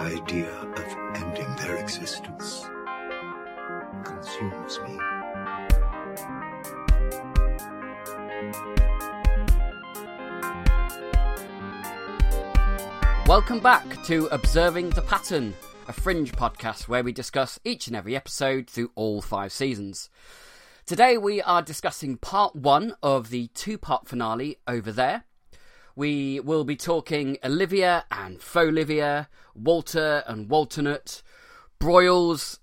Idea 0.00 0.50
of 0.50 0.96
ending 1.14 1.54
their 1.56 1.76
existence 1.76 2.64
consumes 4.02 4.80
me. 4.80 4.96
Welcome 13.26 13.60
back 13.60 14.02
to 14.04 14.26
Observing 14.32 14.88
the 14.90 15.02
Pattern, 15.02 15.52
a 15.86 15.92
fringe 15.92 16.32
podcast 16.32 16.88
where 16.88 17.04
we 17.04 17.12
discuss 17.12 17.60
each 17.62 17.86
and 17.86 17.94
every 17.94 18.16
episode 18.16 18.70
through 18.70 18.92
all 18.94 19.20
five 19.20 19.52
seasons. 19.52 20.08
Today 20.86 21.18
we 21.18 21.42
are 21.42 21.60
discussing 21.60 22.16
part 22.16 22.56
one 22.56 22.94
of 23.02 23.28
the 23.28 23.48
two 23.48 23.76
part 23.76 24.08
finale 24.08 24.56
over 24.66 24.92
there. 24.92 25.24
We 26.00 26.40
will 26.40 26.64
be 26.64 26.76
talking 26.76 27.36
Olivia 27.44 28.06
and 28.10 28.40
Fauxlivia, 28.40 29.28
Walter 29.54 30.24
and 30.26 30.48
Walternate, 30.48 31.22
Broyles 31.78 32.58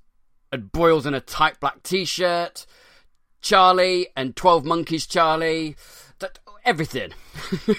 and 0.52 0.72
Broyles 0.72 1.06
in 1.06 1.14
a 1.14 1.22
tight 1.22 1.60
black 1.60 1.84
t 1.84 2.04
shirt, 2.04 2.66
Charlie 3.40 4.08
and 4.16 4.36
12 4.36 4.66
Monkeys 4.66 5.06
Charlie, 5.06 5.76
that, 6.18 6.40
everything. 6.66 7.14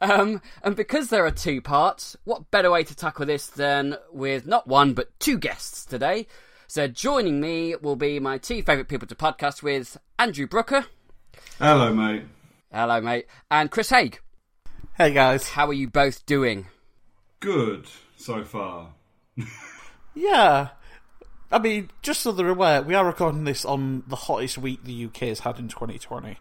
Um, 0.00 0.42
and 0.64 0.74
because 0.74 1.10
there 1.10 1.24
are 1.24 1.30
two 1.30 1.60
parts, 1.60 2.16
what 2.24 2.50
better 2.50 2.72
way 2.72 2.82
to 2.82 2.96
tackle 2.96 3.24
this 3.24 3.46
than 3.46 3.96
with 4.12 4.48
not 4.48 4.66
one 4.66 4.94
but 4.94 5.16
two 5.20 5.38
guests 5.38 5.84
today? 5.84 6.26
So 6.66 6.88
joining 6.88 7.40
me 7.40 7.76
will 7.76 7.94
be 7.94 8.18
my 8.18 8.38
two 8.38 8.64
favourite 8.64 8.88
people 8.88 9.06
to 9.06 9.14
podcast 9.14 9.62
with, 9.62 9.96
Andrew 10.18 10.48
Brooker. 10.48 10.86
Hello, 11.58 11.92
mate. 11.94 12.24
Hello, 12.72 13.00
mate. 13.00 13.26
And 13.48 13.70
Chris 13.70 13.90
Haig. 13.90 14.18
Hey 14.98 15.14
guys. 15.14 15.48
How 15.48 15.68
are 15.68 15.72
you 15.72 15.88
both 15.88 16.26
doing? 16.26 16.66
Good 17.40 17.86
so 18.18 18.44
far. 18.44 18.90
Yeah. 20.14 20.68
I 21.50 21.58
mean, 21.58 21.88
just 22.02 22.20
so 22.20 22.30
they're 22.30 22.48
aware, 22.48 22.82
we 22.82 22.94
are 22.94 23.06
recording 23.06 23.44
this 23.44 23.64
on 23.64 24.02
the 24.06 24.16
hottest 24.16 24.58
week 24.58 24.84
the 24.84 25.06
UK 25.06 25.20
has 25.28 25.40
had 25.40 25.58
in 25.58 25.68
2020. 25.68 26.36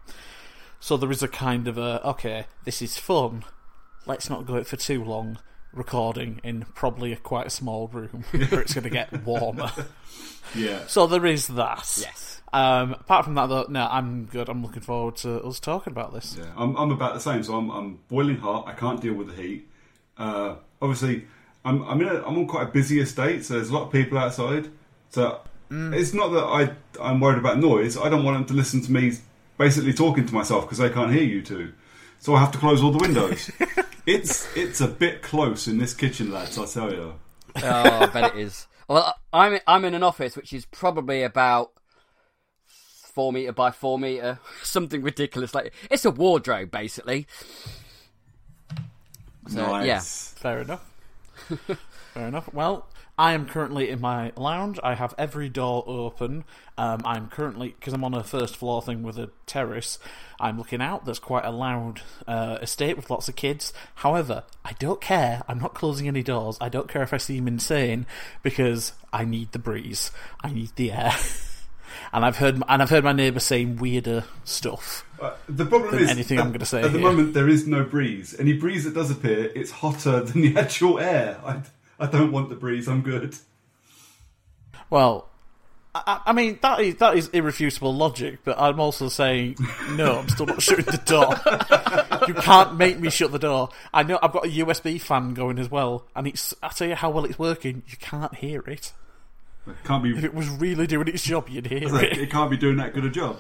So 0.82 0.98
there 0.98 1.12
is 1.12 1.24
a 1.24 1.30
kind 1.30 1.70
of 1.70 1.78
a, 1.78 2.06
okay, 2.06 2.46
this 2.66 2.82
is 2.82 2.98
fun. 2.98 3.46
Let's 4.06 4.30
not 4.30 4.46
go 4.46 4.56
it 4.56 4.68
for 4.68 4.76
too 4.76 5.02
long 5.02 5.40
recording 5.74 6.42
in 6.44 6.66
probably 6.76 7.14
a 7.14 7.18
quite 7.18 7.48
a 7.48 7.50
small 7.50 7.88
room 7.88 8.24
where 8.32 8.62
it's 8.62 8.74
going 8.74 8.84
to 8.84 8.90
get 8.90 9.24
warmer. 9.24 9.72
Yeah. 10.56 10.86
So 10.88 11.08
there 11.08 11.26
is 11.26 11.48
that. 11.48 11.98
Yes. 12.00 12.42
Um, 12.54 12.94
apart 12.94 13.24
from 13.24 13.36
that, 13.36 13.48
though, 13.48 13.66
no, 13.70 13.88
I'm 13.90 14.26
good. 14.26 14.50
I'm 14.50 14.62
looking 14.62 14.82
forward 14.82 15.16
to 15.18 15.42
us 15.44 15.60
talking 15.60 15.92
about 15.92 16.14
this. 16.14 16.36
Yeah, 16.38 16.52
I'm, 16.58 16.76
I'm 16.76 16.92
about 16.92 17.14
the 17.14 17.20
same. 17.20 17.44
So 17.44 17.56
I'm, 17.56 17.70
I'm 17.70 18.00
boiling 18.10 18.38
hot. 18.38 18.68
I 18.68 18.74
can't 18.74 19.00
deal 19.00 19.14
with 19.14 19.28
the 19.34 19.42
heat. 19.42 19.70
Uh, 20.18 20.56
obviously, 20.82 21.26
I'm 21.64 21.84
I'm 21.84 22.02
in 22.02 22.08
a, 22.08 22.16
I'm 22.26 22.38
on 22.38 22.48
quite 22.48 22.68
a 22.68 22.72
busy 22.72 23.00
estate, 23.00 23.46
so 23.46 23.54
there's 23.54 23.70
a 23.70 23.74
lot 23.74 23.84
of 23.84 23.92
people 23.92 24.18
outside. 24.18 24.70
So 25.10 25.40
it's 25.70 26.14
not 26.14 26.30
that 26.30 26.44
I 26.44 26.72
I'm 27.02 27.20
worried 27.22 27.40
about 27.40 27.60
noise. 27.60 27.98
I 27.98 28.10
don't 28.10 28.24
want 28.24 28.38
them 28.38 28.46
to 28.48 28.54
listen 28.54 28.82
to 28.82 28.92
me 28.92 29.14
basically 29.58 29.94
talking 29.94 30.26
to 30.26 30.34
myself 30.34 30.66
because 30.66 30.80
they 30.80 30.90
can't 30.90 31.14
hear 31.14 31.24
you 31.24 31.42
two. 31.42 31.72
So 32.20 32.36
I 32.36 32.40
have 32.40 32.52
to 32.52 32.58
close 32.58 32.84
all 32.84 32.92
the 32.92 33.00
windows. 33.00 33.50
it's 34.06 34.56
it's 34.56 34.82
a 34.82 34.88
bit 34.88 35.22
close 35.22 35.68
in 35.68 35.78
this 35.78 35.94
kitchen, 35.94 36.32
lads. 36.32 36.58
I 36.58 36.66
tell 36.66 36.92
you. 36.92 37.14
Oh, 37.56 37.62
I 37.64 38.06
bet 38.08 38.36
it 38.36 38.40
is. 38.40 38.68
Well, 38.88 39.16
I'm 39.32 39.60
I'm 39.68 39.86
in 39.86 39.94
an 39.94 40.04
office 40.04 40.36
which 40.36 40.54
is 40.54 40.66
probably 40.66 41.24
about 41.24 41.72
four 43.12 43.34
meter 43.34 43.52
by 43.52 43.72
four 43.72 44.00
meter, 44.00 44.40
something 44.64 45.02
ridiculous. 45.02 45.54
Like 45.54 45.74
it's 45.90 46.06
a 46.06 46.12
wardrobe, 46.12 46.72
basically. 46.72 47.28
So, 49.48 49.66
nice. 49.66 49.86
yeah. 49.86 50.00
Fair 50.00 50.62
enough. 50.62 50.92
Fair 52.14 52.28
enough. 52.28 52.54
Well, 52.54 52.88
I 53.18 53.34
am 53.34 53.46
currently 53.46 53.90
in 53.90 54.02
my 54.02 54.32
lounge. 54.36 54.80
I 54.84 54.96
have 54.96 55.14
every 55.18 55.50
door 55.50 55.84
open. 55.86 56.44
Um, 56.78 57.02
I'm 57.06 57.28
currently 57.28 57.76
because 57.80 57.94
I'm 57.94 58.04
on 58.04 58.14
a 58.14 58.24
first 58.24 58.56
floor 58.58 58.82
thing 58.82 59.04
with 59.04 59.18
a 59.18 59.30
terrace. 59.46 60.00
I'm 60.40 60.58
looking 60.58 60.82
out. 60.82 61.06
There's 61.06 61.20
quite 61.20 61.46
a 61.46 61.52
loud 61.52 62.02
uh, 62.28 62.58
estate 62.62 62.96
with 62.96 63.10
lots 63.10 63.30
of 63.30 63.36
kids. 63.36 63.74
However, 63.96 64.44
I 64.66 64.74
don't 64.80 65.02
care. 65.02 65.44
I'm 65.48 65.60
not 65.60 65.74
closing 65.76 66.08
any 66.08 66.24
doors. 66.24 66.58
I 66.60 66.70
don't 66.70 66.88
care 66.88 67.04
if 67.04 67.14
I 67.14 67.18
seem 67.18 67.48
insane 67.48 68.06
because 68.42 68.94
I 69.14 69.26
need 69.26 69.52
the 69.52 69.60
breeze. 69.60 70.12
I 70.44 70.52
need 70.52 70.72
the 70.76 70.92
air. 70.92 71.14
and 72.14 72.26
I've 72.26 72.38
heard 72.38 72.62
and 72.68 72.82
I've 72.82 72.90
heard 72.90 73.04
my 73.04 73.14
neighbour 73.14 73.40
saying 73.40 73.78
weirder 73.78 74.24
stuff. 74.44 75.06
Uh, 75.20 75.34
the 75.48 75.66
problem 75.66 75.92
than 75.92 76.04
is 76.04 76.10
anything 76.10 76.40
at, 76.40 76.46
I'm 76.46 76.52
gonna 76.52 76.66
say 76.66 76.82
At 76.82 76.92
the 76.92 76.98
here. 76.98 77.08
moment, 77.08 77.34
there 77.34 77.48
is 77.50 77.68
no 77.68 77.84
breeze. 77.84 78.36
Any 78.40 78.54
breeze 78.54 78.86
that 78.86 78.94
does 78.94 79.12
appear, 79.12 79.52
it's 79.56 79.72
hotter 79.72 80.22
than 80.24 80.42
the 80.42 80.58
actual 80.58 81.00
air. 81.00 81.40
I, 81.46 81.62
I 82.02 82.08
don't 82.08 82.32
want 82.32 82.50
the 82.50 82.56
breeze. 82.56 82.88
I'm 82.88 83.04
good. 83.04 83.36
Well, 84.90 85.30
I, 85.94 86.22
I 86.26 86.34
mean 86.34 86.58
that 86.64 86.80
is 86.80 86.96
that 86.96 87.16
is 87.16 87.28
irrefutable 87.30 87.94
logic, 87.94 88.40
but 88.44 88.60
I'm 88.60 88.80
also 88.80 89.08
saying 89.08 89.58
no. 89.92 90.20
I'm 90.20 90.30
still 90.30 90.48
not 90.48 90.62
shutting 90.62 90.86
the 90.86 90.98
door. 91.06 92.28
you 92.28 92.34
can't 92.34 92.76
make 92.76 93.00
me 93.00 93.12
shut 93.12 93.32
the 93.32 93.40
door. 93.40 93.70
I 93.94 94.02
know 94.02 94.18
I've 94.22 94.34
got 94.34 94.46
a 94.46 94.50
USB 94.50 95.00
fan 95.00 95.36
going 95.36 95.60
as 95.60 95.70
well, 95.70 96.08
and 96.16 96.28
it's. 96.28 96.56
I 96.64 96.70
tell 96.70 96.88
you 96.88 96.96
how 96.96 97.12
well 97.12 97.26
it's 97.26 97.38
working. 97.38 97.84
You 97.88 97.98
can't 97.98 98.34
hear 98.36 98.62
it. 98.62 98.94
It 99.68 99.76
can't 99.84 100.04
be. 100.04 100.18
If 100.18 100.24
it 100.24 100.34
was 100.34 100.50
really 100.50 100.88
doing 100.88 101.08
its 101.08 101.24
job, 101.24 101.50
you'd 101.50 101.68
hear 101.68 101.96
it. 102.04 102.18
It 102.18 102.32
can't 102.32 102.50
be 102.50 102.58
doing 102.58 102.78
that 102.78 102.96
good 102.96 103.06
a 103.06 103.10
job. 103.12 103.38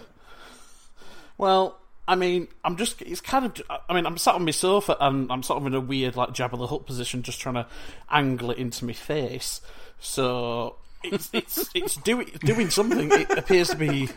Well, 1.40 1.81
I 2.08 2.16
mean, 2.16 2.48
I'm 2.64 2.78
just. 2.78 3.02
It's 3.02 3.22
kind 3.22 3.46
of. 3.46 3.62
I 3.90 3.94
mean, 3.94 4.06
I'm 4.06 4.18
sat 4.18 4.36
on 4.36 4.46
my 4.46 4.52
sofa 4.52 4.98
and 5.00 5.32
I'm 5.32 5.44
sort 5.44 5.62
of 5.62 5.68
in 5.68 5.74
a 5.74 5.80
weird, 5.80 6.16
like 6.16 6.30
Jabba 6.30 6.58
the 6.58 6.68
Hutt 6.68 6.86
position, 6.86 7.24
just 7.24 7.40
trying 7.40 7.56
to 7.56 7.68
angle 8.10 8.52
it 8.52 8.58
into 8.58 8.86
my 8.86 8.94
face. 8.94 9.62
So 10.00 10.78
it's 11.04 11.30
it's 11.32 11.70
it's 11.76 11.96
doing 11.98 12.30
doing 12.42 12.70
something. 12.70 13.12
It 13.12 13.38
appears 13.38 13.70
to 13.70 13.76
be 13.76 14.10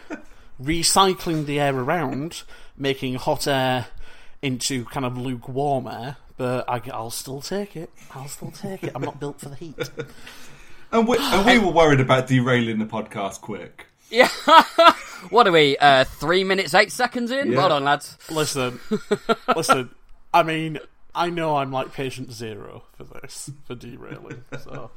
recycling 0.63 1.47
the 1.47 1.61
air 1.61 1.77
around, 1.77 2.43
making 2.77 3.17
hot 3.17 3.47
air 3.47 3.87
into 4.43 4.85
kind 4.87 5.07
of 5.07 5.17
lukewarm 5.19 5.87
air. 5.87 6.17
But 6.37 6.69
I, 6.69 6.83
I'll 6.93 7.11
still 7.11 7.41
take 7.41 7.77
it. 7.77 7.91
I'll 8.13 8.29
still 8.29 8.51
take 8.51 8.83
it. 8.83 8.93
I'm 8.95 9.03
not 9.03 9.21
built 9.21 9.41
for 9.41 9.51
the 9.51 9.55
heat. 9.57 9.91
And 10.91 11.07
we, 11.07 11.17
and 11.19 11.47
we 11.47 11.59
were 11.65 11.73
worried 11.73 12.01
about 12.01 12.27
derailing 12.27 12.79
the 12.79 12.87
podcast 12.87 13.41
quick. 13.41 13.87
Yeah. 14.11 14.29
what 15.31 15.47
are 15.49 15.53
we? 15.53 15.77
Uh, 15.79 16.05
three 16.05 16.45
minutes 16.45 16.75
eight 16.75 16.93
seconds 16.93 17.31
in. 17.31 17.53
Yeah. 17.53 17.59
Well 17.59 17.69
done, 17.71 17.85
lads. 17.85 18.17
Listen, 18.31 18.79
listen. 19.57 19.91
I 20.33 20.43
mean, 20.43 20.79
I 21.15 21.31
know 21.31 21.57
I'm 21.57 21.71
like 21.73 21.93
patient 21.93 22.33
zero 22.33 22.83
for 22.97 23.05
this, 23.05 23.51
for 23.67 23.75
derailing. 23.75 24.43
So, 24.63 24.91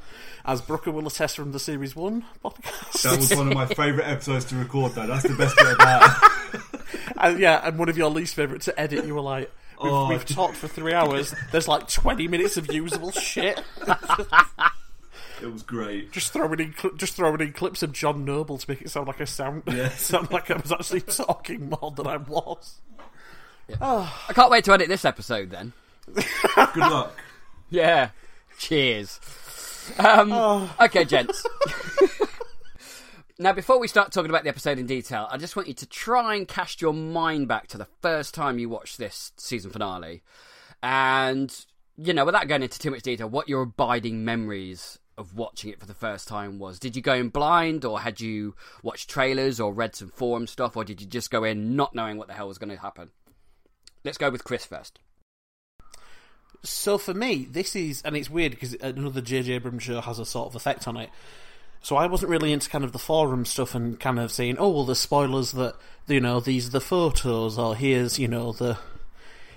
as 0.45 0.61
Brooker 0.61 0.91
will 0.91 1.07
attest 1.07 1.35
from 1.35 1.51
the 1.51 1.59
series 1.59 1.95
one 1.95 2.25
podcast, 2.43 3.01
That 3.03 3.17
was 3.17 3.35
one 3.35 3.47
of 3.49 3.53
my 3.53 3.65
favourite 3.73 4.07
episodes 4.07 4.45
to 4.45 4.55
record, 4.55 4.93
though. 4.93 5.07
That's 5.07 5.23
the 5.23 5.35
best 5.35 5.55
bit 5.57 5.73
about 5.73 6.23
it. 6.53 6.61
and 7.17 7.39
yeah, 7.39 7.61
and 7.63 7.77
one 7.79 7.89
of 7.89 7.97
your 7.97 8.09
least 8.09 8.35
favourite 8.35 8.61
to 8.63 8.79
edit. 8.79 9.05
You 9.05 9.15
were 9.15 9.21
like, 9.21 9.51
we've, 9.81 9.91
Oh. 9.91 10.09
we've 10.09 10.25
talked 10.25 10.55
for 10.57 10.67
three 10.67 10.93
hours. 10.93 11.33
There's 11.51 11.67
like 11.67 11.87
20 11.87 12.27
minutes 12.27 12.57
of 12.57 12.71
usable 12.73 13.11
shit. 13.11 13.61
It 15.41 15.51
was 15.51 15.61
great. 15.63 16.11
Just 16.11 16.33
throwing 16.33 16.59
in, 16.59 16.73
cl- 16.75 16.95
just 16.95 17.15
throwing 17.15 17.39
in 17.41 17.53
clips 17.53 17.83
of 17.83 17.91
John 17.93 18.25
Noble 18.25 18.57
to 18.57 18.69
make 18.69 18.81
it 18.81 18.89
sound 18.89 19.07
like 19.07 19.19
a 19.19 19.27
sound, 19.27 19.63
Yeah. 19.67 19.89
sound 19.95 20.31
like 20.31 20.49
I 20.49 20.55
was 20.57 20.71
actually 20.71 21.01
talking 21.01 21.69
more 21.69 21.91
than 21.95 22.07
I 22.07 22.17
was. 22.17 22.81
I 23.81 24.09
can't 24.33 24.49
wait 24.49 24.63
to 24.65 24.73
edit 24.73 24.87
this 24.89 25.05
episode 25.05 25.51
then. 25.51 25.73
Good 26.13 26.77
luck. 26.77 27.15
Yeah. 27.69 28.09
Cheers. 28.57 29.19
Um, 29.99 30.31
Okay, 30.79 31.05
gents. 31.05 31.45
Now, 33.39 33.53
before 33.53 33.79
we 33.79 33.87
start 33.87 34.11
talking 34.11 34.31
about 34.31 34.41
the 34.43 34.49
episode 34.49 34.79
in 34.79 34.87
detail, 34.87 35.27
I 35.29 35.37
just 35.37 35.55
want 35.55 35.67
you 35.67 35.75
to 35.75 35.85
try 35.85 36.33
and 36.33 36.47
cast 36.47 36.81
your 36.81 36.91
mind 36.91 37.47
back 37.47 37.67
to 37.67 37.77
the 37.77 37.85
first 38.01 38.33
time 38.33 38.57
you 38.57 38.67
watched 38.67 38.97
this 38.97 39.31
season 39.37 39.69
finale. 39.69 40.23
And, 40.81 41.55
you 41.97 42.13
know, 42.13 42.25
without 42.25 42.47
going 42.47 42.63
into 42.63 42.79
too 42.79 42.89
much 42.89 43.03
detail, 43.03 43.29
what 43.29 43.47
your 43.47 43.61
abiding 43.61 44.25
memories 44.25 44.97
of 45.17 45.35
watching 45.35 45.71
it 45.71 45.79
for 45.79 45.85
the 45.85 45.93
first 45.93 46.27
time 46.27 46.59
was. 46.59 46.79
Did 46.79 46.95
you 46.95 47.01
go 47.01 47.13
in 47.13 47.29
blind, 47.29 47.85
or 47.85 47.99
had 47.99 48.21
you 48.21 48.55
watched 48.83 49.09
trailers 49.09 49.59
or 49.59 49.73
read 49.73 49.95
some 49.95 50.09
forum 50.09 50.47
stuff, 50.47 50.77
or 50.77 50.83
did 50.83 51.01
you 51.01 51.07
just 51.07 51.31
go 51.31 51.43
in 51.43 51.75
not 51.75 51.95
knowing 51.95 52.17
what 52.17 52.27
the 52.27 52.33
hell 52.33 52.47
was 52.47 52.57
going 52.57 52.69
to 52.69 52.81
happen? 52.81 53.09
Let's 54.03 54.17
go 54.17 54.29
with 54.29 54.43
Chris 54.43 54.65
first. 54.65 54.99
So 56.63 56.97
for 56.97 57.13
me, 57.13 57.47
this 57.49 57.75
is, 57.75 58.01
and 58.03 58.15
it's 58.15 58.29
weird 58.29 58.51
because 58.51 58.73
another 58.75 59.21
J.J. 59.21 59.53
Abrams 59.53 59.83
show 59.83 60.01
has 60.01 60.19
a 60.19 60.25
sort 60.25 60.47
of 60.49 60.55
effect 60.55 60.87
on 60.87 60.97
it. 60.97 61.09
So 61.81 61.95
I 61.95 62.07
wasn't 62.07 62.31
really 62.31 62.51
into 62.51 62.69
kind 62.69 62.83
of 62.83 62.91
the 62.91 62.99
forum 62.99 63.45
stuff 63.45 63.75
and 63.75 63.99
kind 63.99 64.19
of 64.19 64.31
saying, 64.31 64.57
oh, 64.57 64.69
well, 64.69 64.83
the 64.83 64.95
spoilers 64.95 65.51
that, 65.53 65.75
you 66.07 66.19
know, 66.19 66.39
these 66.39 66.67
are 66.67 66.71
the 66.71 66.81
photos, 66.81 67.57
or 67.57 67.75
here's, 67.75 68.17
you 68.17 68.27
know, 68.27 68.51
the 68.51 68.77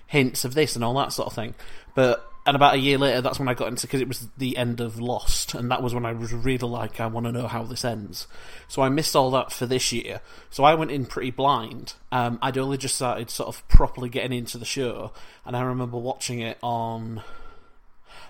hints 0.07 0.45
of 0.45 0.55
this 0.55 0.77
and 0.77 0.85
all 0.85 0.95
that 0.95 1.13
sort 1.13 1.27
of 1.27 1.35
thing. 1.35 1.55
But 1.95 2.30
and 2.51 2.57
about 2.57 2.75
a 2.75 2.79
year 2.79 2.99
later, 2.99 3.21
that's 3.21 3.39
when 3.39 3.47
I 3.47 3.55
got 3.55 3.69
into 3.69 3.87
because 3.87 4.01
it 4.01 4.09
was 4.09 4.27
the 4.37 4.57
end 4.57 4.81
of 4.81 4.99
Lost, 4.99 5.55
and 5.55 5.71
that 5.71 5.85
was 5.85 5.95
when 5.95 6.05
I 6.05 6.11
was 6.11 6.33
really 6.33 6.59
like, 6.59 6.99
I 6.99 7.07
want 7.07 7.27
to 7.27 7.33
know 7.33 7.47
how 7.47 7.63
this 7.63 7.85
ends. 7.85 8.27
So 8.67 8.83
I 8.83 8.89
missed 8.89 9.15
all 9.15 9.31
that 9.31 9.53
for 9.53 9.67
this 9.67 9.93
year. 9.93 10.21
So 10.51 10.65
I 10.65 10.75
went 10.75 10.91
in 10.91 11.07
pretty 11.07 11.31
blind. 11.31 11.95
Um, 12.11 12.41
I'd 12.43 12.59
only 12.59 12.77
just 12.77 12.97
started 12.97 13.31
sort 13.31 13.49
of 13.49 13.69
properly 13.69 14.09
getting 14.09 14.37
into 14.37 14.59
the 14.59 14.65
show, 14.65 15.13
and 15.47 15.57
I 15.57 15.61
remember 15.61 15.97
watching 15.97 16.41
it 16.41 16.59
on. 16.61 17.23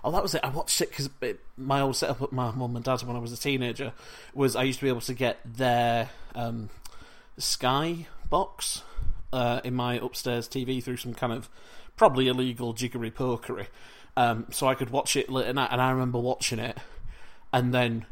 Oh, 0.04 0.10
that 0.10 0.22
was 0.22 0.34
it. 0.34 0.42
I 0.44 0.50
watched 0.50 0.82
it 0.82 0.90
because 0.90 1.08
my 1.56 1.80
old 1.80 1.96
setup 1.96 2.20
at 2.20 2.30
my 2.30 2.50
mum 2.50 2.76
and 2.76 2.84
dad's 2.84 3.02
when 3.02 3.16
I 3.16 3.20
was 3.20 3.32
a 3.32 3.38
teenager 3.38 3.94
was 4.34 4.54
I 4.54 4.64
used 4.64 4.80
to 4.80 4.84
be 4.84 4.90
able 4.90 5.00
to 5.00 5.14
get 5.14 5.38
their 5.46 6.10
um, 6.34 6.68
Sky 7.38 8.06
box 8.28 8.82
uh, 9.32 9.62
in 9.64 9.74
my 9.74 9.94
upstairs 9.94 10.46
TV 10.46 10.84
through 10.84 10.98
some 10.98 11.14
kind 11.14 11.32
of 11.32 11.48
probably 11.96 12.28
illegal 12.28 12.74
jiggery 12.74 13.10
pokery. 13.10 13.68
Um, 14.16 14.46
so 14.50 14.66
I 14.66 14.74
could 14.74 14.90
watch 14.90 15.16
it 15.16 15.30
late 15.30 15.46
at 15.46 15.54
night, 15.54 15.70
and 15.72 15.80
I 15.80 15.90
remember 15.90 16.18
watching 16.18 16.58
it, 16.58 16.76
and 17.52 17.72
then 17.72 18.06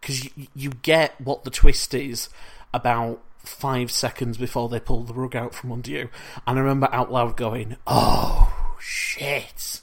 because 0.00 0.24
you, 0.24 0.46
you 0.54 0.70
get 0.70 1.20
what 1.20 1.44
the 1.44 1.50
twist 1.50 1.92
is 1.92 2.28
about 2.72 3.20
five 3.44 3.90
seconds 3.90 4.36
before 4.38 4.68
they 4.68 4.78
pull 4.80 5.02
the 5.02 5.14
rug 5.14 5.34
out 5.34 5.54
from 5.54 5.72
under 5.72 5.90
you, 5.90 6.08
and 6.46 6.58
I 6.58 6.62
remember 6.62 6.88
out 6.92 7.12
loud 7.12 7.36
going, 7.36 7.76
"Oh 7.86 8.76
shit," 8.80 9.80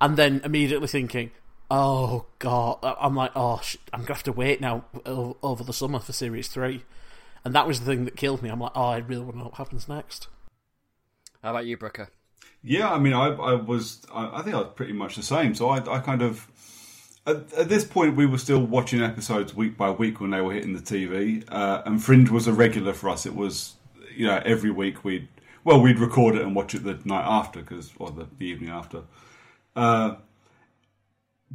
and 0.00 0.16
then 0.16 0.42
immediately 0.44 0.88
thinking, 0.88 1.30
"Oh 1.70 2.26
god," 2.38 2.78
I'm 2.82 3.16
like, 3.16 3.32
"Oh, 3.34 3.60
sh- 3.62 3.76
I'm 3.92 4.02
gonna 4.02 4.14
have 4.14 4.22
to 4.24 4.32
wait 4.32 4.60
now 4.60 4.84
over 5.06 5.64
the 5.64 5.72
summer 5.72 5.98
for 5.98 6.12
series 6.12 6.48
three. 6.48 6.84
and 7.44 7.54
that 7.54 7.66
was 7.66 7.78
the 7.80 7.86
thing 7.86 8.04
that 8.04 8.16
killed 8.16 8.42
me. 8.42 8.50
I'm 8.50 8.60
like, 8.60 8.72
"Oh, 8.74 8.86
I 8.86 8.98
really 8.98 9.22
want 9.22 9.34
to 9.34 9.38
know 9.38 9.44
what 9.44 9.54
happens 9.54 9.88
next." 9.88 10.28
How 11.42 11.50
about 11.50 11.66
you, 11.66 11.76
Brooker? 11.76 12.10
Yeah, 12.68 12.92
I 12.92 12.98
mean, 12.98 13.12
I, 13.12 13.28
I 13.28 13.54
was, 13.54 14.02
I, 14.12 14.40
I, 14.40 14.42
think 14.42 14.56
I 14.56 14.58
was 14.58 14.72
pretty 14.74 14.92
much 14.92 15.14
the 15.14 15.22
same. 15.22 15.54
So 15.54 15.68
I, 15.68 15.76
I 15.88 16.00
kind 16.00 16.20
of, 16.20 16.48
at, 17.24 17.52
at, 17.52 17.68
this 17.68 17.84
point, 17.84 18.16
we 18.16 18.26
were 18.26 18.38
still 18.38 18.58
watching 18.58 19.00
episodes 19.00 19.54
week 19.54 19.76
by 19.76 19.90
week 19.90 20.20
when 20.20 20.30
they 20.30 20.40
were 20.40 20.52
hitting 20.52 20.74
the 20.74 20.80
TV, 20.80 21.44
uh, 21.48 21.82
and 21.86 22.02
Fringe 22.02 22.28
was 22.28 22.48
a 22.48 22.52
regular 22.52 22.92
for 22.92 23.08
us. 23.08 23.24
It 23.24 23.36
was, 23.36 23.74
you 24.16 24.26
know, 24.26 24.42
every 24.44 24.72
week 24.72 25.04
we'd, 25.04 25.28
well, 25.62 25.80
we'd 25.80 26.00
record 26.00 26.34
it 26.34 26.42
and 26.42 26.56
watch 26.56 26.74
it 26.74 26.82
the 26.82 26.98
night 27.04 27.24
after, 27.24 27.60
because 27.60 27.92
or 27.98 28.10
the, 28.10 28.26
the 28.36 28.46
evening 28.46 28.70
after. 28.70 29.02
Uh, 29.76 30.16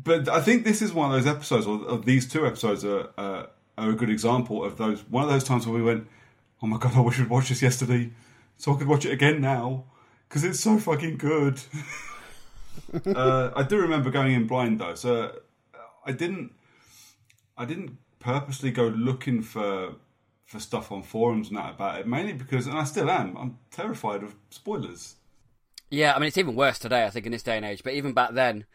but 0.02 0.30
I 0.30 0.40
think 0.40 0.64
this 0.64 0.82
is 0.82 0.94
one 0.94 1.14
of 1.14 1.22
those 1.22 1.30
episodes, 1.30 1.68
or, 1.68 1.78
or 1.90 1.98
these 1.98 2.26
two 2.26 2.48
episodes 2.48 2.86
are, 2.86 3.10
uh, 3.18 3.48
are 3.78 3.90
a 3.90 3.96
good 3.96 4.10
example 4.10 4.64
of 4.64 4.78
those. 4.78 5.02
One 5.10 5.26
of 5.26 5.30
those 5.30 5.44
times 5.44 5.68
where 5.68 5.76
we 5.76 5.84
went, 5.84 6.08
"Oh 6.64 6.68
my 6.68 6.78
god, 6.78 6.96
I 6.96 7.02
wish 7.02 7.20
we'd 7.20 7.30
watched 7.30 7.50
this 7.50 7.62
yesterday, 7.62 8.12
so 8.56 8.74
I 8.74 8.78
could 8.78 8.88
watch 8.88 9.04
it 9.04 9.12
again 9.12 9.42
now." 9.42 9.88
Because 10.32 10.46
it's 10.46 10.62
so 10.62 10.78
fucking 10.78 11.18
good. 11.18 11.60
uh, 13.06 13.52
I 13.54 13.64
do 13.64 13.78
remember 13.82 14.10
going 14.10 14.34
in 14.34 14.48
blind 14.48 14.80
though, 14.80 14.96
so 14.96 15.40
I 16.06 16.14
didn't. 16.14 16.54
I 17.58 17.66
didn't 17.66 17.98
purposely 18.20 18.72
go 18.72 18.88
looking 18.88 19.42
for 19.42 19.96
for 20.46 20.60
stuff 20.60 20.90
on 20.92 21.04
forums 21.04 21.50
and 21.50 21.58
that 21.58 21.72
about 21.72 22.00
it, 22.00 22.08
mainly 22.08 22.34
because, 22.34 22.66
and 22.66 22.78
I 22.78 22.86
still 22.86 23.10
am. 23.10 23.36
I'm 23.38 23.58
terrified 23.72 24.24
of 24.24 24.36
spoilers. 24.50 25.16
Yeah, 25.90 26.14
I 26.16 26.20
mean 26.20 26.28
it's 26.28 26.38
even 26.38 26.56
worse 26.56 26.80
today. 26.80 27.06
I 27.06 27.10
think 27.10 27.26
in 27.26 27.34
this 27.34 27.44
day 27.44 27.58
and 27.58 27.66
age, 27.66 27.84
but 27.84 27.94
even 27.94 28.14
back 28.14 28.34
then, 28.34 28.66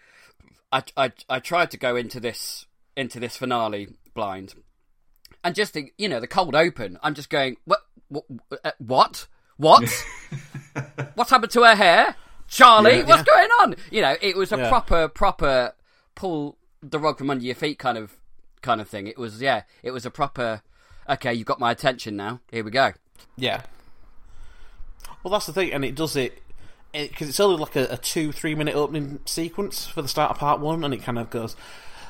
I 0.70 0.82
I, 0.94 1.12
I 1.30 1.38
tried 1.40 1.70
to 1.70 1.78
go 1.78 1.96
into 1.96 2.20
this 2.20 2.66
into 2.98 3.18
this 3.18 3.38
finale 3.38 3.88
blind, 4.12 4.56
and 5.42 5.54
just 5.54 5.72
the 5.72 5.90
you 5.96 6.10
know 6.10 6.20
the 6.20 6.26
cold 6.26 6.54
open. 6.54 6.98
I'm 7.02 7.14
just 7.14 7.30
going 7.30 7.56
what 7.64 7.80
what 8.08 8.26
what 8.76 9.26
what? 9.56 9.88
What's 11.14 11.30
happened 11.30 11.52
to 11.52 11.62
her 11.62 11.74
hair? 11.74 12.16
Charlie, 12.48 12.98
yeah, 12.98 13.06
what's 13.06 13.28
yeah. 13.28 13.34
going 13.34 13.50
on? 13.60 13.74
You 13.90 14.02
know, 14.02 14.16
it 14.20 14.36
was 14.36 14.52
a 14.52 14.56
yeah. 14.56 14.68
proper, 14.68 15.08
proper 15.08 15.72
pull 16.14 16.56
the 16.80 16.98
rug 16.98 17.18
from 17.18 17.30
under 17.30 17.44
your 17.44 17.54
feet 17.56 17.78
kind 17.78 17.98
of, 17.98 18.16
kind 18.62 18.80
of 18.80 18.88
thing. 18.88 19.06
It 19.08 19.18
was, 19.18 19.42
yeah, 19.42 19.62
it 19.82 19.90
was 19.90 20.06
a 20.06 20.10
proper. 20.10 20.62
Okay, 21.08 21.34
you've 21.34 21.46
got 21.46 21.58
my 21.58 21.70
attention 21.70 22.16
now. 22.16 22.40
Here 22.50 22.62
we 22.62 22.70
go. 22.70 22.92
Yeah. 23.36 23.62
Well, 25.22 25.32
that's 25.32 25.46
the 25.46 25.52
thing, 25.52 25.72
and 25.72 25.84
it 25.84 25.94
does 25.94 26.14
it 26.14 26.42
because 26.92 27.28
it, 27.28 27.30
it's 27.30 27.40
only 27.40 27.56
like 27.56 27.76
a, 27.76 27.86
a, 27.90 27.96
two, 27.96 28.32
three 28.32 28.54
minute 28.54 28.74
opening 28.74 29.20
sequence 29.24 29.86
for 29.86 30.02
the 30.02 30.08
start 30.08 30.30
of 30.30 30.38
part 30.38 30.60
one, 30.60 30.84
and 30.84 30.94
it 30.94 31.02
kind 31.02 31.18
of 31.18 31.30
goes, 31.30 31.56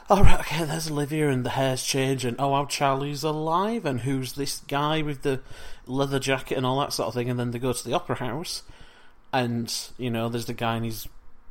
"All 0.08 0.22
right, 0.22 0.40
okay, 0.40 0.64
there's 0.64 0.90
Olivia, 0.90 1.28
and 1.30 1.44
the 1.44 1.50
hair's 1.50 1.82
changed, 1.82 2.24
and 2.24 2.36
oh, 2.38 2.54
how 2.54 2.64
Charlie's 2.66 3.24
alive, 3.24 3.84
and 3.84 4.00
who's 4.00 4.34
this 4.34 4.60
guy 4.68 5.02
with 5.02 5.22
the 5.22 5.40
leather 5.86 6.18
jacket 6.18 6.56
and 6.56 6.66
all 6.66 6.80
that 6.80 6.92
sort 6.92 7.08
of 7.08 7.14
thing, 7.14 7.28
and 7.30 7.38
then 7.38 7.50
they 7.50 7.58
go 7.58 7.72
to 7.72 7.84
the 7.84 7.94
opera 7.94 8.16
house, 8.16 8.62
and 9.32 9.72
you 9.98 10.10
know, 10.10 10.28
there's 10.28 10.46
the 10.46 10.54
guy 10.54 10.76
and 10.76 10.84
he's 10.84 11.08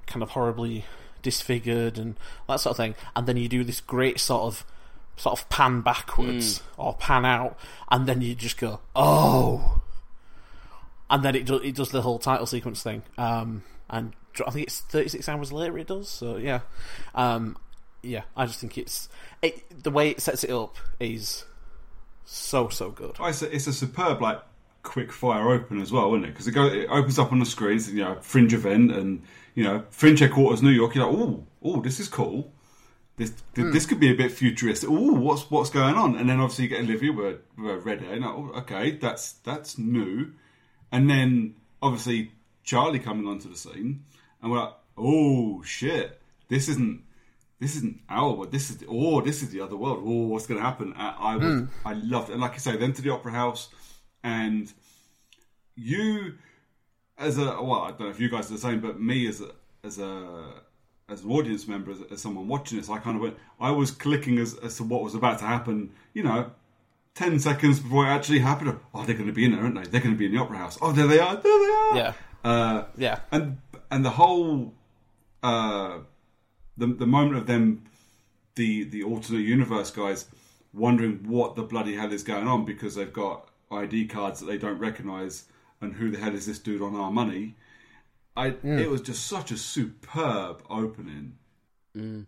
kind 0.07 0.23
of 0.23 0.29
horribly 0.29 0.85
disfigured 1.21 1.97
and 1.97 2.15
that 2.47 2.59
sort 2.59 2.71
of 2.71 2.77
thing, 2.77 2.95
and 3.15 3.27
then 3.27 3.37
you 3.37 3.47
do 3.47 3.63
this 3.63 3.81
great 3.81 4.19
sort 4.19 4.43
of 4.43 4.65
sort 5.17 5.39
of 5.39 5.49
pan 5.49 5.81
backwards 5.81 6.59
mm. 6.59 6.61
or 6.77 6.93
pan 6.93 7.25
out, 7.25 7.57
and 7.89 8.07
then 8.07 8.21
you 8.21 8.35
just 8.35 8.57
go, 8.57 8.79
oh, 8.95 9.81
and 11.09 11.23
then 11.23 11.35
it 11.35 11.45
do, 11.45 11.55
it 11.55 11.75
does 11.75 11.89
the 11.89 12.01
whole 12.01 12.19
title 12.19 12.45
sequence 12.45 12.81
thing, 12.83 13.03
um, 13.17 13.63
and 13.89 14.13
I 14.45 14.51
think 14.51 14.67
it's 14.67 14.81
36 14.81 15.27
hours 15.29 15.51
later 15.51 15.77
it 15.77 15.87
does. 15.87 16.09
So 16.09 16.37
yeah, 16.37 16.61
um, 17.13 17.57
yeah, 18.05 18.23
I 18.35 18.45
just 18.45 18.59
think 18.59 18.77
it's 18.77 19.09
it, 19.41 19.83
the 19.83 19.91
way 19.91 20.09
it 20.09 20.21
sets 20.21 20.43
it 20.43 20.51
up 20.51 20.77
is 20.99 21.45
so 22.25 22.69
so 22.69 22.91
good. 22.91 23.17
Oh, 23.19 23.25
it's, 23.25 23.41
a, 23.41 23.53
it's 23.53 23.67
a 23.67 23.73
superb 23.73 24.21
like 24.21 24.41
quick 24.83 25.11
fire 25.11 25.51
open 25.51 25.81
as 25.81 25.91
well, 25.91 26.13
isn't 26.15 26.25
it? 26.25 26.27
Because 26.27 26.47
it 26.47 26.51
goes, 26.51 26.73
it 26.73 26.87
opens 26.89 27.19
up 27.19 27.31
on 27.31 27.39
the 27.39 27.45
screen, 27.45 27.79
you 27.87 28.03
know, 28.03 28.15
fringe 28.21 28.53
event, 28.53 28.91
and 28.91 29.23
you 29.55 29.63
know, 29.63 29.83
fringe 29.89 30.19
headquarters, 30.19 30.61
New 30.61 30.69
York. 30.69 30.95
You're 30.95 31.05
like, 31.05 31.17
oh, 31.17 31.43
oh, 31.63 31.81
this 31.81 31.99
is 31.99 32.07
cool. 32.07 32.51
This 33.17 33.33
mm. 33.55 33.71
this 33.71 33.85
could 33.85 33.99
be 33.99 34.11
a 34.11 34.15
bit 34.15 34.31
futuristic. 34.31 34.89
Oh, 34.89 35.13
what's 35.13 35.49
what's 35.49 35.69
going 35.69 35.95
on? 35.95 36.15
And 36.15 36.29
then 36.29 36.39
obviously 36.39 36.65
you 36.65 36.69
get 36.69 36.81
Olivia 36.81 37.11
with, 37.11 37.39
with 37.57 37.85
red 37.85 38.01
hair. 38.01 38.17
Like, 38.17 38.29
oh, 38.29 38.51
okay, 38.57 38.91
that's 38.91 39.33
that's 39.43 39.77
new. 39.77 40.33
And 40.91 41.09
then 41.09 41.55
obviously 41.81 42.31
Charlie 42.63 42.99
coming 42.99 43.27
onto 43.27 43.49
the 43.49 43.57
scene, 43.57 44.03
and 44.41 44.51
we're 44.51 44.59
like, 44.59 44.73
oh 44.97 45.63
shit, 45.63 46.21
this 46.49 46.67
isn't 46.69 47.03
this 47.59 47.75
isn't 47.77 48.01
our 48.09 48.33
world. 48.33 48.51
This 48.51 48.69
is 48.69 48.83
oh, 48.89 49.21
this 49.21 49.41
is 49.41 49.49
the 49.49 49.61
other 49.61 49.77
world. 49.77 50.03
Oh, 50.05 50.27
what's 50.27 50.45
going 50.45 50.59
to 50.59 50.65
happen? 50.65 50.93
I 50.97 51.15
I, 51.17 51.37
mm. 51.37 51.69
I 51.85 51.93
loved 51.93 52.29
it. 52.29 52.33
And 52.33 52.41
like 52.41 52.53
I 52.53 52.57
say, 52.57 52.75
then 52.75 52.93
to 52.93 53.01
the 53.01 53.11
opera 53.11 53.31
house, 53.31 53.69
and 54.23 54.71
you 55.75 56.35
as 57.17 57.37
a 57.37 57.45
well, 57.61 57.81
I 57.81 57.89
don't 57.89 58.01
know 58.01 58.09
if 58.09 58.19
you 58.19 58.29
guys 58.29 58.49
are 58.49 58.55
the 58.55 58.59
same, 58.59 58.81
but 58.81 58.99
me 58.99 59.27
as 59.27 59.41
a 59.41 59.51
as 59.83 59.99
a 59.99 60.53
as 61.07 61.23
an 61.23 61.31
audience 61.31 61.67
member, 61.67 61.91
as, 61.91 62.01
as 62.11 62.21
someone 62.21 62.47
watching 62.47 62.77
this, 62.77 62.89
I 62.89 62.97
kind 62.97 63.15
of 63.15 63.21
went. 63.21 63.37
I 63.59 63.71
was 63.71 63.91
clicking 63.91 64.39
as, 64.39 64.57
as 64.57 64.75
to 64.77 64.83
what 64.83 65.03
was 65.03 65.15
about 65.15 65.39
to 65.39 65.45
happen. 65.45 65.91
You 66.13 66.23
know, 66.23 66.51
ten 67.13 67.39
seconds 67.39 67.79
before 67.79 68.05
it 68.05 68.09
actually 68.09 68.39
happened. 68.39 68.77
Oh, 68.93 69.05
they're 69.05 69.15
going 69.15 69.27
to 69.27 69.33
be 69.33 69.45
in 69.45 69.51
there, 69.51 69.61
aren't 69.61 69.75
they? 69.75 69.89
They're 69.89 70.01
going 70.01 70.15
to 70.15 70.19
be 70.19 70.25
in 70.25 70.33
the 70.33 70.39
opera 70.39 70.57
house. 70.57 70.77
Oh, 70.81 70.91
there 70.91 71.07
they 71.07 71.19
are. 71.19 71.35
There 71.35 71.43
they 71.43 71.73
are. 71.73 71.95
Yeah. 71.95 72.13
Uh, 72.43 72.83
yeah. 72.97 73.19
And 73.31 73.59
and 73.89 74.03
the 74.03 74.09
whole. 74.09 74.73
Uh, 75.41 75.99
the 76.77 76.87
the 76.87 77.07
moment 77.07 77.37
of 77.37 77.47
them, 77.47 77.83
the 78.55 78.83
the 78.83 79.03
alternate 79.03 79.39
universe 79.39 79.91
guys, 79.91 80.25
wondering 80.73 81.27
what 81.27 81.55
the 81.55 81.63
bloody 81.63 81.95
hell 81.95 82.11
is 82.11 82.23
going 82.23 82.47
on 82.47 82.65
because 82.65 82.95
they've 82.95 83.11
got 83.11 83.49
ID 83.71 84.07
cards 84.07 84.39
that 84.39 84.45
they 84.45 84.57
don't 84.57 84.79
recognise, 84.79 85.45
and 85.81 85.95
who 85.95 86.11
the 86.11 86.17
hell 86.17 86.35
is 86.35 86.45
this 86.45 86.59
dude 86.59 86.81
on 86.81 86.95
our 86.95 87.11
money? 87.11 87.55
I 88.35 88.51
mm. 88.51 88.79
it 88.79 88.89
was 88.89 89.01
just 89.01 89.25
such 89.27 89.51
a 89.51 89.57
superb 89.57 90.63
opening. 90.69 91.37
Mm. 91.95 92.27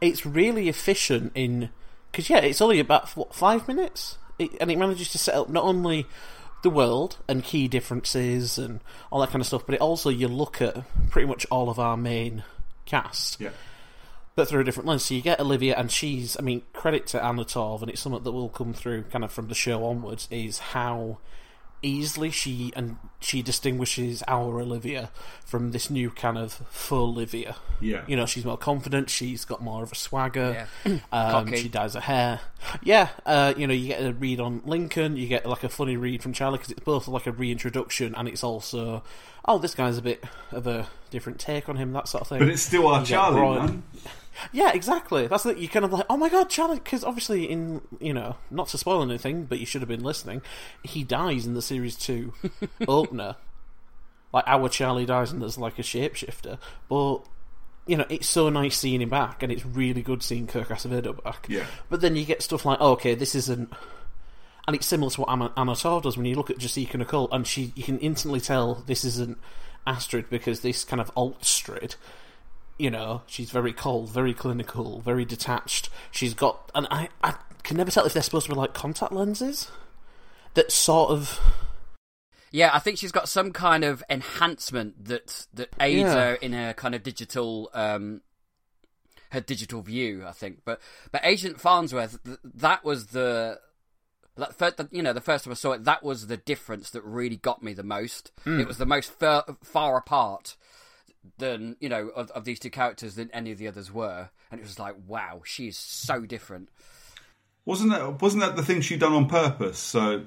It's 0.00 0.26
really 0.26 0.68
efficient 0.68 1.32
in 1.34 1.70
because 2.10 2.28
yeah, 2.28 2.40
it's 2.40 2.60
only 2.60 2.80
about 2.80 3.08
what 3.16 3.34
five 3.34 3.66
minutes, 3.66 4.18
it, 4.38 4.50
and 4.60 4.70
it 4.70 4.78
manages 4.78 5.10
to 5.12 5.18
set 5.18 5.34
up 5.34 5.48
not 5.48 5.64
only 5.64 6.06
the 6.62 6.70
world 6.70 7.18
and 7.26 7.42
key 7.42 7.66
differences 7.66 8.56
and 8.56 8.80
all 9.10 9.20
that 9.20 9.30
kind 9.30 9.40
of 9.40 9.46
stuff, 9.46 9.64
but 9.66 9.74
it 9.74 9.80
also 9.80 10.10
you 10.10 10.28
look 10.28 10.60
at 10.62 10.84
pretty 11.10 11.26
much 11.26 11.46
all 11.50 11.68
of 11.68 11.78
our 11.78 11.96
main 11.96 12.44
cast. 12.84 13.40
Yeah. 13.40 13.50
but 14.34 14.48
through 14.48 14.60
a 14.60 14.64
different 14.64 14.88
lens. 14.88 15.04
So 15.04 15.14
you 15.14 15.22
get 15.22 15.40
Olivia, 15.40 15.74
and 15.76 15.90
she's, 15.90 16.36
I 16.38 16.42
mean, 16.42 16.62
credit 16.72 17.06
to 17.08 17.22
Anna 17.22 17.44
Torv, 17.44 17.82
and 17.82 17.90
it's 17.90 18.00
something 18.00 18.22
that 18.22 18.32
will 18.32 18.48
come 18.48 18.72
through 18.72 19.02
kind 19.04 19.24
of 19.24 19.32
from 19.32 19.48
the 19.48 19.54
show 19.54 19.84
onwards, 19.84 20.28
is 20.30 20.58
how 20.58 21.18
easily 21.82 22.30
she 22.30 22.72
and 22.76 22.96
she 23.20 23.42
distinguishes 23.42 24.22
our 24.28 24.60
Olivia 24.60 25.10
from 25.44 25.72
this 25.72 25.90
new 25.90 26.10
kind 26.10 26.38
of 26.38 26.52
full 26.70 27.10
Olivia. 27.10 27.56
Yeah. 27.80 28.02
You 28.06 28.16
know, 28.16 28.26
she's 28.26 28.44
more 28.44 28.56
confident, 28.56 29.10
she's 29.10 29.44
got 29.44 29.60
more 29.62 29.82
of 29.82 29.92
a 29.92 29.94
swagger, 29.94 30.66
Yeah. 30.84 30.98
um, 31.12 31.52
she 31.54 31.68
dyes 31.68 31.94
her 31.94 32.00
hair. 32.00 32.40
Yeah, 32.82 33.08
uh, 33.26 33.54
you 33.56 33.66
know, 33.66 33.74
you 33.74 33.88
get 33.88 34.02
a 34.02 34.12
read 34.12 34.40
on 34.40 34.62
Lincoln, 34.64 35.16
you 35.16 35.26
get 35.26 35.44
like 35.46 35.64
a 35.64 35.68
funny 35.68 35.96
read 35.96 36.22
from 36.22 36.32
Charlie 36.32 36.58
because 36.58 36.70
it's 36.72 36.80
both 36.84 37.08
like 37.08 37.26
a 37.26 37.32
reintroduction 37.32 38.14
and 38.14 38.28
it's 38.28 38.44
also, 38.44 39.02
oh, 39.44 39.58
this 39.58 39.74
guy's 39.74 39.98
a 39.98 40.02
bit 40.02 40.24
of 40.50 40.66
a 40.66 40.88
different 41.10 41.38
take 41.38 41.68
on 41.68 41.76
him, 41.76 41.92
that 41.92 42.08
sort 42.08 42.22
of 42.22 42.28
thing. 42.28 42.38
But 42.38 42.48
it's 42.48 42.62
still 42.62 42.86
our 42.88 43.04
Charlie, 43.04 43.40
Brian- 43.40 43.66
man. 43.66 43.82
Yeah, 44.52 44.72
exactly. 44.72 45.26
That's 45.26 45.42
the, 45.44 45.58
you 45.58 45.68
kind 45.68 45.84
of 45.84 45.92
like, 45.92 46.06
oh 46.08 46.16
my 46.16 46.28
god, 46.28 46.50
Charlie, 46.50 46.78
because 46.78 47.04
obviously 47.04 47.44
in 47.44 47.80
you 48.00 48.12
know, 48.12 48.36
not 48.50 48.68
to 48.68 48.78
spoil 48.78 49.02
anything, 49.02 49.44
but 49.44 49.58
you 49.58 49.66
should 49.66 49.82
have 49.82 49.88
been 49.88 50.02
listening. 50.02 50.42
He 50.82 51.04
dies 51.04 51.46
in 51.46 51.54
the 51.54 51.62
series 51.62 51.96
two 51.96 52.32
opener. 52.88 53.36
Like 54.32 54.44
our 54.46 54.68
Charlie 54.68 55.06
dies 55.06 55.30
and 55.30 55.42
there's 55.42 55.58
like 55.58 55.78
a 55.78 55.82
shapeshifter, 55.82 56.58
but 56.88 57.18
you 57.86 57.96
know 57.96 58.06
it's 58.08 58.28
so 58.28 58.48
nice 58.48 58.78
seeing 58.78 59.02
him 59.02 59.10
back, 59.10 59.42
and 59.42 59.52
it's 59.52 59.66
really 59.66 60.02
good 60.02 60.22
seeing 60.22 60.46
Kirk 60.46 60.68
Acevedo 60.68 61.22
back. 61.22 61.46
Yeah. 61.48 61.66
But 61.90 62.00
then 62.00 62.16
you 62.16 62.24
get 62.24 62.42
stuff 62.42 62.64
like, 62.64 62.78
oh, 62.80 62.92
okay, 62.92 63.14
this 63.14 63.34
isn't. 63.34 63.72
And 64.66 64.76
it's 64.76 64.86
similar 64.86 65.10
to 65.10 65.22
what 65.22 65.30
Anna, 65.30 65.52
Anna 65.56 65.72
Torv 65.72 66.02
does 66.02 66.16
when 66.16 66.24
you 66.24 66.36
look 66.36 66.48
at 66.48 66.58
Jasika 66.58 66.94
Nicole, 66.94 67.28
and 67.30 67.46
she 67.46 67.72
you 67.74 67.82
can 67.82 67.98
instantly 67.98 68.40
tell 68.40 68.76
this 68.86 69.04
isn't 69.04 69.36
Astrid 69.86 70.30
because 70.30 70.60
this 70.60 70.84
kind 70.84 71.00
of 71.00 71.14
Altstrid 71.14 71.96
you 72.82 72.90
know, 72.90 73.22
she's 73.28 73.50
very 73.52 73.72
cold, 73.72 74.10
very 74.10 74.34
clinical, 74.34 74.98
very 75.00 75.24
detached. 75.24 75.88
She's 76.10 76.34
got, 76.34 76.68
and 76.74 76.88
I, 76.90 77.10
I 77.22 77.36
can 77.62 77.76
never 77.76 77.92
tell 77.92 78.04
if 78.04 78.12
they're 78.12 78.24
supposed 78.24 78.46
to 78.46 78.52
be 78.52 78.58
like 78.58 78.74
contact 78.74 79.12
lenses 79.12 79.70
that 80.54 80.72
sort 80.72 81.10
of. 81.12 81.38
Yeah, 82.50 82.70
I 82.74 82.80
think 82.80 82.98
she's 82.98 83.12
got 83.12 83.28
some 83.28 83.52
kind 83.52 83.84
of 83.84 84.02
enhancement 84.10 85.04
that 85.04 85.46
that 85.54 85.68
aids 85.80 86.00
Yeah. 86.12 86.14
her 86.14 86.34
in 86.34 86.52
her 86.54 86.72
kind 86.74 86.94
of 86.96 87.04
digital 87.04 87.70
um 87.72 88.20
her 89.30 89.40
digital 89.40 89.80
view, 89.80 90.24
I 90.26 90.32
think. 90.32 90.62
But 90.64 90.80
but 91.12 91.20
Agent 91.24 91.60
Farnsworth, 91.60 92.18
that 92.42 92.84
was 92.84 93.06
the 93.08 93.60
that 94.36 94.58
fir- 94.58 94.72
the- 94.76 94.88
you 94.90 95.02
know 95.02 95.12
the 95.12 95.20
first 95.20 95.44
time 95.44 95.52
I 95.52 95.54
saw 95.54 95.70
it, 95.72 95.84
that 95.84 96.02
was 96.02 96.26
the 96.26 96.36
difference 96.36 96.90
that 96.90 97.04
really 97.04 97.36
got 97.36 97.62
me 97.62 97.74
the 97.74 97.82
most. 97.84 98.32
It 98.44 98.66
was 98.66 98.76
the 98.78 98.86
most 98.86 99.12
far, 99.18 99.44
far 99.62 99.96
apart 99.96 100.56
than 101.38 101.76
you 101.80 101.88
know 101.88 102.08
of, 102.08 102.30
of 102.32 102.44
these 102.44 102.58
two 102.58 102.70
characters 102.70 103.14
than 103.14 103.30
any 103.32 103.52
of 103.52 103.58
the 103.58 103.68
others 103.68 103.92
were, 103.92 104.30
and 104.50 104.60
it 104.60 104.64
was 104.64 104.78
like, 104.78 104.94
wow, 105.06 105.42
she 105.44 105.68
is 105.68 105.76
so 105.76 106.20
different. 106.22 106.68
Wasn't 107.64 107.90
that 107.90 108.20
wasn't 108.20 108.42
that 108.42 108.56
the 108.56 108.62
thing 108.64 108.80
she 108.80 108.96
done 108.96 109.12
on 109.12 109.28
purpose? 109.28 109.78
So, 109.78 110.24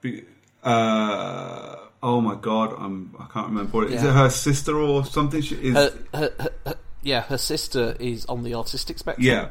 be- 0.00 0.24
uh, 0.62 1.76
oh 2.02 2.20
my 2.20 2.34
god, 2.36 2.74
I'm 2.78 3.14
I 3.18 3.26
can't 3.32 3.48
remember. 3.48 3.70
What 3.72 3.86
it, 3.88 3.92
Is 3.94 4.02
Yeah. 4.02 4.10
it 4.10 4.14
her 4.14 4.30
sister 4.30 4.76
or 4.78 5.04
something? 5.04 5.40
She 5.40 5.56
is. 5.56 5.74
Her, 5.74 5.92
her, 6.14 6.32
her, 6.40 6.50
her- 6.66 6.74
yeah, 7.02 7.20
her 7.22 7.38
sister 7.38 7.96
is 8.00 8.26
on 8.26 8.42
the 8.42 8.52
autistic 8.52 8.98
spectrum. 8.98 9.26
Yeah. 9.26 9.48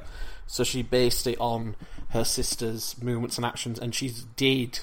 So 0.48 0.64
she 0.64 0.84
based 0.84 1.26
it 1.28 1.40
on 1.40 1.76
her 2.10 2.24
sister's 2.24 2.96
movements 3.02 3.38
and 3.38 3.46
actions, 3.46 3.80
and 3.80 3.96
she 3.96 4.12
did 4.36 4.80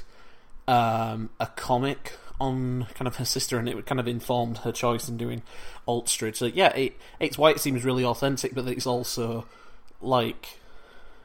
um, 0.66 1.30
a 1.38 1.46
comic 1.46 2.12
on 2.42 2.86
kind 2.94 3.06
of 3.06 3.16
her 3.16 3.24
sister, 3.24 3.58
and 3.58 3.68
it 3.68 3.86
kind 3.86 4.00
of 4.00 4.08
informed 4.08 4.58
her 4.58 4.72
choice 4.72 5.08
in 5.08 5.16
doing 5.16 5.42
Altstrid. 5.86 6.36
So 6.36 6.46
yeah, 6.46 6.74
it, 6.74 6.96
it's 7.20 7.38
why 7.38 7.50
it 7.50 7.60
seems 7.60 7.84
really 7.84 8.04
authentic, 8.04 8.54
but 8.54 8.66
it's 8.66 8.86
also 8.86 9.46
like 10.00 10.58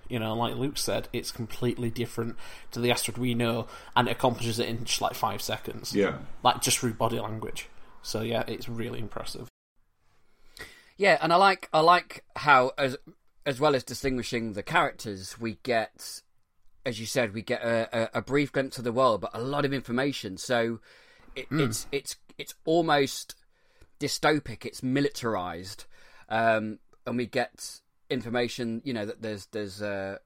you 0.09 0.19
know, 0.19 0.33
like 0.35 0.55
Luke 0.55 0.77
said, 0.77 1.07
it's 1.11 1.31
completely 1.31 1.89
different 1.89 2.37
to 2.71 2.79
the 2.79 2.91
Astrid 2.91 3.17
we 3.17 3.33
know, 3.33 3.67
and 3.95 4.07
it 4.07 4.11
accomplishes 4.11 4.59
it 4.59 4.69
in 4.69 4.85
just 4.85 5.01
like 5.01 5.13
five 5.13 5.41
seconds. 5.41 5.93
yeah. 5.93 6.17
like 6.43 6.61
just 6.61 6.79
through 6.79 6.93
body 6.93 7.19
language. 7.19 7.67
So 8.01 8.21
yeah, 8.21 8.43
it's 8.47 8.69
really 8.69 8.99
impressive. 8.99 9.49
Yeah, 10.97 11.17
and 11.21 11.31
I 11.31 11.35
like 11.35 11.69
I 11.73 11.81
like 11.81 12.23
how 12.35 12.71
as 12.77 12.97
as 13.45 13.59
well 13.59 13.75
as 13.75 13.83
distinguishing 13.83 14.53
the 14.53 14.63
characters, 14.63 15.39
we 15.39 15.57
get, 15.63 16.21
as 16.85 16.99
you 16.99 17.05
said, 17.05 17.33
we 17.33 17.41
get 17.41 17.61
a, 17.61 17.87
a, 17.93 18.09
a 18.15 18.21
brief 18.21 18.51
glimpse 18.51 18.77
of 18.77 18.83
the 18.83 18.91
world, 18.91 19.21
but 19.21 19.31
a 19.33 19.41
lot 19.41 19.63
of 19.63 19.73
information. 19.73 20.37
So 20.37 20.79
it, 21.37 21.47
it's 21.51 21.87
it's 21.91 22.15
it's 22.37 22.55
almost 22.65 23.35
dystopic. 23.99 24.65
It's 24.65 24.81
militarized, 24.81 25.85
um, 26.29 26.79
and 27.05 27.17
we 27.17 27.25
get 27.25 27.79
information. 28.09 28.81
You 28.83 28.93
know 28.93 29.05
that 29.05 29.21
there's 29.21 29.45
there's 29.47 29.81
uh, 29.81 30.17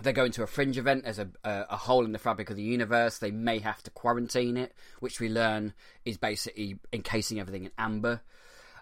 they're 0.00 0.12
going 0.12 0.32
to 0.32 0.42
a 0.42 0.46
fringe 0.46 0.78
event. 0.78 1.04
There's 1.04 1.18
a, 1.18 1.28
a 1.44 1.66
a 1.70 1.76
hole 1.76 2.04
in 2.04 2.12
the 2.12 2.18
fabric 2.18 2.50
of 2.50 2.56
the 2.56 2.62
universe. 2.62 3.18
They 3.18 3.30
may 3.30 3.58
have 3.58 3.82
to 3.82 3.90
quarantine 3.90 4.56
it, 4.56 4.72
which 5.00 5.20
we 5.20 5.28
learn 5.28 5.74
is 6.04 6.16
basically 6.16 6.78
encasing 6.92 7.38
everything 7.38 7.64
in 7.64 7.72
amber. 7.76 8.22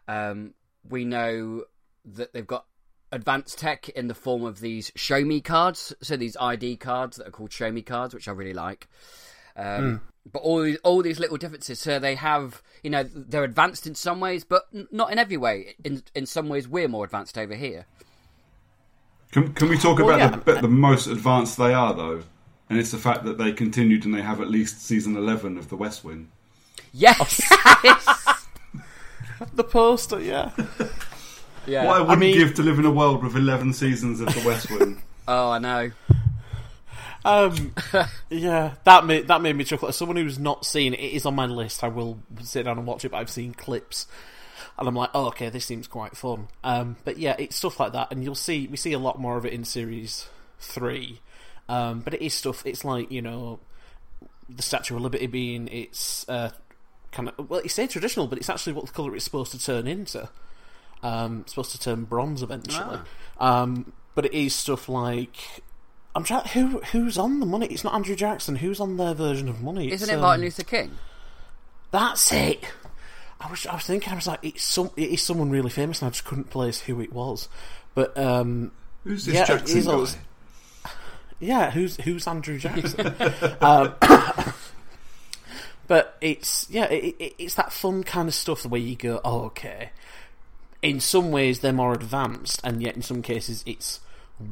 Um, 0.09 0.55
we 0.89 1.05
know 1.05 1.65
that 2.05 2.33
they've 2.33 2.47
got 2.47 2.67
advanced 3.11 3.59
tech 3.59 3.89
in 3.91 4.07
the 4.07 4.15
form 4.15 4.45
of 4.45 4.61
these 4.61 4.93
show 4.95 5.25
me 5.25 5.41
cards, 5.41 5.93
so 6.03 6.17
these 6.17 6.37
ID 6.37 6.77
cards 6.77 7.17
that 7.17 7.27
are 7.27 7.33
called 7.33 7.53
show 7.53 7.73
me 7.73 7.83
cards, 7.83 8.15
which 8.15 8.29
I 8.29 8.33
really 8.33 8.55
like. 8.55 8.87
Um, 9.57 10.01
But 10.33 10.41
all 10.43 10.63
these, 10.63 10.77
all 10.83 11.03
these 11.03 11.21
little 11.21 11.37
differences, 11.37 11.79
so 11.79 11.99
they 12.01 12.17
have, 12.17 12.61
you 12.83 12.91
know, 12.91 13.05
they're 13.05 13.45
advanced 13.45 13.87
in 13.87 13.95
some 13.95 14.19
ways, 14.19 14.43
but 14.45 14.67
n- 14.75 14.89
not 14.91 15.13
in 15.13 15.19
every 15.21 15.37
way. 15.37 15.77
In 15.85 16.03
in 16.17 16.27
some 16.27 16.49
ways, 16.49 16.67
we're 16.67 16.89
more 16.89 17.05
advanced 17.05 17.39
over 17.39 17.55
here. 17.55 17.87
Can, 19.31 19.53
can 19.55 19.69
we 19.69 19.79
talk 19.79 19.99
Well, 19.99 20.09
about 20.09 20.19
yeah. 20.19 20.31
the, 20.31 20.37
but 20.39 20.63
the 20.63 20.69
most 20.69 21.07
advanced 21.07 21.57
they 21.59 21.73
are, 21.73 21.95
though? 21.95 22.23
And 22.69 22.79
it's 22.81 22.91
the 22.91 22.99
fact 22.99 23.23
that 23.25 23.39
they 23.39 23.53
continued 23.53 24.05
and 24.05 24.13
they 24.13 24.23
have 24.23 24.41
at 24.41 24.51
least 24.51 24.81
season 24.83 25.17
11 25.17 25.57
of 25.59 25.69
The 25.69 25.77
West 25.77 26.05
Wing. 26.05 26.29
Yes, 26.93 27.41
The 29.55 29.65
poster, 29.65 30.21
yeah. 30.21 30.51
yeah. 31.67 31.85
What 31.85 31.97
I 31.97 32.01
wouldn't 32.01 32.19
mean- 32.21 32.37
give 32.39 32.55
to 32.55 32.63
live 32.63 32.79
in 32.79 32.85
a 32.87 32.91
world 32.91 33.23
with 33.23 33.37
11 33.37 33.75
seasons 33.75 34.21
of 34.21 34.29
The 34.35 34.43
West 34.47 34.71
Wing. 34.71 35.03
Oh, 35.29 35.51
I 35.51 35.59
know. 35.59 35.91
Um, 37.27 37.75
yeah, 38.31 38.75
that 38.85 39.05
made 39.05 39.27
that 39.29 39.43
made 39.43 39.57
me 39.57 39.65
chuckle. 39.65 39.89
As 39.89 39.97
someone 39.97 40.17
who's 40.17 40.39
not 40.39 40.65
seen 40.65 40.95
it, 40.95 41.01
it 41.01 41.13
is 41.13 41.27
on 41.27 41.35
my 41.35 41.47
list. 41.47 41.83
I 41.83 41.89
will 41.89 42.21
sit 42.43 42.63
down 42.63 42.79
and 42.79 42.87
watch 42.87 43.05
it. 43.05 43.11
But 43.11 43.19
I've 43.19 43.31
seen 43.31 43.53
clips, 43.53 44.07
and 44.79 44.87
I'm 44.87 44.95
like, 44.95 45.11
oh, 45.13 45.27
okay, 45.27 45.49
this 45.49 45.65
seems 45.65 45.89
quite 45.89 46.17
fun. 46.17 46.47
Um, 46.63 46.97
but 47.05 47.19
yeah, 47.19 47.35
it's 47.37 47.57
stuff 47.57 47.81
like 47.81 47.93
that, 47.93 48.13
and 48.13 48.23
you'll 48.23 48.37
see 48.37 48.69
we 48.69 48.77
see 48.77 48.93
a 48.93 48.99
lot 48.99 49.19
more 49.19 49.37
of 49.37 49.45
it 49.45 49.53
in 49.53 49.65
series 49.65 50.29
three. 50.61 51.21
Um, 51.69 52.01
but 52.01 52.15
it 52.15 52.23
is 52.23 52.33
stuff. 52.33 52.65
It's 52.65 52.85
like 52.85 53.11
you 53.11 53.23
know, 53.23 53.59
the 54.49 54.63
Statue 54.63 54.95
of 54.95 55.03
Liberty 55.03 55.27
being 55.27 55.67
it's 55.69 56.29
uh, 56.29 56.51
kind 57.11 57.29
of 57.37 57.51
well, 57.51 57.61
you 57.61 57.69
say 57.69 57.89
traditional, 57.89 58.29
but 58.29 58.39
it's 58.39 58.49
actually 58.49 58.75
what 58.75 58.87
the 58.87 58.93
color 58.93 59.17
it's 59.17 59.25
supposed 59.25 59.51
to 59.51 59.61
turn 59.61 59.89
into. 59.89 60.29
Um, 61.03 61.45
supposed 61.49 61.73
to 61.73 61.81
turn 61.81 62.05
bronze 62.05 62.43
eventually. 62.43 62.99
Um, 63.39 63.93
but 64.15 64.25
it 64.27 64.33
is 64.33 64.55
stuff 64.55 64.89
like 64.89 65.37
I'm 66.17 66.25
trying. 66.25 66.47
Who 66.49 66.79
who's 66.81 67.19
on 67.19 67.41
the 67.41 67.47
money? 67.47 67.67
It's 67.67 67.85
not 67.85 67.95
Andrew 67.95 68.17
Jackson. 68.17 68.57
Who's 68.57 68.81
on 68.81 68.97
their 68.97 69.15
version 69.15 69.49
of 69.49 69.63
money? 69.63 69.93
Isn't 69.93 70.09
It's, 70.09 70.13
it 70.13 70.15
um, 70.17 70.23
Martin 70.23 70.45
Luther 70.45 70.65
King? 70.65 70.93
That's 71.93 72.33
it. 72.33 72.65
I 73.41 73.51
was 73.51 73.67
I 73.67 73.75
was 73.75 73.85
thinking. 73.85 74.13
I 74.13 74.17
was 74.17 74.27
like, 74.27 74.41
it's 74.43 74.63
some. 74.65 74.91
It 74.97 75.11
is 75.11 75.23
someone 75.23 75.51
really 75.51 75.71
famous, 75.71 76.01
and 76.01 76.07
I 76.09 76.11
just 76.11 76.25
couldn't 76.25 76.51
place 76.51 76.81
who 76.81 77.01
it 77.01 77.13
was. 77.13 77.49
But 77.95 78.17
um, 78.19 78.73
Who's 79.05 79.27
this 79.27 79.35
Yeah, 79.35 79.45
Jackson 79.45 79.83
guy? 79.85 79.93
always- 79.93 80.17
yeah, 81.39 81.71
who's 81.71 81.97
who's 81.99 82.27
Andrew 82.27 82.59
Jackson? 82.61 83.15
um, 83.61 83.95
but 85.87 86.17
it's 86.21 86.67
yeah, 86.71 86.87
it, 86.87 87.15
it, 87.19 87.35
it's 87.39 87.55
that 87.55 87.73
fun 87.73 88.03
kind 88.03 88.29
of 88.29 88.35
stuff 88.35 88.65
where 88.67 88.81
you 88.81 88.97
go, 88.97 89.21
oh, 89.25 89.43
okay. 89.47 89.91
In 90.83 91.01
some 91.01 91.31
ways, 91.31 91.61
they're 91.61 91.73
more 91.73 91.93
advanced, 91.93 92.61
and 92.65 92.83
yet 92.83 92.97
in 92.97 93.03
some 93.03 93.23
cases, 93.23 93.63
it's 93.67 94.01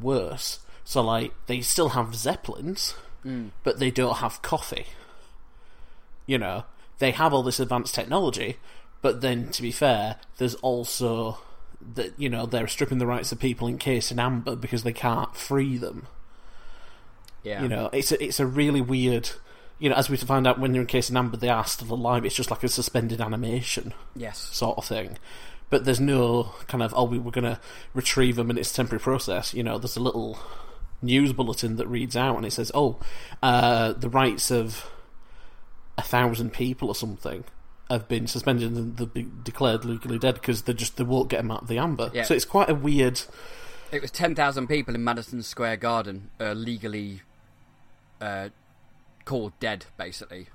worse. 0.01 0.59
So, 0.85 1.01
like, 1.01 1.33
they 1.47 1.61
still 1.61 1.89
have 1.89 2.15
zeppelins, 2.15 2.95
mm. 3.25 3.49
but 3.63 3.79
they 3.79 3.89
don't 3.91 4.17
have 4.17 4.41
coffee. 4.43 4.85
You 6.27 6.37
know, 6.37 6.65
they 6.99 7.11
have 7.11 7.33
all 7.33 7.43
this 7.43 7.59
advanced 7.59 7.95
technology, 7.95 8.57
but 9.01 9.21
then, 9.21 9.49
to 9.49 9.61
be 9.61 9.71
fair, 9.71 10.17
there's 10.37 10.55
also 10.55 11.39
that 11.93 12.13
you 12.17 12.29
know 12.29 12.45
they're 12.45 12.67
stripping 12.67 12.97
the 12.97 13.05
rights 13.05 13.31
of 13.31 13.39
people 13.39 13.67
in 13.67 13.77
case 13.77 14.11
in 14.11 14.19
amber 14.19 14.55
because 14.55 14.83
they 14.83 14.93
can't 14.93 15.35
free 15.35 15.77
them. 15.77 16.07
Yeah. 17.43 17.61
You 17.61 17.67
know, 17.67 17.89
it's 17.93 18.11
a, 18.11 18.23
it's 18.23 18.39
a 18.39 18.45
really 18.45 18.81
weird. 18.81 19.29
You 19.77 19.89
know, 19.89 19.95
as 19.95 20.09
we 20.09 20.17
find 20.17 20.47
out 20.47 20.57
when 20.57 20.71
they're 20.71 20.81
in 20.81 20.87
case 20.87 21.09
in 21.09 21.17
amber, 21.17 21.37
they 21.37 21.49
are 21.49 21.65
still 21.65 21.93
alive. 21.93 22.25
It's 22.25 22.35
just 22.35 22.49
like 22.49 22.63
a 22.63 22.69
suspended 22.69 23.19
animation 23.19 23.93
Yes. 24.15 24.39
sort 24.39 24.77
of 24.77 24.85
thing. 24.85 25.17
But 25.69 25.83
there's 25.83 25.99
no 25.99 26.53
kind 26.67 26.81
of 26.81 26.93
oh 26.95 27.03
we 27.03 27.19
were 27.19 27.31
going 27.31 27.43
to 27.43 27.59
retrieve 27.93 28.35
them 28.35 28.49
and 28.49 28.57
it's 28.57 28.71
a 28.71 28.75
temporary 28.75 29.01
process. 29.01 29.53
You 29.53 29.63
know, 29.63 29.77
there's 29.77 29.97
a 29.97 30.01
little 30.01 30.39
news 31.01 31.33
bulletin 31.33 31.75
that 31.75 31.87
reads 31.87 32.15
out 32.15 32.35
and 32.35 32.45
it 32.45 32.51
says 32.51 32.71
oh 32.73 32.97
uh, 33.43 33.93
the 33.93 34.09
rights 34.09 34.49
of 34.49 34.89
a 35.97 36.01
thousand 36.01 36.51
people 36.51 36.87
or 36.87 36.95
something 36.95 37.43
have 37.89 38.07
been 38.07 38.27
suspended 38.27 38.71
and 38.71 38.97
they'll 38.97 39.07
be 39.07 39.27
declared 39.43 39.85
legally 39.85 40.17
dead 40.17 40.35
because 40.35 40.63
they 40.63 40.73
just 40.73 40.97
they 40.97 41.03
won't 41.03 41.29
get 41.29 41.37
them 41.37 41.51
out 41.51 41.63
of 41.63 41.67
the 41.67 41.77
amber. 41.77 42.09
Yeah. 42.13 42.23
So 42.23 42.33
it's 42.33 42.45
quite 42.45 42.69
a 42.69 42.75
weird. 42.75 43.21
It 43.91 44.01
was 44.01 44.11
10,000 44.11 44.67
people 44.67 44.95
in 44.95 45.03
Madison 45.03 45.43
Square 45.43 45.77
Garden 45.77 46.31
uh, 46.39 46.53
legally 46.53 47.21
uh, 48.19 48.49
called 49.23 49.53
dead, 49.59 49.85
basically. 49.97 50.47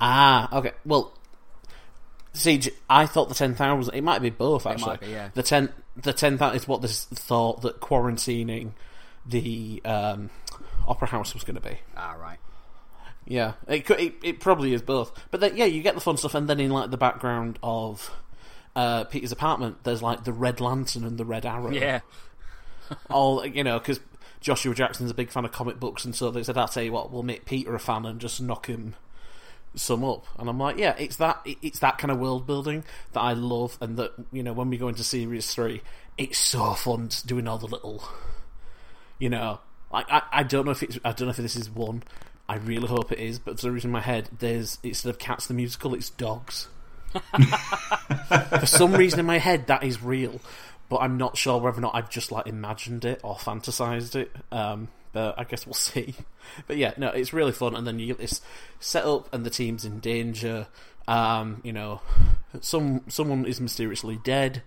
Ah, 0.00 0.56
okay. 0.58 0.72
Well, 0.84 1.18
see, 2.32 2.60
I 2.88 3.06
thought 3.06 3.28
the 3.28 3.34
ten 3.34 3.56
thousand. 3.56 3.96
It 3.96 4.02
might 4.02 4.22
be 4.22 4.30
both. 4.30 4.64
Actually, 4.64 4.86
might 4.86 5.00
be, 5.00 5.08
yeah. 5.08 5.30
The 5.34 5.42
ten, 5.42 5.70
the 5.96 6.12
ten 6.12 6.38
thousand 6.38 6.56
is 6.56 6.68
what 6.68 6.82
this 6.82 7.06
thought 7.06 7.62
that 7.62 7.80
quarantining 7.80 8.74
the 9.28 9.80
um, 9.84 10.30
opera 10.86 11.08
house 11.08 11.34
was 11.34 11.44
going 11.44 11.56
to 11.56 11.60
be. 11.60 11.78
Ah, 11.96 12.16
right. 12.18 12.38
Yeah, 13.26 13.54
it, 13.66 13.84
could, 13.84 14.00
it 14.00 14.14
it 14.22 14.40
probably 14.40 14.72
is 14.72 14.80
both. 14.80 15.12
But 15.30 15.40
then, 15.40 15.56
yeah, 15.56 15.66
you 15.66 15.82
get 15.82 15.94
the 15.94 16.00
fun 16.00 16.16
stuff, 16.16 16.34
and 16.34 16.48
then 16.48 16.58
in 16.60 16.70
like 16.70 16.90
the 16.90 16.96
background 16.96 17.58
of 17.62 18.10
uh, 18.74 19.04
Peter's 19.04 19.32
apartment, 19.32 19.84
there's 19.84 20.02
like 20.02 20.24
the 20.24 20.32
Red 20.32 20.60
Lantern 20.60 21.04
and 21.04 21.18
the 21.18 21.26
Red 21.26 21.44
Arrow. 21.44 21.70
Yeah. 21.70 22.00
all 23.10 23.44
you 23.44 23.62
know 23.64 23.78
because 23.78 24.00
Joshua 24.40 24.74
Jackson's 24.74 25.10
a 25.10 25.14
big 25.14 25.30
fan 25.30 25.44
of 25.44 25.52
comic 25.52 25.80
books, 25.80 26.04
and 26.04 26.14
so 26.14 26.30
they 26.30 26.42
said, 26.42 26.56
"I'll 26.56 26.68
tell 26.68 26.82
you 26.82 26.92
what, 26.92 27.10
we'll 27.10 27.22
make 27.22 27.44
Peter 27.44 27.74
a 27.74 27.80
fan 27.80 28.06
and 28.06 28.20
just 28.20 28.40
knock 28.40 28.66
him 28.66 28.94
some 29.74 30.04
up." 30.04 30.24
And 30.38 30.48
I'm 30.48 30.58
like, 30.58 30.78
"Yeah, 30.78 30.94
it's 30.98 31.16
that 31.16 31.40
it's 31.44 31.80
that 31.80 31.98
kind 31.98 32.10
of 32.10 32.18
world 32.18 32.46
building 32.46 32.84
that 33.12 33.20
I 33.20 33.32
love, 33.32 33.76
and 33.80 33.96
that 33.96 34.12
you 34.32 34.42
know 34.42 34.52
when 34.52 34.70
we 34.70 34.78
go 34.78 34.88
into 34.88 35.04
series 35.04 35.52
three, 35.52 35.82
it's 36.16 36.38
so 36.38 36.74
fun 36.74 37.10
doing 37.26 37.48
all 37.48 37.58
the 37.58 37.66
little, 37.66 38.08
you 39.18 39.28
know, 39.28 39.60
like 39.92 40.06
I, 40.10 40.22
I 40.32 40.42
don't 40.42 40.64
know 40.64 40.72
if 40.72 40.82
it's 40.82 40.98
I 41.04 41.12
don't 41.12 41.26
know 41.26 41.30
if 41.30 41.36
this 41.36 41.56
is 41.56 41.70
one." 41.70 42.02
I 42.50 42.56
really 42.56 42.88
hope 42.88 43.12
it 43.12 43.18
is, 43.18 43.38
but 43.38 43.56
for 43.56 43.60
some 43.60 43.74
reason 43.74 43.88
in 43.88 43.92
my 43.92 44.00
head, 44.00 44.30
there's 44.38 44.78
instead 44.82 45.10
of 45.10 45.18
cats 45.18 45.46
the 45.46 45.54
musical, 45.54 45.94
it's 45.94 46.08
dogs. 46.08 46.68
For 48.60 48.66
some 48.66 48.92
reason 48.94 49.20
in 49.20 49.26
my 49.26 49.38
head, 49.38 49.66
that 49.66 49.84
is 49.84 50.02
real, 50.02 50.40
but 50.88 50.98
I'm 50.98 51.18
not 51.18 51.36
sure 51.36 51.58
whether 51.58 51.78
or 51.78 51.80
not 51.82 51.94
I've 51.94 52.08
just 52.08 52.32
like 52.32 52.46
imagined 52.46 53.04
it 53.04 53.20
or 53.22 53.36
fantasized 53.36 54.16
it. 54.16 54.34
Um, 54.50 54.88
but 55.12 55.38
I 55.38 55.44
guess 55.44 55.66
we'll 55.66 55.74
see. 55.74 56.14
But 56.66 56.78
yeah, 56.78 56.94
no, 56.96 57.08
it's 57.08 57.32
really 57.32 57.52
fun, 57.52 57.74
and 57.74 57.86
then 57.86 57.98
you 57.98 58.06
get 58.06 58.18
this 58.18 58.40
set 58.80 59.04
up, 59.04 59.32
and 59.34 59.44
the 59.44 59.50
team's 59.50 59.84
in 59.84 60.00
danger. 60.00 60.68
Um, 61.06 61.60
you 61.64 61.72
know, 61.72 62.00
some 62.60 63.02
someone 63.08 63.44
is 63.44 63.60
mysteriously 63.60 64.18
dead. 64.22 64.62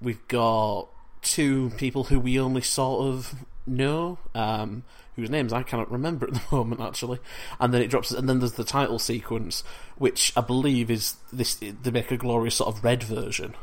We've 0.00 0.26
got 0.28 0.88
two 1.22 1.70
people 1.76 2.04
who 2.04 2.20
we 2.20 2.38
only 2.38 2.62
sort 2.62 3.06
of 3.06 3.34
know, 3.68 4.18
um, 4.34 4.82
whose 5.16 5.30
names 5.30 5.52
I 5.52 5.62
cannot 5.62 5.90
remember 5.90 6.26
at 6.26 6.34
the 6.34 6.42
moment, 6.56 6.80
actually. 6.80 7.18
And 7.60 7.72
then 7.72 7.82
it 7.82 7.88
drops, 7.88 8.10
and 8.10 8.28
then 8.28 8.38
there's 8.40 8.52
the 8.52 8.64
title 8.64 8.98
sequence, 8.98 9.62
which 9.96 10.32
I 10.36 10.40
believe 10.40 10.90
is 10.90 11.16
this. 11.32 11.54
They 11.54 11.90
make 11.90 12.10
a 12.10 12.16
glorious 12.16 12.56
sort 12.56 12.74
of 12.74 12.82
red 12.84 13.02
version. 13.02 13.54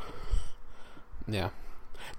Yeah. 1.28 1.50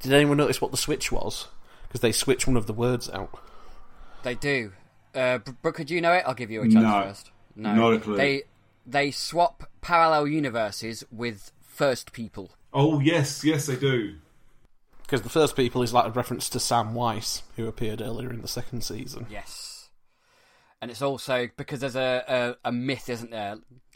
Did 0.01 0.13
anyone 0.13 0.37
notice 0.37 0.61
what 0.61 0.71
the 0.71 0.77
switch 0.77 1.11
was? 1.11 1.47
Because 1.87 2.01
they 2.01 2.11
switch 2.11 2.45
one 2.45 2.57
of 2.57 2.67
the 2.67 2.73
words 2.73 3.09
out. 3.09 3.39
They 4.23 4.35
do. 4.35 4.73
Uh, 5.15 5.37
Br- 5.39 5.51
Brooke, 5.61 5.75
could 5.75 5.89
you 5.89 6.01
know 6.01 6.11
it? 6.13 6.23
I'll 6.27 6.33
give 6.33 6.51
you 6.51 6.61
a 6.61 6.65
chance 6.69 6.75
No. 6.83 7.01
first. 7.03 7.31
No, 7.55 7.73
Not 7.73 7.93
a 7.93 7.99
clue. 7.99 8.17
They 8.17 8.43
they 8.85 9.11
swap 9.11 9.69
parallel 9.81 10.27
universes 10.27 11.03
with 11.11 11.51
first 11.61 12.11
people. 12.13 12.51
Oh 12.73 12.99
yes, 12.99 13.43
yes 13.43 13.65
they 13.65 13.75
do. 13.75 14.15
Because 15.07 15.21
the 15.21 15.29
first 15.29 15.55
people 15.55 15.81
is 15.81 15.93
like 15.93 16.05
a 16.05 16.11
reference 16.11 16.49
to 16.49 16.59
Sam 16.59 16.93
Weiss, 16.93 17.41
who 17.55 17.65
appeared 17.67 18.01
earlier 18.01 18.29
in 18.29 18.41
the 18.41 18.47
second 18.47 18.83
season. 18.83 19.25
Yes, 19.29 19.89
and 20.81 20.91
it's 20.91 21.01
also 21.01 21.47
because 21.57 21.79
there's 21.79 21.95
a 21.95 22.55
a, 22.63 22.69
a 22.69 22.71
myth, 22.71 23.09
isn't 23.09 23.31
there? 23.31 23.55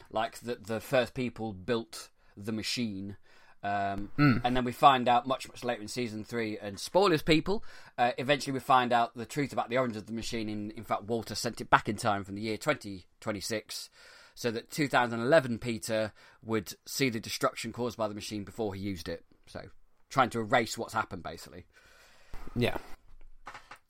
Like 0.10 0.40
that 0.40 0.68
the 0.68 0.80
first 0.80 1.14
people 1.14 1.54
built 1.54 2.10
the 2.38 2.52
machine. 2.54 3.18
Um, 3.64 4.10
And 4.18 4.56
then 4.58 4.64
we 4.66 4.72
find 4.72 5.08
out 5.08 5.28
much, 5.28 5.48
much 5.48 5.64
later 5.64 5.84
in 5.84 5.88
season 5.88 6.24
three, 6.24 6.58
and 6.58 6.80
spoilers, 6.80 7.22
people. 7.22 7.64
Uh, 7.96 8.12
eventually, 8.18 8.54
we 8.54 8.60
find 8.60 8.92
out 8.92 9.16
the 9.16 9.26
truth 9.26 9.54
about 9.54 9.70
the 9.70 9.78
origins 9.78 9.98
of 9.98 10.08
the 10.08 10.14
machine. 10.14 10.50
In, 10.50 10.72
in 10.72 10.84
fact, 10.84 11.04
Walter 11.04 11.36
sent 11.36 11.62
it 11.62 11.70
back 11.70 11.88
in 11.88 11.96
time 11.96 12.24
from 12.24 12.34
the 12.34 12.42
year 12.42 12.58
2026, 12.58 13.90
so 14.34 14.50
that 14.50 14.72
2011 14.72 15.60
Peter 15.60 16.12
would 16.44 16.74
see 16.88 17.10
the 17.10 17.20
destruction 17.20 17.72
caused 17.72 17.98
by 17.98 18.08
the 18.08 18.16
machine 18.16 18.44
before 18.44 18.74
he 18.74 18.82
used 18.82 19.08
it. 19.08 19.24
So, 19.46 19.66
trying 20.12 20.30
to 20.32 20.40
erase 20.40 20.78
what's 20.78 20.94
happened, 20.94 21.24
basically. 21.24 21.66
Yeah. 22.56 22.78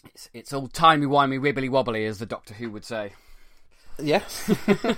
It's, 0.06 0.30
it's 0.34 0.54
all 0.54 0.68
timey 0.68 1.06
wimey, 1.06 1.40
wibbly 1.40 1.70
wobbly, 1.70 2.06
as 2.06 2.20
the 2.20 2.26
Doctor 2.26 2.54
Who 2.54 2.70
would 2.72 2.86
say. 2.86 3.12
Yeah. 4.02 4.24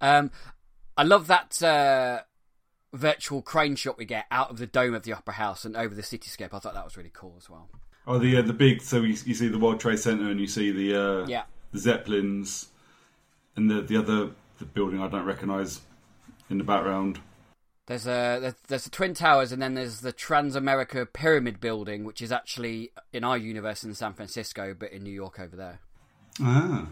Um, 0.00 0.32
I 0.96 1.04
love 1.04 1.28
that 1.28 1.62
uh, 1.62 2.22
virtual 2.92 3.40
crane 3.40 3.76
shot 3.76 3.96
we 3.96 4.04
get 4.04 4.26
out 4.32 4.50
of 4.50 4.58
the 4.58 4.66
dome 4.66 4.94
of 4.94 5.04
the 5.04 5.12
Opera 5.12 5.34
House 5.34 5.64
and 5.64 5.76
over 5.76 5.94
the 5.94 6.02
cityscape. 6.02 6.52
I 6.52 6.58
thought 6.58 6.74
that 6.74 6.84
was 6.84 6.96
really 6.96 7.12
cool 7.14 7.34
as 7.38 7.48
well. 7.48 7.68
Oh, 8.04 8.18
the 8.18 8.38
uh, 8.38 8.42
the 8.42 8.52
big. 8.52 8.82
So 8.82 9.02
you, 9.02 9.16
you 9.24 9.34
see 9.34 9.46
the 9.46 9.60
World 9.60 9.78
Trade 9.78 10.00
Center 10.00 10.28
and 10.28 10.40
you 10.40 10.48
see 10.48 10.72
the 10.72 11.00
uh, 11.22 11.26
Yeah. 11.28 11.44
the 11.70 11.78
Zeppelins 11.78 12.66
and 13.54 13.70
the 13.70 13.80
the 13.80 13.96
other 13.96 14.30
the 14.58 14.64
building 14.64 15.00
I 15.00 15.06
don't 15.06 15.24
recognise 15.24 15.82
in 16.50 16.58
the 16.58 16.64
background. 16.64 17.20
There's 17.86 18.06
a 18.06 18.38
there's, 18.40 18.54
there's 18.68 18.84
the 18.84 18.90
Twin 18.90 19.14
Towers 19.14 19.50
and 19.52 19.60
then 19.60 19.74
there's 19.74 20.00
the 20.00 20.12
Transamerica 20.12 21.12
Pyramid 21.12 21.60
Building, 21.60 22.04
which 22.04 22.22
is 22.22 22.30
actually 22.30 22.92
in 23.12 23.24
our 23.24 23.36
universe 23.36 23.82
in 23.82 23.94
San 23.94 24.14
Francisco, 24.14 24.74
but 24.78 24.92
in 24.92 25.02
New 25.02 25.10
York 25.10 25.40
over 25.40 25.56
there. 25.56 25.80
Ah, 26.40 26.86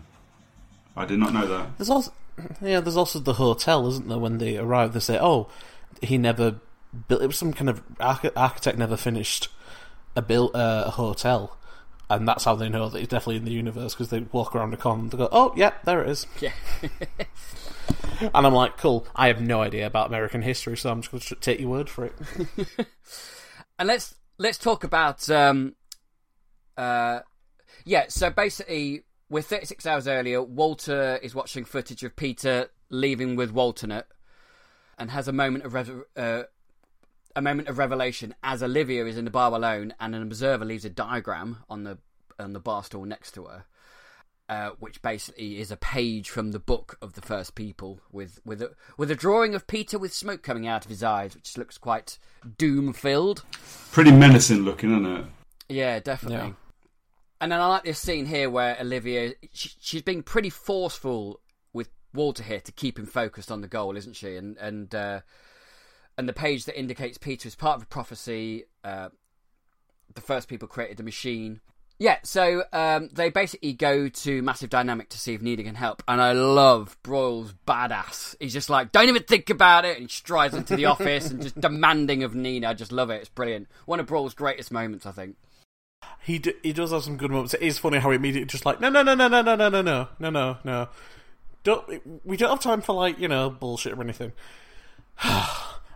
I 0.96 1.04
did 1.04 1.18
not 1.18 1.32
know 1.32 1.46
that. 1.46 1.78
There's 1.78 1.90
also 1.90 2.12
yeah, 2.60 2.80
there's 2.80 2.96
also 2.96 3.18
the 3.18 3.34
hotel, 3.34 3.86
isn't 3.88 4.08
there? 4.08 4.18
When 4.18 4.38
they 4.38 4.56
arrive, 4.56 4.92
they 4.92 5.00
say, 5.00 5.18
"Oh, 5.20 5.48
he 6.02 6.18
never 6.18 6.56
built." 7.08 7.22
It 7.22 7.26
was 7.26 7.38
some 7.38 7.52
kind 7.52 7.68
of 7.68 7.82
arch- 8.00 8.32
architect 8.36 8.78
never 8.78 8.96
finished 8.96 9.48
a 10.16 10.22
built 10.22 10.54
uh, 10.54 10.84
a 10.86 10.90
hotel, 10.90 11.56
and 12.08 12.26
that's 12.26 12.44
how 12.44 12.54
they 12.54 12.68
know 12.68 12.88
that 12.88 12.98
he's 12.98 13.08
definitely 13.08 13.36
in 13.36 13.44
the 13.44 13.52
universe 13.52 13.94
because 13.94 14.10
they 14.10 14.20
walk 14.20 14.54
around 14.54 14.70
the 14.70 14.76
con 14.76 15.00
and 15.00 15.10
they 15.10 15.18
go, 15.18 15.28
"Oh, 15.30 15.52
yeah, 15.56 15.72
there 15.84 16.02
it 16.02 16.10
is." 16.10 16.26
Yeah. 16.40 16.52
And 18.20 18.46
I'm 18.46 18.52
like, 18.52 18.76
"Cool." 18.76 19.06
I 19.16 19.28
have 19.28 19.40
no 19.40 19.62
idea 19.62 19.86
about 19.86 20.08
American 20.08 20.42
history, 20.42 20.76
so 20.76 20.90
I'm 20.90 21.00
just 21.00 21.10
going 21.10 21.20
to 21.20 21.34
take 21.36 21.60
your 21.60 21.70
word 21.70 21.88
for 21.88 22.04
it. 22.04 22.14
And 23.80 23.86
let's 23.86 24.14
let's 24.36 24.58
talk 24.58 24.84
about 24.84 25.30
um 25.30 25.74
uh 26.76 27.20
yeah, 27.86 28.04
so 28.08 28.28
basically 28.28 29.04
we're 29.30 29.40
36 29.40 29.86
hours 29.86 30.06
earlier, 30.06 30.42
Walter 30.42 31.18
is 31.22 31.34
watching 31.34 31.64
footage 31.64 32.02
of 32.02 32.14
Peter 32.14 32.68
leaving 32.90 33.36
with 33.36 33.52
Walternate 33.52 34.04
and 34.98 35.10
has 35.12 35.28
a 35.28 35.32
moment 35.32 35.64
of 35.64 36.04
uh, 36.14 36.42
a 37.34 37.40
moment 37.40 37.68
of 37.68 37.78
revelation 37.78 38.34
as 38.42 38.62
Olivia 38.62 39.06
is 39.06 39.16
in 39.16 39.24
the 39.24 39.30
bar 39.30 39.50
alone 39.50 39.94
and 39.98 40.14
an 40.14 40.20
observer 40.20 40.66
leaves 40.66 40.84
a 40.84 40.90
diagram 40.90 41.64
on 41.70 41.84
the 41.84 41.96
on 42.38 42.52
the 42.52 42.60
bar 42.60 42.84
stool 42.84 43.06
next 43.06 43.32
to 43.32 43.44
her. 43.44 43.64
Uh, 44.50 44.70
which 44.80 45.00
basically 45.00 45.60
is 45.60 45.70
a 45.70 45.76
page 45.76 46.28
from 46.28 46.50
the 46.50 46.58
book 46.58 46.98
of 47.00 47.12
the 47.12 47.20
first 47.20 47.54
people 47.54 48.00
with 48.10 48.40
with 48.44 48.60
a 48.60 48.72
with 48.96 49.08
a 49.08 49.14
drawing 49.14 49.54
of 49.54 49.68
Peter 49.68 49.96
with 49.96 50.12
smoke 50.12 50.42
coming 50.42 50.66
out 50.66 50.84
of 50.84 50.90
his 50.90 51.04
eyes, 51.04 51.36
which 51.36 51.56
looks 51.56 51.78
quite 51.78 52.18
doom 52.58 52.92
filled. 52.92 53.44
Pretty 53.92 54.10
menacing 54.10 54.64
looking, 54.64 54.90
isn't 54.90 55.06
it? 55.06 55.24
Yeah, 55.68 56.00
definitely. 56.00 56.48
Yeah. 56.48 56.54
And 57.40 57.52
then 57.52 57.60
I 57.60 57.68
like 57.68 57.84
this 57.84 58.00
scene 58.00 58.26
here 58.26 58.50
where 58.50 58.76
Olivia 58.80 59.34
she, 59.52 59.70
she's 59.78 60.02
being 60.02 60.24
pretty 60.24 60.50
forceful 60.50 61.40
with 61.72 61.90
Walter 62.12 62.42
here 62.42 62.60
to 62.60 62.72
keep 62.72 62.98
him 62.98 63.06
focused 63.06 63.52
on 63.52 63.60
the 63.60 63.68
goal, 63.68 63.96
isn't 63.96 64.16
she? 64.16 64.34
And 64.34 64.56
and 64.56 64.92
uh, 64.92 65.20
and 66.18 66.28
the 66.28 66.32
page 66.32 66.64
that 66.64 66.76
indicates 66.76 67.18
Peter 67.18 67.46
is 67.46 67.54
part 67.54 67.76
of 67.76 67.84
a 67.84 67.86
prophecy. 67.86 68.64
Uh, 68.82 69.10
the 70.12 70.20
first 70.20 70.48
people 70.48 70.66
created 70.66 70.96
the 70.96 71.04
machine. 71.04 71.60
Yeah, 72.00 72.16
so 72.22 72.64
um, 72.72 73.10
they 73.12 73.28
basically 73.28 73.74
go 73.74 74.08
to 74.08 74.40
Massive 74.40 74.70
Dynamic 74.70 75.10
to 75.10 75.18
see 75.18 75.34
if 75.34 75.42
Nina 75.42 75.62
can 75.64 75.74
help, 75.74 76.02
and 76.08 76.18
I 76.18 76.32
love 76.32 76.96
Broyle's 77.02 77.52
badass. 77.68 78.36
He's 78.40 78.54
just 78.54 78.70
like, 78.70 78.90
don't 78.90 79.10
even 79.10 79.22
think 79.24 79.50
about 79.50 79.84
it, 79.84 79.98
and 79.98 80.04
he 80.04 80.08
strides 80.08 80.54
into 80.54 80.76
the 80.76 80.86
office 80.86 81.30
and 81.30 81.42
just 81.42 81.60
demanding 81.60 82.22
of 82.22 82.34
Nina. 82.34 82.70
I 82.70 82.74
just 82.74 82.90
love 82.90 83.10
it. 83.10 83.16
It's 83.16 83.28
brilliant. 83.28 83.68
One 83.84 84.00
of 84.00 84.06
Broyle's 84.06 84.32
greatest 84.32 84.72
moments, 84.72 85.04
I 85.04 85.12
think. 85.12 85.36
He 86.22 86.38
d- 86.38 86.54
he 86.62 86.72
does 86.72 86.90
have 86.90 87.04
some 87.04 87.18
good 87.18 87.30
moments. 87.30 87.52
It 87.52 87.60
is 87.60 87.76
funny 87.76 87.98
how 87.98 88.08
he 88.08 88.16
immediately 88.16 88.46
just 88.46 88.64
like 88.64 88.80
no 88.80 88.88
no 88.88 89.02
no 89.02 89.14
no 89.14 89.28
no 89.28 89.42
no 89.42 89.54
no 89.54 89.68
no 89.68 89.82
no 89.82 90.08
no 90.18 90.30
no 90.30 90.56
no. 90.64 90.88
Don't 91.64 92.24
we 92.24 92.38
don't 92.38 92.48
have 92.48 92.60
time 92.60 92.80
for 92.80 92.94
like 92.94 93.18
you 93.18 93.28
know 93.28 93.50
bullshit 93.50 93.92
or 93.92 94.00
anything. 94.00 94.32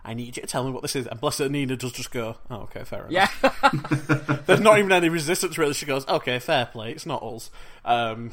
I 0.05 0.13
need 0.13 0.37
you 0.37 0.43
to 0.43 0.47
tell 0.47 0.63
me 0.63 0.71
what 0.71 0.83
this 0.83 0.95
is. 0.95 1.07
And 1.07 1.19
bless 1.19 1.39
her, 1.39 1.49
Nina 1.49 1.75
does 1.75 1.91
just 1.91 2.11
go, 2.11 2.37
oh, 2.49 2.55
okay, 2.61 2.83
fair 2.83 3.07
enough. 3.07 3.39
Yeah. 3.43 4.37
There's 4.45 4.61
not 4.61 4.77
even 4.77 4.91
any 4.91 5.09
resistance 5.09 5.57
really. 5.57 5.73
She 5.73 5.85
goes, 5.85 6.07
okay, 6.07 6.39
fair 6.39 6.67
play. 6.67 6.91
It's 6.91 7.05
not 7.05 7.23
us. 7.23 7.49
Um, 7.83 8.31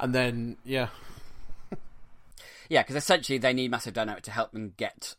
and 0.00 0.14
then 0.14 0.56
yeah, 0.64 0.88
Yeah, 2.68 2.82
because 2.82 2.96
essentially 2.96 3.36
they 3.36 3.52
need 3.52 3.70
Massive 3.70 3.92
Dynamic 3.92 4.22
to 4.22 4.30
help 4.30 4.52
them 4.52 4.72
get 4.78 5.14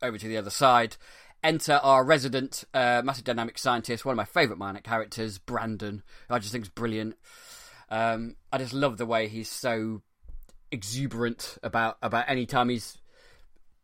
over 0.00 0.16
to 0.16 0.28
the 0.28 0.36
other 0.36 0.50
side. 0.50 0.96
Enter 1.42 1.80
our 1.82 2.04
resident 2.04 2.62
uh, 2.72 3.02
Massive 3.04 3.24
Dynamic 3.24 3.58
scientist, 3.58 4.04
one 4.04 4.12
of 4.12 4.16
my 4.16 4.24
favourite 4.24 4.58
minor 4.58 4.80
characters, 4.80 5.38
Brandon. 5.38 6.04
I 6.30 6.38
just 6.38 6.52
think 6.52 6.62
is 6.62 6.70
brilliant. 6.70 7.16
Um, 7.90 8.36
I 8.52 8.58
just 8.58 8.72
love 8.72 8.96
the 8.96 9.06
way 9.06 9.26
he's 9.26 9.50
so 9.50 10.02
exuberant 10.70 11.58
about 11.62 11.98
about 12.00 12.26
any 12.28 12.46
time 12.46 12.68
he's 12.68 12.96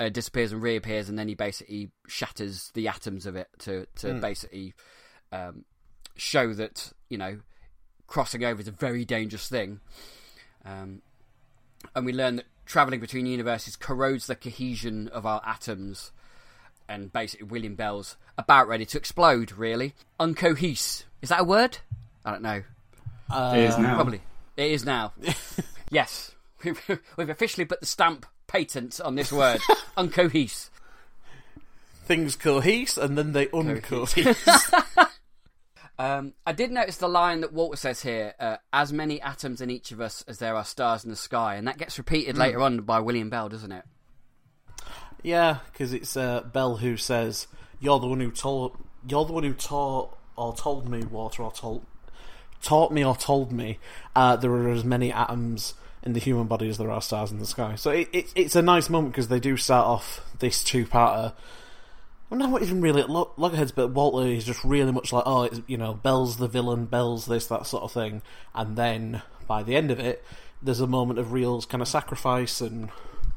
uh, 0.00 0.08
disappears 0.08 0.52
and 0.52 0.62
reappears, 0.62 1.08
and 1.08 1.18
then 1.18 1.28
he 1.28 1.34
basically 1.34 1.90
shatters 2.06 2.70
the 2.74 2.88
atoms 2.88 3.26
of 3.26 3.36
it 3.36 3.48
to 3.60 3.86
to 3.96 4.14
basically 4.14 4.74
um, 5.32 5.64
show 6.16 6.52
that 6.54 6.92
you 7.08 7.18
know 7.18 7.40
crossing 8.06 8.44
over 8.44 8.60
is 8.60 8.68
a 8.68 8.72
very 8.72 9.04
dangerous 9.04 9.48
thing. 9.48 9.80
Um, 10.64 11.02
and 11.94 12.06
we 12.06 12.12
learn 12.12 12.36
that 12.36 12.46
traveling 12.66 13.00
between 13.00 13.26
universes 13.26 13.76
corrodes 13.76 14.26
the 14.26 14.36
cohesion 14.36 15.08
of 15.08 15.26
our 15.26 15.42
atoms. 15.44 16.12
And 16.88 17.12
basically, 17.12 17.46
William 17.46 17.74
Bell's 17.74 18.16
about 18.36 18.68
ready 18.68 18.84
to 18.86 18.98
explode. 18.98 19.52
Really, 19.52 19.94
uncohese 20.20 21.04
is 21.22 21.28
that 21.28 21.40
a 21.40 21.44
word? 21.44 21.78
I 22.24 22.32
don't 22.32 22.42
know. 22.42 22.62
it 23.30 23.60
is 23.60 23.78
now. 23.78 23.94
Probably. 23.94 24.20
It 24.56 24.72
is 24.72 24.84
now. 24.84 25.12
yes. 25.90 26.34
We've, 26.64 27.00
we've 27.16 27.30
officially 27.30 27.64
put 27.64 27.80
the 27.80 27.86
stamp 27.86 28.26
patent 28.52 29.00
on 29.00 29.14
this 29.14 29.32
word. 29.32 29.60
Uncohese. 29.96 30.68
Things 32.04 32.36
cohese 32.36 32.98
and 32.98 33.16
then 33.16 33.32
they 33.32 33.46
uncohese. 33.46 35.08
Um, 35.98 36.32
I 36.44 36.52
did 36.52 36.72
notice 36.72 36.96
the 36.96 37.06
line 37.06 37.42
that 37.42 37.52
Walter 37.52 37.76
says 37.76 38.02
here 38.02 38.34
uh, 38.40 38.56
as 38.72 38.92
many 38.92 39.20
atoms 39.20 39.60
in 39.60 39.70
each 39.70 39.92
of 39.92 40.00
us 40.00 40.24
as 40.26 40.38
there 40.38 40.56
are 40.56 40.64
stars 40.64 41.04
in 41.04 41.10
the 41.10 41.16
sky. 41.16 41.54
And 41.54 41.68
that 41.68 41.78
gets 41.78 41.96
repeated 41.96 42.36
later 42.36 42.60
on 42.60 42.80
by 42.80 42.98
William 42.98 43.30
Bell, 43.30 43.48
doesn't 43.48 43.70
it? 43.70 43.84
yeah, 45.22 45.58
because 45.70 45.92
it's 45.92 46.16
uh, 46.16 46.40
Bell 46.40 46.78
who 46.78 46.96
says, 46.96 47.46
"You're 47.78 48.00
the 48.00 48.08
one 48.08 48.20
who 48.20 48.30
told, 48.32 48.76
you're 49.06 49.24
the 49.24 49.32
one 49.32 49.44
who 49.44 49.52
taught 49.52 50.16
or 50.34 50.56
told 50.56 50.88
me, 50.88 51.04
Water, 51.04 51.44
or 51.44 51.52
told, 51.52 51.84
taught 52.62 52.90
me 52.90 53.04
or 53.04 53.14
told 53.14 53.52
me 53.52 53.78
uh, 54.16 54.34
there 54.36 54.50
are 54.50 54.70
as 54.70 54.84
many 54.84 55.12
atoms." 55.12 55.74
In 56.04 56.14
the 56.14 56.20
human 56.20 56.48
body 56.48 56.68
as 56.68 56.78
there 56.78 56.90
are 56.90 57.00
stars 57.00 57.30
in 57.30 57.38
the 57.38 57.46
sky, 57.46 57.76
so 57.76 57.90
it, 57.90 58.08
it, 58.12 58.32
it's 58.34 58.56
a 58.56 58.62
nice 58.62 58.90
moment 58.90 59.12
because 59.12 59.28
they 59.28 59.38
do 59.38 59.56
start 59.56 59.86
off 59.86 60.20
this 60.40 60.64
two-parter 60.64 61.32
I'm 62.32 62.38
well, 62.38 62.48
not 62.48 62.62
even 62.62 62.80
really 62.80 63.02
at 63.02 63.10
Log- 63.10 63.32
Loggerheads, 63.36 63.72
but 63.72 63.88
Walter 63.88 64.26
is 64.26 64.44
just 64.44 64.64
really 64.64 64.90
much 64.90 65.12
like, 65.12 65.24
oh, 65.26 65.42
it's, 65.42 65.60
you 65.66 65.76
know, 65.76 65.92
Bell's 65.92 66.38
the 66.38 66.48
villain, 66.48 66.86
Bell's 66.86 67.26
this, 67.26 67.46
that 67.48 67.66
sort 67.66 67.82
of 67.82 67.92
thing. 67.92 68.22
And 68.54 68.74
then 68.74 69.20
by 69.46 69.62
the 69.62 69.76
end 69.76 69.90
of 69.90 70.00
it, 70.00 70.24
there's 70.62 70.80
a 70.80 70.86
moment 70.86 71.18
of 71.18 71.32
real 71.32 71.60
kind 71.60 71.82
of 71.82 71.88
sacrifice 71.88 72.62
and 72.62 72.88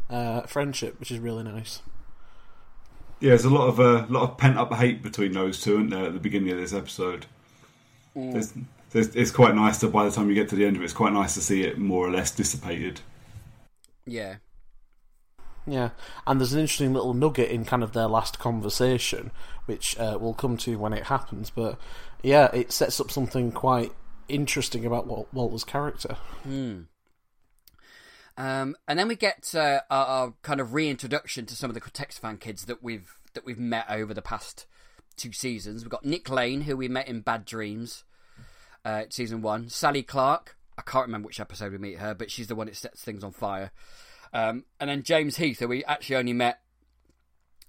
uh, 0.10 0.44
friendship, 0.44 0.98
which 0.98 1.12
is 1.12 1.20
really 1.20 1.44
nice. 1.44 1.82
Yeah, 3.20 3.32
there's 3.32 3.44
a 3.44 3.50
lot 3.50 3.68
of 3.68 3.82
uh, 3.82 4.06
lot 4.08 4.30
of 4.30 4.38
pent 4.38 4.58
up 4.58 4.74
hate 4.74 5.04
between 5.04 5.34
those 5.34 5.60
two, 5.60 5.74
isn't 5.74 5.90
there? 5.90 6.06
At 6.06 6.14
the 6.14 6.20
beginning 6.20 6.52
of 6.52 6.58
this 6.58 6.72
episode, 6.72 7.26
there's, 8.16 8.54
there's, 8.96 9.14
it's 9.14 9.32
quite 9.32 9.54
nice 9.56 9.80
to. 9.80 9.90
By 9.90 10.06
the 10.06 10.12
time 10.12 10.30
you 10.30 10.36
get 10.36 10.48
to 10.50 10.56
the 10.56 10.66
end 10.66 10.78
of 10.78 10.82
it, 10.82 10.86
it's 10.86 10.94
quite 10.94 11.12
nice 11.12 11.34
to 11.34 11.42
see 11.42 11.64
it 11.64 11.78
more 11.78 12.08
or 12.08 12.12
less 12.12 12.32
dissipated. 12.32 13.02
Yeah. 14.06 14.36
Yeah, 15.68 15.90
and 16.26 16.40
there's 16.40 16.54
an 16.54 16.62
interesting 16.62 16.94
little 16.94 17.14
nugget 17.14 17.50
in 17.50 17.66
kind 17.66 17.84
of 17.84 17.92
their 17.92 18.08
last 18.08 18.40
conversation, 18.40 19.32
which 19.66 19.98
uh, 20.00 20.18
we'll 20.22 20.36
come 20.36 20.58
to 20.58 20.78
when 20.78 20.94
it 20.94 21.06
happens. 21.06 21.50
But 21.50 21.78
yeah, 22.22 22.50
it 22.54 22.72
sets 22.72 23.02
up 23.02 23.12
something 23.12 23.52
quite 23.52 23.92
interesting 24.30 24.86
about 24.86 25.08
Wal- 25.08 25.28
Walter's 25.34 25.64
character. 25.64 26.18
Um, 28.38 28.78
and 28.88 29.00
then 29.00 29.08
we 29.08 29.16
get 29.16 29.54
uh, 29.56 29.82
our, 29.90 30.06
our 30.06 30.34
kind 30.42 30.62
of 30.62 30.74
reintroduction 30.74 31.48
to 31.48 31.56
some 31.56 31.70
of 31.70 31.74
the 31.74 31.82
Cortexiphan 31.82 32.40
kids 32.40 32.66
that 32.66 32.82
we've 32.82 33.18
that 33.34 33.46
we've 33.46 33.60
met 33.60 33.88
over 33.90 34.14
the 34.14 34.22
past 34.22 34.68
two 35.18 35.34
seasons. 35.34 35.84
We've 35.84 35.90
got 35.90 36.06
Nick 36.06 36.30
Lane, 36.30 36.62
who 36.62 36.78
we 36.78 36.88
met 36.88 37.08
in 37.08 37.22
Bad 37.22 37.44
Dreams, 37.44 38.04
uh, 38.86 39.04
season 39.10 39.42
one. 39.42 39.68
Sally 39.68 40.04
Clark. 40.04 40.56
I 40.78 40.82
can't 40.84 41.08
remember 41.08 41.28
which 41.28 41.40
episode 41.40 41.72
we 41.72 41.78
meet 41.78 41.98
her, 41.98 42.14
but 42.14 42.30
she's 42.30 42.48
the 42.48 42.56
one 42.56 42.68
that 42.68 42.76
sets 42.76 43.02
things 43.02 43.24
on 43.24 43.32
fire. 43.32 43.72
Um, 44.34 44.66
and 44.80 44.90
then 44.90 45.04
James 45.04 45.38
Heath, 45.38 45.60
who 45.60 45.68
we 45.68 45.84
actually 45.86 46.18
only 46.18 46.34
met 46.34 46.60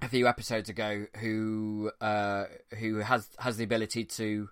a 0.03 0.09
few 0.09 0.27
episodes 0.27 0.69
ago, 0.69 1.07
who 1.21 1.91
uh, 2.01 2.45
who 2.79 2.97
has 2.97 3.29
has 3.39 3.57
the 3.57 3.65
ability 3.65 4.05
to 4.05 4.51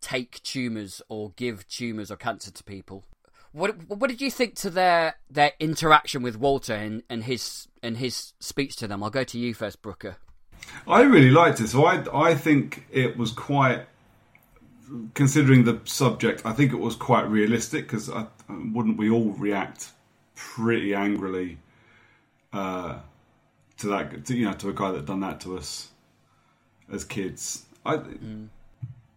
take 0.00 0.42
tumors 0.42 1.02
or 1.08 1.32
give 1.36 1.66
tumors 1.68 2.10
or 2.10 2.16
cancer 2.16 2.50
to 2.50 2.64
people. 2.64 3.04
What 3.52 3.88
what 3.88 4.08
did 4.10 4.20
you 4.20 4.30
think 4.30 4.54
to 4.56 4.70
their 4.70 5.16
their 5.30 5.52
interaction 5.58 6.22
with 6.22 6.36
Walter 6.36 6.74
and, 6.74 7.02
and 7.08 7.24
his 7.24 7.68
and 7.82 7.96
his 7.96 8.34
speech 8.38 8.76
to 8.76 8.86
them? 8.86 9.02
I'll 9.02 9.10
go 9.10 9.24
to 9.24 9.38
you 9.38 9.54
first, 9.54 9.80
Brooker. 9.82 10.16
I 10.86 11.02
really 11.02 11.30
liked 11.30 11.60
it. 11.60 11.68
So 11.68 11.86
I 11.86 12.04
I 12.12 12.34
think 12.34 12.86
it 12.92 13.16
was 13.16 13.32
quite 13.32 13.86
considering 15.14 15.64
the 15.64 15.80
subject. 15.84 16.42
I 16.44 16.52
think 16.52 16.72
it 16.72 16.78
was 16.78 16.96
quite 16.96 17.28
realistic 17.28 17.84
because 17.86 18.10
wouldn't 18.48 18.96
we 18.96 19.10
all 19.10 19.30
react 19.32 19.90
pretty 20.34 20.94
angrily 20.94 21.58
uh, 22.52 22.98
to 23.78 23.86
that? 23.88 24.26
To, 24.26 24.36
you 24.36 24.46
know, 24.46 24.54
to 24.54 24.68
a 24.68 24.72
guy 24.72 24.92
that 24.92 25.06
done 25.06 25.20
that 25.20 25.40
to 25.40 25.56
us 25.56 25.88
as 26.92 27.04
kids. 27.04 27.64
I 27.84 28.00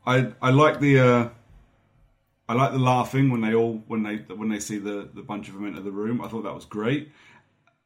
I 0.05 0.31
I 0.41 0.49
like 0.51 0.79
the. 0.79 0.99
Uh, 0.99 1.29
I 2.49 2.53
like 2.53 2.71
the 2.71 2.79
laughing 2.79 3.29
when 3.29 3.41
they 3.41 3.53
all 3.53 3.83
when 3.87 4.01
they 4.01 4.17
when 4.33 4.49
they 4.49 4.59
see 4.59 4.79
the 4.79 5.07
the 5.13 5.21
bunch 5.21 5.49
of 5.49 5.53
them 5.53 5.67
enter 5.67 5.81
the 5.81 5.91
room. 5.91 6.19
I 6.19 6.27
thought 6.27 6.43
that 6.45 6.55
was 6.55 6.65
great, 6.65 7.11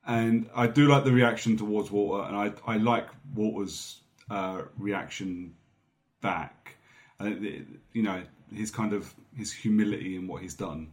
and 0.07 0.49
I 0.55 0.67
do 0.67 0.87
like 0.87 1.03
the 1.03 1.11
reaction 1.11 1.57
towards 1.57 1.91
Walter, 1.91 2.25
and 2.25 2.37
I 2.37 2.53
I 2.65 2.77
like 2.77 3.09
Walter's 3.35 3.99
uh, 4.29 4.61
reaction 4.77 5.53
back, 6.21 6.77
you 7.19 8.03
know 8.03 8.23
his 8.53 8.71
kind 8.71 8.93
of 8.93 9.13
his 9.35 9.51
humility 9.51 10.15
in 10.15 10.27
what 10.27 10.41
he's 10.41 10.53
done. 10.53 10.91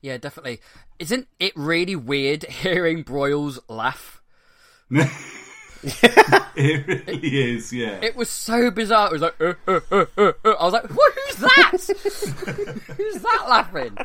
Yeah, 0.00 0.18
definitely. 0.18 0.60
Isn't 0.98 1.28
it 1.38 1.52
really 1.56 1.96
weird 1.96 2.44
hearing 2.48 3.04
Broyles 3.04 3.58
laugh? 3.68 4.22
It 6.56 6.86
really 6.86 7.54
is, 7.54 7.72
yeah. 7.72 7.98
It 8.00 8.16
was 8.16 8.30
so 8.30 8.70
bizarre. 8.70 9.08
It 9.08 9.12
was 9.12 9.22
like, 9.22 9.40
uh, 9.40 9.54
uh, 9.66 9.80
uh, 9.90 10.04
uh, 10.16 10.32
uh. 10.44 10.50
I 10.50 10.64
was 10.64 10.72
like, 10.72 10.86
who's 10.86 11.36
that? 11.36 11.70
who's 12.96 13.22
that 13.22 13.46
laughing? 13.48 13.96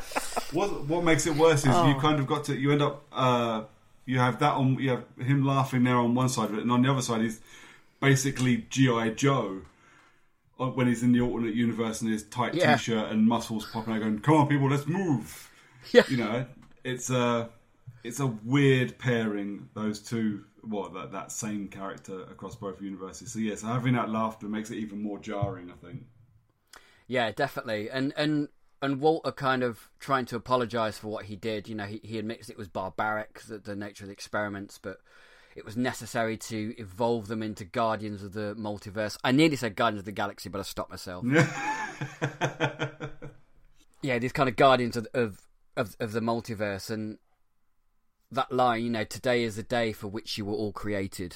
What 0.52 0.86
what 0.86 1.04
makes 1.04 1.28
it 1.28 1.36
worse 1.36 1.60
is 1.60 1.68
you 1.68 1.96
kind 2.00 2.20
of 2.20 2.28
got 2.28 2.46
to 2.46 2.58
you 2.58 2.72
end 2.72 2.82
up 2.82 3.04
uh, 3.12 3.64
you 4.06 4.18
have 4.20 4.40
that 4.40 4.54
on 4.54 4.80
you 4.80 4.90
have 4.90 5.04
him 5.20 5.46
laughing 5.46 5.84
there 5.84 5.96
on 5.96 6.16
one 6.16 6.30
side 6.30 6.50
of 6.50 6.58
it, 6.58 6.62
and 6.62 6.72
on 6.72 6.82
the 6.82 6.92
other 6.92 7.02
side 7.02 7.22
is 7.22 7.40
basically 8.02 8.66
GI 8.70 9.12
Joe 9.12 9.62
Uh, 10.60 10.68
when 10.68 10.88
he's 10.88 11.04
in 11.04 11.12
the 11.14 11.22
alternate 11.22 11.56
universe 11.56 12.02
and 12.02 12.12
his 12.12 12.24
tight 12.24 12.54
Yeah. 12.54 12.76
t-shirt 12.76 13.12
and 13.12 13.26
muscles 13.26 13.66
popping 13.66 13.94
out, 13.94 14.02
going, 14.02 14.20
"Come 14.20 14.36
on, 14.36 14.48
people, 14.48 14.70
let's 14.70 14.88
move." 14.88 15.46
Yeah. 15.92 16.04
You 16.10 16.18
know, 16.18 16.46
it's 16.84 17.10
a 17.10 17.50
it's 18.04 18.20
a 18.20 18.28
weird 18.28 18.98
pairing. 19.00 19.70
Those 19.74 20.00
two, 20.00 20.44
what 20.62 20.94
that 20.94 21.14
that 21.14 21.32
same 21.32 21.70
character 21.70 22.24
across 22.24 22.56
both 22.58 22.82
universes. 22.82 23.32
So 23.32 23.40
yes, 23.40 23.62
having 23.62 23.94
that 23.94 24.10
laughter 24.10 24.48
makes 24.48 24.70
it 24.72 24.76
even 24.78 25.02
more 25.02 25.18
jarring. 25.20 25.72
I 25.72 25.86
think. 25.86 26.04
Yeah, 27.08 27.32
definitely. 27.32 27.90
And 27.90 28.14
and 28.18 28.50
and 28.82 29.00
Walter 29.00 29.32
kind 29.32 29.64
of 29.64 29.90
trying 30.00 30.26
to 30.28 30.36
apologise 30.36 30.98
for 30.98 31.08
what 31.08 31.26
he 31.26 31.36
did. 31.36 31.68
You 31.68 31.76
know, 31.76 31.86
he, 31.86 32.00
he 32.04 32.20
admits 32.20 32.50
it 32.50 32.58
was 32.58 32.68
barbaric, 32.68 33.42
the, 33.42 33.58
the 33.58 33.76
nature 33.76 34.04
of 34.04 34.10
the 34.10 34.14
experiments, 34.14 34.78
but 34.78 34.98
it 35.60 35.66
was 35.66 35.76
necessary 35.76 36.38
to 36.38 36.74
evolve 36.78 37.28
them 37.28 37.44
into 37.44 37.66
guardians 37.66 38.24
of 38.24 38.32
the 38.32 38.56
multiverse. 38.58 39.18
I 39.26 39.34
nearly 39.34 39.58
said 39.58 39.76
guardians 39.76 40.00
of 40.00 40.06
the 40.06 40.14
galaxy, 40.14 40.48
but 40.48 40.60
I 40.60 40.62
stopped 40.62 40.90
myself. 40.90 41.26
yeah, 44.02 44.18
these 44.20 44.32
kind 44.32 44.48
of 44.48 44.56
guardians 44.56 44.96
of, 44.96 45.06
of 45.14 45.42
of 45.76 45.98
of 46.00 46.14
the 46.14 46.22
multiverse, 46.22 46.90
and 46.90 47.18
that 48.32 48.54
line, 48.54 48.84
you 48.84 48.90
know, 48.90 49.04
today 49.04 49.44
is 49.44 49.58
the 49.58 49.64
day 49.64 49.92
for 49.92 50.08
which 50.08 50.38
you 50.38 50.46
were 50.46 50.54
all 50.54 50.72
created. 50.72 51.36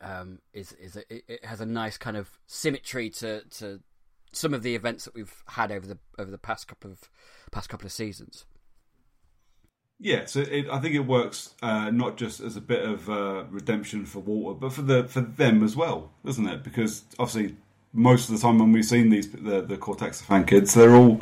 Um, 0.00 0.40
is 0.52 0.72
is 0.72 0.96
a, 0.96 1.14
it, 1.14 1.24
it 1.28 1.44
has 1.44 1.60
a 1.60 1.66
nice 1.66 1.96
kind 1.96 2.16
of 2.16 2.40
symmetry 2.48 3.10
to 3.10 3.42
to 3.44 3.80
some 4.32 4.52
of 4.52 4.64
the 4.64 4.74
events 4.74 5.04
that 5.04 5.14
we've 5.14 5.44
had 5.46 5.70
over 5.70 5.86
the 5.86 5.98
over 6.18 6.32
the 6.32 6.38
past 6.38 6.66
couple 6.66 6.90
of 6.90 7.08
past 7.52 7.68
couple 7.68 7.86
of 7.86 7.92
seasons. 7.92 8.44
Yeah, 10.00 10.26
so 10.26 10.40
it, 10.40 10.68
I 10.68 10.80
think 10.80 10.94
it 10.94 11.00
works 11.00 11.54
uh, 11.62 11.90
not 11.90 12.16
just 12.16 12.40
as 12.40 12.56
a 12.56 12.60
bit 12.60 12.84
of 12.84 13.08
uh, 13.08 13.44
redemption 13.50 14.04
for 14.04 14.18
Walter, 14.18 14.58
but 14.58 14.72
for 14.72 14.82
the 14.82 15.04
for 15.04 15.20
them 15.20 15.62
as 15.62 15.76
well, 15.76 16.10
doesn't 16.24 16.46
it? 16.46 16.64
Because 16.64 17.04
obviously, 17.18 17.56
most 17.92 18.28
of 18.28 18.34
the 18.34 18.40
time 18.40 18.58
when 18.58 18.72
we've 18.72 18.84
seen 18.84 19.08
these 19.10 19.30
the 19.30 19.62
the 19.62 19.78
Cortexiphan 19.78 20.46
kids, 20.46 20.74
they're 20.74 20.94
all 20.94 21.20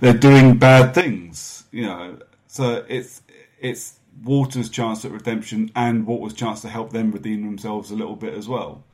they're 0.00 0.12
doing 0.14 0.56
bad 0.58 0.94
things, 0.94 1.64
you 1.72 1.82
know. 1.82 2.18
So 2.46 2.84
it's 2.88 3.22
it's 3.60 3.98
Walter's 4.22 4.70
chance 4.70 5.04
at 5.04 5.10
redemption 5.10 5.70
and 5.74 6.06
Walter's 6.06 6.34
chance 6.34 6.60
to 6.60 6.68
help 6.68 6.92
them 6.92 7.10
redeem 7.10 7.44
themselves 7.44 7.90
a 7.90 7.94
little 7.94 8.16
bit 8.16 8.34
as 8.34 8.48
well. 8.48 8.84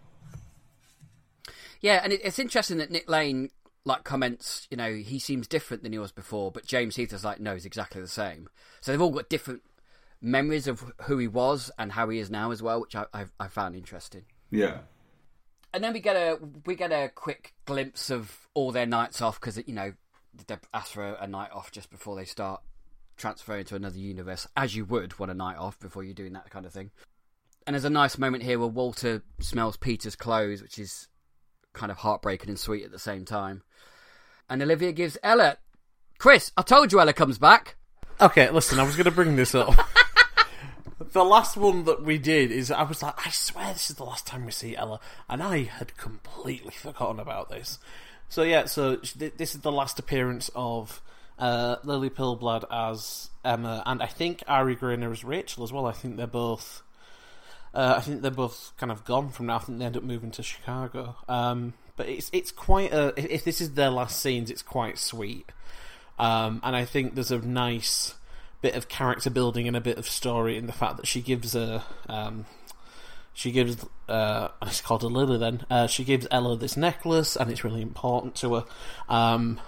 Yeah, 1.81 2.01
and 2.03 2.13
it, 2.13 2.21
it's 2.25 2.39
interesting 2.39 2.79
that 2.79 2.91
Nick 2.91 3.09
Lane 3.09 3.51
like 3.85 4.05
comments, 4.05 4.67
you 4.71 4.77
know, 4.77 4.95
he 4.95 5.19
seems 5.19 5.47
different 5.47 5.83
than 5.83 5.93
he 5.93 5.99
was 5.99 6.13
before, 6.13 6.51
but 6.53 6.67
James 6.67 6.97
Heath 6.97 7.13
is 7.13 7.25
like, 7.25 7.41
no, 7.41 7.55
he's 7.55 7.65
exactly 7.65 8.01
the 8.01 8.09
same. 8.09 8.49
So 8.81 8.93
they've 8.93 9.01
all 9.01 9.11
got 9.11 9.29
different 9.29 9.63
memories 10.21 10.67
of 10.67 10.93
who 11.03 11.19
he 11.19 11.29
was 11.29 11.71
and 11.79 11.93
how 11.93 12.09
he 12.09 12.19
is 12.19 12.31
now 12.31 12.51
as 12.51 12.63
well, 12.63 12.81
which 12.81 12.95
I 12.95 13.07
I, 13.13 13.25
I 13.39 13.49
found 13.49 13.75
interesting. 13.75 14.25
Yeah, 14.51 14.79
And 15.73 15.83
then 15.85 15.93
we 15.93 16.01
get 16.01 16.17
a 16.17 16.39
we 16.67 16.75
get 16.75 16.93
a 16.93 17.11
quick 17.15 17.55
glimpse 17.65 18.11
of 18.11 18.49
all 18.55 18.73
their 18.73 18.87
nights 18.87 19.23
off 19.23 19.41
because 19.41 19.57
you 19.67 19.75
know 19.75 19.93
they 20.47 20.57
ask 20.75 20.93
for 20.93 21.05
a, 21.05 21.23
a 21.23 21.27
night 21.27 21.51
off 21.53 21.71
just 21.71 21.91
before 21.91 22.17
they 22.17 22.25
start 22.25 22.61
transferring 23.17 23.65
to 23.67 23.77
another 23.77 23.99
universe, 23.99 24.47
as 24.57 24.75
you 24.75 24.85
would 24.85 25.19
want 25.19 25.31
a 25.31 25.35
night 25.35 25.57
off 25.57 25.79
before 25.79 26.03
you're 26.03 26.15
doing 26.15 26.33
that 26.33 26.51
kind 26.51 26.67
of 26.67 26.73
thing. 26.73 26.91
And 27.67 27.75
there's 27.75 27.85
a 27.85 27.91
nice 27.91 28.19
moment 28.19 28.43
here 28.43 28.59
where 28.59 28.69
Walter 28.69 29.23
smells 29.39 29.77
Peter's 29.77 30.17
clothes, 30.17 30.63
which 30.63 30.79
is 30.79 31.09
kind 31.73 31.93
of 31.93 31.99
heartbreaking 31.99 32.49
and 32.49 32.59
sweet 32.59 32.85
at 32.85 32.91
the 32.91 32.99
same 32.99 33.25
time. 33.25 33.63
And 34.51 34.61
Olivia 34.61 34.91
gives 34.91 35.17
Ella, 35.23 35.57
Chris, 36.19 36.51
I 36.57 36.63
told 36.63 36.93
you 36.93 37.01
Ella 37.01 37.13
comes 37.13 37.39
back. 37.39 37.77
Okay, 38.21 38.51
listen, 38.51 38.81
I 38.81 38.83
was 38.83 38.97
going 38.97 39.05
to 39.05 39.13
bring 39.13 39.37
this 39.37 39.55
up. 39.55 39.75
the 41.13 41.25
last 41.25 41.57
one 41.57 41.85
that 41.85 42.03
we 42.03 42.19
did 42.19 42.51
is 42.51 42.71
I 42.71 42.83
was 42.83 43.03
like, 43.03 43.27
I 43.27 43.31
swear 43.31 43.73
this 43.73 43.91
is 43.91 43.97
the 43.97 44.05
last 44.05 44.27
time 44.27 44.45
we 44.45 44.51
see 44.51 44.77
Ella, 44.77 45.01
and 45.29 45.43
I 45.43 45.63
had 45.63 45.97
completely 45.97 46.73
forgotten 46.73 47.21
about 47.21 47.49
this. 47.49 47.79
So 48.29 48.43
yeah, 48.43 48.67
so 48.67 48.97
this 48.97 49.55
is 49.55 49.61
the 49.61 49.73
last 49.73 49.99
appearance 49.99 50.51
of 50.55 51.01
uh, 51.39 51.77
Lily 51.85 52.11
Pilblad 52.11 52.65
as 52.71 53.31
Emma, 53.45 53.83
and 53.87 54.03
I 54.03 54.07
think 54.07 54.43
Ari 54.47 54.77
Graynor 54.77 55.11
as 55.11 55.25
Rachel 55.25 55.65
as 55.65 55.73
well. 55.73 55.87
I 55.87 55.93
think 55.93 56.17
they're 56.17 56.27
both. 56.27 56.83
Uh, 57.73 57.95
I 57.97 58.01
think 58.01 58.23
they're 58.23 58.31
both 58.33 58.73
kind 58.77 58.91
of 58.91 59.05
gone 59.05 59.31
from 59.31 59.47
now. 59.47 59.57
I 59.57 59.59
think 59.61 59.79
they 59.79 59.85
end 59.85 59.97
up 59.97 60.03
moving 60.03 60.33
to 60.33 60.43
Chicago. 60.43 61.17
Um, 61.29 61.75
but 62.01 62.09
it's 62.09 62.31
it's 62.33 62.51
quite 62.51 62.95
a. 62.95 63.13
If, 63.15 63.45
this 63.45 63.61
is 63.61 63.75
their 63.75 63.91
last 63.91 64.23
scenes, 64.23 64.51
it's 64.51 64.63
quite 64.63 64.97
sweet. 64.97 65.45
Um, 66.19 66.63
and 66.65 66.75
I 66.75 66.87
think 66.87 67.15
there's 67.15 67.31
a 67.31 67.39
nice 67.39 68.15
bit 68.63 68.75
of 68.75 68.89
character 68.89 69.29
building 69.29 69.69
and 69.69 69.77
a 69.77 69.83
bit 69.83 69.99
of 69.99 70.09
story 70.09 70.57
in 70.57 70.67
the 70.67 70.73
fact 70.73 70.97
that 70.97 71.07
she 71.07 71.21
gives 71.21 71.55
a. 71.55 71.85
Um, 72.09 72.47
she 73.35 73.53
gives. 73.53 73.85
Uh, 74.09 74.49
it's 74.63 74.81
called 74.81 75.03
a 75.03 75.09
Lily 75.09 75.37
then. 75.37 75.67
Uh, 75.69 75.87
she 75.89 76.03
gives 76.05 76.27
Ella 76.31 76.57
this 76.57 76.75
necklace, 76.75 77.37
and 77.37 77.51
it's 77.51 77.65
really 77.65 77.83
important 77.83 78.35
to 78.37 78.55
her. 78.55 78.65
Um, 79.11 79.61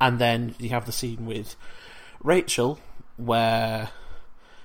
and 0.00 0.18
then 0.18 0.56
you 0.58 0.70
have 0.70 0.86
the 0.86 0.92
scene 0.92 1.24
with 1.24 1.54
Rachel, 2.20 2.80
where 3.16 3.90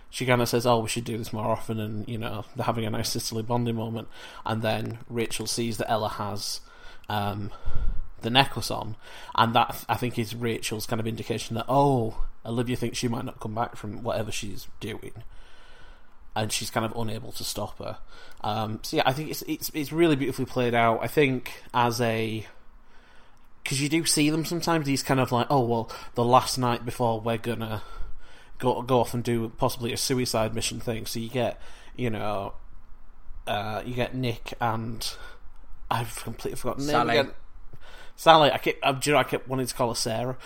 she 0.09 0.25
kind 0.25 0.41
of 0.41 0.49
says, 0.49 0.65
"Oh, 0.65 0.79
we 0.79 0.89
should 0.89 1.05
do 1.05 1.19
this 1.19 1.31
more 1.31 1.51
often," 1.51 1.79
and 1.79 2.09
you 2.09 2.17
know 2.17 2.45
they're 2.55 2.65
having 2.65 2.85
a 2.85 2.89
nice 2.89 3.11
sisterly 3.11 3.43
bonding 3.43 3.75
moment. 3.75 4.07
And 4.43 4.63
then 4.63 4.97
Rachel 5.07 5.45
sees 5.45 5.77
that 5.77 5.91
Ella 5.91 6.09
has 6.09 6.61
um, 7.09 7.51
the 8.21 8.29
necklace 8.29 8.71
on, 8.71 8.95
and 9.35 9.53
that 9.55 9.85
I 9.87 9.95
think 9.95 10.17
is 10.17 10.35
Rachel's 10.35 10.85
kind 10.85 10.99
of 10.99 11.07
indication 11.07 11.55
that 11.55 11.65
oh, 11.67 12.25
Olivia 12.45 12.75
thinks 12.75 12.97
she 12.97 13.07
might 13.07 13.25
not 13.25 13.39
come 13.39 13.55
back 13.55 13.75
from 13.75 14.03
whatever 14.03 14.31
she's 14.31 14.67
doing, 14.79 15.13
and 16.35 16.51
she's 16.51 16.69
kind 16.69 16.85
of 16.85 16.95
unable 16.95 17.31
to 17.33 17.43
stop 17.43 17.79
her. 17.79 17.97
Um, 18.41 18.79
so 18.83 18.97
yeah, 18.97 19.03
I 19.05 19.13
think 19.13 19.29
it's 19.31 19.43
it's 19.47 19.71
it's 19.73 19.91
really 19.91 20.15
beautifully 20.15 20.45
played 20.45 20.73
out. 20.73 20.99
I 21.01 21.07
think 21.07 21.63
as 21.73 22.01
a 22.01 22.45
because 23.65 23.81
you 23.81 23.89
do 23.89 24.05
see 24.05 24.29
them 24.29 24.45
sometimes. 24.45 24.85
These 24.85 25.03
kind 25.03 25.19
of 25.19 25.31
like, 25.31 25.47
oh 25.49 25.65
well, 25.65 25.91
the 26.13 26.23
last 26.23 26.57
night 26.57 26.85
before 26.85 27.19
we're 27.19 27.37
gonna 27.37 27.81
go 28.59 28.81
go 28.83 28.99
off 28.99 29.13
and 29.13 29.23
do 29.23 29.49
possibly 29.57 29.91
a 29.91 29.97
suicide 29.97 30.53
mission 30.53 30.79
thing. 30.79 31.05
So 31.07 31.19
you 31.19 31.29
get, 31.29 31.59
you 31.95 32.09
know, 32.09 32.53
uh, 33.47 33.81
you 33.85 33.95
get 33.95 34.13
Nick 34.15 34.53
and 34.61 35.11
I've 35.89 36.15
completely 36.23 36.57
forgotten 36.57 36.85
the 36.85 36.91
name 36.93 37.07
Sally. 37.07 37.17
again. 37.17 37.33
Sally. 38.15 38.51
I 38.51 38.57
keep, 38.57 38.79
uh, 38.81 38.91
do 38.93 39.09
you 39.09 39.13
know, 39.13 39.19
I 39.19 39.23
kept 39.23 39.47
wanting 39.47 39.67
to 39.67 39.73
call 39.73 39.89
her 39.89 39.95
Sarah. 39.95 40.37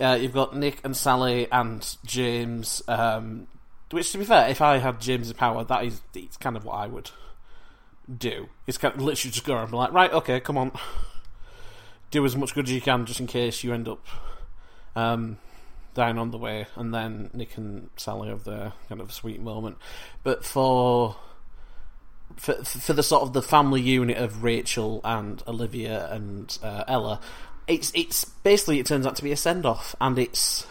Uh, 0.00 0.18
you've 0.20 0.32
got 0.32 0.56
Nick 0.56 0.80
and 0.84 0.96
Sally 0.96 1.46
and 1.50 1.96
James. 2.04 2.82
Um, 2.88 3.46
which, 3.90 4.12
to 4.12 4.18
be 4.18 4.24
fair, 4.24 4.48
if 4.48 4.60
I 4.60 4.78
had 4.78 5.00
James's 5.00 5.32
power, 5.32 5.64
that 5.64 5.84
is 5.84 6.00
it's 6.14 6.36
kind 6.36 6.56
of 6.56 6.64
what 6.64 6.74
I 6.74 6.86
would 6.86 7.10
do. 8.18 8.48
It's 8.66 8.78
kind 8.78 8.94
of 8.94 9.00
literally 9.00 9.32
just 9.32 9.44
go 9.44 9.54
around 9.54 9.64
and 9.64 9.70
be 9.72 9.76
like, 9.76 9.92
right, 9.92 10.12
okay, 10.12 10.40
come 10.40 10.56
on, 10.56 10.72
do 12.10 12.24
as 12.24 12.36
much 12.36 12.54
good 12.54 12.66
as 12.66 12.72
you 12.72 12.80
can, 12.80 13.04
just 13.04 13.20
in 13.20 13.26
case 13.26 13.62
you 13.64 13.72
end 13.72 13.88
up 13.88 14.06
um, 14.96 15.38
dying 15.94 16.18
on 16.18 16.30
the 16.30 16.38
way, 16.38 16.66
and 16.76 16.94
then 16.94 17.30
Nick 17.32 17.56
and 17.56 17.90
Sally 17.96 18.28
have 18.28 18.44
their 18.44 18.72
kind 18.88 19.00
of 19.00 19.12
sweet 19.12 19.40
moment. 19.40 19.76
But 20.22 20.44
for 20.44 21.16
for 22.40 22.54
for 22.64 22.94
the 22.94 23.02
sort 23.02 23.22
of 23.22 23.34
the 23.34 23.42
family 23.42 23.82
unit 23.82 24.16
of 24.16 24.42
Rachel 24.42 25.02
and 25.04 25.42
Olivia 25.46 26.10
and 26.10 26.58
uh, 26.62 26.84
Ella, 26.88 27.20
it's 27.66 27.92
it's 27.94 28.24
basically 28.24 28.80
it 28.80 28.86
turns 28.86 29.06
out 29.06 29.14
to 29.16 29.22
be 29.22 29.30
a 29.30 29.36
send 29.36 29.66
off, 29.66 29.94
and 30.00 30.18
it's 30.18 30.66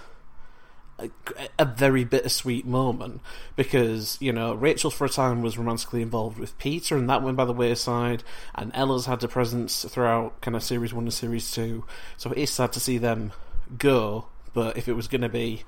a, 0.98 1.12
a 1.60 1.66
very 1.66 2.04
bittersweet 2.04 2.66
moment 2.66 3.22
because 3.56 4.18
you 4.20 4.34
know 4.34 4.56
Rachel 4.56 4.90
for 4.90 5.06
a 5.06 5.10
time 5.10 5.44
was 5.44 5.60
romantically 5.60 6.02
involved 6.02 6.40
with 6.40 6.58
Peter, 6.58 6.98
and 6.98 7.08
that 7.08 7.22
went 7.22 7.38
by 7.38 7.46
the 7.46 7.54
wayside. 7.54 8.24
And 8.56 8.72
Ella's 8.74 9.06
had 9.06 9.24
a 9.24 9.28
presence 9.28 9.86
throughout 9.86 10.42
kind 10.42 10.56
of 10.56 10.64
series 10.64 10.92
one 10.92 11.04
and 11.04 11.14
series 11.14 11.52
two, 11.52 11.86
so 12.18 12.32
it 12.32 12.40
is 12.40 12.50
sad 12.50 12.74
to 12.74 12.80
see 12.80 12.98
them 12.98 13.32
go. 13.78 14.26
But 14.56 14.76
if 14.76 14.88
it 14.88 14.94
was 14.94 15.08
going 15.08 15.22
to 15.22 15.30
be 15.30 15.66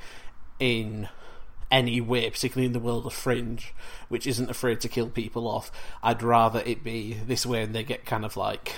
in 0.60 1.10
any 1.72 2.02
way, 2.02 2.30
particularly 2.30 2.66
in 2.68 2.74
the 2.74 2.80
world 2.80 3.06
of 3.06 3.14
Fringe, 3.14 3.74
which 4.10 4.28
isn't 4.28 4.50
afraid 4.50 4.82
to 4.82 4.90
kill 4.90 5.10
people 5.10 5.48
off, 5.48 5.72
I'd 6.04 6.22
rather 6.22 6.62
it 6.66 6.84
be 6.84 7.14
this 7.26 7.46
way, 7.46 7.64
and 7.64 7.74
they 7.74 7.84
get 7.84 8.06
kind 8.06 8.26
of 8.26 8.36
like 8.38 8.76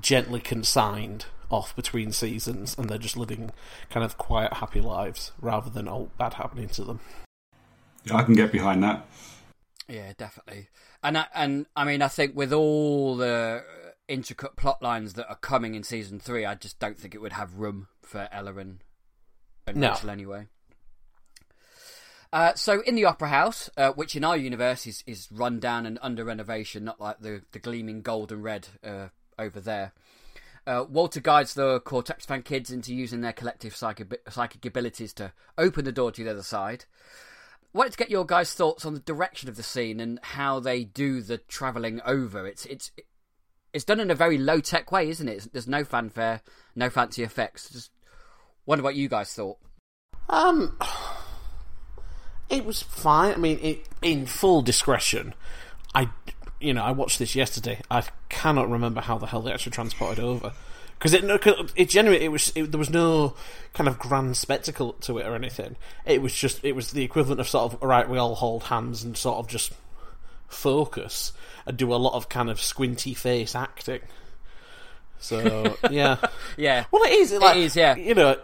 gently 0.00 0.40
consigned 0.40 1.26
off 1.50 1.74
between 1.74 2.12
seasons, 2.12 2.76
and 2.78 2.88
they're 2.88 2.98
just 2.98 3.16
living 3.16 3.50
kind 3.90 4.04
of 4.04 4.16
quiet, 4.18 4.54
happy 4.54 4.80
lives 4.80 5.32
rather 5.40 5.70
than 5.70 5.88
all 5.88 6.10
bad 6.18 6.34
happening 6.34 6.68
to 6.68 6.84
them. 6.84 7.00
yeah, 8.04 8.16
I 8.16 8.22
can 8.22 8.34
get 8.34 8.52
behind 8.52 8.82
that. 8.82 9.06
Yeah, 9.88 10.12
definitely. 10.16 10.68
And 11.02 11.16
I, 11.16 11.26
and 11.34 11.66
I 11.74 11.84
mean, 11.84 12.02
I 12.02 12.08
think 12.08 12.36
with 12.36 12.52
all 12.52 13.16
the 13.16 13.64
intricate 14.06 14.56
plot 14.56 14.82
lines 14.82 15.14
that 15.14 15.28
are 15.28 15.36
coming 15.36 15.74
in 15.74 15.82
season 15.82 16.20
three, 16.20 16.44
I 16.44 16.54
just 16.54 16.78
don't 16.78 16.98
think 16.98 17.14
it 17.14 17.22
would 17.22 17.32
have 17.32 17.54
room 17.54 17.88
for 18.02 18.28
Ella 18.30 18.54
and, 18.56 18.84
and 19.66 19.78
No. 19.78 19.90
Rachel 19.90 20.10
anyway. 20.10 20.46
Uh, 22.32 22.54
so 22.54 22.80
in 22.82 22.94
the 22.94 23.06
opera 23.06 23.28
house, 23.28 23.70
uh, 23.76 23.90
which 23.92 24.14
in 24.14 24.24
our 24.24 24.36
universe 24.36 24.86
is, 24.86 25.02
is 25.06 25.28
run 25.32 25.58
down 25.58 25.86
and 25.86 25.98
under 26.02 26.24
renovation, 26.24 26.84
not 26.84 27.00
like 27.00 27.20
the, 27.20 27.42
the 27.52 27.58
gleaming 27.58 28.02
gold 28.02 28.30
and 28.30 28.44
red 28.44 28.68
uh, 28.84 29.08
over 29.38 29.60
there. 29.60 29.92
Uh, 30.66 30.84
Walter 30.86 31.20
guides 31.20 31.54
the 31.54 31.80
Cortexiphan 31.80 32.44
kids 32.44 32.70
into 32.70 32.94
using 32.94 33.22
their 33.22 33.32
collective 33.32 33.74
psychic, 33.74 34.20
psychic 34.28 34.66
abilities 34.66 35.14
to 35.14 35.32
open 35.56 35.86
the 35.86 35.92
door 35.92 36.12
to 36.12 36.22
the 36.22 36.30
other 36.30 36.42
side. 36.42 36.84
wanted 37.72 37.92
to 37.92 37.98
get 37.98 38.10
your 38.10 38.26
guys' 38.26 38.52
thoughts 38.52 38.84
on 38.84 38.92
the 38.92 39.00
direction 39.00 39.48
of 39.48 39.56
the 39.56 39.62
scene 39.62 39.98
and 39.98 40.20
how 40.22 40.60
they 40.60 40.84
do 40.84 41.22
the 41.22 41.38
travelling 41.38 42.02
over. 42.04 42.46
It's 42.46 42.66
it's 42.66 42.90
it's 43.72 43.84
done 43.84 44.00
in 44.00 44.10
a 44.10 44.14
very 44.14 44.36
low 44.36 44.60
tech 44.60 44.92
way, 44.92 45.08
isn't 45.08 45.28
it? 45.28 45.48
There's 45.52 45.66
no 45.66 45.84
fanfare, 45.84 46.42
no 46.76 46.90
fancy 46.90 47.22
effects. 47.22 47.70
Just 47.70 47.90
wonder 48.66 48.84
what 48.84 48.94
you 48.94 49.08
guys 49.08 49.32
thought. 49.32 49.56
Um, 50.28 50.76
it 52.50 52.64
was 52.64 52.82
fine. 52.82 53.34
I 53.34 53.36
mean, 53.36 53.58
it, 53.62 53.86
in 54.02 54.26
full 54.26 54.62
discretion, 54.62 55.34
I, 55.94 56.08
you 56.60 56.72
know, 56.72 56.82
I 56.82 56.92
watched 56.92 57.18
this 57.18 57.34
yesterday. 57.34 57.80
I 57.90 58.04
cannot 58.28 58.70
remember 58.70 59.00
how 59.00 59.18
the 59.18 59.26
hell 59.26 59.42
they 59.42 59.52
actually 59.52 59.72
transported 59.72 60.22
over 60.22 60.52
because 60.98 61.14
it 61.14 61.24
it 61.76 61.88
genuinely 61.88 62.24
it 62.24 62.28
was 62.28 62.52
it, 62.56 62.72
there 62.72 62.78
was 62.78 62.90
no 62.90 63.34
kind 63.72 63.86
of 63.86 63.98
grand 63.98 64.36
spectacle 64.36 64.94
to 64.94 65.18
it 65.18 65.26
or 65.26 65.34
anything. 65.34 65.76
It 66.04 66.20
was 66.22 66.34
just 66.34 66.64
it 66.64 66.72
was 66.72 66.90
the 66.90 67.04
equivalent 67.04 67.40
of 67.40 67.48
sort 67.48 67.72
of 67.72 67.82
right. 67.82 68.08
We 68.08 68.18
all 68.18 68.34
hold 68.34 68.64
hands 68.64 69.04
and 69.04 69.16
sort 69.16 69.38
of 69.38 69.48
just 69.48 69.72
focus 70.48 71.32
and 71.66 71.76
do 71.76 71.94
a 71.94 71.96
lot 71.96 72.14
of 72.14 72.28
kind 72.28 72.50
of 72.50 72.60
squinty 72.60 73.14
face 73.14 73.54
acting. 73.54 74.00
So 75.20 75.76
yeah, 75.90 76.16
yeah. 76.56 76.84
Well, 76.90 77.04
it 77.04 77.12
is. 77.12 77.32
Like, 77.32 77.56
it 77.56 77.62
is. 77.62 77.76
Yeah. 77.76 77.94
You 77.96 78.14
know, 78.14 78.36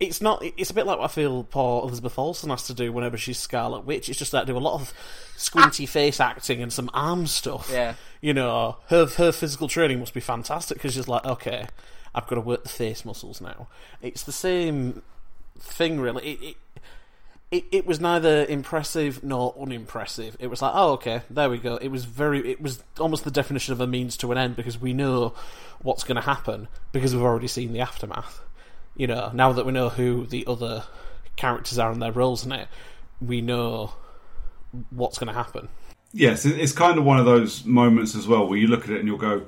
it's 0.00 0.22
not. 0.22 0.42
It's 0.56 0.70
a 0.70 0.74
bit 0.74 0.86
like 0.86 0.98
what 0.98 1.04
I 1.04 1.12
feel 1.12 1.44
poor 1.44 1.82
Elizabeth 1.82 2.18
Olsen 2.18 2.48
has 2.50 2.64
to 2.64 2.74
do 2.74 2.90
whenever 2.90 3.18
she's 3.18 3.38
Scarlet 3.38 3.84
Witch. 3.84 4.08
It's 4.08 4.18
just 4.18 4.32
that 4.32 4.46
do 4.46 4.56
a 4.56 4.58
lot 4.58 4.80
of 4.80 4.94
squinty 5.36 5.84
face 5.86 6.18
acting 6.18 6.62
and 6.62 6.72
some 6.72 6.90
arm 6.94 7.26
stuff. 7.26 7.68
Yeah. 7.70 7.94
You 8.22 8.32
know, 8.32 8.78
her 8.88 9.06
her 9.06 9.30
physical 9.30 9.68
training 9.68 10.00
must 10.00 10.14
be 10.14 10.20
fantastic 10.20 10.78
because 10.78 10.94
she's 10.94 11.06
like, 11.06 11.24
okay, 11.26 11.66
I've 12.14 12.26
got 12.26 12.36
to 12.36 12.40
work 12.40 12.62
the 12.62 12.70
face 12.70 13.04
muscles 13.04 13.42
now. 13.42 13.68
It's 14.00 14.22
the 14.22 14.32
same 14.32 15.02
thing, 15.58 16.00
really. 16.00 16.32
It, 16.32 16.42
it, 16.42 16.56
it, 17.50 17.64
it 17.72 17.86
was 17.86 18.00
neither 18.00 18.46
impressive 18.46 19.22
nor 19.22 19.54
unimpressive. 19.60 20.36
It 20.38 20.46
was 20.46 20.62
like, 20.62 20.72
oh, 20.74 20.92
okay, 20.92 21.22
there 21.28 21.50
we 21.50 21.58
go. 21.58 21.76
It 21.76 21.88
was 21.88 22.04
very, 22.04 22.48
it 22.48 22.60
was 22.60 22.82
almost 22.98 23.24
the 23.24 23.30
definition 23.30 23.72
of 23.72 23.80
a 23.80 23.86
means 23.86 24.16
to 24.18 24.32
an 24.32 24.38
end 24.38 24.56
because 24.56 24.80
we 24.80 24.92
know 24.92 25.34
what's 25.82 26.04
going 26.04 26.16
to 26.16 26.22
happen 26.22 26.68
because 26.92 27.14
we've 27.14 27.24
already 27.24 27.48
seen 27.48 27.72
the 27.72 27.80
aftermath. 27.80 28.40
You 29.00 29.06
know, 29.06 29.30
now 29.32 29.50
that 29.54 29.64
we 29.64 29.72
know 29.72 29.88
who 29.88 30.26
the 30.26 30.44
other 30.46 30.84
characters 31.36 31.78
are 31.78 31.90
and 31.90 32.02
their 32.02 32.12
roles 32.12 32.44
in 32.44 32.52
it, 32.52 32.68
we 33.18 33.40
know 33.40 33.94
what's 34.90 35.18
going 35.18 35.28
to 35.28 35.32
happen. 35.32 35.70
Yes, 36.12 36.44
it's 36.44 36.72
kind 36.72 36.98
of 36.98 37.04
one 37.04 37.18
of 37.18 37.24
those 37.24 37.64
moments 37.64 38.14
as 38.14 38.28
well 38.28 38.46
where 38.46 38.58
you 38.58 38.66
look 38.66 38.84
at 38.84 38.90
it 38.90 38.98
and 38.98 39.08
you'll 39.08 39.16
go, 39.16 39.46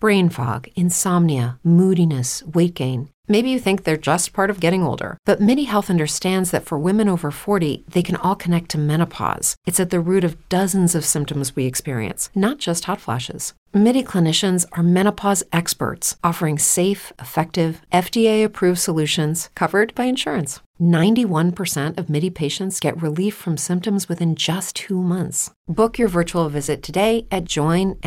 Brain 0.00 0.30
fog, 0.30 0.68
insomnia, 0.74 1.60
moodiness, 1.62 2.42
weight 2.42 2.74
gain. 2.74 3.08
Maybe 3.28 3.50
you 3.50 3.60
think 3.60 3.84
they're 3.84 3.96
just 3.96 4.32
part 4.32 4.50
of 4.50 4.58
getting 4.58 4.82
older, 4.82 5.18
but 5.24 5.40
MIDI 5.40 5.64
Health 5.64 5.88
understands 5.88 6.50
that 6.50 6.64
for 6.64 6.76
women 6.76 7.08
over 7.08 7.30
40, 7.30 7.84
they 7.88 8.02
can 8.02 8.16
all 8.16 8.34
connect 8.34 8.68
to 8.70 8.78
menopause. 8.78 9.54
It's 9.64 9.78
at 9.78 9.90
the 9.90 10.00
root 10.00 10.24
of 10.24 10.48
dozens 10.48 10.96
of 10.96 11.04
symptoms 11.04 11.54
we 11.54 11.66
experience, 11.66 12.30
not 12.34 12.58
just 12.58 12.86
hot 12.86 13.00
flashes. 13.00 13.54
MIDI 13.74 14.02
clinicians 14.02 14.64
are 14.72 14.82
menopause 14.82 15.42
experts 15.52 16.16
offering 16.24 16.58
safe, 16.58 17.12
effective, 17.20 17.82
FDA 17.92 18.42
approved 18.44 18.78
solutions 18.78 19.50
covered 19.54 19.94
by 19.94 20.04
insurance. 20.04 20.60
91% 20.80 21.98
of 21.98 22.08
MIDI 22.08 22.30
patients 22.30 22.80
get 22.80 23.00
relief 23.00 23.34
from 23.34 23.56
symptoms 23.56 24.08
within 24.08 24.34
just 24.34 24.76
two 24.76 25.02
months. 25.02 25.50
Book 25.68 25.98
your 25.98 26.08
virtual 26.08 26.48
visit 26.48 26.82
today 26.82 27.26
at 27.30 27.44
joinmidi.com. 27.44 28.00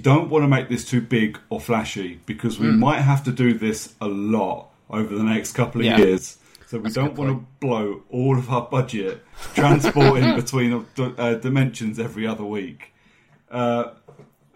Don't 0.00 0.28
want 0.30 0.42
to 0.44 0.48
make 0.48 0.68
this 0.68 0.88
too 0.88 1.00
big 1.00 1.38
or 1.50 1.60
flashy 1.60 2.20
because 2.26 2.58
we 2.58 2.66
mm. 2.66 2.78
might 2.78 3.00
have 3.00 3.24
to 3.24 3.32
do 3.32 3.54
this 3.54 3.94
a 4.00 4.08
lot 4.08 4.70
over 4.90 5.14
the 5.14 5.24
next 5.24 5.52
couple 5.52 5.80
of 5.80 5.86
yeah. 5.86 5.98
years. 5.98 6.38
So 6.66 6.78
we 6.78 6.84
That's 6.84 6.94
don't 6.96 7.14
want 7.16 7.30
to 7.30 7.46
blow 7.60 8.02
all 8.10 8.36
of 8.36 8.50
our 8.50 8.62
budget 8.62 9.24
transporting 9.54 10.34
between 10.40 10.84
uh, 10.98 11.34
dimensions 11.34 12.00
every 12.00 12.26
other 12.26 12.44
week. 12.44 12.92
Uh, 13.50 13.90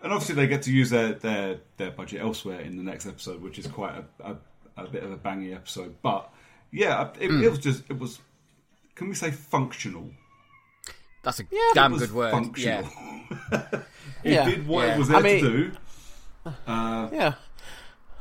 and 0.03 0.13
obviously, 0.13 0.35
they 0.35 0.47
get 0.47 0.63
to 0.63 0.73
use 0.73 0.91
their, 0.91 1.13
their, 1.15 1.59
their 1.77 1.91
budget 1.91 2.23
elsewhere 2.23 2.61
in 2.61 2.77
the 2.77 2.83
next 2.83 3.07
episode, 3.07 3.43
which 3.43 3.59
is 3.59 3.67
quite 3.67 3.95
a, 3.97 4.33
a, 4.33 4.85
a 4.85 4.87
bit 4.89 5.03
of 5.03 5.13
a 5.13 5.17
bangy 5.17 5.55
episode. 5.55 5.97
But 6.03 6.31
yeah, 6.73 7.11
it, 7.21 7.31
mm. 7.31 7.43
it, 7.43 7.51
was 7.51 7.59
just 7.59 7.85
it 7.89 7.99
was. 7.99 8.19
Can 8.95 9.09
we 9.09 9.15
say 9.15 9.31
functional? 9.31 10.11
That's 11.23 11.41
a 11.41 11.45
yeah, 11.51 11.71
damn 11.75 11.97
good 11.99 12.13
word. 12.13 12.33
Functional. 12.33 12.89
Yeah. 13.31 13.69
it 14.25 14.33
yeah. 14.33 14.45
did 14.49 14.67
what 14.67 14.87
yeah. 14.87 14.95
it 14.95 14.99
was 14.99 15.09
there 15.09 15.19
I 15.19 15.23
mean, 15.23 15.45
to 15.45 15.51
do. 15.51 15.73
Uh, 16.67 17.09
yeah. 17.13 17.35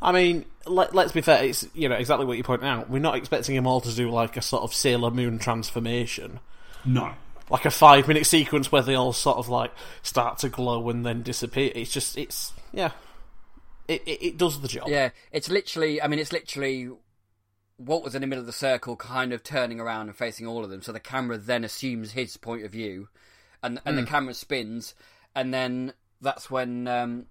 I 0.01 0.11
mean, 0.11 0.45
let, 0.65 0.95
us 0.95 1.11
be 1.13 1.21
fair. 1.21 1.43
It's 1.45 1.65
you 1.73 1.87
know 1.87 1.95
exactly 1.95 2.25
what 2.25 2.37
you 2.37 2.43
point 2.43 2.63
out. 2.63 2.89
We're 2.89 2.99
not 2.99 3.15
expecting 3.15 3.55
them 3.55 3.67
all 3.67 3.79
to 3.81 3.95
do 3.95 4.09
like 4.09 4.35
a 4.35 4.41
sort 4.41 4.63
of 4.63 4.73
Sailor 4.73 5.11
Moon 5.11 5.39
transformation. 5.39 6.41
No 6.85 7.13
like 7.49 7.65
a 7.65 7.71
five 7.71 8.07
minute 8.07 8.25
sequence 8.25 8.71
where 8.71 8.81
they 8.81 8.95
all 8.95 9.13
sort 9.13 9.37
of 9.37 9.49
like 9.49 9.71
start 10.01 10.39
to 10.39 10.49
glow 10.49 10.89
and 10.89 11.05
then 11.05 11.21
disappear. 11.21 11.71
It's 11.75 11.91
just 11.91 12.17
it's 12.17 12.53
yeah, 12.71 12.91
it 13.87 14.03
it, 14.05 14.23
it 14.23 14.37
does 14.37 14.61
the 14.61 14.67
job. 14.67 14.87
Yeah, 14.87 15.09
it's 15.31 15.49
literally. 15.49 16.01
I 16.01 16.07
mean, 16.07 16.19
it's 16.19 16.31
literally. 16.31 16.89
Walt 17.77 18.03
was 18.03 18.13
in 18.13 18.19
the 18.19 18.27
middle 18.27 18.41
of 18.41 18.45
the 18.45 18.51
circle, 18.51 18.97
kind 18.97 19.31
of 19.31 19.41
turning 19.41 19.79
around 19.79 20.07
and 20.07 20.15
facing 20.15 20.45
all 20.45 20.65
of 20.65 20.69
them. 20.69 20.81
So 20.81 20.91
the 20.91 20.99
camera 20.99 21.37
then 21.37 21.63
assumes 21.63 22.11
his 22.11 22.35
point 22.35 22.65
of 22.65 22.71
view, 22.71 23.07
and 23.63 23.79
and 23.85 23.93
mm. 23.93 24.01
the 24.01 24.05
hmm. 24.05 24.11
camera 24.11 24.33
spins, 24.33 24.95
and 25.35 25.53
then 25.53 25.93
that's 26.21 26.51
when 26.51 26.87
um, 26.87 27.25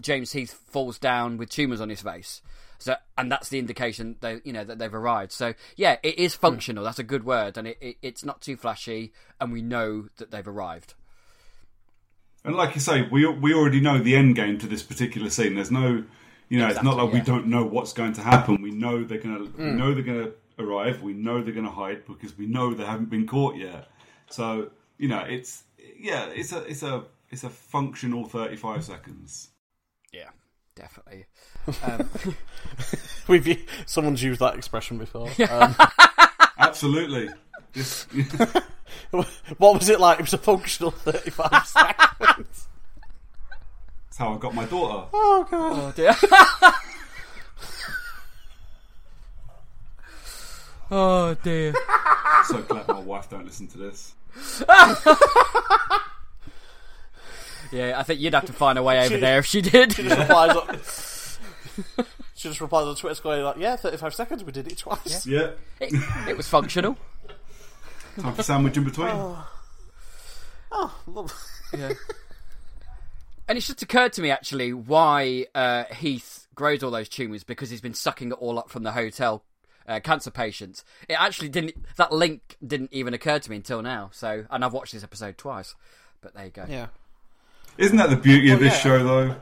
James 0.00 0.32
Heath 0.32 0.52
falls 0.52 0.98
down 0.98 1.36
with 1.36 1.50
tumors 1.50 1.80
on 1.80 1.88
his 1.88 2.02
face. 2.02 2.42
So, 2.78 2.94
and 3.16 3.30
that's 3.30 3.48
the 3.48 3.58
indication 3.58 4.16
that 4.20 4.46
you 4.46 4.52
know 4.52 4.64
that 4.64 4.78
they've 4.78 4.94
arrived. 4.94 5.32
So, 5.32 5.54
yeah, 5.76 5.96
it 6.02 6.18
is 6.18 6.34
hmm. 6.34 6.40
functional. 6.40 6.84
Mm. 6.84 6.86
That's 6.86 6.98
a 7.00 7.04
good 7.04 7.24
word, 7.24 7.58
and 7.58 7.66
it, 7.66 7.78
it, 7.80 7.96
it's 8.02 8.24
not 8.24 8.40
too 8.40 8.56
flashy, 8.56 9.12
and 9.40 9.52
we 9.52 9.62
know 9.62 10.08
that 10.16 10.30
they've 10.30 10.46
arrived. 10.46 10.94
And 12.44 12.56
like 12.56 12.74
you 12.74 12.80
say, 12.80 13.02
we 13.10 13.26
we 13.26 13.52
already 13.52 13.80
know 13.80 13.98
the 13.98 14.14
end 14.14 14.36
game 14.36 14.58
to 14.58 14.66
this 14.66 14.82
particular 14.82 15.28
scene. 15.28 15.56
There's 15.56 15.72
no, 15.72 16.04
you 16.48 16.58
know, 16.58 16.66
exactly, 16.66 16.76
it's 16.76 16.82
not 16.84 16.96
like 16.96 17.12
yeah. 17.12 17.18
we 17.18 17.24
don't 17.24 17.46
know 17.48 17.64
what's 17.64 17.92
going 17.92 18.12
to 18.14 18.20
happen. 18.20 18.62
We 18.62 18.70
know 18.70 19.04
they're 19.04 19.18
gonna, 19.18 19.40
mm. 19.40 19.58
we 19.58 19.70
hmm. 19.70 19.76
know 19.76 19.94
they're 19.94 20.04
gonna 20.04 20.30
arrive. 20.58 21.02
We 21.02 21.14
know 21.14 21.42
they're 21.42 21.54
gonna 21.54 21.70
hide 21.70 22.06
because 22.06 22.38
we 22.38 22.46
know 22.46 22.74
they 22.74 22.84
haven't 22.84 23.10
been 23.10 23.26
caught 23.26 23.56
yet. 23.56 23.88
So, 24.30 24.70
you 24.98 25.08
know, 25.08 25.20
it's 25.20 25.64
yeah, 25.98 26.26
it's 26.26 26.52
a 26.52 26.62
it's 26.62 26.82
a 26.82 27.04
it's 27.30 27.44
a 27.44 27.50
functional 27.50 28.24
35 28.24 28.84
seconds. 28.84 29.48
Yeah, 30.78 30.84
definitely. 30.84 31.26
Um, 31.82 32.08
We've 33.28 33.68
someone's 33.84 34.22
used 34.22 34.40
that 34.40 34.54
expression 34.54 34.96
before. 34.96 35.28
Um, 35.50 35.76
Absolutely. 36.58 37.28
what 39.58 39.74
was 39.74 39.90
it 39.90 40.00
like? 40.00 40.18
It 40.18 40.22
was 40.22 40.32
a 40.32 40.38
functional 40.38 40.90
thirty-five 40.92 41.66
seconds. 41.66 42.68
That's 44.06 44.16
how 44.16 44.32
I 44.34 44.38
got 44.38 44.54
my 44.54 44.64
daughter. 44.64 45.08
Oh 45.12 45.46
god! 45.50 45.78
Oh 45.78 45.92
dear. 45.94 46.16
oh 50.90 51.34
dear. 51.42 51.74
So 52.46 52.62
glad 52.62 52.88
my 52.88 53.00
wife 53.00 53.28
don't 53.28 53.44
listen 53.44 53.66
to 53.68 53.78
this. 53.78 54.14
Yeah, 57.72 57.98
I 57.98 58.02
think 58.02 58.20
you'd 58.20 58.34
have 58.34 58.46
to 58.46 58.52
find 58.52 58.78
a 58.78 58.82
way 58.82 58.98
over 59.00 59.14
she, 59.14 59.20
there 59.20 59.38
if 59.38 59.46
she 59.46 59.60
did. 59.60 59.92
She 59.92 60.02
just 60.02 60.18
replies. 60.18 60.56
On, 60.56 60.80
she 62.34 62.48
just 62.48 62.60
replies 62.60 62.86
on 62.86 62.96
Twitter, 62.96 63.22
going 63.22 63.42
like, 63.42 63.56
"Yeah, 63.58 63.76
thirty-five 63.76 64.14
seconds. 64.14 64.44
We 64.44 64.52
did 64.52 64.70
it 64.70 64.78
twice. 64.78 65.26
Yeah, 65.26 65.50
it, 65.80 65.92
it 66.28 66.36
was 66.36 66.48
functional. 66.48 66.96
Time 68.18 68.34
for 68.34 68.42
sandwich 68.42 68.76
in 68.76 68.84
between. 68.84 69.10
Oh, 69.10 69.46
oh 70.72 71.28
yeah. 71.76 71.92
And 73.48 73.56
it's 73.56 73.66
just 73.66 73.82
occurred 73.82 74.12
to 74.14 74.22
me 74.22 74.30
actually 74.30 74.72
why 74.74 75.46
uh, 75.54 75.84
Heath 75.84 76.46
grows 76.54 76.82
all 76.82 76.90
those 76.90 77.08
tumours 77.08 77.44
because 77.44 77.70
he's 77.70 77.80
been 77.80 77.94
sucking 77.94 78.30
it 78.30 78.34
all 78.34 78.58
up 78.58 78.68
from 78.68 78.82
the 78.82 78.92
hotel 78.92 79.42
uh, 79.86 80.00
cancer 80.00 80.30
patients. 80.30 80.84
It 81.08 81.14
actually 81.14 81.48
didn't. 81.48 81.74
That 81.96 82.12
link 82.12 82.56
didn't 82.64 82.92
even 82.92 83.14
occur 83.14 83.38
to 83.38 83.50
me 83.50 83.56
until 83.56 83.80
now. 83.80 84.10
So, 84.12 84.44
and 84.50 84.64
I've 84.64 84.74
watched 84.74 84.92
this 84.92 85.02
episode 85.02 85.38
twice. 85.38 85.74
But 86.20 86.34
there 86.34 86.44
you 86.44 86.50
go. 86.50 86.66
Yeah. 86.68 86.88
Isn't 87.78 87.96
that 87.98 88.10
the 88.10 88.16
beauty 88.16 88.50
of 88.50 88.58
this 88.58 88.74
yeah. 88.74 88.78
show, 88.80 89.04
though? 89.04 89.36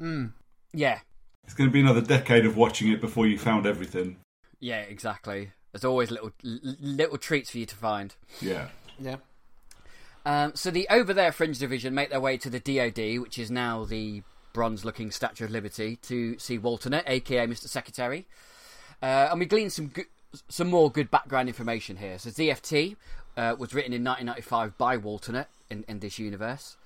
Mm. 0.00 0.32
Yeah. 0.72 0.98
It's 1.44 1.54
going 1.54 1.70
to 1.70 1.72
be 1.72 1.80
another 1.80 2.00
decade 2.00 2.44
of 2.44 2.56
watching 2.56 2.90
it 2.90 3.00
before 3.00 3.26
you 3.26 3.38
found 3.38 3.66
everything. 3.66 4.16
Yeah, 4.58 4.80
exactly. 4.80 5.52
There's 5.72 5.84
always 5.84 6.10
little 6.10 6.32
little 6.42 7.18
treats 7.18 7.50
for 7.50 7.58
you 7.58 7.66
to 7.66 7.76
find. 7.76 8.14
Yeah. 8.40 8.68
Yeah. 8.98 9.16
Um, 10.26 10.52
so 10.54 10.70
the 10.70 10.88
over 10.90 11.14
there 11.14 11.32
fringe 11.32 11.58
division 11.58 11.94
make 11.94 12.10
their 12.10 12.20
way 12.20 12.36
to 12.38 12.50
the 12.50 12.60
DoD, 12.60 13.20
which 13.22 13.38
is 13.38 13.50
now 13.50 13.84
the 13.84 14.22
bronze-looking 14.52 15.12
Statue 15.12 15.44
of 15.44 15.50
Liberty, 15.50 15.96
to 16.02 16.38
see 16.38 16.58
Walternate, 16.58 17.04
aka 17.06 17.46
Mr. 17.46 17.68
Secretary, 17.68 18.26
uh, 19.00 19.28
and 19.30 19.38
we 19.38 19.46
glean 19.46 19.70
some 19.70 19.86
good, 19.86 20.06
some 20.48 20.68
more 20.68 20.90
good 20.90 21.10
background 21.10 21.48
information 21.48 21.96
here. 21.96 22.18
So 22.18 22.30
ZFT 22.30 22.96
uh, 23.36 23.54
was 23.56 23.72
written 23.72 23.92
in 23.92 24.04
1995 24.04 24.76
by 24.76 24.96
Walternate 24.96 25.46
in, 25.70 25.84
in 25.88 26.00
this 26.00 26.18
universe. 26.18 26.76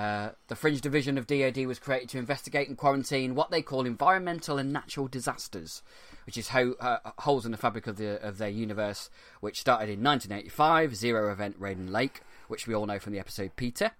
Uh, 0.00 0.30
the 0.48 0.56
Fringe 0.56 0.80
Division 0.80 1.18
of 1.18 1.26
DoD 1.26 1.66
was 1.66 1.78
created 1.78 2.08
to 2.08 2.18
investigate 2.18 2.68
and 2.68 2.78
quarantine 2.78 3.34
what 3.34 3.50
they 3.50 3.60
call 3.60 3.84
environmental 3.84 4.56
and 4.56 4.72
natural 4.72 5.08
disasters, 5.08 5.82
which 6.24 6.38
is 6.38 6.48
ho- 6.48 6.74
uh, 6.80 7.10
holes 7.18 7.44
in 7.44 7.52
the 7.52 7.58
fabric 7.58 7.86
of, 7.86 7.98
the, 7.98 8.18
of 8.26 8.38
their 8.38 8.48
universe, 8.48 9.10
which 9.40 9.60
started 9.60 9.90
in 9.90 10.02
1985, 10.02 10.96
Zero 10.96 11.30
Event 11.30 11.56
Reiden 11.58 11.92
Lake, 11.92 12.22
which 12.48 12.66
we 12.66 12.74
all 12.74 12.86
know 12.86 12.98
from 12.98 13.12
the 13.12 13.18
episode 13.18 13.54
Peter. 13.56 13.90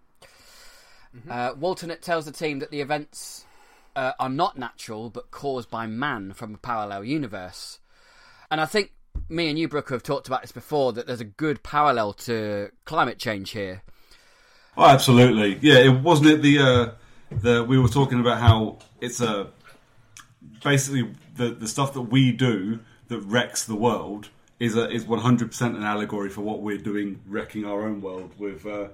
Mm-hmm. 1.14 1.30
Uh, 1.30 1.96
tells 1.96 2.24
the 2.24 2.32
team 2.32 2.60
that 2.60 2.70
the 2.70 2.80
events 2.80 3.44
uh, 3.94 4.12
are 4.18 4.30
not 4.30 4.56
natural 4.56 5.10
but 5.10 5.30
caused 5.30 5.68
by 5.68 5.86
man 5.86 6.32
from 6.32 6.54
a 6.54 6.58
parallel 6.58 7.04
universe. 7.04 7.78
And 8.50 8.58
I 8.58 8.64
think 8.64 8.92
me 9.28 9.50
and 9.50 9.58
you, 9.58 9.68
Brooke, 9.68 9.90
have 9.90 10.02
talked 10.02 10.28
about 10.28 10.40
this 10.40 10.52
before 10.52 10.94
that 10.94 11.06
there's 11.06 11.20
a 11.20 11.24
good 11.24 11.62
parallel 11.62 12.14
to 12.14 12.70
climate 12.86 13.18
change 13.18 13.50
here. 13.50 13.82
Oh, 14.80 14.86
absolutely. 14.86 15.58
Yeah, 15.60 15.80
it 15.80 16.00
wasn't 16.00 16.30
it 16.30 16.40
the 16.40 16.58
uh, 16.58 16.90
the 17.30 17.62
we 17.62 17.78
were 17.78 17.88
talking 17.88 18.18
about 18.18 18.40
how 18.40 18.78
it's 18.98 19.20
a 19.20 19.48
basically 20.64 21.14
the 21.36 21.50
the 21.50 21.68
stuff 21.68 21.92
that 21.92 22.00
we 22.00 22.32
do 22.32 22.80
that 23.08 23.18
wrecks 23.18 23.66
the 23.66 23.74
world 23.74 24.30
is 24.58 24.76
a, 24.76 24.90
is 24.90 25.04
100% 25.04 25.60
an 25.76 25.82
allegory 25.82 26.30
for 26.30 26.40
what 26.40 26.62
we're 26.62 26.78
doing 26.78 27.20
wrecking 27.26 27.66
our 27.66 27.82
own 27.82 28.00
world 28.00 28.32
with 28.38 28.64
uh, 28.64 28.88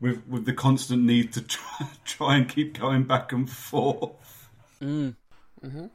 with 0.00 0.24
with 0.28 0.44
the 0.44 0.52
constant 0.52 1.02
need 1.02 1.32
to 1.32 1.40
try, 1.56 1.88
try 2.04 2.36
and 2.36 2.48
keep 2.48 2.78
going 2.78 3.02
back 3.02 3.32
and 3.32 3.50
forth. 3.50 4.48
Mm. 4.80 5.16
Mm-hmm. 5.64 5.86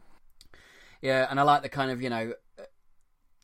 Yeah, 1.02 1.28
and 1.30 1.40
I 1.40 1.44
like 1.44 1.62
the 1.62 1.70
kind 1.70 1.92
of 1.92 2.02
you 2.02 2.10
know 2.10 2.34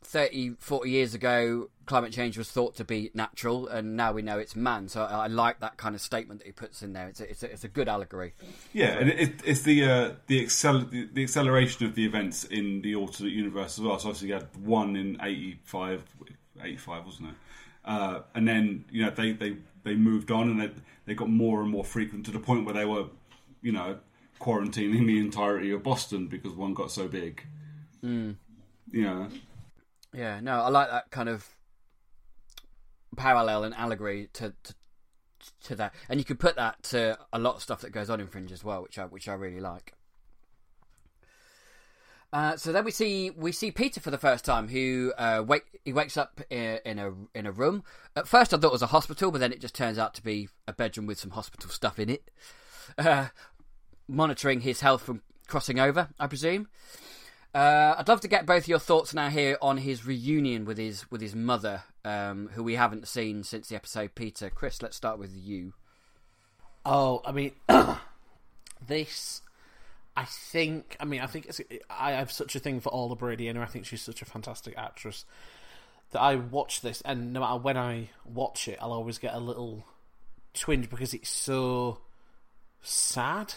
30, 0.03 0.55
40 0.59 0.89
years 0.89 1.13
ago, 1.13 1.69
climate 1.85 2.11
change 2.11 2.37
was 2.37 2.49
thought 2.49 2.75
to 2.75 2.83
be 2.83 3.11
natural, 3.13 3.67
and 3.67 3.95
now 3.95 4.11
we 4.11 4.21
know 4.21 4.37
it's 4.37 4.55
man. 4.55 4.87
So 4.87 5.03
I, 5.03 5.25
I 5.25 5.27
like 5.27 5.59
that 5.59 5.77
kind 5.77 5.95
of 5.95 6.01
statement 6.01 6.39
that 6.39 6.45
he 6.45 6.51
puts 6.51 6.81
in 6.81 6.93
there. 6.93 7.07
It's 7.07 7.19
a, 7.19 7.29
it's 7.29 7.43
a, 7.43 7.51
it's 7.51 7.63
a 7.63 7.67
good 7.67 7.87
allegory. 7.87 8.33
Yeah, 8.73 8.97
and 8.97 9.09
it, 9.09 9.41
it's 9.43 9.61
the 9.61 9.83
uh, 9.83 10.11
the, 10.27 10.45
accel- 10.45 10.89
the, 10.89 11.07
the 11.11 11.23
acceleration 11.23 11.85
of 11.85 11.95
the 11.95 12.05
events 12.05 12.43
in 12.43 12.81
the 12.81 12.95
alternate 12.95 13.33
universe 13.33 13.77
as 13.77 13.83
well. 13.83 13.99
So 13.99 14.09
obviously 14.09 14.29
you 14.29 14.33
had 14.35 14.47
one 14.63 14.95
in 14.95 15.17
85, 15.21 16.03
85 16.61 17.05
wasn't 17.05 17.29
it? 17.29 17.35
Uh, 17.83 18.21
and 18.33 18.47
then 18.47 18.85
you 18.89 19.05
know 19.05 19.11
they, 19.11 19.31
they, 19.33 19.57
they 19.83 19.95
moved 19.95 20.31
on 20.31 20.49
and 20.49 20.61
they, 20.61 20.71
they 21.05 21.13
got 21.13 21.29
more 21.29 21.61
and 21.61 21.69
more 21.69 21.83
frequent 21.83 22.25
to 22.25 22.31
the 22.31 22.39
point 22.39 22.65
where 22.65 22.73
they 22.73 22.85
were, 22.85 23.05
you 23.61 23.71
know, 23.71 23.99
quarantining 24.39 25.05
the 25.05 25.19
entirety 25.19 25.71
of 25.71 25.83
Boston 25.83 26.27
because 26.27 26.53
one 26.53 26.73
got 26.73 26.91
so 26.91 27.07
big. 27.07 27.43
Mm. 28.03 28.35
You 28.91 29.03
know. 29.03 29.27
Yeah, 30.15 30.39
no, 30.39 30.61
I 30.61 30.69
like 30.69 30.89
that 30.89 31.11
kind 31.11 31.27
of 31.27 31.45
parallel 33.17 33.63
and 33.65 33.75
allegory 33.75 34.29
to, 34.33 34.53
to 34.63 34.73
to 35.65 35.75
that, 35.75 35.93
and 36.09 36.19
you 36.19 36.25
could 36.25 36.39
put 36.39 36.55
that 36.55 36.81
to 36.83 37.19
a 37.31 37.37
lot 37.37 37.55
of 37.55 37.61
stuff 37.61 37.81
that 37.81 37.91
goes 37.91 38.09
on 38.09 38.19
in 38.19 38.27
Fringe 38.27 38.51
as 38.51 38.63
well, 38.63 38.81
which 38.81 38.97
I 38.97 39.05
which 39.05 39.27
I 39.27 39.33
really 39.33 39.59
like. 39.59 39.93
Uh, 42.33 42.57
so 42.57 42.71
then 42.71 42.83
we 42.83 42.91
see 42.91 43.29
we 43.29 43.51
see 43.51 43.71
Peter 43.71 43.99
for 43.99 44.09
the 44.09 44.17
first 44.17 44.45
time, 44.45 44.69
who 44.69 45.13
uh, 45.17 45.43
wake 45.45 45.63
he 45.83 45.93
wakes 45.93 46.17
up 46.17 46.41
in, 46.49 46.79
in, 46.85 46.97
a 46.97 47.13
in 47.33 47.45
a 47.45 47.51
room. 47.51 47.83
At 48.15 48.27
first, 48.27 48.53
I 48.53 48.57
thought 48.57 48.69
it 48.69 48.71
was 48.71 48.81
a 48.81 48.87
hospital, 48.87 49.31
but 49.31 49.39
then 49.39 49.51
it 49.51 49.61
just 49.61 49.75
turns 49.75 49.97
out 49.97 50.13
to 50.15 50.23
be 50.23 50.47
a 50.67 50.73
bedroom 50.73 51.07
with 51.07 51.19
some 51.19 51.31
hospital 51.31 51.69
stuff 51.69 51.99
in 51.99 52.09
it, 52.09 52.31
uh, 52.97 53.27
monitoring 54.07 54.61
his 54.61 54.81
health 54.81 55.03
from 55.03 55.21
crossing 55.47 55.79
over, 55.79 56.07
I 56.19 56.27
presume. 56.27 56.67
Uh, 57.55 57.95
I'd 57.97 58.09
love 58.09 58.19
to 58.19 58.27
get 58.27 58.45
both 58.45 58.67
your 58.67 58.79
thoughts 58.79 59.13
now 59.13 59.29
here 59.29 59.57
on 59.61 59.77
his 59.77 60.05
reunion 60.05 60.65
with 60.65 60.77
his 60.77 61.09
with 61.09 61.21
his 61.21 61.33
mother, 61.33 61.83
um, 62.03 62.49
who 62.53 62.61
we 62.61 62.75
haven't 62.75 63.07
seen 63.07 63.43
since 63.43 63.69
the 63.69 63.77
episode. 63.77 64.13
Peter, 64.13 64.49
Chris, 64.49 64.81
let's 64.81 64.97
start 64.97 65.17
with 65.17 65.33
you. 65.33 65.71
Oh, 66.85 67.21
I 67.23 67.31
mean, 67.31 67.53
this. 68.85 69.41
I 70.17 70.25
think. 70.25 70.97
I 70.99 71.05
mean, 71.05 71.21
I 71.21 71.27
think 71.27 71.45
it's. 71.45 71.61
I 71.89 72.11
have 72.11 72.29
such 72.29 72.57
a 72.57 72.59
thing 72.59 72.81
for 72.81 72.89
Orla 72.89 73.15
Brady, 73.15 73.47
and 73.47 73.57
I 73.57 73.67
think 73.67 73.85
she's 73.85 74.01
such 74.01 74.21
a 74.21 74.25
fantastic 74.25 74.73
actress 74.77 75.23
that 76.11 76.19
I 76.19 76.35
watch 76.35 76.81
this, 76.81 76.99
and 77.05 77.31
no 77.31 77.39
matter 77.39 77.57
when 77.57 77.77
I 77.77 78.09
watch 78.25 78.67
it, 78.67 78.79
I'll 78.81 78.91
always 78.91 79.17
get 79.17 79.33
a 79.33 79.39
little 79.39 79.85
twinge 80.53 80.89
because 80.89 81.13
it's 81.13 81.29
so 81.29 81.99
sad. 82.81 83.53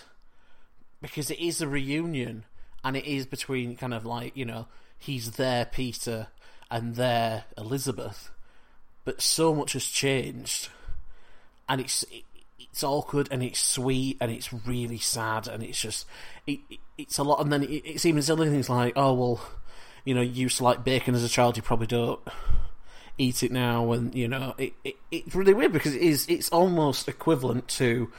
Because 1.00 1.30
it 1.30 1.40
is 1.40 1.60
a 1.60 1.68
reunion 1.68 2.44
and 2.84 2.96
it 2.96 3.04
is 3.04 3.26
between 3.26 3.76
kind 3.76 3.94
of 3.94 4.06
like 4.06 4.36
you 4.36 4.44
know 4.44 4.66
he's 4.98 5.32
there 5.32 5.64
Peter 5.64 6.28
and 6.70 6.96
there 6.96 7.44
Elizabeth, 7.56 8.30
but 9.04 9.20
so 9.20 9.54
much 9.54 9.72
has 9.72 9.84
changed, 9.84 10.68
and 11.68 11.80
it's 11.80 12.04
it's 12.58 12.82
awkward 12.84 13.28
and 13.30 13.42
it's 13.42 13.60
sweet 13.60 14.16
and 14.20 14.30
it's 14.30 14.52
really 14.52 14.98
sad 14.98 15.48
and 15.48 15.62
it's 15.62 15.80
just 15.80 16.06
it, 16.46 16.60
it's 16.96 17.18
a 17.18 17.22
lot. 17.22 17.40
And 17.40 17.52
then 17.52 17.62
it, 17.62 17.82
it's 17.84 18.06
even 18.06 18.22
silly 18.22 18.48
things 18.50 18.68
like 18.68 18.92
oh 18.96 19.14
well 19.14 19.40
you 20.04 20.14
know 20.14 20.20
you 20.20 20.42
used 20.42 20.58
to 20.58 20.64
like 20.64 20.84
bacon 20.84 21.14
as 21.14 21.24
a 21.24 21.28
child 21.28 21.56
you 21.56 21.62
probably 21.62 21.86
don't 21.86 22.20
eat 23.18 23.42
it 23.42 23.52
now. 23.52 23.92
And 23.92 24.14
you 24.14 24.28
know 24.28 24.54
it, 24.58 24.74
it 24.84 24.96
it's 25.10 25.34
really 25.34 25.54
weird 25.54 25.72
because 25.72 25.94
it 25.94 26.02
is 26.02 26.26
it's 26.28 26.50
almost 26.50 27.08
equivalent 27.08 27.68
to 27.68 28.12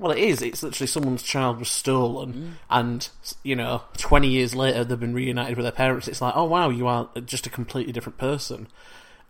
well, 0.00 0.12
it 0.12 0.18
is. 0.18 0.40
It's 0.40 0.62
literally 0.62 0.86
someone's 0.86 1.22
child 1.22 1.58
was 1.58 1.70
stolen, 1.70 2.32
mm. 2.32 2.50
and 2.70 3.06
you 3.42 3.54
know, 3.54 3.82
twenty 3.98 4.28
years 4.28 4.54
later 4.54 4.82
they've 4.82 4.98
been 4.98 5.12
reunited 5.12 5.58
with 5.58 5.64
their 5.64 5.72
parents. 5.72 6.08
It's 6.08 6.22
like, 6.22 6.34
oh 6.34 6.44
wow, 6.44 6.70
you 6.70 6.86
are 6.86 7.10
just 7.26 7.46
a 7.46 7.50
completely 7.50 7.92
different 7.92 8.16
person, 8.16 8.68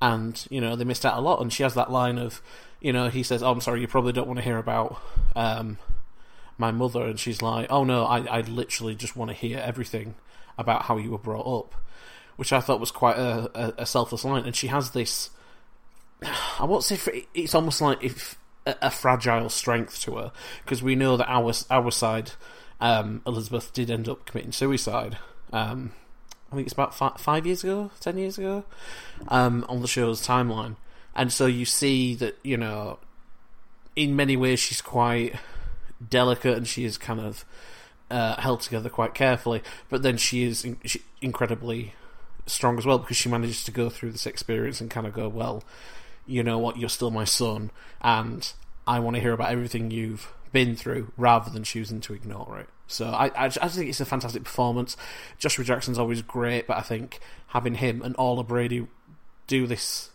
and 0.00 0.46
you 0.48 0.60
know 0.60 0.76
they 0.76 0.84
missed 0.84 1.04
out 1.04 1.18
a 1.18 1.20
lot. 1.20 1.40
And 1.40 1.52
she 1.52 1.64
has 1.64 1.74
that 1.74 1.90
line 1.90 2.18
of, 2.18 2.40
you 2.80 2.92
know, 2.92 3.08
he 3.08 3.24
says, 3.24 3.42
"Oh, 3.42 3.50
I'm 3.50 3.60
sorry, 3.60 3.80
you 3.80 3.88
probably 3.88 4.12
don't 4.12 4.28
want 4.28 4.38
to 4.38 4.44
hear 4.44 4.58
about 4.58 5.02
um, 5.34 5.78
my 6.56 6.70
mother," 6.70 7.02
and 7.02 7.18
she's 7.18 7.42
like, 7.42 7.66
"Oh 7.68 7.82
no, 7.82 8.04
I, 8.04 8.20
I 8.20 8.40
literally 8.42 8.94
just 8.94 9.16
want 9.16 9.32
to 9.32 9.36
hear 9.36 9.58
everything 9.58 10.14
about 10.56 10.82
how 10.82 10.98
you 10.98 11.10
were 11.10 11.18
brought 11.18 11.48
up," 11.48 11.74
which 12.36 12.52
I 12.52 12.60
thought 12.60 12.78
was 12.78 12.92
quite 12.92 13.18
a, 13.18 13.50
a, 13.54 13.74
a 13.78 13.86
selfless 13.86 14.24
line. 14.24 14.44
And 14.44 14.54
she 14.54 14.68
has 14.68 14.90
this. 14.90 15.30
I 16.60 16.64
won't 16.64 16.84
say 16.84 16.94
for, 16.94 17.12
it's 17.34 17.56
almost 17.56 17.80
like 17.80 18.04
if 18.04 18.38
a, 18.66 18.76
a 18.82 18.90
fragile 18.90 19.48
strength 19.48 20.00
to 20.02 20.16
her 20.16 20.32
because 20.64 20.82
we 20.82 20.94
know 20.94 21.16
that 21.16 21.30
our 21.30 21.52
our 21.70 21.90
side, 21.90 22.32
um, 22.80 23.22
Elizabeth 23.26 23.72
did 23.72 23.90
end 23.90 24.08
up 24.08 24.26
committing 24.26 24.52
suicide. 24.52 25.18
Um, 25.52 25.92
I 26.52 26.56
think 26.56 26.66
it's 26.66 26.72
about 26.72 26.94
five, 26.94 27.18
five 27.18 27.46
years 27.46 27.62
ago, 27.62 27.90
ten 28.00 28.18
years 28.18 28.38
ago, 28.38 28.64
um, 29.28 29.64
on 29.68 29.82
the 29.82 29.88
show's 29.88 30.26
timeline, 30.26 30.76
and 31.14 31.32
so 31.32 31.46
you 31.46 31.64
see 31.64 32.14
that 32.16 32.38
you 32.42 32.56
know, 32.56 32.98
in 33.96 34.16
many 34.16 34.36
ways 34.36 34.60
she's 34.60 34.82
quite 34.82 35.34
delicate 36.08 36.56
and 36.56 36.66
she 36.66 36.84
is 36.84 36.96
kind 36.96 37.20
of 37.20 37.44
uh, 38.10 38.40
held 38.40 38.60
together 38.60 38.88
quite 38.88 39.14
carefully, 39.14 39.62
but 39.88 40.02
then 40.02 40.16
she 40.16 40.42
is 40.42 40.64
in, 40.64 40.78
she, 40.84 41.02
incredibly 41.20 41.94
strong 42.46 42.78
as 42.78 42.86
well 42.86 42.98
because 42.98 43.16
she 43.16 43.28
manages 43.28 43.62
to 43.64 43.70
go 43.70 43.88
through 43.88 44.10
this 44.10 44.26
experience 44.26 44.80
and 44.80 44.90
kind 44.90 45.06
of 45.06 45.12
go 45.12 45.28
well 45.28 45.62
you 46.30 46.42
know 46.42 46.58
what, 46.58 46.76
you're 46.76 46.88
still 46.88 47.10
my 47.10 47.24
son, 47.24 47.70
and 48.00 48.52
I 48.86 48.98
want 49.00 49.16
to 49.16 49.20
hear 49.20 49.32
about 49.32 49.50
everything 49.50 49.90
you've 49.90 50.32
been 50.52 50.76
through 50.76 51.12
rather 51.16 51.50
than 51.50 51.64
choosing 51.64 52.00
to 52.02 52.14
ignore 52.14 52.58
it. 52.58 52.68
So 52.86 53.06
I, 53.06 53.26
I, 53.26 53.44
I 53.46 53.68
think 53.68 53.88
it's 53.88 54.00
a 54.00 54.04
fantastic 54.04 54.44
performance. 54.44 54.96
Joshua 55.38 55.64
Jackson's 55.64 55.98
always 55.98 56.22
great, 56.22 56.66
but 56.66 56.76
I 56.76 56.80
think 56.80 57.20
having 57.48 57.74
him 57.74 58.02
and 58.02 58.16
Orla 58.18 58.42
Brady 58.42 58.86
do 59.46 59.66
this 59.66 60.10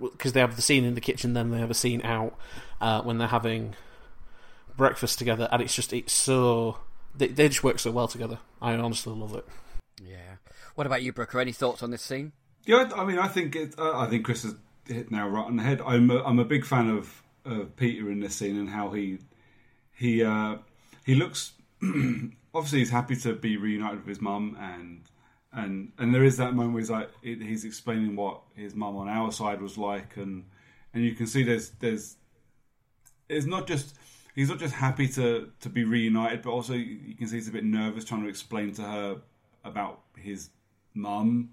because 0.00 0.32
they 0.32 0.40
have 0.40 0.56
the 0.56 0.62
scene 0.62 0.84
in 0.84 0.94
the 0.94 1.00
kitchen, 1.00 1.32
then 1.32 1.50
they 1.50 1.58
have 1.58 1.70
a 1.70 1.74
scene 1.74 2.02
out 2.02 2.36
uh, 2.80 3.02
when 3.02 3.18
they're 3.18 3.28
having 3.28 3.74
breakfast 4.76 5.18
together, 5.18 5.48
and 5.50 5.62
it's 5.62 5.74
just 5.74 5.92
it's 5.92 6.12
so 6.12 6.78
they, 7.14 7.28
they 7.28 7.48
just 7.48 7.64
work 7.64 7.78
so 7.78 7.90
well 7.90 8.08
together. 8.08 8.38
I 8.60 8.74
honestly 8.74 9.14
love 9.14 9.34
it. 9.34 9.46
Yeah. 10.02 10.36
What 10.74 10.86
about 10.86 11.02
you, 11.02 11.12
Brooker? 11.12 11.40
Any 11.40 11.52
thoughts 11.52 11.82
on 11.82 11.90
this 11.90 12.02
scene? 12.02 12.32
Yeah, 12.66 12.90
I 12.96 13.04
mean, 13.04 13.18
I 13.18 13.28
think 13.28 13.54
it, 13.56 13.74
uh, 13.78 13.98
I 13.98 14.08
think 14.08 14.24
Chris 14.24 14.42
has 14.42 14.54
hit 14.86 15.10
now 15.10 15.28
right 15.28 15.46
on 15.46 15.56
the 15.56 15.62
head. 15.62 15.80
I'm 15.86 16.10
a, 16.10 16.22
I'm 16.22 16.38
a 16.38 16.44
big 16.44 16.64
fan 16.64 16.88
of, 16.88 17.22
of 17.44 17.76
Peter 17.76 18.10
in 18.10 18.20
this 18.20 18.34
scene 18.34 18.58
and 18.58 18.68
how 18.68 18.90
he 18.90 19.18
he 19.92 20.24
uh, 20.24 20.56
he 21.04 21.14
looks 21.14 21.52
obviously 22.54 22.78
he's 22.80 22.90
happy 22.90 23.16
to 23.16 23.34
be 23.34 23.56
reunited 23.56 23.98
with 23.98 24.08
his 24.08 24.20
mum 24.20 24.56
and 24.60 25.02
and 25.52 25.92
and 25.98 26.14
there 26.14 26.24
is 26.24 26.36
that 26.36 26.54
moment 26.54 26.74
where 26.74 26.80
he's 26.80 26.90
like 26.90 27.10
he's 27.22 27.64
explaining 27.64 28.16
what 28.16 28.40
his 28.54 28.74
mum 28.74 28.96
on 28.96 29.08
our 29.08 29.30
side 29.30 29.60
was 29.60 29.76
like 29.78 30.16
and 30.16 30.44
and 30.92 31.04
you 31.04 31.14
can 31.14 31.26
see 31.26 31.42
there's 31.42 31.70
there's 31.80 32.16
it's 33.28 33.46
not 33.46 33.66
just 33.66 33.96
he's 34.34 34.48
not 34.48 34.58
just 34.58 34.74
happy 34.74 35.08
to 35.08 35.50
to 35.60 35.68
be 35.68 35.84
reunited 35.84 36.42
but 36.42 36.50
also 36.50 36.74
you 36.74 37.14
can 37.14 37.26
see 37.26 37.36
he's 37.36 37.48
a 37.48 37.52
bit 37.52 37.64
nervous 37.64 38.04
trying 38.04 38.22
to 38.22 38.28
explain 38.28 38.72
to 38.72 38.82
her 38.82 39.16
about 39.64 40.00
his 40.16 40.50
mum 40.94 41.50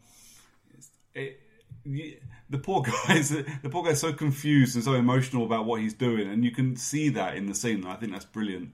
it, 1.14 1.41
the 1.86 2.58
poor 2.58 2.82
guy's 3.08 3.30
the 3.30 3.70
poor 3.70 3.84
guy's 3.84 4.00
so 4.00 4.14
confused 4.14 4.76
and 4.76 4.84
so 4.84 4.94
emotional 4.94 5.46
about 5.46 5.66
what 5.66 5.82
he's 5.82 5.94
doing, 5.94 6.30
and 6.30 6.44
you 6.44 6.52
can 6.52 6.76
see 6.76 7.10
that 7.10 7.36
in 7.36 7.48
the 7.48 7.56
scene. 7.56 7.86
I 7.86 7.96
think 7.96 8.12
that's 8.12 8.26
brilliant. 8.26 8.72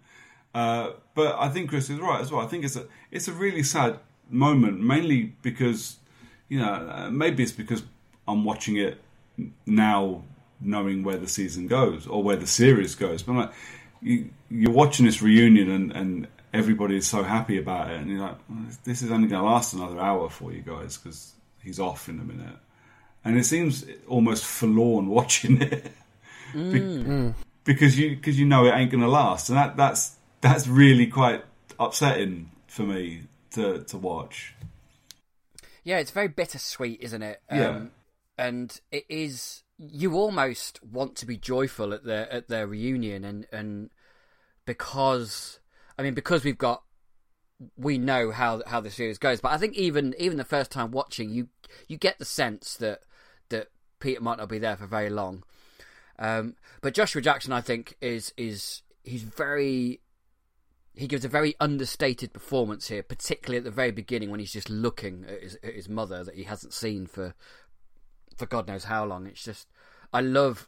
Uh, 0.53 0.93
but 1.13 1.35
I 1.37 1.49
think 1.49 1.69
Chris 1.69 1.89
is 1.89 1.99
right 1.99 2.19
as 2.19 2.31
well. 2.31 2.43
I 2.43 2.47
think 2.47 2.65
it's 2.65 2.75
a 2.75 2.85
it's 3.11 3.27
a 3.27 3.33
really 3.33 3.63
sad 3.63 3.99
moment, 4.29 4.81
mainly 4.81 5.35
because 5.41 5.97
you 6.49 6.59
know 6.59 6.65
uh, 6.65 7.09
maybe 7.11 7.43
it's 7.43 7.51
because 7.51 7.83
I'm 8.27 8.43
watching 8.43 8.77
it 8.77 8.99
now, 9.65 10.23
knowing 10.59 11.03
where 11.03 11.17
the 11.17 11.27
season 11.27 11.67
goes 11.67 12.07
or 12.07 12.23
where 12.23 12.37
the 12.37 12.47
series 12.47 12.95
goes. 12.95 13.23
But 13.23 13.31
I'm 13.33 13.37
like, 13.37 13.53
you, 14.01 14.29
you're 14.49 14.71
watching 14.71 15.05
this 15.05 15.21
reunion 15.21 15.69
and, 15.69 15.91
and 15.91 16.27
everybody 16.53 16.97
is 16.97 17.05
so 17.05 17.23
happy 17.23 17.59
about 17.59 17.91
it, 17.91 17.99
and 17.99 18.09
you're 18.09 18.21
like, 18.21 18.37
this 18.83 19.01
is 19.01 19.11
only 19.11 19.27
going 19.27 19.41
to 19.41 19.47
last 19.47 19.73
another 19.73 19.99
hour 19.99 20.29
for 20.29 20.51
you 20.51 20.61
guys 20.61 20.97
because 20.97 21.33
he's 21.61 21.79
off 21.79 22.09
in 22.09 22.19
a 22.19 22.23
minute 22.23 22.55
and 23.23 23.37
it 23.37 23.45
seems 23.45 23.85
almost 24.07 24.45
forlorn 24.45 25.07
watching 25.09 25.61
it. 25.61 25.91
Mm. 26.53 27.33
because 27.63 27.99
you 27.99 28.15
because 28.15 28.39
you 28.39 28.45
know 28.45 28.65
it 28.65 28.71
ain't 28.71 28.89
going 28.91 29.03
to 29.03 29.09
last, 29.09 29.49
and 29.49 29.57
that 29.57 29.75
that's 29.77 30.15
that's 30.41 30.67
really 30.67 31.07
quite 31.07 31.43
upsetting 31.79 32.51
for 32.67 32.83
me 32.83 33.23
to 33.51 33.83
to 33.83 33.97
watch. 33.97 34.55
Yeah, 35.83 35.99
it's 35.99 36.11
very 36.11 36.27
bittersweet, 36.27 36.99
isn't 37.01 37.21
it? 37.21 37.41
Yeah. 37.51 37.69
Um, 37.69 37.91
and 38.37 38.79
it 38.91 39.05
is. 39.09 39.63
You 39.77 40.15
almost 40.15 40.83
want 40.83 41.15
to 41.17 41.25
be 41.25 41.37
joyful 41.37 41.93
at 41.93 42.03
their 42.03 42.31
at 42.31 42.47
their 42.47 42.67
reunion, 42.67 43.23
and 43.23 43.45
and 43.51 43.89
because 44.65 45.59
I 45.97 46.03
mean 46.03 46.13
because 46.13 46.43
we've 46.43 46.57
got 46.57 46.83
we 47.75 47.97
know 47.97 48.31
how 48.31 48.61
how 48.67 48.79
the 48.79 48.91
series 48.91 49.17
goes, 49.17 49.41
but 49.41 49.51
I 49.51 49.57
think 49.57 49.75
even 49.75 50.13
even 50.19 50.37
the 50.37 50.43
first 50.43 50.71
time 50.71 50.91
watching, 50.91 51.29
you 51.29 51.49
you 51.87 51.97
get 51.97 52.19
the 52.19 52.25
sense 52.25 52.75
that 52.77 53.01
that 53.49 53.67
Peter 53.99 54.21
might 54.21 54.37
not 54.37 54.49
be 54.49 54.59
there 54.59 54.77
for 54.77 54.85
very 54.85 55.09
long. 55.09 55.43
Um, 56.19 56.55
but 56.81 56.93
Joshua 56.93 57.21
Jackson, 57.21 57.51
I 57.51 57.61
think, 57.61 57.95
is 58.01 58.33
is 58.37 58.81
he's 59.03 59.23
very 59.23 60.01
he 60.93 61.07
gives 61.07 61.25
a 61.25 61.29
very 61.29 61.55
understated 61.59 62.33
performance 62.33 62.87
here, 62.87 63.03
particularly 63.03 63.57
at 63.57 63.63
the 63.63 63.71
very 63.71 63.91
beginning 63.91 64.31
when 64.31 64.39
he's 64.39 64.53
just 64.53 64.69
looking 64.69 65.25
at 65.27 65.41
his, 65.41 65.55
at 65.63 65.75
his 65.75 65.87
mother 65.87 66.23
that 66.23 66.35
he 66.35 66.43
hasn't 66.43 66.73
seen 66.73 67.05
for 67.05 67.35
for 68.35 68.45
God 68.45 68.67
knows 68.67 68.85
how 68.85 69.05
long. 69.05 69.27
It's 69.27 69.43
just 69.43 69.67
I 70.13 70.21
love 70.21 70.67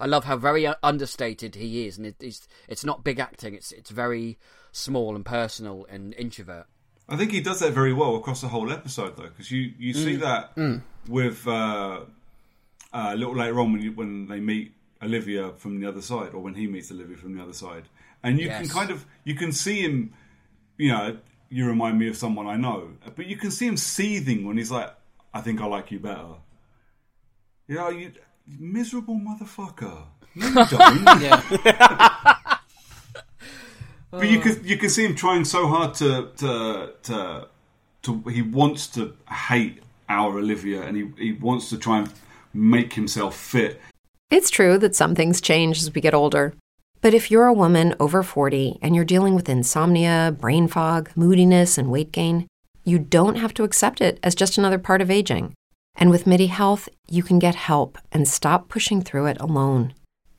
I 0.00 0.06
love 0.06 0.24
how 0.24 0.36
very 0.36 0.66
understated 0.82 1.54
he 1.54 1.86
is, 1.86 1.96
and 1.96 2.06
it, 2.06 2.16
it's 2.20 2.46
it's 2.68 2.84
not 2.84 3.04
big 3.04 3.18
acting. 3.18 3.54
It's 3.54 3.72
it's 3.72 3.90
very 3.90 4.38
small 4.74 5.14
and 5.14 5.24
personal 5.24 5.86
and 5.88 6.12
introvert. 6.14 6.66
I 7.08 7.16
think 7.16 7.30
he 7.30 7.40
does 7.40 7.60
that 7.60 7.72
very 7.72 7.92
well 7.92 8.16
across 8.16 8.40
the 8.40 8.48
whole 8.48 8.72
episode, 8.72 9.16
though, 9.16 9.22
because 9.28 9.50
you, 9.50 9.72
you 9.78 9.94
see 9.94 10.16
that 10.16 10.56
with 11.08 11.46
uh, 11.46 12.00
uh, 12.92 13.10
a 13.12 13.16
little 13.16 13.36
later 13.36 13.60
on 13.60 13.72
when 13.72 13.82
you, 13.82 13.92
when 13.92 14.26
they 14.26 14.40
meet 14.40 14.72
Olivia 15.02 15.52
from 15.58 15.80
the 15.80 15.86
other 15.86 16.02
side, 16.02 16.34
or 16.34 16.40
when 16.40 16.54
he 16.54 16.66
meets 16.66 16.90
Olivia 16.90 17.16
from 17.16 17.36
the 17.36 17.42
other 17.42 17.52
side, 17.52 17.84
and 18.22 18.40
you 18.40 18.48
can 18.48 18.68
kind 18.68 18.90
of 18.90 19.04
you 19.22 19.34
can 19.34 19.52
see 19.52 19.80
him, 19.80 20.12
you 20.76 20.88
know, 20.90 21.16
you 21.50 21.66
remind 21.66 21.98
me 21.98 22.08
of 22.08 22.16
someone 22.16 22.46
I 22.46 22.56
know, 22.56 22.90
but 23.14 23.26
you 23.26 23.36
can 23.36 23.50
see 23.50 23.66
him 23.68 23.76
seething 23.76 24.44
when 24.46 24.56
he's 24.56 24.70
like, 24.70 24.92
"I 25.32 25.40
think 25.40 25.60
I 25.60 25.66
like 25.66 25.90
you 25.92 26.00
better." 26.00 26.36
You 27.68 27.76
know, 27.76 27.90
you 27.90 28.12
miserable 28.58 29.20
motherfucker. 29.20 30.04
No, 30.34 30.48
you 30.48 30.54
don't. 30.70 31.20
Yeah. 31.20 32.13
But 34.18 34.28
you 34.30 34.40
can 34.40 34.64
you 34.64 34.76
can 34.76 34.90
see 34.90 35.04
him 35.04 35.14
trying 35.14 35.44
so 35.44 35.66
hard 35.66 35.94
to 35.94 36.30
to 36.36 36.92
to, 37.04 37.48
to 38.02 38.22
he 38.30 38.42
wants 38.42 38.86
to 38.88 39.14
hate 39.30 39.82
our 40.08 40.38
Olivia 40.38 40.82
and 40.82 40.96
he, 40.96 41.10
he 41.16 41.32
wants 41.32 41.70
to 41.70 41.78
try 41.78 41.98
and 42.00 42.12
make 42.52 42.92
himself 42.92 43.36
fit. 43.36 43.80
It's 44.30 44.50
true 44.50 44.78
that 44.78 44.94
some 44.94 45.14
things 45.14 45.40
change 45.40 45.78
as 45.78 45.94
we 45.94 46.00
get 46.00 46.14
older. 46.14 46.54
But 47.00 47.14
if 47.14 47.30
you're 47.30 47.46
a 47.46 47.52
woman 47.52 47.94
over 48.00 48.22
40 48.22 48.78
and 48.80 48.96
you're 48.96 49.04
dealing 49.04 49.34
with 49.34 49.48
insomnia, 49.48 50.34
brain 50.38 50.68
fog, 50.68 51.10
moodiness, 51.14 51.76
and 51.76 51.90
weight 51.90 52.12
gain, 52.12 52.46
you 52.82 52.98
don't 52.98 53.36
have 53.36 53.52
to 53.54 53.64
accept 53.64 54.00
it 54.00 54.18
as 54.22 54.34
just 54.34 54.56
another 54.56 54.78
part 54.78 55.02
of 55.02 55.10
aging. 55.10 55.54
And 55.96 56.10
with 56.10 56.26
MIDI 56.26 56.46
Health, 56.46 56.88
you 57.08 57.22
can 57.22 57.38
get 57.38 57.54
help 57.54 57.98
and 58.10 58.26
stop 58.26 58.68
pushing 58.68 59.02
through 59.02 59.26
it 59.26 59.36
alone. 59.40 59.94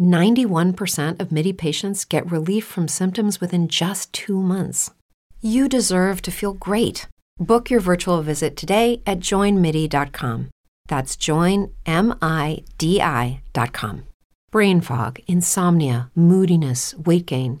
91% 0.00 1.20
of 1.20 1.30
MIDI 1.30 1.52
patients 1.52 2.04
get 2.04 2.30
relief 2.30 2.64
from 2.64 2.88
symptoms 2.88 3.40
within 3.40 3.68
just 3.68 4.12
two 4.12 4.40
months. 4.40 4.90
You 5.40 5.68
deserve 5.68 6.22
to 6.22 6.30
feel 6.30 6.54
great. 6.54 7.06
Book 7.38 7.70
your 7.70 7.80
virtual 7.80 8.22
visit 8.22 8.56
today 8.56 9.02
at 9.06 9.20
joinmidi.com. 9.20 10.50
That's 10.88 11.16
joinmidi.com. 11.16 11.66
Brain 14.50 14.80
fog, 14.80 15.20
insomnia, 15.28 16.10
moodiness, 16.16 16.94
weight 16.94 17.26
gain. 17.26 17.60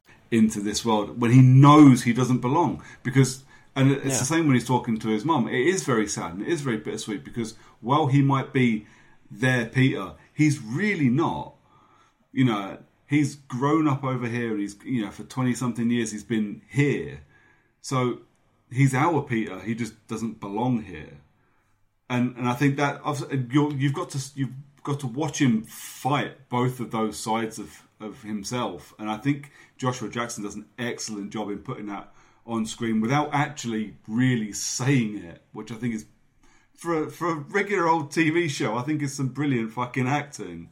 into 0.31 0.61
this 0.61 0.83
world 0.85 1.19
when 1.21 1.31
he 1.31 1.41
knows 1.41 2.03
he 2.03 2.13
doesn't 2.13 2.39
belong. 2.39 2.81
Because 3.03 3.43
and 3.75 3.91
it's 3.91 4.05
Yeah. 4.05 4.19
the 4.19 4.25
same 4.25 4.47
when 4.47 4.55
he's 4.55 4.67
talking 4.67 4.97
to 4.99 5.09
his 5.09 5.23
mum. 5.25 5.47
It 5.47 5.67
is 5.67 5.83
very 5.83 6.07
sad 6.07 6.33
and 6.33 6.41
it 6.41 6.47
is 6.47 6.61
very 6.61 6.77
bittersweet 6.77 7.23
because 7.23 7.55
while 7.81 8.07
he 8.07 8.21
might 8.21 8.51
be 8.53 8.85
their 9.29 9.65
peter 9.65 10.13
he's 10.33 10.59
really 10.61 11.09
not. 11.09 11.55
You 12.31 12.45
know 12.45 12.77
he's 13.07 13.35
grown 13.35 13.87
up 13.87 14.03
over 14.03 14.27
here. 14.27 14.51
And 14.51 14.59
he's 14.61 14.75
you 14.85 15.03
know 15.05 15.11
for 15.11 15.23
20 15.23 15.53
something 15.53 15.89
years 15.91 16.11
he's 16.11 16.23
been 16.23 16.61
here. 16.69 17.21
So 17.81 18.19
he's 18.71 18.93
our 18.93 19.21
peter. 19.21 19.59
He 19.59 19.75
just 19.75 19.93
doesn't 20.07 20.39
belong 20.39 20.83
here. 20.83 21.17
And 22.09 22.35
and 22.37 22.47
I 22.47 22.53
think 22.53 22.77
that 22.77 23.01
you're, 23.51 23.71
you've 23.73 23.93
got 23.93 24.09
to 24.11 24.19
you've 24.35 24.53
got 24.83 24.99
to 25.01 25.07
watch 25.07 25.39
him 25.39 25.63
fight 25.63 26.49
both 26.49 26.79
of 26.79 26.91
those 26.91 27.17
sides 27.17 27.59
of 27.59 27.83
of 28.01 28.23
himself, 28.23 28.93
and 28.99 29.09
I 29.09 29.17
think 29.17 29.51
Joshua 29.77 30.09
Jackson 30.09 30.43
does 30.43 30.55
an 30.55 30.65
excellent 30.77 31.31
job 31.31 31.49
in 31.49 31.59
putting 31.59 31.87
that 31.87 32.11
on 32.45 32.65
screen 32.65 33.01
without 33.01 33.29
actually 33.33 33.95
really 34.07 34.51
saying 34.51 35.17
it, 35.17 35.41
which 35.53 35.71
I 35.71 35.75
think 35.75 35.95
is 35.95 36.05
for 36.75 37.03
a, 37.03 37.09
for 37.09 37.31
a 37.31 37.35
regular 37.35 37.87
old 37.87 38.11
TV 38.11 38.49
show. 38.49 38.75
I 38.75 38.81
think 38.81 39.01
is 39.01 39.13
some 39.13 39.29
brilliant 39.29 39.71
fucking 39.71 40.07
acting. 40.07 40.69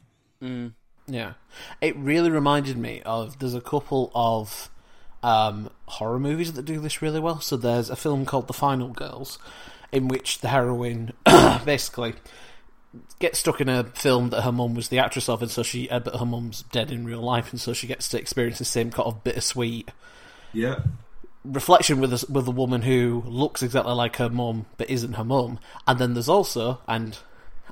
Yeah, 1.08 1.34
it 1.82 1.96
really 1.96 2.30
reminded 2.30 2.78
me 2.78 3.02
of. 3.06 3.40
There's 3.40 3.56
a 3.56 3.62
couple 3.62 4.12
of 4.14 4.70
um, 5.24 5.70
horror 5.88 6.20
movies 6.20 6.54
that 6.54 6.66
do 6.66 6.80
this 6.80 7.02
really 7.02 7.20
well. 7.20 7.42
So 7.42 7.58
there's 7.58 7.90
a 7.90 7.96
film 7.96 8.26
called 8.26 8.48
The 8.48 8.54
Final 8.54 8.90
Girls, 8.90 9.40
in 9.92 10.08
which 10.08 10.40
the 10.40 10.50
heroine 10.50 11.14
basically 11.66 12.16
gets 13.20 13.40
stuck 13.40 13.62
in 13.62 13.70
a 13.70 13.84
film 13.84 14.30
that 14.32 14.42
her 14.42 14.52
mum 14.52 14.74
was 14.76 14.88
the 14.90 15.00
actress 15.00 15.30
of, 15.30 15.42
and 15.42 15.52
so 15.52 15.62
she, 15.64 15.90
uh, 15.90 16.00
but 16.00 16.16
her 16.16 16.26
mum's 16.26 16.64
dead 16.72 16.92
in 16.92 17.06
real 17.06 17.22
life, 17.22 17.52
and 17.52 17.60
so 17.62 17.74
she 17.74 17.88
gets 17.88 18.10
to 18.10 18.20
experience 18.20 18.58
the 18.60 18.66
same 18.66 18.90
kind 18.92 19.08
of 19.08 19.24
bittersweet 19.24 19.90
Yeah, 20.54 20.80
reflection 21.46 22.00
with 22.02 22.12
a, 22.14 22.32
with 22.32 22.48
a 22.48 22.52
woman 22.52 22.82
who 22.82 23.24
looks 23.26 23.62
exactly 23.64 23.94
like 23.94 24.16
her 24.18 24.30
mum 24.30 24.66
but 24.78 24.90
isn't 24.90 25.14
her 25.14 25.24
mum. 25.24 25.60
And 25.88 26.00
then 26.00 26.14
there's 26.14 26.30
also, 26.30 26.82
and 26.88 27.18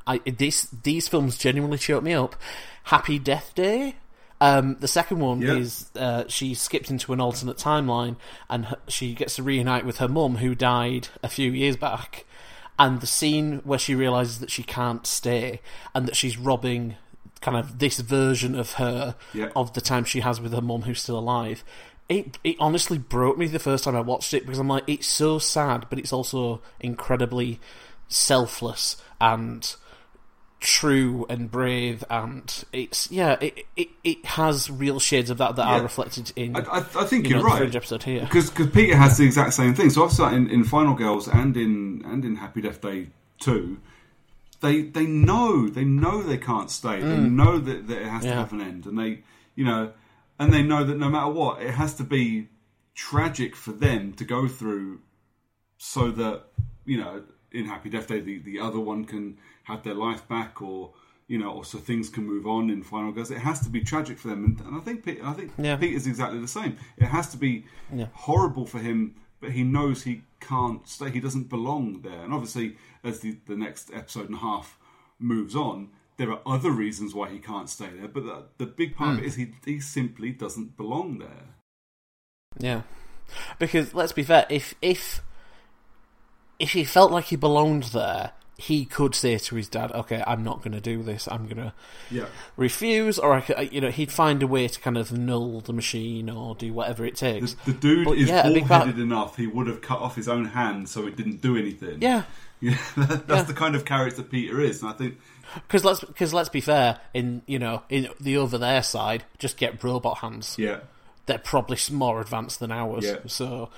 I 0.05 0.20
these 0.20 0.68
these 0.84 1.07
films 1.07 1.38
genuinely 1.38 1.78
choked 1.78 2.03
me 2.03 2.13
up. 2.13 2.36
Happy 2.84 3.20
Death 3.20 3.53
Day. 3.55 3.95
Um, 4.39 4.78
the 4.80 4.88
second 4.88 5.20
one 5.20 5.41
Yeah. 5.41 5.55
is 5.55 5.89
uh, 5.95 6.26
she 6.28 6.53
skipped 6.53 6.91
into 6.91 7.11
an 7.11 7.20
alternate 7.20 7.57
timeline 7.57 8.18
and 8.51 8.68
she 8.88 9.15
gets 9.15 9.36
to 9.38 9.43
reunite 9.43 9.84
with 9.84 9.97
her 9.97 10.07
mum 10.07 10.36
who 10.38 10.53
died 10.53 11.07
a 11.24 11.28
few 11.28 11.51
years 11.51 11.76
back. 11.76 12.24
And 12.80 13.01
the 13.01 13.07
scene 13.07 13.61
where 13.63 13.80
she 13.80 13.95
realizes 13.95 14.39
that 14.39 14.51
she 14.51 14.61
can't 14.63 15.07
stay 15.07 15.61
and 15.95 16.07
that 16.07 16.15
she's 16.15 16.38
robbing 16.38 16.95
kind 17.41 17.57
of 17.57 17.80
this 17.80 17.99
version 17.99 18.53
of 18.55 18.73
her 18.73 19.15
Yeah. 19.34 19.49
of 19.55 19.73
the 19.73 19.82
time 19.82 20.03
she 20.05 20.19
has 20.21 20.39
with 20.41 20.53
her 20.53 20.61
mum 20.61 20.84
who's 20.84 21.01
still 21.01 21.17
alive. 21.19 21.63
It 22.09 22.38
it 22.43 22.55
honestly 22.59 22.97
broke 22.97 23.38
me 23.38 23.47
the 23.47 23.59
first 23.59 23.84
time 23.84 23.95
I 23.95 24.01
watched 24.01 24.34
it 24.34 24.45
because 24.45 24.59
I'm 24.59 24.67
like 24.67 24.84
it's 24.88 25.07
so 25.07 25.39
sad, 25.39 25.88
but 25.89 25.99
it's 25.99 26.13
also 26.13 26.61
incredibly 26.80 27.59
selfless 28.07 28.97
and 29.19 29.75
true 30.60 31.26
and 31.30 31.49
brave, 31.51 32.03
and 32.10 32.66
it's 32.74 33.12
yeah, 33.12 33.38
it 33.39 33.66
it, 33.76 33.89
it 34.03 34.26
has 34.26 34.70
real 34.70 34.99
shades 34.99 35.30
of 35.30 35.38
that 35.38 35.55
that 35.55 35.68
Yeah. 35.68 35.80
are 35.80 35.82
reflected 35.82 36.32
in. 36.36 36.55
I, 36.55 36.60
I, 36.60 36.78
I 36.78 37.05
think 37.05 37.26
you 37.26 37.36
you're 37.36 37.39
know, 37.39 37.45
right. 37.45 37.76
Episode 37.76 38.03
here. 38.03 38.22
because 38.22 38.49
because 38.49 38.68
Peter 38.68 38.95
has 38.95 39.18
the 39.18 39.26
exact 39.26 39.53
same 39.53 39.74
thing. 39.74 39.89
So 39.89 40.03
I've 40.03 40.12
seen 40.12 40.34
in, 40.34 40.49
in 40.49 40.64
Final 40.64 40.93
Girls 40.93 41.28
and 41.28 41.55
in 41.55 42.01
and 42.05 42.26
in 42.26 42.36
Happy 42.36 42.62
Death 42.62 42.82
Day 42.82 43.10
two, 43.39 43.80
they 44.62 44.82
they 44.82 45.05
know 45.05 45.68
they 45.68 45.86
know 45.86 46.24
they 46.24 46.38
can't 46.38 46.72
stay. 46.72 46.99
They 47.01 47.18
mm. 47.18 47.32
know 47.32 47.60
that, 47.60 47.88
that 47.88 48.01
it 48.01 48.08
has 48.08 48.24
to 48.24 48.34
have 48.34 48.53
an 48.53 48.62
end, 48.62 48.86
and 48.86 48.97
they 48.97 49.24
you 49.55 49.66
know, 49.66 49.91
and 50.39 50.53
they 50.53 50.64
know 50.64 50.84
that 50.84 50.97
no 50.97 51.10
matter 51.10 51.30
what, 51.30 51.62
it 51.62 51.72
has 51.72 51.95
to 51.95 52.03
be 52.03 52.49
tragic 52.95 53.55
for 53.55 53.72
them 53.72 54.14
to 54.14 54.26
go 54.26 54.47
through, 54.47 55.01
so 55.78 56.10
that 56.12 56.43
you 56.86 56.97
know 56.97 57.24
in 57.51 57.66
Happy 57.66 57.89
Death 57.89 58.08
Day 58.08 58.20
the, 58.20 58.39
the 58.39 58.60
other 58.60 58.80
one 58.80 59.05
can 59.05 59.38
have 59.68 59.84
their 59.84 59.93
life 59.93 60.28
back, 60.28 60.61
or 60.61 60.93
you 61.28 61.38
know, 61.38 61.51
or 61.51 61.65
so 61.65 61.78
things 61.78 62.09
can 62.09 62.26
move 62.26 62.47
on 62.47 62.70
in 62.70 62.82
Final 62.82 63.11
Girls. 63.11 63.32
It 63.32 63.39
has 63.39 63.59
to 63.61 63.70
be 63.70 63.82
tragic 63.82 64.18
for 64.18 64.30
them, 64.30 64.45
and, 64.45 64.59
and 64.61 64.76
I 64.76 64.80
think 64.80 65.05
Pete, 65.05 65.20
I 65.24 65.34
think 65.34 65.51
Yeah. 65.57 65.76
Pete 65.76 65.93
is 65.93 66.07
exactly 66.07 66.39
the 66.39 66.47
same. 66.47 66.78
It 66.97 67.05
has 67.05 67.30
to 67.32 67.38
be 67.38 67.65
horrible 68.13 68.65
for 68.65 68.80
him, 68.80 69.15
but 69.41 69.51
he 69.51 69.63
knows 69.63 70.03
he 70.03 70.22
can't 70.39 70.88
stay. 70.88 71.09
He 71.11 71.20
doesn't 71.20 71.49
belong 71.49 72.01
there, 72.01 72.24
and 72.24 72.34
obviously, 72.34 72.78
as 73.03 73.20
the 73.20 73.38
the 73.45 73.55
next 73.55 73.91
episode 73.93 74.28
and 74.28 74.36
a 74.36 74.39
half 74.39 74.78
moves 75.20 75.55
on. 75.55 75.89
There 76.18 76.32
are 76.32 76.41
other 76.47 76.72
reasons 76.72 77.13
why 77.13 77.30
he 77.30 77.38
can't 77.38 77.70
stay 77.70 77.89
there, 77.89 78.07
but 78.07 78.26
the, 78.26 78.45
the 78.57 78.65
big 78.65 78.95
part 78.95 79.11
of 79.11 79.18
it 79.20 79.22
hmm. 79.22 79.28
is 79.28 79.36
he, 79.36 79.53
he 79.63 79.80
simply 79.80 80.32
doesn't 80.32 80.76
belong 80.76 81.20
there. 81.20 81.53
Yeah, 82.57 82.82
because 83.59 83.93
let's 83.93 84.13
be 84.13 84.24
fair, 84.24 84.47
if 84.49 84.74
if 84.82 85.22
if 86.59 86.72
he 86.72 86.84
felt 86.84 87.11
like 87.11 87.26
he 87.26 87.36
belonged 87.36 87.84
there, 87.93 88.32
he 88.60 88.86
could 88.86 89.14
say 89.14 89.38
to 89.38 89.55
his 89.55 89.68
dad, 89.68 89.91
"Okay, 89.91 90.24
I'm 90.26 90.43
not 90.43 90.60
going 90.64 90.72
to 90.72 90.82
do 90.82 91.03
this. 91.03 91.28
I'm 91.30 91.45
going 91.45 91.58
to 91.58 91.74
Yeah. 92.10 92.26
refuse," 92.55 93.20
or 93.20 93.34
I 93.34 93.41
could, 93.41 93.72
you 93.72 93.80
know, 93.82 93.91
he'd 93.91 94.12
find 94.12 94.41
a 94.41 94.47
way 94.47 94.68
to 94.68 94.80
kind 94.80 94.97
of 94.97 95.12
null 95.12 95.62
the 95.62 95.74
machine 95.74 96.30
or 96.30 96.55
do 96.55 96.74
whatever 96.74 97.05
it 97.05 97.16
takes. 97.16 97.53
The 97.66 97.74
dude 97.74 98.05
But 98.05 98.18
is 98.18 98.30
yeah, 98.30 98.47
a 98.47 98.51
big 98.53 98.68
bullheaded 98.68 98.95
part- 98.95 98.97
enough, 99.03 99.38
he 99.38 99.45
would 99.47 99.68
have 99.68 99.82
cut 99.82 99.99
off 99.99 100.16
his 100.16 100.28
own 100.28 100.45
hand 100.45 100.89
so 100.89 101.05
it 101.05 101.16
didn't 101.16 101.41
do 101.41 101.55
anything. 101.55 101.99
Yeah, 102.01 102.24
Yeah, 102.60 102.78
that's 102.95 103.30
Yeah. 103.30 103.41
the 103.43 103.53
kind 103.53 103.76
of 103.76 103.86
character 103.86 104.24
Peter 104.24 104.60
is, 104.60 104.82
and 104.82 104.89
I 104.89 104.93
think 104.95 105.20
because 105.53 105.86
let's 105.86 105.99
because 106.03 106.34
let's 106.34 106.49
be 106.49 106.60
fair, 106.62 106.99
in 107.14 107.43
you 107.45 107.60
know, 107.60 107.84
in 107.89 108.10
the 108.20 108.38
over 108.38 108.58
there 108.58 108.82
side, 108.82 109.24
just 109.38 109.58
get 109.58 109.84
robot 109.84 110.18
hands. 110.18 110.55
yeah, 110.58 110.80
they're 111.28 111.38
probably 111.38 111.78
more 111.91 112.20
advanced 112.20 112.60
than 112.60 112.72
ours. 112.72 113.05
Yeah. 113.05 113.18
So, 113.28 113.70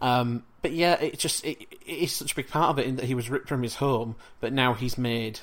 um, 0.00 0.44
but 0.62 0.72
yeah, 0.72 0.94
it 0.94 1.18
just 1.18 1.44
it, 1.44 1.60
it 1.84 1.98
is 1.98 2.12
such 2.12 2.32
a 2.32 2.36
big 2.36 2.48
part 2.48 2.70
of 2.70 2.78
it 2.78 2.86
in 2.86 2.96
that 2.96 3.06
he 3.06 3.14
was 3.14 3.28
ripped 3.28 3.48
from 3.48 3.62
his 3.62 3.76
home, 3.76 4.16
but 4.40 4.52
now 4.52 4.74
he's 4.74 4.96
made 4.96 5.40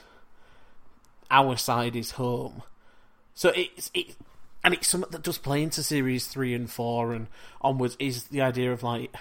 our 1.30 1.56
side 1.58 1.94
his 1.94 2.12
home. 2.12 2.64
So 3.36 3.52
it's 3.56 3.92
it, 3.94 4.16
and 4.64 4.74
it's 4.74 4.88
something 4.88 5.12
that 5.12 5.22
does 5.22 5.38
play 5.38 5.62
into 5.62 5.84
series 5.84 6.28
three 6.28 6.54
and 6.54 6.70
four 6.70 7.14
and 7.14 7.28
onwards. 7.62 7.96
Is 8.00 8.26
the 8.26 8.42
idea 8.42 8.72
of 8.72 8.82
like, 8.82 9.14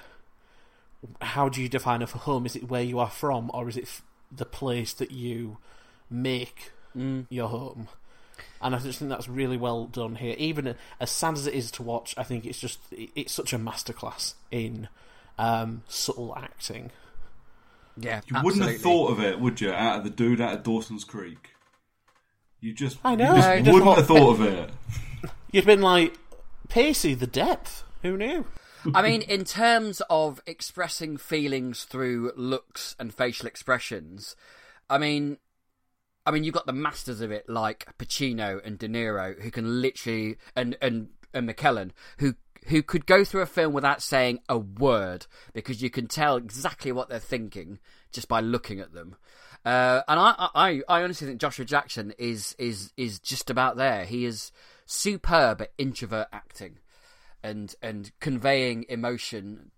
how 1.21 1.49
do 1.49 1.61
you 1.61 1.69
define 1.69 2.03
a 2.03 2.07
home? 2.07 2.47
Is 2.47 2.57
it 2.57 2.69
where 2.69 2.83
you 2.83 2.99
are 2.99 3.11
from, 3.11 3.51
or 3.53 3.69
is 3.69 3.77
it 3.77 3.85
f- 3.85 4.03
the 4.31 4.47
place 4.47 4.93
that 4.95 5.11
you 5.11 5.59
make 6.09 6.73
mm. 6.97 7.27
your 7.29 7.49
home? 7.49 7.89
and 8.61 8.75
I 8.75 8.79
just 8.79 8.99
think 8.99 9.09
that's 9.09 9.29
really 9.29 9.57
well 9.57 9.87
done 9.87 10.17
here. 10.17 10.35
Even 10.39 10.75
as 11.01 11.11
sad 11.11 11.35
as 11.35 11.47
it 11.47 11.55
is 11.55 11.71
to 11.73 11.83
watch, 11.83 12.15
I 12.17 12.23
think 12.23 12.45
it's 12.45 12.59
just 12.59 12.81
it's 12.91 13.33
such 13.33 13.53
a 13.53 13.59
masterclass 13.59 14.35
in 14.51 14.89
um, 15.39 15.83
subtle 15.89 16.35
acting. 16.37 16.91
Yeah, 17.97 18.21
you 18.27 18.37
wouldn't 18.43 18.63
have 18.63 18.81
thought 18.81 19.11
of 19.11 19.21
it, 19.21 19.41
would 19.41 19.61
you? 19.61 19.73
Out 19.73 19.99
of 19.99 20.05
the 20.05 20.11
dude 20.11 20.41
out 20.41 20.55
of 20.55 20.63
Dawson's 20.63 21.05
Creek, 21.05 21.55
you 22.61 22.73
just 22.73 22.99
I 23.05 23.15
know. 23.17 23.31
you 23.31 23.37
just 23.37 23.49
I 23.49 23.61
just 23.61 23.73
wouldn't 23.73 23.85
thought- 23.85 23.97
have 23.99 24.07
thought 24.07 24.31
of 24.35 24.43
it. 24.43 24.71
You'd 25.53 25.67
been 25.67 25.81
like, 25.81 26.17
Pacey, 26.69 27.15
the 27.15 27.27
depth. 27.27 27.83
Who 28.03 28.17
knew? 28.17 28.45
I 28.95 29.03
mean, 29.03 29.23
in 29.23 29.45
terms 29.45 30.01
of 30.09 30.41
expressing 30.47 31.17
feelings 31.17 31.85
through 31.85 32.33
looks 32.37 32.95
and 33.01 33.13
facial 33.13 33.49
expressions, 33.49 34.37
I 34.89 34.99
mean, 34.99 35.39
I 36.25 36.31
mean, 36.31 36.45
you've 36.45 36.55
got 36.55 36.67
the 36.67 36.73
masters 36.73 37.21
of 37.21 37.33
it 37.33 37.49
like 37.49 37.87
Pacino 37.99 38.61
and 38.65 38.79
De 38.79 38.89
Niro, 38.89 39.41
who 39.43 39.51
can 39.51 39.81
literally, 39.83 40.37
and 40.55 40.77
and 40.81 41.09
and 41.35 41.49
McKellen, 41.49 41.91
who 42.19 42.35
who 42.69 42.83
could 42.83 43.07
go 43.07 43.25
through 43.25 43.43
a 43.43 43.47
film 43.47 43.73
without 43.73 44.03
saying 44.03 44.41
a 44.49 44.59
word 44.59 45.27
because 45.53 45.83
you 45.83 45.91
can 45.91 46.07
tell 46.07 46.37
exactly 46.37 46.93
what 46.93 47.09
they're 47.09 47.19
thinking 47.19 47.79
just 48.13 48.29
by 48.29 48.41
looking 48.41 48.81
at 48.81 48.93
them. 48.93 49.17
Uh, 49.65 50.03
and 50.09 50.21
I, 50.21 50.49
I, 50.55 50.83
I 50.89 51.03
honestly 51.03 51.27
think 51.27 51.41
Joshua 51.41 51.65
Jackson 51.65 52.15
is 52.19 52.55
is 52.59 52.93
is 52.97 53.19
just 53.19 53.51
about 53.51 53.77
there. 53.77 54.05
He 54.05 54.25
is 54.25 54.53
superb 54.87 55.61
at 55.61 55.73
introvert 55.79 56.29
acting 56.33 56.79
and 57.43 57.75
and 57.83 58.13
conveying 58.21 58.85
emotion 58.89 59.71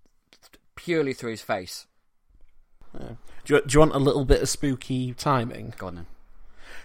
purely 0.76 1.12
through 1.12 1.32
his 1.32 1.42
face. 1.42 1.86
Do 2.92 3.54
you, 3.54 3.60
do 3.62 3.74
you 3.74 3.80
want 3.80 3.94
a 3.94 3.98
little 3.98 4.24
bit 4.24 4.42
of 4.42 4.48
spooky 4.48 5.14
timing? 5.14 5.74
Go 5.78 5.88
on 5.88 5.94
then. 5.94 6.06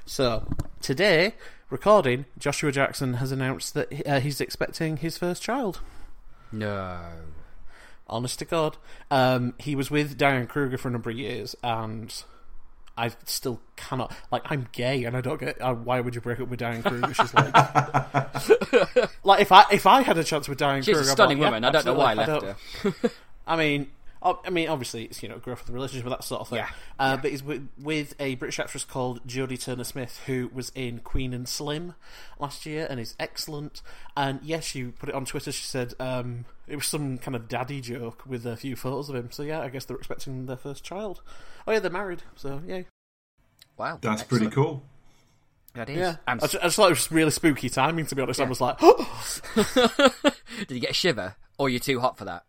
So 0.06 0.48
today, 0.82 1.34
recording, 1.70 2.26
Joshua 2.38 2.72
Jackson 2.72 3.16
has 3.16 3.32
announced 3.32 3.74
that 3.74 4.08
uh, 4.08 4.20
he's 4.20 4.40
expecting 4.40 4.98
his 4.98 5.18
first 5.18 5.42
child. 5.42 5.82
No. 6.56 7.02
Honest 8.08 8.40
to 8.40 8.46
God, 8.46 8.78
um, 9.10 9.56
he 9.58 9.76
was 9.76 9.90
with 9.90 10.18
Diane 10.18 10.48
Kruger 10.48 10.78
for 10.78 10.90
a 10.90 10.92
number 10.92 11.10
of 11.10 11.18
years, 11.18 11.56
and 11.64 12.14
I 12.96 13.12
still 13.26 13.62
cannot. 13.76 14.14
Like, 14.32 14.44
I'm 14.46 14.68
gay, 14.72 15.06
and 15.06 15.18
I 15.18 15.22
don't 15.22 15.40
get. 15.40 15.60
Uh, 15.60 15.74
why 15.74 16.00
would 16.00 16.14
you 16.14 16.22
break 16.22 16.40
up 16.40 16.48
with 16.48 16.60
Diane 16.60 16.84
Kruger? 16.84 17.14
She's 17.14 17.34
like, 17.34 17.54
like 19.24 19.42
if 19.42 19.52
I 19.52 19.66
if 19.72 19.88
I 19.88 20.02
had 20.02 20.18
a 20.20 20.24
chance 20.24 20.48
with 20.48 20.60
Diane 20.60 20.84
She's 20.84 20.96
Kruger, 20.96 21.10
a 21.10 21.12
stunning 21.12 21.40
like, 21.40 21.46
yeah, 21.46 21.50
woman. 21.50 21.66
I 21.66 21.72
don't 21.72 21.86
know 21.86 21.94
why 21.94 22.14
I 22.14 22.20
absolutely. 22.20 22.48
left 22.84 22.98
her. 23.02 23.12
I 23.48 23.56
mean, 23.58 23.90
I 24.26 24.50
mean, 24.50 24.68
obviously, 24.70 25.06
it's 25.06 25.22
you 25.22 25.30
know 25.30 25.38
growth 25.38 25.62
of 25.62 25.68
the 25.68 25.74
relationship, 25.74 26.06
with 26.06 26.14
that 26.14 26.24
sort 26.24 26.42
of 26.42 26.48
thing. 26.50 26.58
Yeah. 26.58 26.70
Uh, 26.98 27.18
But 27.18 27.32
he's 27.32 27.44
with, 27.44 27.68
with 27.80 28.16
a 28.20 28.36
British 28.36 28.60
actress 28.60 28.84
called 28.84 29.26
Jodie 29.28 29.62
Turner 29.62 29.84
Smith, 29.84 30.22
who 30.26 30.50
was 30.54 30.72
in 30.74 31.00
Queen 31.00 31.34
and 31.34 31.48
Slim 31.48 31.94
last 32.40 32.66
year, 32.66 32.88
and 32.90 33.00
is 33.00 33.16
excellent. 33.20 33.82
And 34.18 34.40
yes, 34.42 34.64
she 34.66 34.86
put 34.86 35.10
it 35.10 35.16
on 35.16 35.26
Twitter. 35.26 35.52
She 35.52 35.64
said 35.64 35.94
um, 36.00 36.46
it 36.68 36.76
was 36.76 36.88
some 36.88 37.18
kind 37.20 37.36
of 37.36 37.48
daddy 37.48 37.82
joke 37.82 38.26
with 38.26 38.46
a 38.46 38.58
few 38.58 38.76
photos 38.76 39.10
of 39.10 39.16
him. 39.16 39.32
So 39.32 39.44
yeah, 39.44 39.62
I 39.62 39.70
guess 39.70 39.86
they're 39.86 39.98
expecting 39.98 40.48
their 40.48 40.58
first 40.58 40.84
child. 40.84 41.22
Oh 41.68 41.72
yeah, 41.72 41.80
they're 41.80 41.92
married. 41.92 42.24
So 42.36 42.62
yeah. 42.66 42.82
Wow, 43.78 44.00
That's 44.02 44.24
pretty 44.24 44.50
cool. 44.50 44.84
That 45.74 45.90
is. 45.90 45.98
Yeah, 45.98 46.16
And 46.26 46.40
I 46.42 46.48
just, 46.48 46.56
I 46.56 46.68
just 46.68 46.76
thought 46.78 46.88
it 46.88 46.92
was 46.92 47.12
really 47.12 47.32
spooky 47.32 47.70
timing. 47.70 48.06
To 48.06 48.16
be 48.16 48.22
honest, 48.22 48.40
I 48.40 48.46
was 48.46 48.62
like, 48.62 48.80
did 49.60 50.72
you 50.72 50.80
get 50.80 50.92
a 50.92 50.94
shiver, 50.94 51.36
or 51.58 51.70
you're 51.70 51.80
too 51.82 52.00
hot 52.00 52.18
for 52.18 52.26
that? 52.26 52.44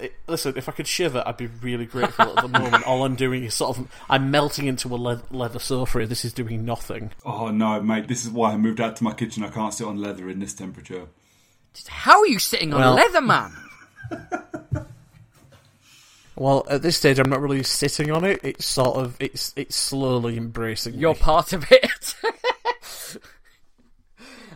It- 0.00 0.14
Listen, 0.26 0.54
if 0.56 0.68
I 0.68 0.72
could 0.72 0.86
shiver, 0.86 1.22
I'd 1.26 1.36
be 1.36 1.46
really 1.46 1.86
grateful 1.86 2.36
at 2.36 2.42
the 2.42 2.48
moment. 2.48 2.84
All 2.86 3.04
I'm 3.04 3.14
doing 3.14 3.44
is 3.44 3.54
sort 3.54 3.78
of 3.78 3.88
I'm 4.10 4.30
melting 4.30 4.66
into 4.66 4.92
a 4.94 4.96
le- 4.96 5.22
leather 5.30 5.58
sofa. 5.58 5.98
Here. 6.00 6.06
This 6.06 6.24
is 6.24 6.32
doing 6.32 6.64
nothing. 6.64 7.10
Oh 7.24 7.48
no, 7.50 7.80
mate! 7.80 8.08
This 8.08 8.24
is 8.24 8.30
why 8.30 8.52
I 8.52 8.56
moved 8.56 8.80
out 8.80 8.96
to 8.96 9.04
my 9.04 9.12
kitchen. 9.14 9.42
I 9.44 9.48
can't 9.50 9.72
sit 9.72 9.86
on 9.86 10.00
leather 10.00 10.28
in 10.28 10.38
this 10.40 10.52
temperature. 10.54 11.06
How 11.88 12.20
are 12.20 12.26
you 12.26 12.38
sitting 12.38 12.72
on 12.74 12.94
leather, 12.96 13.20
man? 13.20 13.52
Well, 16.38 16.66
at 16.68 16.82
this 16.82 16.98
stage, 16.98 17.18
I'm 17.18 17.30
not 17.30 17.40
really 17.40 17.62
sitting 17.62 18.10
on 18.10 18.22
it. 18.24 18.40
It's 18.42 18.66
sort 18.66 18.98
of 18.98 19.16
it's 19.20 19.54
it's 19.56 19.74
slowly 19.74 20.36
embracing 20.36 20.92
You're 20.94 21.14
me. 21.14 21.20
part 21.20 21.54
of 21.54 21.64
it. 21.72 22.14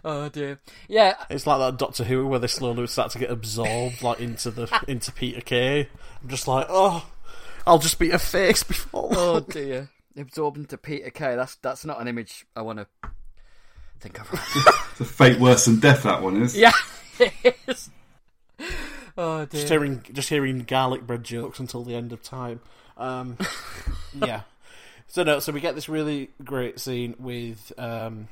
oh 0.05 0.29
dear. 0.29 0.61
Yeah, 0.89 1.15
It's 1.29 1.47
like 1.47 1.59
that 1.59 1.79
Doctor 1.79 2.05
Who 2.05 2.27
where 2.27 2.39
they 2.39 2.47
slowly 2.47 2.87
start 2.87 3.13
to 3.13 3.19
get 3.19 3.31
absorbed 3.31 4.03
like 4.03 4.21
into 4.21 4.51
the 4.51 4.69
into 4.89 5.13
Peter 5.13 5.41
Kay. 5.41 5.89
I'm 6.23 6.29
just 6.29 6.49
like, 6.49 6.67
oh, 6.69 7.07
I'll 7.67 7.79
just 7.79 7.99
be 7.99 8.11
a 8.11 8.19
face 8.19 8.63
before. 8.63 9.11
Oh 9.17 9.41
dear. 9.41 9.91
Absorbed 10.17 10.59
into 10.59 10.77
Peter 10.77 11.11
Kay. 11.11 11.37
That's 11.37 11.55
that's 11.57 11.85
not 11.85 12.01
an 12.01 12.09
image 12.09 12.47
I 12.57 12.63
want 12.63 12.79
to 12.81 12.87
think 14.01 14.21
of. 14.21 14.29
It's 14.93 15.01
a 15.01 15.05
fate 15.15 15.41
worse 15.41 15.65
than 15.65 15.81
death. 15.81 16.03
That 16.03 16.21
one 16.21 16.43
is. 16.43 16.55
yeah, 16.57 16.73
it 17.19 17.57
is. 17.67 17.89
Oh 19.17 19.47
dear. 19.47 19.61
just 19.61 19.69
hearing 19.69 20.05
just 20.13 20.29
hearing 20.29 20.61
garlic 20.65 21.07
bread 21.07 21.25
jokes 21.25 21.59
until 21.59 21.85
the 21.85 21.95
end 21.95 22.13
of 22.13 22.23
time. 22.23 22.61
Um, 22.99 23.39
yeah. 24.15 24.43
So 25.07 25.23
no, 25.23 25.39
so 25.41 25.53
we 25.53 25.61
get 25.61 25.75
this 25.75 25.89
really 25.89 26.31
great 26.45 26.79
scene 26.81 27.15
with 27.19 27.73
um, 27.79 28.29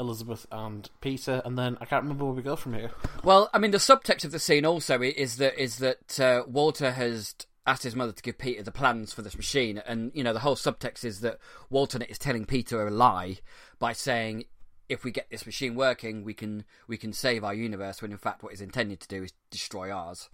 Elizabeth 0.00 0.46
and 0.50 0.88
Peter, 1.00 1.42
and 1.44 1.56
then 1.58 1.76
I 1.80 1.84
can't 1.84 2.02
remember 2.02 2.24
where 2.24 2.34
we 2.34 2.42
go 2.42 2.56
from 2.56 2.74
here. 2.74 2.90
Well, 3.22 3.50
I 3.52 3.58
mean, 3.58 3.70
the 3.70 3.78
subtext 3.78 4.24
of 4.24 4.32
the 4.32 4.38
scene 4.38 4.64
also 4.64 5.00
is 5.02 5.36
that 5.36 5.62
is 5.62 5.78
that 5.78 6.18
uh, 6.18 6.42
Walter 6.48 6.92
has 6.92 7.34
asked 7.66 7.82
his 7.82 7.94
mother 7.94 8.12
to 8.12 8.22
give 8.22 8.38
Peter 8.38 8.62
the 8.62 8.72
plans 8.72 9.12
for 9.12 9.22
this 9.22 9.36
machine, 9.36 9.82
and 9.86 10.10
you 10.14 10.24
know 10.24 10.32
the 10.32 10.40
whole 10.40 10.56
subtext 10.56 11.04
is 11.04 11.20
that 11.20 11.38
Walter 11.68 12.02
is 12.08 12.18
telling 12.18 12.46
Peter 12.46 12.84
a 12.86 12.90
lie 12.90 13.38
by 13.78 13.92
saying, 13.92 14.44
"If 14.88 15.04
we 15.04 15.12
get 15.12 15.28
this 15.30 15.46
machine 15.46 15.74
working, 15.74 16.24
we 16.24 16.34
can 16.34 16.64
we 16.88 16.96
can 16.96 17.12
save 17.12 17.44
our 17.44 17.54
universe." 17.54 18.00
When 18.00 18.10
in 18.10 18.18
fact, 18.18 18.42
what 18.42 18.52
he's 18.52 18.62
intended 18.62 19.00
to 19.00 19.08
do 19.08 19.22
is 19.22 19.32
destroy 19.50 19.92
ours. 19.92 20.30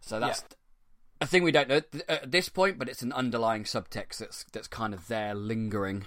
So 0.00 0.18
that's 0.18 0.44
a 1.20 1.26
thing 1.26 1.44
we 1.44 1.52
don't 1.52 1.68
know 1.68 1.82
at 2.08 2.32
this 2.32 2.48
point, 2.48 2.76
but 2.76 2.88
it's 2.88 3.02
an 3.02 3.12
underlying 3.12 3.62
subtext 3.62 4.18
that's 4.18 4.44
that's 4.52 4.66
kind 4.66 4.92
of 4.92 5.06
there 5.06 5.32
lingering. 5.32 6.06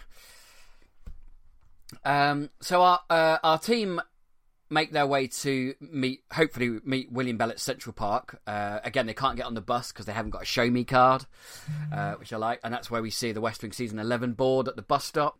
Um, 2.03 2.49
so 2.61 2.81
our 2.81 2.99
uh, 3.09 3.37
our 3.43 3.59
team 3.59 4.01
make 4.69 4.91
their 4.91 5.05
way 5.05 5.27
to 5.27 5.75
meet, 5.79 6.23
hopefully 6.33 6.79
meet 6.83 7.11
William 7.11 7.37
Bell 7.37 7.51
at 7.51 7.59
Central 7.59 7.93
Park. 7.93 8.41
Uh, 8.47 8.79
again, 8.83 9.05
they 9.05 9.13
can't 9.13 9.37
get 9.37 9.45
on 9.45 9.53
the 9.53 9.61
bus 9.61 9.91
because 9.91 10.05
they 10.05 10.13
haven't 10.13 10.31
got 10.31 10.41
a 10.41 10.45
show 10.45 10.69
me 10.69 10.83
card, 10.83 11.25
uh, 11.93 12.13
which 12.13 12.33
I 12.33 12.37
like, 12.37 12.59
and 12.63 12.73
that's 12.73 12.89
where 12.89 13.01
we 13.01 13.11
see 13.11 13.31
the 13.31 13.41
West 13.41 13.61
Wing 13.61 13.71
season 13.71 13.99
eleven 13.99 14.33
board 14.33 14.67
at 14.67 14.75
the 14.75 14.81
bus 14.81 15.05
stop. 15.05 15.39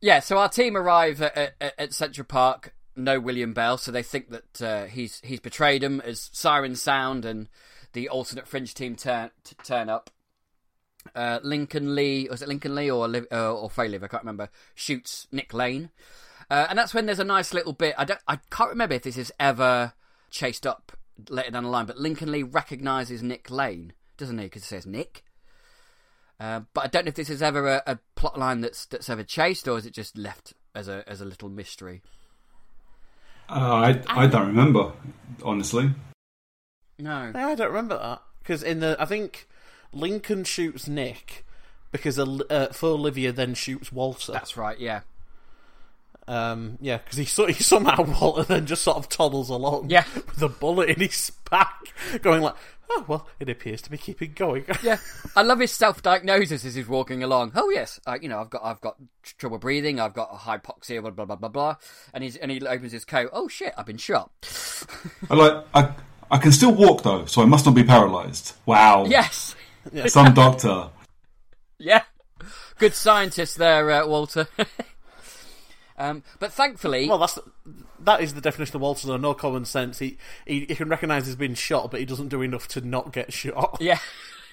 Yeah, 0.00 0.20
so 0.20 0.38
our 0.38 0.48
team 0.48 0.76
arrive 0.76 1.22
at, 1.22 1.54
at, 1.60 1.74
at 1.78 1.92
Central 1.92 2.24
Park. 2.24 2.74
No 2.94 3.18
William 3.20 3.54
Bell, 3.54 3.78
so 3.78 3.90
they 3.90 4.02
think 4.02 4.30
that 4.30 4.62
uh, 4.62 4.84
he's 4.84 5.20
he's 5.24 5.40
betrayed 5.40 5.80
them 5.80 6.02
as 6.02 6.28
sirens 6.32 6.82
sound 6.82 7.24
and 7.24 7.48
the 7.94 8.08
alternate 8.08 8.46
fringe 8.46 8.74
team 8.74 8.96
turn 8.96 9.30
t- 9.44 9.56
turn 9.64 9.88
up. 9.88 10.10
Uh, 11.14 11.40
Lincoln 11.42 11.94
Lee, 11.94 12.28
was 12.30 12.42
it 12.42 12.48
Lincoln 12.48 12.74
Lee 12.74 12.90
or 12.90 13.08
Liv- 13.08 13.26
uh, 13.30 13.54
or 13.54 13.68
Frey 13.68 13.94
I 13.94 13.98
can't 13.98 14.22
remember. 14.22 14.48
Shoots 14.74 15.26
Nick 15.30 15.52
Lane, 15.52 15.90
uh, 16.50 16.66
and 16.70 16.78
that's 16.78 16.94
when 16.94 17.06
there's 17.06 17.18
a 17.18 17.24
nice 17.24 17.52
little 17.52 17.72
bit. 17.72 17.94
I 17.98 18.04
don't, 18.04 18.20
I 18.26 18.36
can't 18.50 18.70
remember 18.70 18.94
if 18.94 19.02
this 19.02 19.16
is 19.16 19.32
ever 19.38 19.92
chased 20.30 20.66
up 20.66 20.92
later 21.28 21.50
down 21.50 21.64
the 21.64 21.70
line, 21.70 21.86
but 21.86 21.98
Lincoln 21.98 22.32
Lee 22.32 22.42
recognizes 22.42 23.22
Nick 23.22 23.50
Lane, 23.50 23.92
doesn't 24.16 24.38
he? 24.38 24.44
Because 24.44 24.62
it 24.62 24.66
says 24.66 24.86
Nick. 24.86 25.24
Uh, 26.40 26.60
but 26.74 26.84
I 26.84 26.86
don't 26.88 27.04
know 27.04 27.10
if 27.10 27.14
this 27.14 27.30
is 27.30 27.42
ever 27.42 27.68
a, 27.68 27.82
a 27.86 27.98
plot 28.16 28.38
line 28.38 28.60
that's 28.60 28.86
that's 28.86 29.08
ever 29.08 29.22
chased, 29.22 29.68
or 29.68 29.78
is 29.78 29.86
it 29.86 29.94
just 29.94 30.16
left 30.16 30.54
as 30.74 30.88
a 30.88 31.04
as 31.06 31.20
a 31.20 31.24
little 31.24 31.48
mystery? 31.48 32.02
Uh, 33.48 33.54
I 33.54 34.02
I 34.08 34.26
don't 34.26 34.46
remember 34.46 34.92
honestly. 35.44 35.90
No. 36.98 37.32
I 37.34 37.54
don't 37.54 37.68
remember 37.68 37.98
that 37.98 38.22
because 38.40 38.62
in 38.62 38.80
the 38.80 38.96
I 38.98 39.04
think 39.04 39.48
Lincoln 39.92 40.44
shoots 40.44 40.88
Nick 40.88 41.44
because 41.90 42.18
uh, 42.18 42.68
Fauxlivia 42.72 43.32
then 43.32 43.54
shoots 43.54 43.92
Walter. 43.92 44.32
That's 44.32 44.56
right. 44.56 44.78
Yeah. 44.78 45.00
Um, 46.28 46.78
yeah, 46.80 46.98
because 46.98 47.18
he, 47.18 47.24
so, 47.24 47.46
he 47.46 47.62
somehow 47.62 48.02
Walter 48.20 48.44
then 48.44 48.66
just 48.66 48.82
sort 48.82 48.96
of 48.96 49.08
toddles 49.08 49.50
along, 49.50 49.90
Yeah. 49.90 50.04
with 50.14 50.40
a 50.40 50.48
bullet 50.48 50.88
in 50.88 51.00
his 51.00 51.32
back, 51.50 51.92
going 52.22 52.42
like, 52.42 52.54
"Oh 52.90 53.04
well, 53.08 53.26
it 53.40 53.48
appears 53.48 53.82
to 53.82 53.90
be 53.90 53.98
keeping 53.98 54.32
going." 54.32 54.64
Yeah, 54.84 54.98
I 55.34 55.42
love 55.42 55.58
his 55.58 55.72
self-diagnosis 55.72 56.64
as 56.64 56.76
he's 56.76 56.86
walking 56.86 57.24
along. 57.24 57.52
Oh 57.56 57.70
yes, 57.70 57.98
uh, 58.06 58.18
you 58.22 58.28
know 58.28 58.40
I've 58.40 58.50
got 58.50 58.64
I've 58.64 58.80
got 58.80 58.96
trouble 59.36 59.58
breathing. 59.58 59.98
I've 59.98 60.14
got 60.14 60.30
a 60.32 60.36
hypoxia. 60.36 61.00
Blah 61.02 61.10
blah 61.10 61.24
blah 61.24 61.36
blah 61.36 61.48
blah. 61.48 61.76
And 62.14 62.22
he's 62.22 62.36
and 62.36 62.52
he 62.52 62.64
opens 62.64 62.92
his 62.92 63.04
coat. 63.04 63.28
Oh 63.32 63.48
shit, 63.48 63.74
I've 63.76 63.86
been 63.86 63.98
shot. 63.98 64.30
I 65.28 65.34
like 65.34 65.64
I 65.74 65.92
I 66.30 66.38
can 66.38 66.52
still 66.52 66.72
walk 66.72 67.02
though, 67.02 67.24
so 67.24 67.42
I 67.42 67.46
must 67.46 67.66
not 67.66 67.74
be 67.74 67.82
paralysed. 67.84 68.56
Wow. 68.64 69.06
Yes. 69.06 69.56
Some 70.06 70.34
doctor. 70.34 70.90
Yeah. 71.78 72.02
Good 72.78 72.94
scientist 72.94 73.58
there, 73.58 73.90
uh, 73.90 74.06
Walter. 74.06 74.48
um, 75.98 76.22
but 76.38 76.52
thankfully, 76.52 77.08
well, 77.08 77.18
that's 77.18 77.38
that 78.00 78.20
is 78.20 78.34
the 78.34 78.40
definition 78.40 78.76
of 78.76 78.82
Walter. 78.82 79.06
Though 79.06 79.16
no 79.16 79.34
common 79.34 79.64
sense. 79.64 79.98
He, 79.98 80.18
he 80.46 80.60
he 80.66 80.74
can 80.74 80.88
recognise 80.88 81.26
he's 81.26 81.36
been 81.36 81.54
shot, 81.54 81.90
but 81.90 82.00
he 82.00 82.06
doesn't 82.06 82.28
do 82.28 82.42
enough 82.42 82.66
to 82.68 82.80
not 82.80 83.12
get 83.12 83.32
shot. 83.32 83.78
Yeah. 83.80 83.98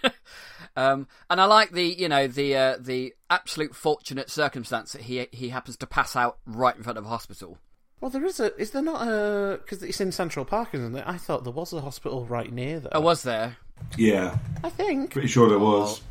um, 0.76 1.08
and 1.30 1.42
I 1.42 1.46
like 1.46 1.72
the 1.72 1.84
you 1.84 2.08
know 2.08 2.28
the 2.28 2.56
uh, 2.56 2.78
the 2.80 3.14
absolute 3.30 3.76
fortunate 3.76 4.30
circumstance 4.30 4.92
that 4.94 5.04
he 5.04 5.28
he 5.32 5.50
happens 5.50 5.78
to 5.78 5.88
pass 5.88 6.16
out 6.16 6.38
right 6.46 6.76
in 6.76 6.84
front 6.84 6.98
of 6.98 7.06
a 7.06 7.10
hospital. 7.10 7.58
Well, 8.02 8.12
there 8.12 8.26
is 8.26 8.40
a. 8.40 8.56
Is 8.60 8.72
there 8.72 8.82
not 8.82 9.08
a? 9.08 9.58
Because 9.58 9.84
it's 9.84 10.00
in 10.00 10.12
Central 10.12 10.46
Park, 10.46 10.70
isn't 10.74 10.96
it? 10.96 11.04
I 11.06 11.18
thought 11.18 11.44
there 11.44 11.52
was 11.52 11.74
a 11.74 11.82
hospital 11.82 12.26
right 12.26 12.52
near 12.52 12.80
there. 12.80 12.96
I 12.96 13.00
was 13.00 13.24
there. 13.24 13.58
Yeah, 13.98 14.38
I 14.64 14.70
think. 14.70 15.12
pretty 15.12 15.28
sure 15.28 15.50
there 15.50 15.60
was. 15.60 16.02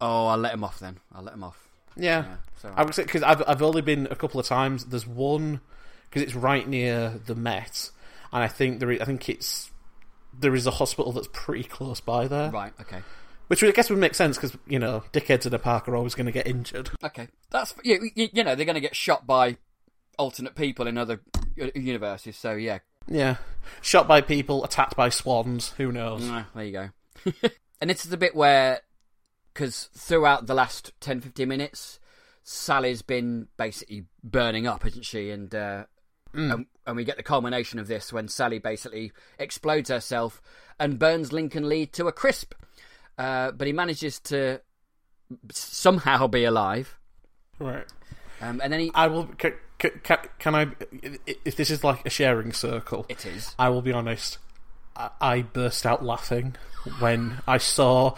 Oh, 0.00 0.26
I'll 0.28 0.38
let 0.38 0.52
him 0.54 0.64
off 0.64 0.78
then. 0.78 0.98
I'll 1.14 1.22
let 1.22 1.34
him 1.34 1.44
off. 1.44 1.66
Yeah. 1.96 2.24
Yeah, 2.24 2.34
so- 2.62 2.72
I 2.76 2.84
would 2.84 2.94
say 2.94 3.02
because 3.04 3.22
I've 3.22 3.42
I've 3.48 3.62
only 3.62 3.82
been 3.82 4.06
a 4.10 4.16
couple 4.16 4.38
of 4.40 4.46
times. 4.46 4.84
There's 4.86 5.06
one 5.06 5.60
because 6.08 6.22
it's 6.22 6.34
right 6.34 6.66
near 6.68 7.20
the 7.26 7.34
Met, 7.34 7.90
and 8.32 8.42
I 8.42 8.48
think 8.48 8.80
there. 8.80 8.90
Is, 8.92 9.00
I 9.00 9.04
think 9.04 9.28
it's 9.28 9.70
there 10.38 10.54
is 10.54 10.66
a 10.66 10.70
hospital 10.72 11.10
that's 11.12 11.28
pretty 11.32 11.64
close 11.64 12.00
by 12.00 12.28
there, 12.28 12.50
Right. 12.50 12.72
Okay. 12.80 13.00
which 13.48 13.64
I 13.64 13.70
guess 13.72 13.90
would 13.90 13.98
make 13.98 14.14
sense 14.14 14.36
because 14.36 14.56
you 14.68 14.78
know 14.78 15.02
dickheads 15.12 15.46
in 15.46 15.54
a 15.54 15.58
park 15.58 15.88
are 15.88 15.96
always 15.96 16.14
going 16.14 16.26
to 16.26 16.32
get 16.32 16.46
injured. 16.46 16.90
Okay. 17.02 17.28
That's 17.50 17.74
you. 17.82 18.10
You, 18.14 18.28
you 18.32 18.44
know 18.44 18.54
they're 18.54 18.66
going 18.66 18.74
to 18.74 18.80
get 18.80 18.94
shot 18.94 19.26
by 19.26 19.56
alternate 20.18 20.54
people 20.54 20.86
in 20.86 20.96
other 20.98 21.20
u- 21.56 21.72
universes. 21.74 22.36
So 22.36 22.52
yeah. 22.54 22.78
Yeah, 23.10 23.36
shot 23.80 24.06
by 24.06 24.20
people, 24.20 24.62
attacked 24.64 24.94
by 24.94 25.08
swans. 25.08 25.70
Who 25.78 25.90
knows? 25.90 26.20
Ah, 26.28 26.46
there 26.54 26.64
you 26.66 26.72
go. 26.72 26.88
and 27.80 27.90
this 27.90 28.04
is 28.04 28.10
the 28.10 28.16
bit 28.16 28.34
where, 28.34 28.80
because 29.52 29.88
throughout 29.94 30.46
the 30.46 30.54
last 30.54 30.92
10, 31.00 31.20
15 31.20 31.48
minutes, 31.48 32.00
Sally's 32.42 33.02
been 33.02 33.48
basically 33.56 34.04
burning 34.22 34.66
up, 34.66 34.86
isn't 34.86 35.04
she? 35.04 35.30
And, 35.30 35.54
uh, 35.54 35.84
and 36.32 36.66
and 36.86 36.96
we 36.96 37.04
get 37.04 37.18
the 37.18 37.22
culmination 37.22 37.78
of 37.78 37.86
this 37.86 38.12
when 38.12 38.28
Sally 38.28 38.58
basically 38.58 39.12
explodes 39.38 39.90
herself 39.90 40.40
and 40.80 40.98
burns 40.98 41.32
Lincoln 41.32 41.68
Lee 41.68 41.84
to 41.86 42.06
a 42.06 42.12
crisp. 42.12 42.54
Uh, 43.18 43.50
but 43.50 43.66
he 43.66 43.72
manages 43.72 44.18
to 44.20 44.62
somehow 45.52 46.26
be 46.26 46.44
alive. 46.44 46.98
Right. 47.58 47.84
Um, 48.40 48.60
and 48.62 48.72
then 48.72 48.80
he. 48.80 48.90
I 48.94 49.08
will. 49.08 49.26
Can, 49.26 49.52
can, 49.78 50.18
can 50.38 50.54
I? 50.54 50.68
If 51.44 51.56
this 51.56 51.70
is 51.70 51.84
like 51.84 52.06
a 52.06 52.10
sharing 52.10 52.52
circle, 52.52 53.04
It 53.08 53.26
is. 53.26 53.54
I 53.58 53.68
will 53.68 53.82
be 53.82 53.92
honest. 53.92 54.38
I, 54.96 55.10
I 55.20 55.42
burst 55.42 55.84
out 55.84 56.04
laughing 56.04 56.56
when 56.98 57.38
I 57.46 57.58
saw, 57.58 58.14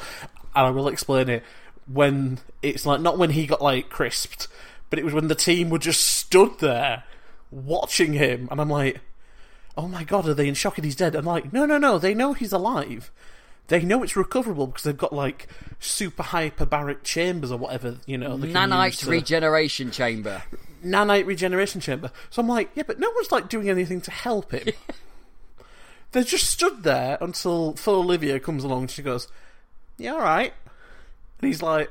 and 0.54 0.66
I 0.66 0.70
will 0.70 0.88
explain 0.88 1.28
it. 1.28 1.42
When 1.86 2.38
it's 2.62 2.86
like 2.86 3.00
not 3.00 3.18
when 3.18 3.30
he 3.30 3.46
got 3.46 3.60
like 3.62 3.90
crisped, 3.90 4.46
but 4.90 4.98
it 4.98 5.04
was 5.04 5.14
when 5.14 5.28
the 5.28 5.34
team 5.34 5.70
were 5.70 5.78
just 5.78 6.04
stood 6.04 6.58
there 6.60 7.04
watching 7.50 8.12
him, 8.12 8.48
and 8.50 8.60
I'm 8.60 8.70
like, 8.70 9.00
"Oh 9.76 9.88
my 9.88 10.04
god, 10.04 10.28
are 10.28 10.34
they 10.34 10.46
in 10.48 10.54
shock 10.54 10.78
and 10.78 10.84
he's 10.84 10.94
dead?" 10.96 11.14
I'm 11.16 11.24
like, 11.24 11.52
"No, 11.52 11.66
no, 11.66 11.78
no, 11.78 11.98
they 11.98 12.14
know 12.14 12.32
he's 12.32 12.52
alive." 12.52 13.10
They 13.68 13.82
know 13.82 14.02
it's 14.02 14.16
recoverable 14.16 14.66
because 14.66 14.82
they've 14.82 14.96
got 14.96 15.12
like 15.12 15.46
super 15.78 16.24
hyperbaric 16.24 17.04
chambers 17.04 17.52
or 17.52 17.56
whatever, 17.58 17.98
you 18.04 18.18
know. 18.18 18.36
they 18.36 18.50
can 18.52 18.68
use 18.70 18.72
Nanite 18.72 18.98
to- 19.04 19.10
regeneration 19.10 19.90
chamber. 19.92 20.42
nanite 20.84 21.24
regeneration 21.24 21.80
chamber. 21.80 22.10
So 22.30 22.42
I'm 22.42 22.48
like, 22.48 22.70
yeah, 22.74 22.82
but 22.84 22.98
no 22.98 23.08
one's 23.14 23.30
like 23.30 23.48
doing 23.48 23.68
anything 23.70 24.00
to 24.02 24.10
help 24.10 24.50
him. 24.52 24.72
they 26.12 26.24
just 26.24 26.48
stood 26.48 26.82
there 26.82 27.18
until 27.20 27.74
Fauxlivia 27.74 28.40
comes 28.40 28.64
along 28.64 28.82
and 28.82 28.90
she 28.90 29.02
goes, 29.02 29.28
"Yeah, 29.96 30.12
all 30.12 30.20
right," 30.20 30.52
and 31.40 31.48
he's 31.48 31.62
like. 31.62 31.90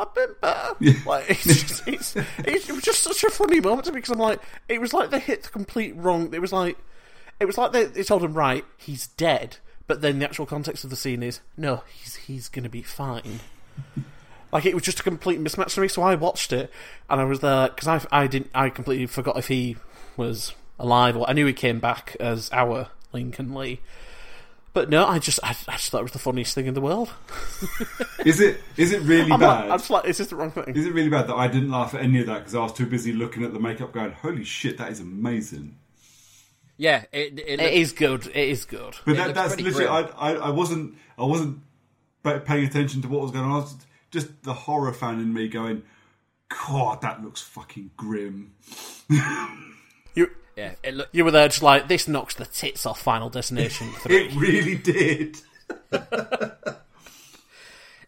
I've 0.00 0.12
been 0.12 0.34
better. 0.40 0.74
Like 1.06 1.30
it's 1.30 1.44
just, 1.44 1.86
it's, 1.86 2.16
it's, 2.16 2.68
it 2.68 2.72
was 2.72 2.82
just 2.82 3.02
such 3.02 3.22
a 3.22 3.30
funny 3.30 3.60
moment 3.60 3.84
to 3.84 3.92
me 3.92 3.98
because 3.98 4.10
I'm 4.10 4.18
like, 4.18 4.40
it 4.68 4.80
was 4.80 4.92
like 4.92 5.10
they 5.10 5.20
hit 5.20 5.44
the 5.44 5.50
complete 5.50 5.94
wrong. 5.94 6.34
It 6.34 6.40
was 6.40 6.52
like, 6.52 6.76
it 7.38 7.44
was 7.44 7.56
like 7.56 7.70
they, 7.70 7.84
they 7.84 8.02
told 8.02 8.24
him 8.24 8.34
right, 8.34 8.64
he's 8.76 9.06
dead, 9.06 9.58
but 9.86 10.00
then 10.00 10.18
the 10.18 10.24
actual 10.24 10.46
context 10.46 10.82
of 10.82 10.90
the 10.90 10.96
scene 10.96 11.22
is 11.22 11.40
no, 11.56 11.84
he's 11.86 12.16
he's 12.16 12.48
gonna 12.48 12.68
be 12.68 12.82
fine. 12.82 13.40
Like 14.52 14.66
it 14.66 14.74
was 14.74 14.84
just 14.84 15.00
a 15.00 15.02
complete 15.02 15.42
mismatch 15.42 15.74
to 15.74 15.80
me. 15.80 15.88
So 15.88 16.00
I 16.02 16.14
watched 16.14 16.52
it, 16.52 16.70
and 17.10 17.20
I 17.20 17.24
was 17.24 17.40
there 17.40 17.70
because 17.70 17.88
I 17.88 18.22
I 18.22 18.28
didn't 18.28 18.50
I 18.54 18.70
completely 18.70 19.06
forgot 19.06 19.36
if 19.36 19.48
he 19.48 19.76
was 20.16 20.54
alive 20.78 21.16
or 21.16 21.28
I 21.28 21.32
knew 21.32 21.44
he 21.44 21.52
came 21.52 21.80
back 21.80 22.16
as 22.20 22.50
our 22.52 22.86
Lincoln 23.14 23.54
Lee. 23.54 23.80
But 24.74 24.90
no, 24.90 25.06
I 25.06 25.20
just 25.20 25.38
I, 25.44 25.50
I 25.68 25.76
just 25.76 25.90
thought 25.90 26.00
it 26.00 26.02
was 26.02 26.12
the 26.12 26.18
funniest 26.18 26.52
thing 26.52 26.66
in 26.66 26.74
the 26.74 26.80
world. 26.80 27.08
Is 28.26 28.40
it? 28.40 28.60
Is 28.76 28.92
it 28.92 29.02
really 29.02 29.30
I'm 29.30 29.40
like, 29.40 29.40
bad? 29.40 29.70
I'm 29.70 29.78
just 29.78 29.90
like, 29.90 30.06
is 30.06 30.18
this 30.18 30.28
the 30.28 30.36
wrong 30.36 30.50
thing? 30.50 30.74
Is 30.74 30.84
it 30.84 30.92
really 30.92 31.10
bad 31.10 31.28
that 31.28 31.36
I 31.36 31.46
didn't 31.46 31.70
laugh 31.70 31.94
at 31.94 32.00
any 32.00 32.20
of 32.20 32.26
that 32.26 32.40
because 32.40 32.56
I 32.56 32.60
was 32.60 32.72
too 32.72 32.86
busy 32.86 33.12
looking 33.12 33.44
at 33.44 33.52
the 33.52 33.60
makeup, 33.60 33.92
going, 33.92 34.10
"Holy 34.10 34.42
shit, 34.42 34.78
that 34.78 34.90
is 34.90 34.98
amazing." 34.98 35.76
Yeah, 36.76 37.04
it, 37.12 37.38
it, 37.38 37.60
It 37.60 37.74
is 37.74 37.92
good. 37.92 38.26
It 38.26 38.48
is 38.48 38.64
good. 38.64 38.96
But 39.06 39.16
that, 39.16 39.34
that's 39.34 39.60
literally 39.60 39.86
I, 39.86 40.00
I, 40.00 40.32
I 40.34 40.50
wasn't. 40.50 40.96
I 41.16 41.24
wasn't 41.24 41.60
paying 42.24 42.66
attention 42.66 43.00
to 43.02 43.08
what 43.08 43.22
was 43.22 43.30
going 43.30 43.44
on. 43.44 43.52
I 43.52 43.56
was 43.58 43.76
just 44.10 44.42
the 44.42 44.54
horror 44.54 44.92
fan 44.92 45.20
in 45.20 45.32
me 45.32 45.46
going, 45.46 45.84
"God, 46.66 47.00
that 47.02 47.22
looks 47.22 47.42
fucking 47.42 47.92
grim." 47.96 48.54
You 50.56 50.62
yeah, 50.62 50.74
it 50.82 50.94
look, 50.94 51.08
you 51.12 51.24
were 51.24 51.30
there 51.30 51.48
just 51.48 51.62
like 51.62 51.88
this 51.88 52.06
knocks 52.06 52.34
the 52.34 52.46
tits 52.46 52.86
off 52.86 53.00
Final 53.00 53.28
Destination 53.28 53.88
three. 53.98 54.26
It 54.26 54.34
really 54.34 54.76
did. 54.76 55.36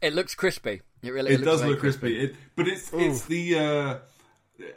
it 0.00 0.14
looks 0.14 0.34
crispy. 0.34 0.82
It 1.02 1.10
really 1.10 1.32
It 1.32 1.40
looks 1.40 1.60
does 1.60 1.64
look 1.64 1.80
crispy. 1.80 2.18
It, 2.18 2.36
but 2.54 2.68
it's 2.68 2.92
it's 2.92 3.24
the. 3.26 3.58
Uh, 3.58 3.98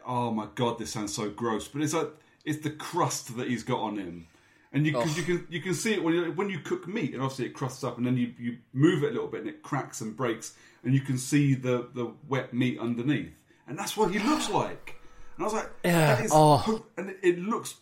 oh 0.05 0.31
my 0.31 0.47
god, 0.55 0.79
this 0.79 0.91
sounds 0.91 1.13
so 1.13 1.29
gross. 1.29 1.67
But 1.67 1.81
it's 1.81 1.93
like 1.93 2.09
it's 2.45 2.63
the 2.63 2.71
crust 2.71 3.37
that 3.37 3.47
he's 3.47 3.63
got 3.63 3.79
on 3.79 3.97
him, 3.97 4.27
and 4.73 4.85
you 4.85 4.93
cause 4.93 5.17
you 5.17 5.23
can 5.23 5.47
you 5.49 5.61
can 5.61 5.73
see 5.73 5.93
it 5.93 6.03
when 6.03 6.13
you 6.13 6.31
when 6.31 6.49
you 6.49 6.59
cook 6.59 6.87
meat, 6.87 7.13
and 7.13 7.21
obviously 7.21 7.45
it 7.45 7.53
crusts 7.53 7.83
up, 7.83 7.97
and 7.97 8.05
then 8.05 8.17
you 8.17 8.33
you 8.39 8.57
move 8.73 9.03
it 9.03 9.09
a 9.09 9.13
little 9.13 9.27
bit, 9.27 9.41
and 9.41 9.49
it 9.49 9.61
cracks 9.63 10.01
and 10.01 10.15
breaks, 10.15 10.55
and 10.83 10.93
you 10.93 11.01
can 11.01 11.17
see 11.17 11.53
the 11.53 11.89
the 11.93 12.11
wet 12.27 12.53
meat 12.53 12.79
underneath, 12.79 13.33
and 13.67 13.77
that's 13.77 13.95
what 13.95 14.11
he 14.11 14.19
looks 14.19 14.49
like. 14.49 14.98
And 15.39 15.45
I 15.45 15.45
was 15.45 15.53
like, 15.53 15.69
Yeah, 15.85 16.15
that 16.15 16.25
is, 16.25 16.31
oh. 16.33 16.83
and 16.97 17.11
it, 17.11 17.17
it 17.23 17.39
looks. 17.39 17.75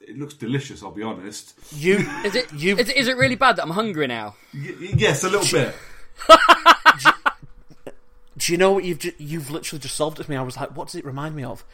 It 0.00 0.18
looks 0.18 0.34
delicious. 0.34 0.82
I'll 0.82 0.90
be 0.90 1.02
honest. 1.04 1.54
You 1.72 1.96
Is 2.24 2.34
it, 2.34 2.52
You- 2.52 2.76
is 2.76 2.88
it 2.88 2.96
is 2.96 3.06
it 3.08 3.16
really 3.16 3.36
bad 3.36 3.54
that 3.56 3.62
I'm 3.62 3.70
hungry 3.70 4.08
now? 4.08 4.34
Y- 4.52 4.74
y- 4.80 4.94
yes, 4.96 5.22
a 5.22 5.28
little 5.30 5.46
bit. 5.50 5.74
Do 8.36 8.52
you 8.52 8.58
know 8.58 8.72
what 8.72 8.84
you've 8.84 8.98
ju- 9.00 9.12
you've 9.18 9.50
literally 9.50 9.80
just 9.80 9.96
solved 9.96 10.20
it 10.20 10.24
for 10.24 10.30
me? 10.32 10.36
I 10.36 10.42
was 10.42 10.56
like, 10.56 10.76
what 10.76 10.86
does 10.88 10.94
it 10.94 11.04
remind 11.04 11.34
me 11.34 11.42
of? 11.44 11.64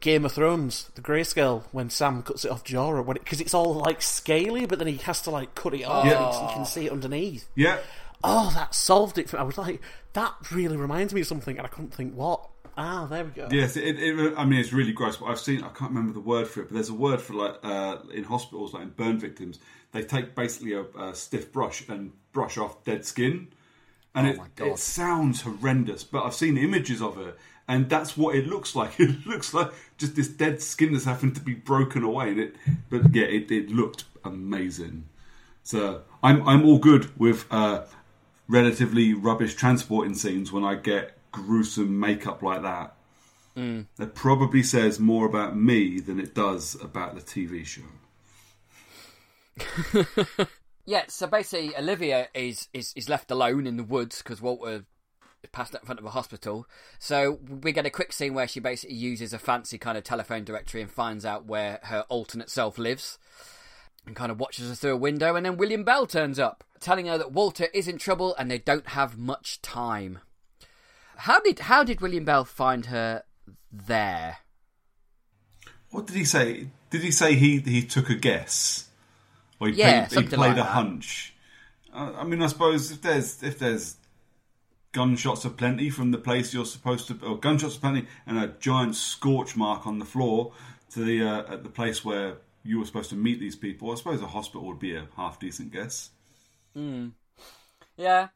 Game 0.00 0.24
of 0.24 0.32
Thrones, 0.32 0.90
the 0.94 1.02
grayscale 1.02 1.62
when 1.72 1.90
Sam 1.90 2.22
cuts 2.22 2.44
it 2.46 2.50
off 2.50 2.64
Jorah, 2.64 3.04
when 3.04 3.18
because 3.18 3.40
it's 3.40 3.52
all 3.52 3.74
like 3.74 4.00
scaly, 4.00 4.64
but 4.64 4.78
then 4.78 4.88
he 4.88 4.96
has 4.98 5.20
to 5.22 5.30
like 5.30 5.54
cut 5.54 5.74
it 5.74 5.84
off, 5.84 6.06
Yeah. 6.06 6.24
and 6.38 6.48
you 6.48 6.54
can 6.54 6.64
see 6.64 6.86
it 6.86 6.92
underneath. 6.92 7.46
Yeah, 7.54 7.78
oh, 8.24 8.50
that 8.54 8.74
solved 8.74 9.18
it. 9.18 9.28
For 9.28 9.36
me. 9.36 9.40
I 9.42 9.44
was 9.44 9.58
like, 9.58 9.82
that 10.14 10.34
really 10.50 10.78
reminds 10.78 11.12
me 11.12 11.20
of 11.20 11.26
something, 11.26 11.58
and 11.58 11.66
I 11.66 11.68
couldn't 11.70 11.92
think 11.92 12.14
what. 12.14 12.48
Ah, 12.82 13.06
there 13.10 13.24
we 13.26 13.30
go. 13.32 13.46
Yes, 13.50 13.76
it, 13.76 13.98
it, 13.98 14.34
I 14.38 14.44
mean 14.46 14.58
it's 14.58 14.72
really 14.72 14.92
gross. 14.92 15.18
But 15.18 15.26
I've 15.26 15.38
seen 15.38 15.58
I 15.62 15.68
can't 15.68 15.90
remember 15.90 16.14
the 16.14 16.20
word 16.20 16.48
for 16.48 16.60
it, 16.60 16.68
but 16.68 16.74
there's 16.74 16.88
a 16.88 16.94
word 16.94 17.20
for 17.20 17.34
like 17.34 17.56
uh, 17.62 17.98
in 18.14 18.24
hospitals, 18.24 18.72
like 18.72 18.84
in 18.84 18.88
burn 18.90 19.18
victims, 19.18 19.58
they 19.92 20.02
take 20.02 20.34
basically 20.34 20.72
a, 20.72 20.84
a 20.98 21.14
stiff 21.14 21.52
brush 21.52 21.86
and 21.88 22.12
brush 22.32 22.56
off 22.56 22.82
dead 22.84 23.04
skin, 23.04 23.48
and 24.14 24.26
Oh 24.26 24.30
it, 24.30 24.36
my 24.38 24.46
God. 24.56 24.68
it 24.68 24.78
sounds 24.78 25.42
horrendous. 25.42 26.04
But 26.04 26.24
I've 26.24 26.34
seen 26.34 26.56
images 26.56 27.02
of 27.02 27.18
it, 27.18 27.36
and 27.68 27.90
that's 27.90 28.16
what 28.16 28.34
it 28.34 28.46
looks 28.46 28.74
like. 28.74 28.92
It 28.98 29.26
looks 29.26 29.52
like 29.52 29.70
just 29.98 30.16
this 30.16 30.28
dead 30.28 30.62
skin 30.62 30.94
that's 30.94 31.04
happened 31.04 31.34
to 31.34 31.42
be 31.42 31.54
broken 31.54 32.02
away, 32.02 32.30
and 32.30 32.40
it. 32.40 32.56
But 32.88 33.14
yeah, 33.14 33.24
it, 33.24 33.50
it 33.50 33.70
looked 33.70 34.04
amazing. 34.24 35.04
So 35.64 36.02
I'm 36.22 36.48
I'm 36.48 36.64
all 36.64 36.78
good 36.78 37.10
with 37.18 37.44
uh, 37.50 37.82
relatively 38.48 39.12
rubbish 39.12 39.54
transporting 39.54 40.14
scenes 40.14 40.50
when 40.50 40.64
I 40.64 40.76
get 40.76 41.18
gruesome 41.32 41.98
makeup 41.98 42.42
like 42.42 42.62
that. 42.62 42.94
Mm. 43.56 43.86
That 43.96 44.14
probably 44.14 44.62
says 44.62 45.00
more 45.00 45.26
about 45.26 45.56
me 45.56 46.00
than 46.00 46.20
it 46.20 46.34
does 46.34 46.76
about 46.80 47.14
the 47.14 47.20
TV 47.20 47.66
show. 47.66 47.82
Yeah, 50.90 51.04
so 51.06 51.28
basically, 51.28 51.76
Olivia 51.76 52.26
is, 52.34 52.68
is, 52.72 52.92
is 52.96 53.08
left 53.08 53.30
alone 53.30 53.68
in 53.68 53.76
the 53.76 53.84
woods 53.84 54.22
because 54.22 54.42
Walter 54.42 54.86
passed 55.52 55.72
out 55.72 55.82
in 55.82 55.86
front 55.86 56.00
of 56.00 56.04
a 56.04 56.10
hospital. 56.10 56.66
So 56.98 57.38
we 57.48 57.70
get 57.70 57.86
a 57.86 57.90
quick 57.90 58.12
scene 58.12 58.34
where 58.34 58.48
she 58.48 58.58
basically 58.58 58.96
uses 58.96 59.32
a 59.32 59.38
fancy 59.38 59.78
kind 59.78 59.96
of 59.96 60.02
telephone 60.02 60.42
directory 60.42 60.82
and 60.82 60.90
finds 60.90 61.24
out 61.24 61.46
where 61.46 61.78
her 61.84 62.04
alternate 62.08 62.50
self 62.50 62.76
lives 62.76 63.18
and 64.04 64.16
kind 64.16 64.32
of 64.32 64.40
watches 64.40 64.68
her 64.68 64.74
through 64.74 64.94
a 64.94 64.96
window. 64.96 65.36
And 65.36 65.46
then 65.46 65.56
William 65.56 65.84
Bell 65.84 66.06
turns 66.06 66.40
up, 66.40 66.64
telling 66.80 67.06
her 67.06 67.18
that 67.18 67.30
Walter 67.30 67.68
is 67.72 67.86
in 67.86 67.96
trouble 67.96 68.34
and 68.36 68.50
they 68.50 68.58
don't 68.58 68.88
have 68.88 69.16
much 69.16 69.62
time. 69.62 70.18
How 71.20 71.38
did 71.40 71.58
how 71.60 71.84
did 71.84 72.00
William 72.00 72.24
Bell 72.24 72.44
find 72.44 72.86
her 72.86 73.24
there? 73.70 74.38
What 75.90 76.06
did 76.06 76.16
he 76.16 76.24
say? 76.24 76.68
Did 76.90 77.02
he 77.02 77.10
say 77.10 77.34
he 77.34 77.58
he 77.60 77.82
took 77.82 78.08
a 78.10 78.14
guess, 78.14 78.88
or 79.60 79.68
he 79.68 79.74
Yeah, 79.74 80.06
played, 80.06 80.24
he 80.24 80.28
played 80.28 80.38
like 80.48 80.56
a 80.56 80.64
that. 80.64 80.66
hunch? 80.72 81.34
I 81.92 82.24
mean, 82.24 82.40
I 82.40 82.46
suppose 82.46 82.90
if 82.90 83.02
there's 83.02 83.42
if 83.42 83.58
there's 83.58 83.96
gunshots 84.92 85.44
aplenty 85.44 85.90
from 85.90 86.10
the 86.10 86.18
place 86.18 86.54
you're 86.54 86.64
supposed 86.64 87.08
to, 87.08 87.18
or 87.24 87.38
gunshots 87.38 87.76
aplenty, 87.76 88.06
and 88.26 88.38
a 88.38 88.48
giant 88.48 88.96
scorch 88.96 89.56
mark 89.56 89.86
on 89.86 89.98
the 89.98 90.04
floor 90.04 90.52
to 90.92 91.04
the 91.04 91.22
uh, 91.22 91.52
at 91.52 91.62
the 91.64 91.68
place 91.68 92.04
where 92.04 92.36
you 92.62 92.78
were 92.78 92.86
supposed 92.86 93.10
to 93.10 93.16
meet 93.16 93.40
these 93.40 93.56
people, 93.56 93.90
I 93.90 93.94
suppose 93.96 94.22
a 94.22 94.26
hospital 94.28 94.66
would 94.68 94.78
be 94.78 94.94
a 94.94 95.08
half 95.16 95.38
decent 95.40 95.72
guess. 95.72 96.10
Yeah. 97.96 98.28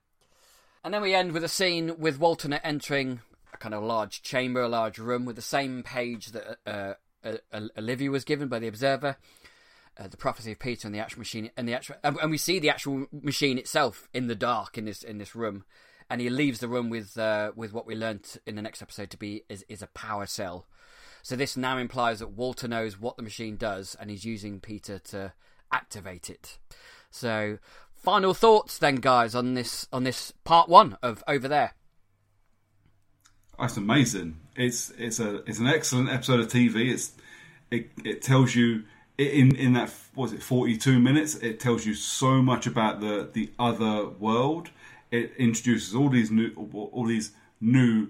And 0.85 0.93
then 0.93 1.01
we 1.01 1.15
end 1.15 1.33
with 1.33 1.43
a 1.43 1.49
scene 1.49 1.95
with 1.99 2.21
Walter 2.21 2.61
entering 2.63 3.23
a 3.55 3.57
kind 3.57 3.75
of 3.75 3.83
large 3.83 4.21
chamber, 4.21 4.61
a 4.61 4.69
large 4.69 4.99
room 4.99 5.25
with 5.25 5.35
the 5.35 5.43
same 5.43 5.83
page 5.83 6.33
that 6.33 6.59
uh, 6.67 6.95
uh, 7.25 7.37
uh, 7.51 7.69
Olivia 7.79 8.11
was 8.11 8.23
given 8.23 8.49
by 8.49 8.59
the 8.59 8.69
Observer, 8.69 9.17
uh, 9.99 10.09
the 10.09 10.19
prophecy 10.19 10.53
of 10.53 10.59
Peter, 10.59 10.87
and 10.87 10.95
the 10.95 10.99
actual 10.99 11.21
machine, 11.21 11.51
and 11.57 11.67
the 11.67 11.73
actual, 11.73 11.97
and 12.05 12.19
and 12.19 12.31
we 12.31 12.37
see 12.37 12.59
the 12.59 12.69
actual 12.69 13.07
machine 13.11 13.57
itself 13.57 14.11
in 14.13 14.27
the 14.27 14.35
dark 14.35 14.77
in 14.77 14.85
this 14.85 15.03
in 15.03 15.17
this 15.17 15.35
room, 15.35 15.65
and 16.11 16.21
he 16.21 16.29
leaves 16.29 16.59
the 16.59 16.69
room 16.69 16.91
with 16.91 17.17
uh, 17.17 17.53
with 17.57 17.73
what 17.73 17.87
we 17.87 17.95
learnt 17.95 18.37
in 18.47 18.55
the 18.55 18.63
next 18.63 18.83
episode 18.83 19.09
to 19.09 19.17
be 19.17 19.43
is 19.49 19.65
is 19.71 19.81
a 19.81 19.87
power 19.87 20.27
cell. 20.27 20.67
So 21.23 21.35
this 21.35 21.57
now 21.57 21.79
implies 21.79 22.19
that 22.19 22.33
Walter 22.33 22.69
knows 22.69 23.01
what 23.01 23.17
the 23.17 23.23
machine 23.23 23.57
does, 23.57 23.97
and 23.99 24.11
he's 24.11 24.27
using 24.27 24.61
Peter 24.61 24.99
to 24.99 25.33
activate 25.73 26.29
it. 26.29 26.59
So, 27.15 27.59
final 28.05 28.35
thoughts 28.35 28.77
then, 28.79 28.97
guys, 28.97 29.35
on 29.35 29.55
this 29.55 29.89
on 29.93 30.05
this 30.05 30.33
part 30.45 30.69
one 30.69 30.99
of 31.03 31.25
Over 31.27 31.49
There. 31.49 31.73
That's 33.59 33.77
amazing. 33.77 34.39
It's 34.57 34.91
it's 34.99 35.19
a 35.19 35.37
it's 35.49 35.59
an 35.59 35.67
excellent 35.67 36.11
episode 36.11 36.41
of 36.41 36.49
TV. 36.49 36.93
It's 36.93 37.13
it 37.71 37.91
it 38.05 38.23
tells 38.23 38.55
you 38.55 38.85
in 39.17 39.57
in 39.57 39.73
that 39.73 39.93
was 40.15 40.33
it 40.33 40.43
forty 40.43 40.77
two 40.77 41.01
minutes. 41.01 41.37
It 41.37 41.59
tells 41.59 41.87
you 41.87 41.95
so 41.95 42.43
much 42.43 42.67
about 42.67 43.01
the 43.01 43.31
the 43.33 43.51
other 43.59 44.07
world. 44.07 44.71
It 45.11 45.33
introduces 45.39 45.95
all 45.95 46.11
these 46.11 46.31
new 46.31 46.53
all 46.73 47.07
these 47.07 47.33
new 47.61 48.09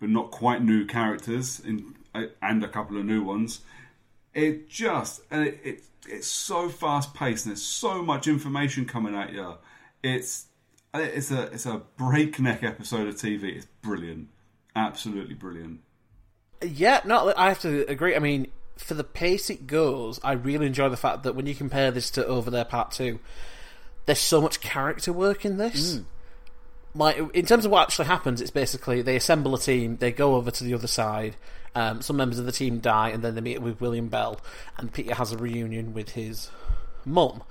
but 0.00 0.08
not 0.08 0.30
quite 0.30 0.62
new 0.62 0.86
characters 0.86 1.60
in, 1.60 1.94
and 2.40 2.64
a 2.64 2.68
couple 2.68 2.96
of 2.96 3.04
new 3.04 3.22
ones. 3.22 3.60
It 4.32 4.70
just 4.70 5.20
and 5.30 5.46
it, 5.46 5.60
it 5.62 5.82
it's 6.06 6.26
so 6.26 6.68
fast 6.68 7.14
paced 7.14 7.46
and 7.46 7.52
there's 7.52 7.62
so 7.62 8.02
much 8.02 8.26
information 8.26 8.86
coming 8.86 9.14
at 9.14 9.32
you. 9.32 9.54
It's 10.02 10.46
it's 10.94 11.30
a 11.30 11.42
it's 11.44 11.66
a 11.66 11.82
breakneck 11.96 12.62
episode 12.62 13.08
of 13.08 13.14
TV. 13.16 13.56
It's 13.56 13.66
brilliant, 13.82 14.28
absolutely 14.76 15.34
brilliant. 15.34 15.80
Yeah, 16.62 17.00
no, 17.04 17.32
I 17.36 17.48
have 17.48 17.60
to 17.60 17.86
agree. 17.88 18.14
I 18.14 18.20
mean, 18.20 18.48
for 18.76 18.94
the 18.94 19.04
pace 19.04 19.50
it 19.50 19.66
goes, 19.66 20.20
I 20.22 20.32
really 20.32 20.66
enjoy 20.66 20.88
the 20.88 20.96
fact 20.96 21.22
that 21.24 21.34
when 21.34 21.46
you 21.46 21.54
compare 21.54 21.90
this 21.90 22.10
to 22.10 22.26
Over 22.26 22.50
There 22.50 22.64
Part 22.64 22.92
2, 22.92 23.18
there's 24.06 24.20
so 24.20 24.40
much 24.40 24.60
character 24.60 25.12
work 25.12 25.44
in 25.44 25.58
this. 25.58 25.96
Mm. 25.96 26.04
Like, 26.94 27.18
in 27.34 27.44
terms 27.44 27.64
of 27.64 27.72
what 27.72 27.82
actually 27.82 28.06
happens, 28.06 28.40
it's 28.40 28.50
basically 28.50 29.02
they 29.02 29.16
assemble 29.16 29.54
a 29.54 29.58
team, 29.58 29.96
they 29.96 30.12
go 30.12 30.36
over 30.36 30.50
to 30.52 30.64
the 30.64 30.74
other 30.74 30.86
side, 30.86 31.36
um, 31.74 32.02
some 32.02 32.16
members 32.16 32.38
of 32.38 32.46
the 32.46 32.52
team 32.52 32.78
die, 32.78 33.08
and 33.08 33.22
then 33.22 33.34
they 33.34 33.40
meet 33.40 33.60
with 33.60 33.80
William 33.80 34.08
Bell, 34.08 34.40
and 34.78 34.92
Peter 34.92 35.14
has 35.14 35.32
a 35.32 35.36
reunion 35.36 35.92
with 35.92 36.10
his 36.10 36.50
mum. 37.04 37.42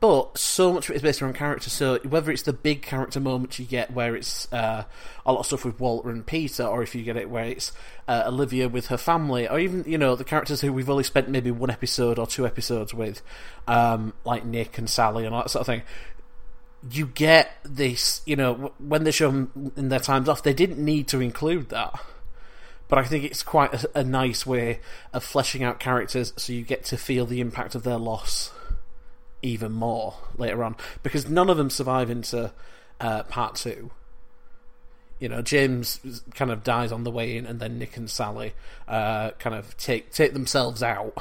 But 0.00 0.38
so 0.38 0.72
much 0.72 0.88
of 0.88 0.92
it 0.92 0.96
is 0.96 1.02
based 1.02 1.20
around 1.20 1.34
character. 1.34 1.68
So 1.68 1.98
whether 2.08 2.30
it's 2.32 2.42
the 2.42 2.54
big 2.54 2.80
character 2.80 3.20
moments 3.20 3.58
you 3.58 3.66
get 3.66 3.92
where 3.92 4.16
it's 4.16 4.50
uh, 4.50 4.84
a 5.26 5.32
lot 5.32 5.40
of 5.40 5.46
stuff 5.46 5.66
with 5.66 5.78
Walter 5.78 6.08
and 6.08 6.24
Peter, 6.24 6.64
or 6.64 6.82
if 6.82 6.94
you 6.94 7.02
get 7.02 7.18
it 7.18 7.28
where 7.28 7.44
it's 7.44 7.72
uh, 8.08 8.22
Olivia 8.26 8.66
with 8.66 8.86
her 8.86 8.96
family, 8.96 9.46
or 9.46 9.58
even 9.58 9.84
you 9.86 9.98
know 9.98 10.16
the 10.16 10.24
characters 10.24 10.62
who 10.62 10.72
we've 10.72 10.88
only 10.88 11.04
spent 11.04 11.28
maybe 11.28 11.50
one 11.50 11.68
episode 11.68 12.18
or 12.18 12.26
two 12.26 12.46
episodes 12.46 12.94
with, 12.94 13.20
um, 13.68 14.14
like 14.24 14.42
Nick 14.42 14.78
and 14.78 14.88
Sally 14.88 15.26
and 15.26 15.34
all 15.34 15.42
that 15.42 15.50
sort 15.50 15.60
of 15.60 15.66
thing. 15.66 15.82
You 16.88 17.06
get 17.06 17.58
this, 17.62 18.22
you 18.24 18.36
know, 18.36 18.72
when 18.78 19.04
they 19.04 19.10
show 19.10 19.30
them 19.30 19.72
in 19.76 19.88
their 19.90 20.00
times 20.00 20.28
off, 20.28 20.42
they 20.42 20.54
didn't 20.54 20.82
need 20.82 21.08
to 21.08 21.20
include 21.20 21.68
that 21.70 22.00
but 22.88 22.98
I 22.98 23.04
think 23.04 23.22
it's 23.22 23.44
quite 23.44 23.72
a, 23.72 24.00
a 24.00 24.04
nice 24.04 24.44
way 24.44 24.80
of 25.12 25.22
fleshing 25.22 25.62
out 25.62 25.78
characters 25.78 26.34
so 26.36 26.52
you 26.52 26.62
get 26.62 26.84
to 26.86 26.96
feel 26.98 27.24
the 27.24 27.40
impact 27.40 27.76
of 27.76 27.84
their 27.84 27.96
loss 27.96 28.50
even 29.42 29.72
more 29.72 30.14
later 30.36 30.62
on 30.62 30.76
because 31.02 31.28
none 31.28 31.48
of 31.48 31.56
them 31.56 31.70
survive 31.70 32.10
into 32.10 32.52
uh, 33.00 33.22
part 33.24 33.54
two. 33.54 33.90
You 35.18 35.28
know, 35.28 35.42
James 35.42 36.00
kind 36.34 36.50
of 36.50 36.64
dies 36.64 36.92
on 36.92 37.04
the 37.04 37.10
way 37.10 37.36
in, 37.36 37.44
and 37.44 37.60
then 37.60 37.78
Nick 37.78 37.96
and 37.98 38.08
Sally 38.08 38.54
uh, 38.88 39.32
kind 39.32 39.54
of 39.54 39.76
take 39.76 40.10
take 40.12 40.32
themselves 40.32 40.82
out 40.82 41.12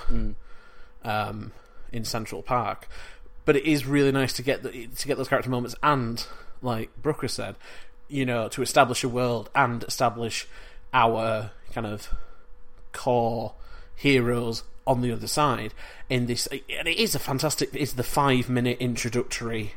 um, 1.03 1.51
in 1.91 2.05
Central 2.05 2.41
Park. 2.41 2.87
But 3.49 3.55
it 3.55 3.65
is 3.65 3.87
really 3.87 4.11
nice 4.11 4.33
to 4.33 4.43
get 4.43 4.61
the, 4.61 4.85
to 4.85 5.07
get 5.07 5.17
those 5.17 5.27
character 5.27 5.49
moments, 5.49 5.75
and 5.81 6.23
like 6.61 6.95
Brooker 7.01 7.27
said, 7.27 7.55
you 8.07 8.23
know, 8.23 8.47
to 8.49 8.61
establish 8.61 9.03
a 9.03 9.09
world 9.09 9.49
and 9.55 9.83
establish 9.85 10.47
our 10.93 11.49
kind 11.73 11.87
of 11.87 12.13
core 12.91 13.55
heroes 13.95 14.61
on 14.85 15.01
the 15.01 15.11
other 15.11 15.25
side 15.25 15.73
in 16.11 16.27
this 16.27 16.45
and 16.47 16.87
it 16.87 16.97
is 16.97 17.15
a 17.15 17.19
fantastic 17.19 17.69
it's 17.73 17.93
the 17.93 18.03
five 18.03 18.49
minute 18.49 18.77
introductory 18.79 19.73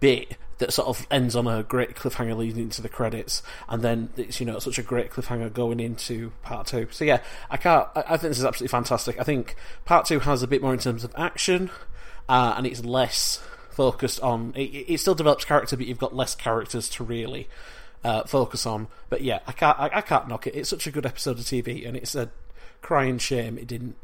bit 0.00 0.38
that 0.56 0.72
sort 0.72 0.88
of 0.88 1.06
ends 1.10 1.36
on 1.36 1.46
a 1.46 1.62
great 1.64 1.94
cliffhanger 1.96 2.34
leading 2.34 2.62
into 2.62 2.80
the 2.80 2.88
credits 2.88 3.42
and 3.68 3.82
then 3.82 4.08
it's 4.16 4.40
you 4.40 4.46
know 4.46 4.58
such 4.58 4.78
a 4.78 4.82
great 4.82 5.10
cliffhanger 5.10 5.52
going 5.52 5.80
into 5.80 6.32
part 6.42 6.66
two. 6.66 6.88
So 6.90 7.04
yeah 7.04 7.20
i 7.50 7.58
can't 7.58 7.86
i, 7.94 8.04
I 8.08 8.16
think 8.16 8.30
this 8.30 8.38
is 8.38 8.46
absolutely 8.46 8.72
fantastic. 8.72 9.20
I 9.20 9.22
think 9.22 9.54
part 9.84 10.06
two 10.06 10.20
has 10.20 10.42
a 10.42 10.46
bit 10.46 10.62
more 10.62 10.72
in 10.72 10.80
terms 10.80 11.04
of 11.04 11.12
action 11.14 11.70
uh, 12.28 12.54
and 12.56 12.66
it's 12.66 12.84
less 12.84 13.40
focused 13.70 14.20
on 14.20 14.52
it, 14.56 14.62
it 14.62 14.98
still 15.00 15.14
develops 15.14 15.44
character 15.44 15.76
but 15.76 15.86
you've 15.86 15.98
got 15.98 16.16
less 16.16 16.34
characters 16.34 16.88
to 16.88 17.04
really 17.04 17.46
uh, 18.04 18.22
focus 18.24 18.64
on. 18.66 18.88
But 19.10 19.20
yeah, 19.22 19.40
I 19.46 19.52
can't 19.52 19.78
I, 19.78 19.90
I 19.94 20.00
can't 20.00 20.28
knock 20.28 20.46
it. 20.46 20.54
It's 20.54 20.68
such 20.70 20.86
a 20.86 20.90
good 20.90 21.04
episode 21.06 21.38
of 21.38 21.44
TV, 21.44 21.86
and 21.86 21.96
it's 21.96 22.14
a 22.14 22.30
crying 22.82 23.18
shame 23.18 23.58
it 23.58 23.66
didn't 23.66 23.96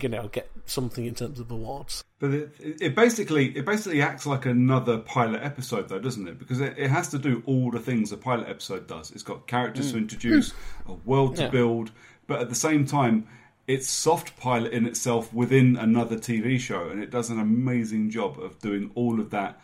you 0.00 0.08
know 0.08 0.28
get 0.28 0.48
something 0.66 1.04
in 1.04 1.14
terms 1.16 1.40
of 1.40 1.50
awards. 1.50 2.04
But 2.20 2.30
it, 2.32 2.50
it 2.60 2.94
basically 2.94 3.46
it 3.56 3.64
basically 3.66 4.00
acts 4.02 4.24
like 4.26 4.46
another 4.46 4.98
pilot 4.98 5.42
episode, 5.42 5.88
though, 5.88 5.98
doesn't 5.98 6.28
it? 6.28 6.38
Because 6.38 6.60
it, 6.60 6.74
it 6.78 6.90
has 6.90 7.08
to 7.08 7.18
do 7.18 7.42
all 7.46 7.70
the 7.70 7.80
things 7.80 8.12
a 8.12 8.16
pilot 8.16 8.48
episode 8.48 8.86
does. 8.86 9.10
It's 9.10 9.22
got 9.24 9.46
characters 9.46 9.92
to 9.92 9.98
introduce, 9.98 10.52
a 10.86 10.92
world 10.92 11.36
to 11.36 11.42
Yeah. 11.42 11.48
build, 11.48 11.90
but 12.26 12.40
at 12.40 12.48
the 12.48 12.54
same 12.54 12.86
time, 12.86 13.26
it's 13.68 13.88
soft 13.88 14.36
pilot 14.38 14.72
in 14.72 14.86
itself 14.86 15.32
within 15.32 15.76
another 15.76 16.16
TV 16.16 16.58
show, 16.58 16.88
and 16.88 17.00
it 17.02 17.10
does 17.10 17.30
an 17.30 17.38
amazing 17.38 18.10
job 18.10 18.40
of 18.40 18.58
doing 18.58 18.90
all 18.94 19.20
of 19.20 19.30
that 19.30 19.60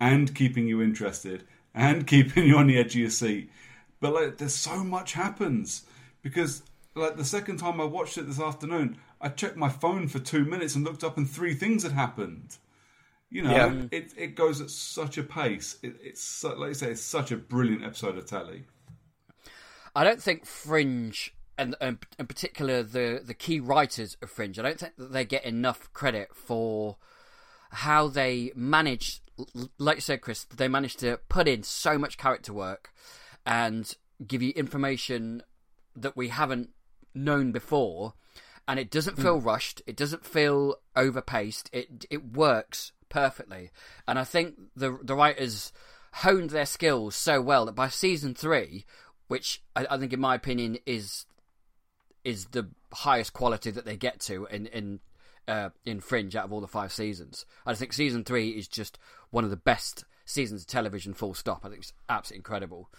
and 0.00 0.34
keeping 0.34 0.66
you 0.66 0.82
interested 0.82 1.44
and 1.74 2.06
keeping 2.12 2.46
you 2.46 2.56
on 2.56 2.66
the 2.66 2.78
edge 2.78 2.94
of 2.94 3.00
your 3.00 3.10
seat. 3.10 3.50
But 4.00 4.14
like, 4.14 4.38
there's 4.38 4.54
so 4.54 4.82
much 4.82 5.12
happens 5.12 5.84
because 6.22 6.62
like 6.94 7.16
the 7.16 7.24
second 7.24 7.58
time 7.58 7.80
I 7.80 7.84
watched 7.84 8.18
it 8.18 8.26
this 8.26 8.40
afternoon, 8.40 8.98
I 9.20 9.28
checked 9.28 9.56
my 9.56 9.68
phone 9.68 10.08
for 10.08 10.18
two 10.18 10.44
minutes 10.44 10.74
and 10.74 10.84
looked 10.84 11.04
up, 11.04 11.16
and 11.16 11.28
three 11.28 11.54
things 11.54 11.82
had 11.82 11.92
happened. 11.92 12.56
You 13.30 13.42
know, 13.42 13.50
Yeah. 13.50 13.68
Mm. 13.68 13.92
it 13.92 14.12
it 14.16 14.34
goes 14.34 14.60
at 14.60 14.70
such 14.70 15.18
a 15.18 15.22
pace. 15.22 15.76
It, 15.82 15.96
it's 16.02 16.22
so, 16.22 16.54
like 16.54 16.68
you 16.68 16.74
say, 16.74 16.90
it's 16.90 17.00
such 17.02 17.30
a 17.30 17.36
brilliant 17.36 17.84
episode 17.84 18.16
of 18.18 18.26
telly. 18.26 18.64
I 19.94 20.04
don't 20.04 20.22
think 20.22 20.46
Fringe, 20.46 21.32
and, 21.58 21.76
and 21.80 21.98
in 22.18 22.26
particular 22.26 22.82
the 22.82 23.20
the 23.24 23.34
key 23.34 23.60
writers 23.60 24.16
of 24.22 24.30
Fringe, 24.30 24.58
I 24.58 24.62
don't 24.62 24.78
think 24.78 24.96
that 24.96 25.12
they 25.12 25.24
get 25.24 25.44
enough 25.44 25.92
credit 25.92 26.34
for 26.34 26.96
how 27.70 28.08
they 28.08 28.52
manage. 28.54 29.20
Like 29.78 29.96
you 29.96 30.02
said, 30.02 30.20
Chris, 30.20 30.44
they 30.44 30.68
managed 30.68 31.00
to 31.00 31.18
put 31.28 31.48
in 31.48 31.62
so 31.62 31.98
much 31.98 32.18
character 32.18 32.52
work 32.52 32.92
and 33.46 33.94
give 34.26 34.42
you 34.42 34.52
information 34.54 35.42
that 35.96 36.16
we 36.16 36.28
haven't 36.28 36.70
known 37.14 37.52
before, 37.52 38.14
and 38.68 38.78
it 38.78 38.90
doesn't 38.90 39.16
feel 39.18 39.38
hmm. 39.38 39.46
rushed. 39.46 39.82
It 39.86 39.96
doesn't 39.96 40.24
feel 40.24 40.76
overpaced. 40.96 41.68
It 41.72 42.06
it 42.10 42.32
works 42.32 42.92
perfectly, 43.08 43.70
and 44.06 44.18
I 44.18 44.24
think 44.24 44.54
the 44.76 44.98
the 45.02 45.14
writers 45.14 45.72
honed 46.16 46.50
their 46.50 46.66
skills 46.66 47.14
so 47.14 47.40
well 47.40 47.66
that 47.66 47.72
by 47.72 47.88
season 47.88 48.34
three, 48.34 48.84
which 49.28 49.62
I, 49.74 49.86
I 49.90 49.98
think 49.98 50.12
in 50.12 50.20
my 50.20 50.34
opinion 50.34 50.78
is 50.86 51.24
is 52.24 52.46
the 52.46 52.68
highest 52.92 53.32
quality 53.32 53.70
that 53.70 53.84
they 53.84 53.96
get 53.96 54.20
to 54.20 54.46
in 54.46 54.66
in 54.66 55.00
uh, 55.48 55.70
in 55.84 56.00
Fringe 56.00 56.36
out 56.36 56.44
of 56.44 56.52
all 56.52 56.60
the 56.60 56.68
five 56.68 56.92
seasons. 56.92 57.46
I 57.66 57.74
think 57.74 57.92
season 57.92 58.24
three 58.24 58.50
is 58.50 58.68
just 58.68 58.98
one 59.30 59.44
of 59.44 59.50
the 59.50 59.56
best 59.56 60.04
seasons 60.24 60.62
of 60.62 60.66
television. 60.68 61.14
Full 61.14 61.34
stop. 61.34 61.64
I 61.64 61.68
think 61.68 61.80
it's 61.80 61.92
absolutely 62.08 62.38
incredible. 62.38 62.90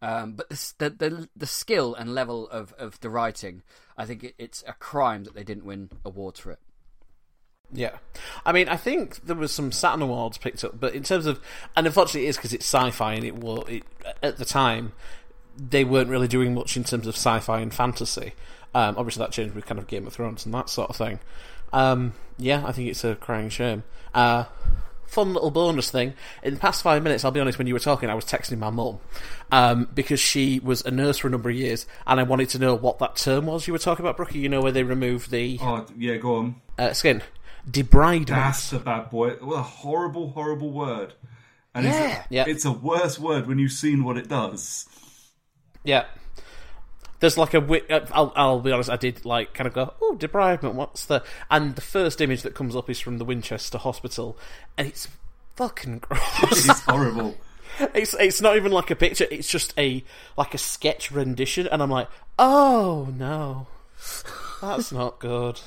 Um, 0.00 0.32
but 0.32 0.48
the, 0.48 0.74
the 0.78 0.90
the 0.90 1.28
the 1.36 1.46
skill 1.46 1.94
and 1.94 2.12
level 2.14 2.48
of, 2.48 2.72
of 2.72 2.98
the 3.00 3.10
writing, 3.10 3.62
I 3.96 4.04
think 4.04 4.24
it, 4.24 4.34
it's 4.36 4.64
a 4.66 4.72
crime 4.72 5.24
that 5.24 5.34
they 5.34 5.44
didn't 5.44 5.64
win 5.64 5.90
awards 6.04 6.40
for 6.40 6.50
it. 6.50 6.58
Yeah, 7.74 7.96
I 8.44 8.52
mean, 8.52 8.68
I 8.68 8.76
think 8.76 9.24
there 9.24 9.36
was 9.36 9.52
some 9.52 9.72
Saturn 9.72 10.02
Awards 10.02 10.36
picked 10.36 10.62
up, 10.62 10.78
but 10.78 10.94
in 10.94 11.04
terms 11.04 11.24
of, 11.24 11.40
and 11.74 11.86
unfortunately, 11.86 12.26
it 12.26 12.30
is 12.30 12.36
because 12.36 12.52
it's 12.52 12.66
sci-fi, 12.66 13.14
and 13.14 13.24
it 13.24 13.36
was 13.36 13.64
it, 13.68 13.84
at 14.22 14.36
the 14.36 14.44
time 14.44 14.92
they 15.56 15.84
weren't 15.84 16.10
really 16.10 16.28
doing 16.28 16.52
much 16.52 16.76
in 16.76 16.84
terms 16.84 17.06
of 17.06 17.14
sci-fi 17.14 17.60
and 17.60 17.72
fantasy. 17.72 18.32
Um, 18.74 18.94
obviously, 18.96 19.20
that 19.24 19.32
changed 19.32 19.54
with 19.54 19.66
kind 19.66 19.78
of 19.78 19.86
Game 19.86 20.06
of 20.06 20.12
Thrones 20.14 20.44
and 20.46 20.54
that 20.54 20.68
sort 20.70 20.90
of 20.90 20.96
thing. 20.96 21.20
Um, 21.72 22.14
yeah, 22.38 22.64
I 22.66 22.72
think 22.72 22.88
it's 22.88 23.04
a 23.04 23.14
crying 23.16 23.48
shame. 23.48 23.82
Uh, 24.14 24.44
fun 25.06 25.34
little 25.34 25.50
bonus 25.50 25.90
thing. 25.90 26.14
In 26.42 26.54
the 26.54 26.60
past 26.60 26.82
five 26.82 27.02
minutes, 27.02 27.24
I'll 27.24 27.30
be 27.30 27.40
honest, 27.40 27.58
when 27.58 27.66
you 27.66 27.74
were 27.74 27.80
talking, 27.80 28.08
I 28.08 28.14
was 28.14 28.24
texting 28.24 28.58
my 28.58 28.70
mum 28.70 28.98
um, 29.50 29.88
because 29.94 30.20
she 30.20 30.58
was 30.60 30.82
a 30.86 30.90
nurse 30.90 31.18
for 31.18 31.28
a 31.28 31.30
number 31.30 31.50
of 31.50 31.56
years, 31.56 31.86
and 32.06 32.18
I 32.18 32.22
wanted 32.22 32.48
to 32.50 32.58
know 32.58 32.74
what 32.74 32.98
that 33.00 33.16
term 33.16 33.46
was 33.46 33.66
you 33.66 33.72
were 33.74 33.78
talking 33.78 34.04
about, 34.04 34.16
Brookie. 34.16 34.38
You 34.38 34.48
know 34.48 34.60
where 34.62 34.72
they 34.72 34.82
remove 34.84 35.28
the 35.30 35.58
Oh 35.60 35.86
yeah, 35.98 36.16
go 36.16 36.36
on. 36.36 36.56
uh, 36.78 36.92
skin 36.94 37.22
debridement. 37.70 38.26
That's 38.26 38.72
a 38.72 38.78
bad 38.78 39.10
boy. 39.10 39.32
What 39.40 39.56
a 39.58 39.62
horrible, 39.62 40.30
horrible 40.30 40.72
word. 40.72 41.14
And 41.74 41.86
it's, 41.86 41.96
Yeah. 41.96 42.24
Yeah. 42.28 42.44
it's 42.48 42.64
a 42.64 42.72
worse 42.72 43.18
word 43.18 43.46
when 43.46 43.58
you've 43.58 43.72
seen 43.72 44.04
what 44.04 44.16
it 44.18 44.28
does. 44.28 44.86
Yeah. 45.84 46.04
There's 47.22 47.38
like 47.38 47.54
a. 47.54 47.62
uh, 47.62 48.06
I'll, 48.10 48.32
I'll 48.34 48.58
be 48.58 48.72
honest. 48.72 48.90
I 48.90 48.96
did 48.96 49.24
like 49.24 49.54
kind 49.54 49.68
of 49.68 49.72
go, 49.72 49.94
oh, 50.02 50.16
debridement. 50.18 50.74
What's 50.74 51.06
the? 51.06 51.22
And 51.52 51.76
the 51.76 51.80
first 51.80 52.20
image 52.20 52.42
that 52.42 52.56
comes 52.56 52.74
up 52.74 52.90
is 52.90 52.98
from 52.98 53.18
the 53.18 53.24
Winchester 53.24 53.78
Hospital, 53.78 54.36
and 54.76 54.88
it's 54.88 55.06
fucking 55.54 55.98
gross. 56.00 56.68
It's 56.68 56.80
horrible. 56.80 57.36
it's 57.94 58.12
it's 58.14 58.40
not 58.40 58.56
even 58.56 58.72
like 58.72 58.90
a 58.90 58.96
picture. 58.96 59.28
It's 59.30 59.46
just 59.46 59.72
a 59.78 60.02
like 60.36 60.52
a 60.52 60.58
sketch 60.58 61.12
rendition, 61.12 61.68
and 61.68 61.80
I'm 61.80 61.90
like, 61.90 62.08
oh 62.40 63.14
no, 63.16 63.68
that's 64.60 64.90
not 64.90 65.20
good. 65.20 65.60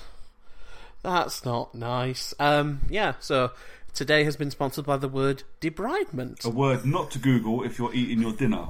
That's 1.04 1.46
not 1.46 1.74
nice. 1.74 2.34
Um, 2.38 2.82
yeah. 2.90 3.14
So 3.22 3.52
today 3.94 4.26
has 4.26 4.36
been 4.36 4.52
sponsored 4.52 4.86
by 4.86 4.98
the 4.98 5.08
word 5.08 5.44
debridement. 5.62 6.44
A 6.44 6.50
word 6.50 6.86
not 6.86 7.12
to 7.12 7.20
Google 7.20 7.64
if 7.64 7.80
you're 7.80 7.94
eating 7.94 8.22
your 8.22 8.34
dinner. 8.34 8.68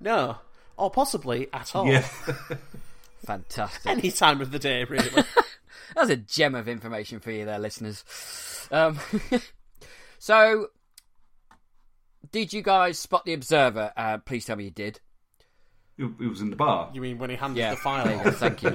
No, 0.00 0.38
or 0.76 0.90
possibly 0.90 1.48
at 1.52 1.74
all. 1.74 1.86
Yeah. 1.86 2.00
Fantastic. 3.26 3.86
Any 3.90 4.10
time 4.10 4.40
of 4.40 4.50
the 4.50 4.58
day, 4.58 4.84
really. 4.84 5.08
That's 5.94 6.10
a 6.10 6.16
gem 6.16 6.54
of 6.54 6.68
information 6.68 7.20
for 7.20 7.30
you 7.30 7.44
there, 7.44 7.58
listeners. 7.58 8.04
Um, 8.70 8.98
so, 10.18 10.68
did 12.32 12.52
you 12.52 12.62
guys 12.62 12.98
spot 12.98 13.24
the 13.24 13.32
Observer? 13.32 13.92
Uh, 13.96 14.18
please 14.18 14.44
tell 14.44 14.56
me 14.56 14.64
you 14.64 14.70
did. 14.70 15.00
It, 15.96 16.06
it 16.20 16.26
was 16.28 16.40
in 16.40 16.50
the 16.50 16.56
bar. 16.56 16.90
You 16.92 17.00
mean 17.00 17.18
when 17.18 17.30
he 17.30 17.36
handed 17.36 17.60
Yeah, 17.60 17.70
the 17.70 17.76
file? 17.76 18.04
there 18.04 18.16
you 18.16 18.24
go. 18.24 18.30
Thank 18.32 18.62
you. 18.64 18.70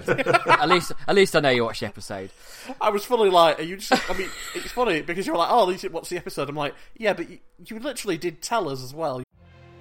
at 0.54 0.70
least, 0.70 0.94
at 1.06 1.14
least 1.16 1.36
I 1.36 1.42
know 1.42 1.50
you 1.50 1.66
watched 1.66 1.82
the 1.82 1.88
episode. 1.88 2.32
I 2.80 2.90
was 2.90 3.04
fully 3.04 3.30
like, 3.30 3.60
are 3.60 3.64
you 3.64 3.76
just? 3.76 4.10
I 4.10 4.14
mean, 4.18 4.30
it's 4.56 4.72
funny 4.72 5.02
because 5.02 5.28
you 5.28 5.34
were 5.34 5.40
like, 5.40 5.52
oh, 5.52 5.64
at 5.64 5.68
least 5.68 5.84
you 5.84 5.90
watched 5.90 6.12
the 6.12 6.18
episode. 6.18 6.48
I'm 6.48 6.56
like, 6.56 6.74
yeah, 6.96 7.12
but 7.12 7.30
you, 7.30 7.40
you 7.66 7.78
literally 7.80 8.18
did 8.18 8.42
tell 8.42 8.70
us 8.70 8.82
as 8.82 8.94
well. 8.94 9.22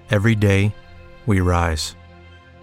Every 0.09 0.35
day, 0.35 0.73
we 1.25 1.39
rise, 1.39 1.95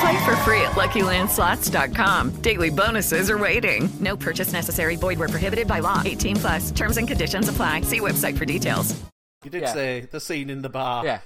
Play 0.00 0.24
for 0.24 0.36
free 0.38 0.60
at 0.62 0.72
LuckyLandSlots.com. 0.72 2.30
Daily 2.42 2.70
bonuses 2.70 3.30
are 3.30 3.36
waiting. 3.38 3.90
No 4.00 4.16
purchase 4.16 4.52
necessary. 4.52 4.96
Void 4.96 5.18
where 5.18 5.28
prohibited 5.28 5.66
by 5.68 5.80
law. 5.80 6.00
18 6.04 6.36
plus. 6.36 6.70
Terms 6.70 6.96
and 6.96 7.06
conditions 7.06 7.48
apply. 7.48 7.82
See 7.82 8.00
website 8.00 8.38
for 8.38 8.44
details. 8.46 8.98
You 9.44 9.50
did 9.50 9.62
Yeah. 9.62 9.72
say 9.72 10.00
the 10.10 10.20
scene 10.20 10.48
in 10.50 10.62
the 10.62 10.68
bar. 10.68 11.04
Yeah. 11.04 11.20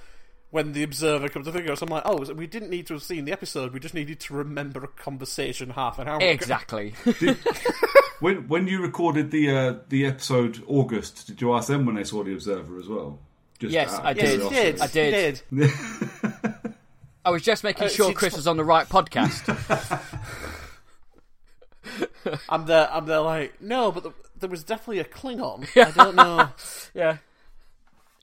When 0.51 0.71
the 0.73 0.83
observer 0.83 1.27
comes 1.29 1.47
to 1.47 1.51
figure 1.53 1.71
out, 1.71 1.79
so 1.79 1.85
I'm 1.85 1.91
like, 1.91 2.03
oh, 2.05 2.33
we 2.33 2.47
didn't 2.47 2.69
need 2.69 2.87
to 2.87 2.93
have 2.93 3.03
seen 3.03 3.25
the 3.25 3.31
episode. 3.33 3.73
We 3.73 3.79
just 3.79 3.93
needed 3.93 4.19
to 4.21 4.33
remember 4.33 4.83
a 4.83 4.87
conversation 4.87 5.69
half 5.71 5.99
an 5.99 6.07
hour 6.07 6.17
ago. 6.17 6.25
Exactly. 6.27 6.93
When 8.21 8.47
when 8.47 8.65
you 8.67 8.81
recorded 8.81 9.29
the 9.31 9.49
uh, 9.51 9.73
the 9.89 10.05
episode 10.05 10.63
August, 10.67 11.27
did 11.27 11.41
you 11.41 11.53
ask 11.53 11.67
them 11.67 11.85
when 11.85 11.95
they 11.95 12.05
saw 12.05 12.23
the 12.23 12.31
Observer 12.31 12.79
as 12.79 12.87
well? 12.87 13.19
Just 13.59 13.73
Yes, 13.73 13.93
out 13.93 13.99
of 13.99 14.05
I 14.05 14.11
Yes, 14.11 14.49
did. 14.49 14.79
I 14.81 14.87
did. 14.87 15.41
I 15.51 15.55
did. 15.59 16.53
You 17.25 17.29
did. 17.29 17.29
I 17.29 17.31
was 17.31 17.41
just 17.43 17.63
making 17.63 17.85
Uh, 17.85 17.89
sure 17.89 18.13
Chris 18.13 18.33
it's- 18.33 18.37
was 18.37 18.47
on 18.47 18.57
the 18.57 18.63
right 18.63 18.87
podcast. 18.87 19.43
I'm 22.49 22.65
there. 22.65 22.89
I'm 22.91 23.05
there. 23.05 23.19
Like, 23.19 23.61
no, 23.61 23.91
but 23.91 24.03
the, 24.03 24.11
there 24.39 24.49
was 24.49 24.63
definitely 24.63 24.99
a 24.99 25.03
Klingon. 25.05 25.67
I 25.85 25.91
don't 25.91 26.15
know. 26.15 26.49
yeah. 26.93 27.17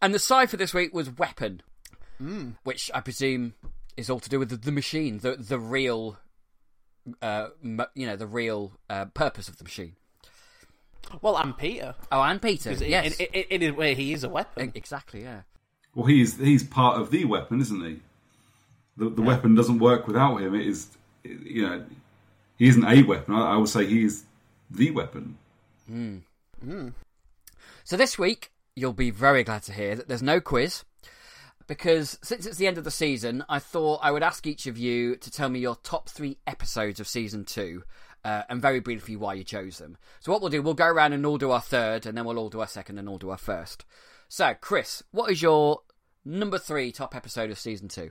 And 0.01 0.13
the 0.13 0.19
cipher 0.19 0.57
this 0.57 0.75
week 0.75 0.93
was 0.93 1.09
weapon, 1.11 1.63
Hmm. 2.19 2.51
which 2.65 2.91
I 2.93 3.01
presume 3.01 3.55
is 3.97 4.11
all 4.11 4.19
to 4.21 4.29
do 4.29 4.39
with 4.39 4.49
the, 4.51 4.57
the 4.57 4.73
machine, 4.73 5.19
the 5.19 5.37
the 5.37 5.59
real, 5.61 6.19
uh, 7.21 7.49
m- 7.63 7.83
you 7.95 8.07
know, 8.07 8.17
the 8.17 8.27
real 8.27 8.73
uh, 8.91 9.05
purpose 9.07 9.49
of 9.49 9.59
the 9.59 9.65
machine. 9.65 9.95
Well, 11.21 11.37
and 11.37 11.57
Peter. 11.57 11.95
Oh, 12.11 12.21
and 12.23 12.41
Peter. 12.43 12.71
in- 12.71 12.81
yes, 12.83 13.17
In, 13.21 13.27
in, 13.33 13.63
in 13.63 13.75
a 13.75 13.77
way, 13.77 13.95
he 13.95 14.13
is 14.13 14.25
a 14.25 14.29
weapon. 14.29 14.73
Exactly, 14.75 15.23
yeah. 15.23 15.43
Well, 15.95 16.07
he's 16.07 16.37
he's 16.39 16.65
part 16.65 17.01
of 17.01 17.11
the 17.13 17.25
weapon, 17.27 17.61
isn't 17.61 17.85
he? 17.85 18.01
The 18.97 19.09
the 19.09 19.23
weapon 19.23 19.55
doesn't 19.55 19.79
work 19.79 20.07
without 20.07 20.37
him. 20.37 20.55
It 20.55 20.67
is, 20.67 20.89
you 21.25 21.63
know, 21.67 21.85
he 22.59 22.69
isn't 22.69 22.85
a 22.85 23.03
weapon. 23.03 23.35
I, 23.35 23.55
I 23.55 23.57
would 23.57 23.69
say 23.69 23.87
he 23.87 24.05
is 24.05 24.25
the 24.71 24.91
weapon. 24.91 25.39
So 27.85 27.97
this 27.97 28.19
week, 28.19 28.53
you'll 28.77 28.93
be 28.93 29.11
very 29.11 29.45
glad 29.45 29.63
to 29.65 29.73
hear 29.73 29.97
that 29.97 30.09
there's 30.09 30.23
no 30.23 30.41
quiz. 30.41 30.85
Because 31.69 32.19
since 32.23 32.45
it's 32.45 32.59
the 32.59 32.67
end 32.67 32.77
of 32.77 32.85
the 32.85 32.91
season, 32.91 33.45
I 33.49 33.59
thought 33.61 34.01
I 34.03 34.11
would 34.11 34.23
ask 34.23 34.47
each 34.47 34.67
of 34.67 34.77
you 34.77 35.17
to 35.17 35.31
tell 35.31 35.49
me 35.49 35.61
your 35.61 35.77
top 35.77 36.09
three 36.09 36.37
episodes 36.47 36.99
of 37.01 37.07
season 37.07 37.45
two, 37.45 37.85
uh, 38.25 38.43
and 38.49 38.61
very 38.61 38.81
briefly 38.81 39.17
why 39.17 39.35
you 39.35 39.45
chose 39.45 39.79
them. 39.79 39.97
So 40.21 40.33
what 40.33 40.41
we'll 40.41 40.51
do, 40.51 40.61
we'll 40.61 40.75
go 40.75 40.87
around 40.87 41.13
and 41.13 41.25
all 41.25 41.39
do 41.39 41.53
our 41.53 41.61
third, 41.61 42.05
and 42.05 42.19
then 42.19 42.25
we'll 42.25 42.39
all 42.39 42.51
do 42.51 42.61
our 42.61 42.67
second, 42.67 42.99
and 42.99 43.09
all 43.09 43.17
do 43.17 43.31
our 43.31 43.39
first. 43.39 43.85
So, 44.29 44.55
Chris, 44.61 45.03
what 45.13 45.31
is 45.31 45.41
your 45.41 45.83
number 46.25 46.59
three 46.59 46.91
top 46.91 47.15
episode 47.15 47.51
of 47.51 47.59
season 47.59 47.89
two? 47.89 48.11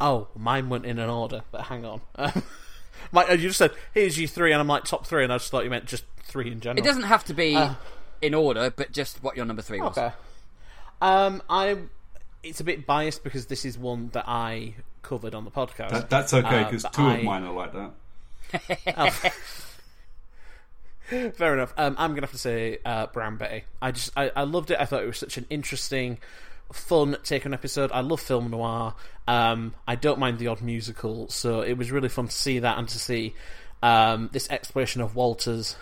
Oh, 0.00 0.28
mine 0.36 0.68
went 0.68 0.84
in 0.86 0.98
an 0.98 1.08
order, 1.08 1.42
but 1.52 1.62
hang 1.62 1.84
on. 1.84 2.00
Um, 2.16 2.42
my, 3.12 3.28
you 3.30 3.36
just 3.48 3.58
said, 3.58 3.70
here's 3.94 4.18
your 4.18 4.28
three, 4.28 4.52
and 4.52 4.60
I'm 4.60 4.66
like, 4.68 4.84
top 4.84 5.06
three, 5.06 5.22
and 5.24 5.32
I 5.32 5.38
just 5.38 5.50
thought 5.50 5.64
you 5.64 5.70
meant 5.70 5.86
just 5.86 6.04
three 6.24 6.50
in 6.50 6.60
general. 6.60 6.78
It 6.84 6.86
doesn't 6.86 7.04
have 7.04 7.24
to 7.26 7.34
be 7.34 7.54
Uh, 7.56 7.74
in 8.20 8.34
order, 8.34 8.72
but 8.74 8.92
just 8.92 9.22
what 9.22 9.36
your 9.36 9.44
number 9.46 9.62
three 9.62 9.80
was. 9.80 9.96
Okay. 9.98 10.12
Um, 11.00 11.42
I. 11.48 11.76
It's 12.42 12.58
a 12.60 12.64
bit 12.64 12.86
biased 12.86 13.22
because 13.22 13.46
this 13.46 13.64
is 13.64 13.78
one 13.78 14.08
that 14.14 14.24
I 14.26 14.74
covered 15.02 15.32
on 15.34 15.44
the 15.44 15.50
podcast. 15.52 15.90
That, 15.90 16.10
that's 16.10 16.34
okay 16.34 16.62
Uh, 16.62 16.64
because 16.64 16.82
but 16.82 16.92
two 16.92 17.02
I- 17.06 17.14
of 17.18 17.22
mine 17.24 17.44
are 17.44 17.52
like 17.52 17.72
that. 17.72 19.32
Fair 21.34 21.54
enough. 21.54 21.74
Um, 21.76 21.94
I'm 21.98 22.10
gonna 22.14 22.22
have 22.26 22.32
to 22.32 22.38
say 22.38 22.78
uh, 22.84 23.06
Brown 23.08 23.36
Betty. 23.36 23.64
I 23.82 23.90
just 23.92 24.10
I, 24.16 24.30
I 24.34 24.42
loved 24.44 24.70
it. 24.70 24.78
I 24.80 24.86
thought 24.86 25.02
it 25.02 25.06
was 25.06 25.18
such 25.18 25.36
an 25.36 25.46
interesting, 25.50 26.18
fun 26.72 27.16
take 27.22 27.46
on 27.46 27.54
episode. 27.54 27.90
I 27.92 28.00
love 28.00 28.20
film 28.20 28.50
noir. 28.50 28.94
Um, 29.28 29.74
I 29.86 29.94
don't 29.94 30.18
mind 30.18 30.38
the 30.38 30.48
odd 30.48 30.62
musical, 30.62 31.28
so 31.28 31.60
it 31.60 31.74
was 31.74 31.90
really 31.90 32.08
fun 32.08 32.26
to 32.26 32.34
see 32.34 32.58
that 32.58 32.78
and 32.78 32.88
to 32.88 32.98
see 32.98 33.34
um, 33.82 34.30
this 34.32 34.48
exploration 34.50 35.00
of 35.00 35.14
Walter's 35.14 35.76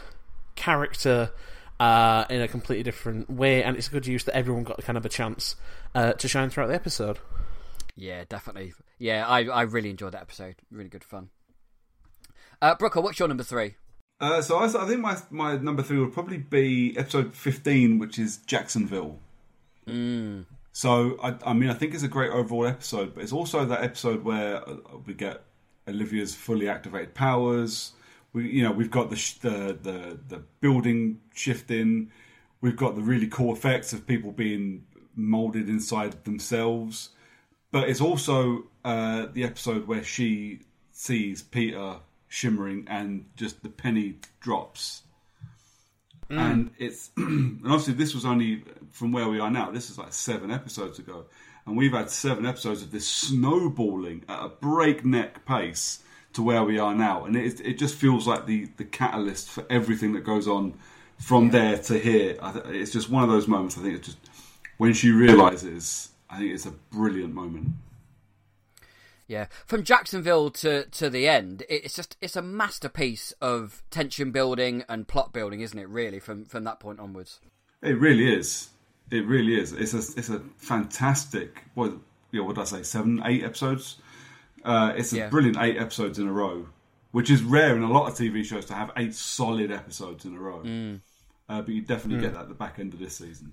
character 0.56 1.30
uh, 1.78 2.24
in 2.28 2.42
a 2.42 2.48
completely 2.48 2.82
different 2.82 3.30
way. 3.30 3.62
And 3.62 3.76
it's 3.76 3.88
a 3.88 3.90
good 3.90 4.06
use 4.06 4.24
that 4.24 4.36
everyone 4.36 4.64
got 4.64 4.82
kind 4.82 4.98
of 4.98 5.06
a 5.06 5.08
chance 5.08 5.56
uh, 5.94 6.12
to 6.12 6.28
shine 6.28 6.50
throughout 6.50 6.68
the 6.68 6.74
episode. 6.74 7.18
Yeah, 7.96 8.24
definitely. 8.28 8.72
Yeah, 8.98 9.26
I 9.26 9.44
I 9.44 9.62
really 9.62 9.90
enjoyed 9.90 10.12
that 10.12 10.22
episode. 10.22 10.56
Really 10.70 10.88
good 10.88 11.04
fun. 11.04 11.30
Uh, 12.62 12.74
Brooker, 12.74 13.00
what's 13.00 13.18
your 13.18 13.28
number 13.28 13.44
three? 13.44 13.74
Uh, 14.20 14.42
so 14.42 14.58
I, 14.58 14.64
I 14.66 14.86
think 14.86 15.00
my 15.00 15.18
my 15.30 15.56
number 15.56 15.82
three 15.82 15.98
would 15.98 16.12
probably 16.12 16.38
be 16.38 16.96
episode 16.96 17.34
fifteen, 17.34 17.98
which 17.98 18.18
is 18.18 18.38
Jacksonville. 18.38 19.18
Mm. 19.86 20.44
So 20.80 21.18
I, 21.22 21.34
I 21.44 21.52
mean, 21.52 21.68
I 21.68 21.74
think 21.74 21.92
it's 21.92 22.04
a 22.04 22.08
great 22.08 22.30
overall 22.30 22.66
episode, 22.66 23.14
but 23.14 23.22
it's 23.22 23.34
also 23.34 23.66
that 23.66 23.82
episode 23.82 24.24
where 24.24 24.66
uh, 24.66 24.76
we 25.04 25.12
get 25.12 25.42
Olivia's 25.86 26.34
fully 26.34 26.70
activated 26.70 27.12
powers. 27.12 27.92
We, 28.32 28.50
you 28.50 28.62
know, 28.62 28.72
we've 28.72 28.90
got 28.90 29.10
the 29.10 29.16
sh- 29.16 29.40
the, 29.40 29.76
the 29.82 30.18
the 30.26 30.42
building 30.62 31.20
shifting. 31.34 32.10
We've 32.62 32.78
got 32.78 32.94
the 32.94 33.02
really 33.02 33.26
cool 33.26 33.52
effects 33.52 33.92
of 33.92 34.06
people 34.06 34.32
being 34.32 34.86
molded 35.14 35.68
inside 35.68 36.24
themselves. 36.24 37.10
But 37.72 37.90
it's 37.90 38.00
also 38.00 38.64
uh, 38.82 39.26
the 39.34 39.44
episode 39.44 39.86
where 39.86 40.02
she 40.02 40.60
sees 40.92 41.42
Peter 41.42 41.96
shimmering 42.28 42.86
and 42.88 43.26
just 43.36 43.62
the 43.62 43.68
penny 43.68 44.14
drops. 44.40 45.02
Mm. 46.30 46.38
And 46.38 46.70
it's 46.78 47.10
and 47.16 47.60
obviously 47.64 47.94
this 47.94 48.14
was 48.14 48.24
only 48.24 48.62
from 48.92 49.12
where 49.12 49.28
we 49.28 49.40
are 49.40 49.50
now. 49.50 49.70
This 49.70 49.90
is 49.90 49.98
like 49.98 50.12
seven 50.12 50.50
episodes 50.50 50.98
ago, 50.98 51.26
and 51.66 51.76
we've 51.76 51.92
had 51.92 52.10
seven 52.10 52.46
episodes 52.46 52.82
of 52.82 52.92
this 52.92 53.08
snowballing 53.08 54.24
at 54.28 54.44
a 54.44 54.48
breakneck 54.48 55.44
pace 55.44 56.00
to 56.32 56.42
where 56.42 56.62
we 56.62 56.78
are 56.78 56.94
now, 56.94 57.24
and 57.24 57.36
it 57.36 57.60
it 57.60 57.78
just 57.78 57.96
feels 57.96 58.26
like 58.26 58.46
the 58.46 58.68
the 58.76 58.84
catalyst 58.84 59.50
for 59.50 59.64
everything 59.68 60.12
that 60.12 60.20
goes 60.20 60.46
on 60.46 60.74
from 61.18 61.50
there 61.50 61.78
to 61.78 61.98
here. 61.98 62.36
I 62.40 62.52
th- 62.52 62.64
it's 62.66 62.92
just 62.92 63.10
one 63.10 63.24
of 63.24 63.30
those 63.30 63.48
moments. 63.48 63.76
I 63.76 63.82
think 63.82 63.96
it's 63.96 64.06
just 64.06 64.18
when 64.78 64.92
she 64.92 65.10
realizes. 65.10 66.08
I 66.28 66.38
think 66.38 66.52
it's 66.52 66.66
a 66.66 66.70
brilliant 66.70 67.34
moment. 67.34 67.70
Yeah, 69.30 69.46
from 69.64 69.84
Jacksonville 69.84 70.50
to 70.50 70.86
to 70.86 71.08
the 71.08 71.28
end, 71.28 71.62
it's 71.68 71.94
just 71.94 72.16
it's 72.20 72.34
a 72.34 72.42
masterpiece 72.42 73.32
of 73.40 73.80
tension 73.88 74.32
building 74.32 74.82
and 74.88 75.06
plot 75.06 75.32
building, 75.32 75.60
isn't 75.60 75.78
it? 75.78 75.88
Really, 75.88 76.18
from 76.18 76.44
from 76.44 76.64
that 76.64 76.80
point 76.80 76.98
onwards. 76.98 77.38
It 77.80 77.96
really 78.00 78.28
is. 78.34 78.70
It 79.12 79.24
really 79.26 79.54
is. 79.54 79.72
It's 79.72 79.94
a 79.94 79.98
it's 80.18 80.30
a 80.30 80.40
fantastic. 80.56 81.62
What 81.74 81.92
you 82.32 82.40
know, 82.40 82.44
what 82.44 82.56
did 82.56 82.62
I 82.62 82.64
say? 82.64 82.82
Seven, 82.82 83.22
eight 83.24 83.44
episodes. 83.44 83.98
Uh, 84.64 84.94
it's 84.96 85.12
a 85.12 85.18
Yeah. 85.18 85.28
brilliant 85.28 85.58
eight 85.60 85.76
episodes 85.78 86.18
in 86.18 86.26
a 86.26 86.32
row, 86.32 86.68
which 87.12 87.30
is 87.30 87.40
rare 87.42 87.76
in 87.76 87.82
a 87.84 87.90
lot 87.92 88.08
of 88.08 88.16
TV 88.18 88.42
shows 88.44 88.64
to 88.66 88.74
have 88.74 88.90
eight 88.96 89.14
solid 89.14 89.70
episodes 89.70 90.24
in 90.24 90.34
a 90.36 90.40
row. 90.40 90.60
Mm. 90.64 91.00
Uh, 91.48 91.62
but 91.62 91.68
you 91.72 91.82
definitely 91.82 92.18
Mm. 92.18 92.22
get 92.26 92.32
that 92.34 92.42
at 92.42 92.48
the 92.48 92.54
back 92.54 92.80
end 92.80 92.94
of 92.94 92.98
this 93.00 93.16
season. 93.16 93.52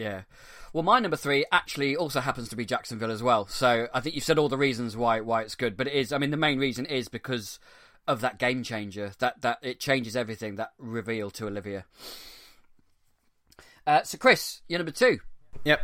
Yeah. 0.00 0.22
Well, 0.72 0.82
my 0.82 0.98
number 0.98 1.16
three 1.18 1.44
actually 1.52 1.94
also 1.94 2.20
happens 2.20 2.48
to 2.48 2.56
be 2.56 2.64
Jacksonville 2.64 3.10
as 3.10 3.22
well. 3.22 3.46
So 3.48 3.86
I 3.92 4.00
think 4.00 4.14
you've 4.14 4.24
said 4.24 4.38
all 4.38 4.48
the 4.48 4.56
reasons 4.56 4.96
why 4.96 5.20
why 5.20 5.42
it's 5.42 5.54
good, 5.54 5.76
but 5.76 5.86
it 5.86 5.92
is. 5.92 6.10
I 6.10 6.16
mean, 6.16 6.30
the 6.30 6.38
main 6.38 6.58
reason 6.58 6.86
is 6.86 7.08
because 7.08 7.58
of 8.08 8.22
that 8.22 8.38
game 8.38 8.62
changer. 8.62 9.12
That 9.18 9.42
that 9.42 9.58
it 9.60 9.78
changes 9.78 10.16
everything. 10.16 10.56
That 10.56 10.72
reveal 10.78 11.30
to 11.32 11.48
Olivia. 11.48 11.84
Uh, 13.86 14.02
so, 14.02 14.16
Chris, 14.16 14.62
you're 14.68 14.78
number 14.78 14.90
two. 14.90 15.18
Yep. 15.64 15.80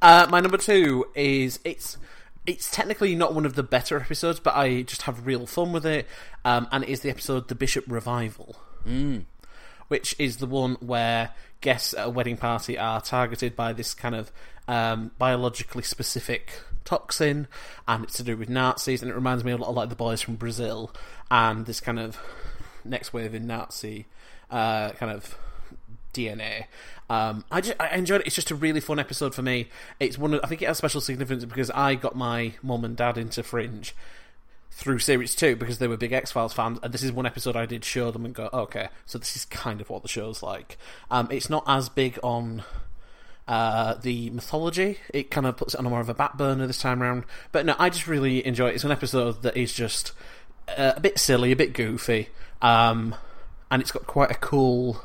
Uh, 0.00 0.26
my 0.30 0.40
number 0.40 0.56
two 0.58 1.04
is 1.14 1.60
it's 1.62 1.98
it's 2.46 2.70
technically 2.70 3.14
not 3.16 3.34
one 3.34 3.44
of 3.44 3.54
the 3.54 3.62
better 3.62 4.00
episodes, 4.00 4.40
but 4.40 4.56
I 4.56 4.80
just 4.80 5.02
have 5.02 5.26
real 5.26 5.46
fun 5.46 5.72
with 5.72 5.84
it. 5.84 6.06
Um, 6.42 6.68
and 6.72 6.84
it 6.84 6.88
is 6.88 7.00
the 7.00 7.10
episode 7.10 7.48
"The 7.48 7.54
Bishop 7.54 7.84
Revival," 7.86 8.56
Mm. 8.86 9.24
Which 9.88 10.14
is 10.18 10.38
the 10.38 10.46
one 10.46 10.74
where 10.80 11.30
guests 11.60 11.94
at 11.94 12.06
a 12.06 12.10
wedding 12.10 12.36
party 12.36 12.78
are 12.78 13.00
targeted 13.00 13.56
by 13.56 13.72
this 13.72 13.94
kind 13.94 14.14
of 14.14 14.30
um, 14.68 15.10
biologically 15.18 15.82
specific 15.82 16.60
toxin, 16.84 17.46
and 17.86 18.04
it's 18.04 18.16
to 18.16 18.22
do 18.22 18.36
with 18.36 18.48
Nazis. 18.48 19.02
And 19.02 19.10
it 19.10 19.14
reminds 19.14 19.44
me 19.44 19.52
a 19.52 19.56
lot 19.56 19.68
of 19.68 19.76
like 19.76 19.88
the 19.88 19.96
boys 19.96 20.22
from 20.22 20.36
Brazil 20.36 20.90
and 21.30 21.66
this 21.66 21.80
kind 21.80 21.98
of 21.98 22.18
next 22.84 23.12
wave 23.12 23.34
in 23.34 23.46
Nazi 23.46 24.06
uh, 24.50 24.90
kind 24.90 25.12
of 25.12 25.36
DNA. 26.14 26.66
Um, 27.08 27.44
I 27.50 27.60
just 27.60 27.80
I 27.80 27.94
enjoyed 27.96 28.22
it. 28.22 28.26
It's 28.26 28.36
just 28.36 28.50
a 28.50 28.54
really 28.54 28.80
fun 28.80 28.98
episode 28.98 29.34
for 29.34 29.42
me. 29.42 29.68
It's 30.00 30.18
one. 30.18 30.34
Of, 30.34 30.40
I 30.42 30.48
think 30.48 30.62
it 30.62 30.66
has 30.66 30.78
special 30.78 31.00
significance 31.00 31.44
because 31.44 31.70
I 31.70 31.94
got 31.94 32.16
my 32.16 32.54
mum 32.62 32.84
and 32.84 32.96
dad 32.96 33.18
into 33.18 33.42
Fringe 33.42 33.94
through 34.76 34.98
series 34.98 35.34
two 35.34 35.56
because 35.56 35.78
they 35.78 35.88
were 35.88 35.96
big 35.96 36.12
X 36.12 36.30
Files 36.30 36.52
fans, 36.52 36.78
and 36.82 36.92
this 36.92 37.02
is 37.02 37.10
one 37.10 37.24
episode 37.24 37.56
I 37.56 37.64
did 37.64 37.82
show 37.82 38.10
them 38.10 38.26
and 38.26 38.34
go, 38.34 38.50
okay, 38.52 38.88
so 39.06 39.16
this 39.16 39.34
is 39.34 39.46
kind 39.46 39.80
of 39.80 39.88
what 39.88 40.02
the 40.02 40.08
show's 40.08 40.42
like. 40.42 40.76
Um, 41.10 41.28
it's 41.30 41.48
not 41.48 41.64
as 41.66 41.88
big 41.88 42.18
on 42.22 42.62
uh, 43.48 43.94
the 43.94 44.28
mythology. 44.30 44.98
It 45.14 45.30
kind 45.30 45.46
of 45.46 45.56
puts 45.56 45.72
it 45.72 45.78
on 45.78 45.84
more 45.84 46.00
of 46.00 46.10
a 46.10 46.14
back 46.14 46.36
burner 46.36 46.66
this 46.66 46.76
time 46.78 47.02
around. 47.02 47.24
But 47.52 47.64
no, 47.64 47.74
I 47.78 47.88
just 47.88 48.06
really 48.06 48.46
enjoy 48.46 48.68
it. 48.68 48.74
It's 48.74 48.84
an 48.84 48.92
episode 48.92 49.40
that 49.42 49.56
is 49.56 49.72
just 49.72 50.12
uh, 50.68 50.92
a 50.94 51.00
bit 51.00 51.18
silly, 51.18 51.52
a 51.52 51.56
bit 51.56 51.72
goofy, 51.72 52.28
um, 52.60 53.14
and 53.70 53.80
it's 53.80 53.92
got 53.92 54.06
quite 54.06 54.30
a 54.30 54.34
cool 54.34 55.00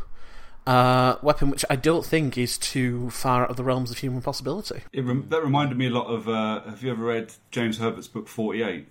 uh, 0.67 1.15
weapon, 1.21 1.49
which 1.49 1.63
I 1.69 1.77
don't 1.77 2.05
think 2.05 2.37
is 2.37 2.57
too 2.57 3.09
far 3.09 3.43
out 3.43 3.49
of 3.49 3.55
the 3.55 3.63
realms 3.63 3.89
of 3.89 3.99
human 3.99 4.21
possibility. 4.21 4.81
It 4.91 5.05
rem- 5.05 5.29
that 5.29 5.41
reminded 5.41 5.77
me 5.77 5.87
a 5.87 5.91
lot 5.91 6.07
of. 6.07 6.27
Uh, 6.27 6.61
have 6.63 6.83
you 6.83 6.91
ever 6.91 7.05
read 7.05 7.31
James 7.51 7.77
Herbert's 7.77 8.09
book 8.09 8.27
Forty 8.27 8.63
Eight? 8.63 8.89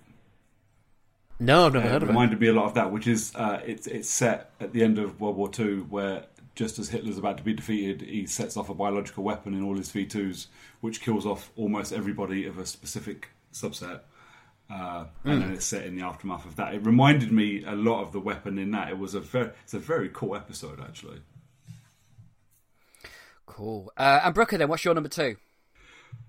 No, 1.41 1.65
I've 1.65 1.73
never 1.73 1.87
Uh, 1.87 1.89
heard 1.89 1.95
it 1.97 2.03
of 2.03 2.09
it. 2.09 2.11
reminded 2.11 2.39
me 2.39 2.47
a 2.47 2.53
lot 2.53 2.65
of 2.65 2.73
that, 2.75 2.91
which 2.91 3.07
is 3.07 3.33
uh, 3.35 3.61
it's 3.65 3.87
it's 3.87 4.09
set 4.09 4.51
at 4.59 4.73
the 4.73 4.83
end 4.83 4.99
of 4.99 5.19
World 5.19 5.35
War 5.37 5.49
Two, 5.49 5.87
where 5.89 6.25
just 6.55 6.77
as 6.77 6.89
Hitler's 6.89 7.17
about 7.17 7.37
to 7.37 7.43
be 7.43 7.53
defeated, 7.53 8.01
he 8.07 8.27
sets 8.27 8.57
off 8.57 8.69
a 8.69 8.73
biological 8.75 9.23
weapon 9.23 9.53
in 9.53 9.63
all 9.63 9.75
his 9.75 9.89
V 9.91 10.05
twos, 10.05 10.47
which 10.81 11.01
kills 11.01 11.25
off 11.25 11.49
almost 11.57 11.91
everybody 11.91 12.45
of 12.45 12.59
a 12.59 12.65
specific 12.65 13.29
subset. 13.53 14.01
Uh, 14.69 15.05
and 15.25 15.39
Mm. 15.39 15.41
then 15.41 15.51
it's 15.53 15.65
set 15.65 15.85
in 15.85 15.95
the 15.97 16.03
aftermath 16.05 16.45
of 16.45 16.55
that. 16.57 16.73
It 16.75 16.85
reminded 16.85 17.31
me 17.31 17.63
a 17.65 17.73
lot 17.75 18.03
of 18.03 18.11
the 18.13 18.19
weapon 18.21 18.57
in 18.57 18.71
that. 18.71 18.89
It 18.89 18.97
was 18.97 19.15
a 19.15 19.19
very, 19.19 19.49
it's 19.63 19.73
a 19.73 19.79
very 19.79 20.09
cool 20.13 20.33
episode 20.35 20.79
actually. 20.79 21.21
Cool. 23.45 23.91
Uh, 23.97 24.21
and 24.23 24.33
Brooker, 24.33 24.57
then, 24.57 24.69
what's 24.69 24.85
your 24.85 24.93
number 24.93 25.09
two? 25.09 25.35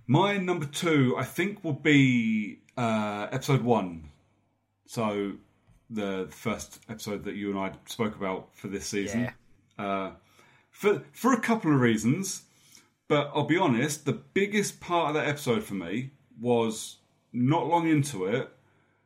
My 0.08 0.38
number 0.38 0.66
two, 0.66 1.14
I 1.16 1.22
think, 1.24 1.62
will 1.62 1.72
be 1.74 2.58
uh, 2.76 3.28
episode 3.30 3.62
one. 3.62 4.08
So, 4.92 5.32
the 5.88 6.28
first 6.28 6.80
episode 6.90 7.24
that 7.24 7.34
you 7.34 7.48
and 7.48 7.58
I 7.58 7.72
spoke 7.86 8.14
about 8.14 8.54
for 8.54 8.68
this 8.68 8.84
season. 8.86 9.30
Uh, 9.78 10.10
for 10.70 11.00
for 11.14 11.32
a 11.32 11.40
couple 11.40 11.72
of 11.72 11.80
reasons, 11.80 12.42
but 13.08 13.30
I'll 13.34 13.46
be 13.46 13.56
honest. 13.56 14.04
The 14.04 14.12
biggest 14.12 14.80
part 14.80 15.08
of 15.08 15.14
that 15.14 15.26
episode 15.26 15.64
for 15.64 15.72
me 15.72 16.10
was 16.38 16.98
not 17.32 17.66
long 17.68 17.88
into 17.88 18.26
it 18.26 18.50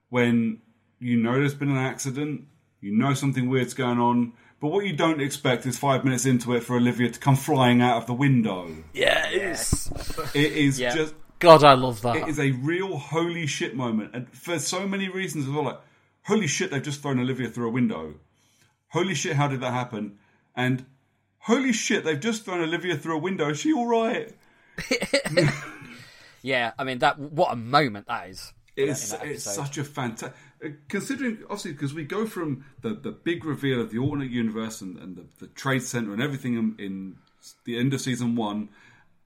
when 0.08 0.60
you 0.98 1.18
know 1.18 1.34
there's 1.34 1.54
been 1.54 1.70
an 1.70 1.76
accident, 1.76 2.48
you 2.80 2.90
know 2.90 3.14
something 3.14 3.48
weird's 3.48 3.74
going 3.74 4.00
on, 4.00 4.32
but 4.60 4.72
what 4.72 4.84
you 4.86 4.92
don't 4.92 5.20
expect 5.20 5.66
is 5.66 5.78
five 5.78 6.04
minutes 6.04 6.26
into 6.26 6.52
it 6.56 6.64
for 6.64 6.74
Olivia 6.74 7.10
to 7.10 7.20
come 7.20 7.36
flying 7.36 7.80
out 7.80 7.98
of 7.98 8.06
the 8.08 8.14
window. 8.14 8.68
Yes. 8.92 9.88
It 10.34 10.50
is 10.50 10.80
Yeah. 10.80 10.96
just 10.96 11.14
God, 11.38 11.64
I 11.64 11.74
love 11.74 12.02
that. 12.02 12.16
It 12.16 12.28
is 12.28 12.38
a 12.38 12.50
real 12.52 12.96
holy 12.96 13.46
shit 13.46 13.74
moment, 13.76 14.10
and 14.14 14.28
for 14.30 14.58
so 14.58 14.86
many 14.86 15.08
reasons 15.08 15.46
as 15.46 15.50
well. 15.50 15.64
Like, 15.64 15.80
holy 16.24 16.46
shit, 16.46 16.70
they've 16.70 16.82
just 16.82 17.02
thrown 17.02 17.18
Olivia 17.20 17.48
through 17.48 17.68
a 17.68 17.72
window. 17.72 18.14
Holy 18.88 19.14
shit, 19.14 19.36
how 19.36 19.48
did 19.48 19.60
that 19.60 19.72
happen? 19.72 20.18
And 20.54 20.86
holy 21.40 21.72
shit, 21.72 22.04
they've 22.04 22.18
just 22.18 22.44
thrown 22.44 22.62
Olivia 22.62 22.96
through 22.96 23.16
a 23.16 23.20
window. 23.20 23.50
Is 23.50 23.60
she 23.60 23.72
all 23.72 23.86
right? 23.86 24.32
Yeah, 26.46 26.74
I 26.78 26.84
mean 26.84 27.00
that. 27.00 27.18
What 27.18 27.52
a 27.52 27.56
moment 27.56 28.06
that 28.06 28.28
is. 28.28 28.52
It's 28.76 29.10
that 29.10 29.26
it's 29.26 29.42
such 29.42 29.78
a 29.78 29.84
fantastic. 29.84 30.32
Uh, 30.64 30.68
considering 30.88 31.38
obviously 31.44 31.72
because 31.72 31.92
we 31.92 32.04
go 32.04 32.24
from 32.24 32.64
the 32.82 32.90
the 32.90 33.10
big 33.10 33.44
reveal 33.44 33.80
of 33.80 33.90
the 33.90 33.98
alternate 33.98 34.30
universe 34.30 34.80
and, 34.80 34.96
and 34.96 35.16
the, 35.16 35.24
the 35.40 35.48
trade 35.48 35.82
center 35.82 36.12
and 36.12 36.22
everything 36.22 36.54
in, 36.54 36.76
in 36.78 37.16
the 37.64 37.76
end 37.76 37.92
of 37.94 38.00
season 38.00 38.36
one, 38.36 38.68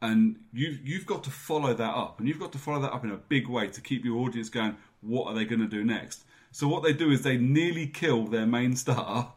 and 0.03 0.37
you've 0.53 0.87
you've 0.87 1.07
got 1.07 1.25
to 1.25 1.31
follow 1.31 1.75
that 1.75 1.95
up, 1.95 2.19
and 2.19 2.29
you've 2.29 2.41
got 2.41 2.53
to 2.53 2.59
follow 2.59 2.81
that 2.81 2.93
up 2.93 3.05
in 3.05 3.11
a 3.11 3.17
big 3.17 3.49
way 3.49 3.69
to 3.69 3.81
keep 3.81 4.05
your 4.05 4.19
audience 4.19 4.49
going. 4.49 4.77
What 5.01 5.27
are 5.27 5.35
they 5.35 5.45
going 5.45 5.61
to 5.61 5.69
do 5.69 5.85
next? 5.85 6.25
So 6.53 6.69
what 6.69 6.83
they 6.83 6.93
do 6.93 7.11
is 7.11 7.23
they 7.23 7.37
nearly 7.37 7.87
kill 7.87 8.27
their 8.27 8.47
main 8.47 8.77
star, 8.77 9.33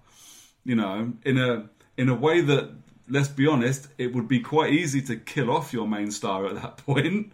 You 0.64 0.76
know, 0.76 1.14
in 1.24 1.38
a 1.38 1.70
in 1.98 2.10
a 2.10 2.16
way 2.16 2.42
that 2.42 2.72
let's 3.10 3.28
be 3.28 3.48
honest, 3.48 3.88
it 3.98 4.14
would 4.14 4.28
be 4.28 4.40
quite 4.40 4.72
easy 4.72 5.02
to 5.04 5.16
kill 5.16 5.52
off 5.52 5.74
your 5.74 5.88
main 5.88 6.12
star 6.12 6.48
at 6.48 6.56
that 6.62 6.78
point. 6.86 7.32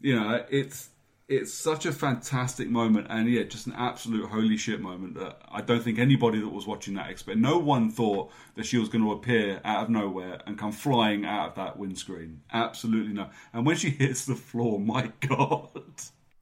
You 0.00 0.16
know, 0.16 0.44
it's 0.48 0.88
it's 1.28 1.54
such 1.54 1.86
a 1.86 1.92
fantastic 1.92 2.68
moment, 2.68 3.06
and 3.08 3.28
yeah, 3.28 3.44
just 3.44 3.66
an 3.66 3.74
absolute 3.76 4.28
holy 4.28 4.56
shit 4.56 4.80
moment 4.80 5.14
that 5.14 5.40
I 5.50 5.60
don't 5.60 5.82
think 5.82 5.98
anybody 5.98 6.40
that 6.40 6.48
was 6.48 6.66
watching 6.66 6.94
that 6.94 7.10
expect. 7.10 7.38
No 7.38 7.58
one 7.58 7.90
thought 7.90 8.30
that 8.54 8.66
she 8.66 8.78
was 8.78 8.88
going 8.88 9.04
to 9.04 9.12
appear 9.12 9.60
out 9.64 9.84
of 9.84 9.90
nowhere 9.90 10.40
and 10.46 10.58
come 10.58 10.72
flying 10.72 11.24
out 11.24 11.50
of 11.50 11.54
that 11.56 11.78
windscreen. 11.78 12.42
Absolutely 12.52 13.12
no. 13.12 13.28
And 13.52 13.64
when 13.64 13.76
she 13.76 13.90
hits 13.90 14.24
the 14.24 14.34
floor, 14.34 14.78
my 14.80 15.12
god. 15.20 15.70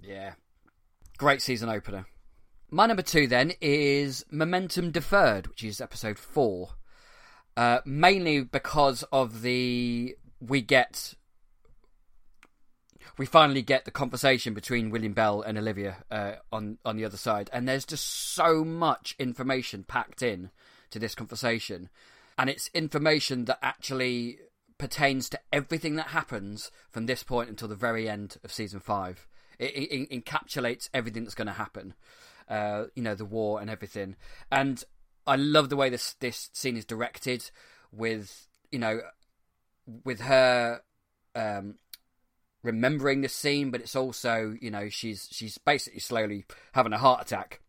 Yeah, 0.00 0.32
great 1.18 1.42
season 1.42 1.68
opener. 1.68 2.06
My 2.70 2.86
number 2.86 3.02
two 3.02 3.26
then 3.26 3.52
is 3.60 4.24
Momentum 4.30 4.92
Deferred, 4.92 5.48
which 5.48 5.64
is 5.64 5.80
episode 5.80 6.18
four. 6.18 6.70
Uh, 7.56 7.80
mainly 7.84 8.42
because 8.44 9.02
of 9.12 9.42
the 9.42 10.16
we 10.40 10.62
get 10.62 11.14
we 13.20 13.26
finally 13.26 13.60
get 13.60 13.84
the 13.84 13.90
conversation 13.90 14.54
between 14.54 14.88
William 14.88 15.12
Bell 15.12 15.42
and 15.42 15.58
Olivia 15.58 16.04
uh, 16.10 16.36
on 16.50 16.78
on 16.86 16.96
the 16.96 17.04
other 17.04 17.18
side, 17.18 17.50
and 17.52 17.68
there's 17.68 17.84
just 17.84 18.06
so 18.06 18.64
much 18.64 19.14
information 19.18 19.84
packed 19.84 20.22
in 20.22 20.48
to 20.88 20.98
this 20.98 21.14
conversation, 21.14 21.90
and 22.38 22.48
it's 22.48 22.70
information 22.72 23.44
that 23.44 23.58
actually 23.60 24.38
pertains 24.78 25.28
to 25.28 25.40
everything 25.52 25.96
that 25.96 26.06
happens 26.06 26.70
from 26.90 27.04
this 27.04 27.22
point 27.22 27.50
until 27.50 27.68
the 27.68 27.74
very 27.74 28.08
end 28.08 28.38
of 28.42 28.50
season 28.50 28.80
five. 28.80 29.26
It, 29.58 29.74
it, 29.74 30.08
it 30.10 30.24
encapsulates 30.24 30.88
everything 30.94 31.24
that's 31.24 31.34
going 31.34 31.46
to 31.46 31.52
happen, 31.52 31.92
uh, 32.48 32.84
you 32.94 33.02
know, 33.02 33.14
the 33.14 33.26
war 33.26 33.60
and 33.60 33.68
everything, 33.68 34.16
and 34.50 34.82
I 35.26 35.36
love 35.36 35.68
the 35.68 35.76
way 35.76 35.90
this 35.90 36.14
this 36.20 36.48
scene 36.54 36.78
is 36.78 36.86
directed, 36.86 37.50
with 37.92 38.48
you 38.72 38.78
know, 38.78 39.02
with 40.06 40.20
her. 40.20 40.80
Um, 41.34 41.74
remembering 42.62 43.20
the 43.20 43.28
scene, 43.28 43.70
but 43.70 43.80
it's 43.80 43.96
also 43.96 44.56
you 44.60 44.70
know 44.70 44.88
she's 44.88 45.28
she's 45.30 45.58
basically 45.58 46.00
slowly 46.00 46.44
having 46.72 46.92
a 46.92 46.98
heart 46.98 47.22
attack 47.22 47.60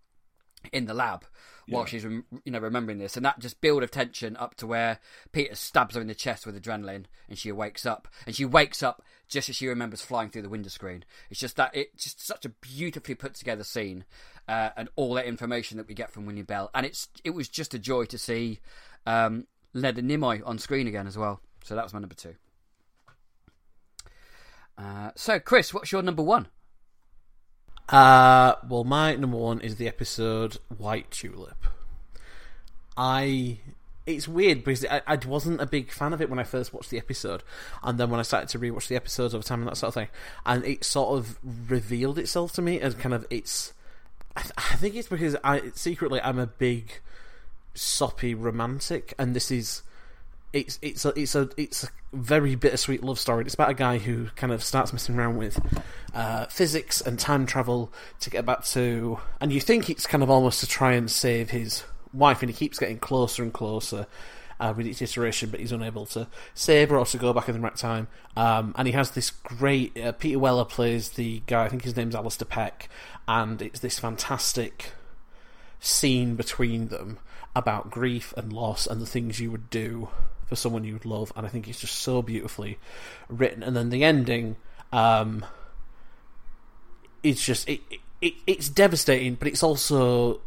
in 0.71 0.85
the 0.85 0.93
lab 0.93 1.25
yeah. 1.65 1.75
while 1.75 1.85
she's 1.85 2.03
you 2.03 2.23
know 2.45 2.59
remembering 2.59 2.97
this, 2.97 3.15
and 3.15 3.25
that 3.25 3.39
just 3.39 3.61
build 3.61 3.83
of 3.83 3.91
tension 3.91 4.35
up 4.37 4.55
to 4.55 4.67
where 4.67 4.99
Peter 5.31 5.55
stabs 5.55 5.95
her 5.95 6.01
in 6.01 6.07
the 6.07 6.15
chest 6.15 6.45
with 6.45 6.61
adrenaline, 6.61 7.05
and 7.29 7.37
she 7.37 7.51
wakes 7.51 7.85
up, 7.85 8.07
and 8.25 8.35
she 8.35 8.45
wakes 8.45 8.83
up 8.83 9.01
just 9.27 9.49
as 9.49 9.55
she 9.55 9.67
remembers 9.67 10.01
flying 10.01 10.29
through 10.29 10.41
the 10.41 10.49
window 10.49 10.69
screen. 10.69 11.03
It's 11.29 11.39
just 11.39 11.55
that 11.57 11.75
it's 11.75 12.03
just 12.03 12.25
such 12.25 12.45
a 12.45 12.49
beautifully 12.49 13.15
put 13.15 13.33
together 13.33 13.63
scene, 13.63 14.05
uh, 14.47 14.69
and 14.75 14.89
all 14.95 15.13
that 15.15 15.25
information 15.25 15.77
that 15.77 15.87
we 15.87 15.93
get 15.93 16.11
from 16.11 16.25
William 16.25 16.45
Bell, 16.45 16.69
and 16.73 16.85
it's 16.85 17.07
it 17.23 17.31
was 17.31 17.49
just 17.49 17.73
a 17.73 17.79
joy 17.79 18.05
to 18.05 18.17
see 18.17 18.59
um, 19.05 19.47
Leonard 19.73 20.05
Nimoy 20.05 20.41
on 20.45 20.59
screen 20.59 20.87
again 20.87 21.07
as 21.07 21.17
well. 21.17 21.39
So 21.63 21.75
that 21.75 21.83
was 21.83 21.93
my 21.93 21.99
number 21.99 22.15
two. 22.15 22.35
Uh, 24.81 25.11
so, 25.15 25.39
Chris, 25.39 25.73
what's 25.73 25.91
your 25.91 26.01
number 26.01 26.23
one? 26.23 26.47
Uh, 27.89 28.55
well, 28.67 28.83
my 28.83 29.15
number 29.15 29.37
one 29.37 29.61
is 29.61 29.75
the 29.75 29.87
episode 29.87 30.57
White 30.77 31.11
Tulip. 31.11 31.65
I. 32.97 33.59
It's 34.07 34.27
weird 34.27 34.63
because 34.63 34.83
I, 34.85 35.01
I 35.05 35.19
wasn't 35.27 35.61
a 35.61 35.67
big 35.67 35.91
fan 35.91 36.11
of 36.11 36.21
it 36.21 36.29
when 36.29 36.39
I 36.39 36.43
first 36.43 36.73
watched 36.73 36.89
the 36.89 36.97
episode, 36.97 37.43
and 37.83 37.99
then 37.99 38.09
when 38.09 38.19
I 38.19 38.23
started 38.23 38.49
to 38.49 38.59
rewatch 38.59 38.87
the 38.87 38.95
episodes 38.95 39.35
over 39.35 39.43
time 39.43 39.59
and 39.59 39.69
that 39.69 39.77
sort 39.77 39.89
of 39.89 39.93
thing, 39.93 40.07
and 40.43 40.65
it 40.65 40.83
sort 40.83 41.17
of 41.17 41.37
revealed 41.69 42.17
itself 42.17 42.51
to 42.53 42.63
me 42.63 42.79
as 42.81 42.95
kind 42.95 43.13
of 43.13 43.27
its. 43.29 43.73
I, 44.35 44.41
th- 44.41 44.53
I 44.57 44.75
think 44.77 44.95
it's 44.95 45.07
because 45.07 45.35
I 45.43 45.71
secretly 45.75 46.19
I'm 46.21 46.39
a 46.39 46.47
big 46.47 46.99
soppy 47.75 48.33
romantic, 48.33 49.13
and 49.19 49.35
this 49.35 49.51
is 49.51 49.83
it's 50.53 50.79
it's 50.81 51.05
a 51.05 51.13
it's 51.19 51.35
a 51.35 51.49
it's 51.55 51.83
a 51.83 51.89
very 52.13 52.55
bittersweet 52.55 53.03
love 53.03 53.19
story. 53.19 53.45
It's 53.45 53.53
about 53.53 53.69
a 53.69 53.73
guy 53.73 53.97
who 53.97 54.27
kind 54.35 54.51
of 54.51 54.63
starts 54.63 54.91
messing 54.91 55.15
around 55.15 55.37
with 55.37 55.59
uh, 56.13 56.45
physics 56.47 56.99
and 57.01 57.17
time 57.17 57.45
travel 57.45 57.91
to 58.19 58.29
get 58.29 58.45
back 58.45 58.65
to, 58.65 59.19
and 59.39 59.53
you 59.53 59.61
think 59.61 59.89
it's 59.89 60.05
kind 60.05 60.23
of 60.23 60.29
almost 60.29 60.59
to 60.59 60.67
try 60.67 60.93
and 60.93 61.09
save 61.09 61.51
his 61.51 61.83
wife, 62.13 62.41
and 62.41 62.49
he 62.49 62.55
keeps 62.55 62.79
getting 62.79 62.99
closer 62.99 63.43
and 63.43 63.53
closer. 63.53 64.07
Uh, 64.59 64.71
with 64.77 64.85
each 64.85 65.01
iteration, 65.01 65.49
but 65.49 65.59
he's 65.59 65.71
unable 65.71 66.05
to 66.05 66.27
save 66.53 66.91
her 66.91 66.97
or 66.99 67.03
to 67.03 67.17
go 67.17 67.33
back 67.33 67.49
in 67.49 67.55
the 67.55 67.59
right 67.59 67.75
time. 67.75 68.07
Um, 68.37 68.75
and 68.77 68.87
he 68.87 68.91
has 68.93 69.09
this 69.09 69.31
great. 69.31 69.99
Uh, 69.99 70.11
Peter 70.11 70.37
Weller 70.37 70.65
plays 70.65 71.09
the 71.09 71.41
guy, 71.47 71.65
I 71.65 71.67
think 71.67 71.81
his 71.81 71.95
name's 71.95 72.13
Alistair 72.13 72.45
Peck, 72.45 72.87
and 73.27 73.59
it's 73.59 73.79
this 73.79 73.97
fantastic 73.97 74.91
scene 75.79 76.35
between 76.35 76.89
them 76.89 77.17
about 77.55 77.89
grief 77.89 78.35
and 78.37 78.53
loss 78.53 78.85
and 78.85 79.01
the 79.01 79.07
things 79.07 79.39
you 79.39 79.49
would 79.49 79.71
do 79.71 80.09
for 80.51 80.57
someone 80.57 80.83
you 80.83 80.91
would 80.91 81.05
love, 81.05 81.31
and 81.37 81.45
I 81.45 81.49
think 81.49 81.69
it's 81.69 81.79
just 81.79 81.95
so 81.95 82.21
beautifully 82.21 82.77
written. 83.29 83.63
And 83.63 83.73
then 83.73 83.89
the 83.89 84.03
ending, 84.03 84.57
um, 84.91 85.45
it's 87.23 87.41
just 87.41 87.69
it, 87.69 87.79
it 88.21 88.33
it's 88.45 88.67
devastating, 88.67 89.35
but 89.35 89.47
it's 89.47 89.63
also 89.63 90.41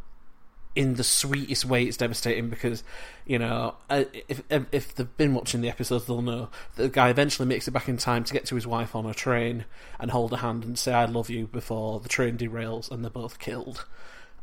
in 0.77 0.93
the 0.97 1.05
sweetest 1.05 1.65
way 1.65 1.85
it's 1.85 1.97
devastating 1.97 2.51
because 2.51 2.85
you 3.25 3.39
know 3.39 3.75
uh, 3.89 4.05
if 4.29 4.43
if 4.51 4.95
they've 4.95 5.17
been 5.17 5.33
watching 5.33 5.63
the 5.63 5.71
episodes 5.71 6.05
they'll 6.05 6.21
know 6.21 6.51
the 6.75 6.89
guy 6.91 7.09
eventually 7.09 7.49
makes 7.49 7.67
it 7.67 7.71
back 7.71 7.89
in 7.89 7.97
time 7.97 8.25
to 8.25 8.35
get 8.35 8.45
to 8.45 8.57
his 8.57 8.67
wife 8.67 8.95
on 8.95 9.07
a 9.07 9.15
train 9.15 9.65
and 10.01 10.11
hold 10.11 10.33
her 10.33 10.39
hand 10.39 10.65
and 10.65 10.77
say 10.77 10.93
I 10.93 11.05
love 11.05 11.31
you 11.31 11.47
before 11.47 12.01
the 12.01 12.09
train 12.09 12.37
derails 12.37 12.91
and 12.91 13.05
they're 13.05 13.11
both 13.11 13.39
killed 13.39 13.87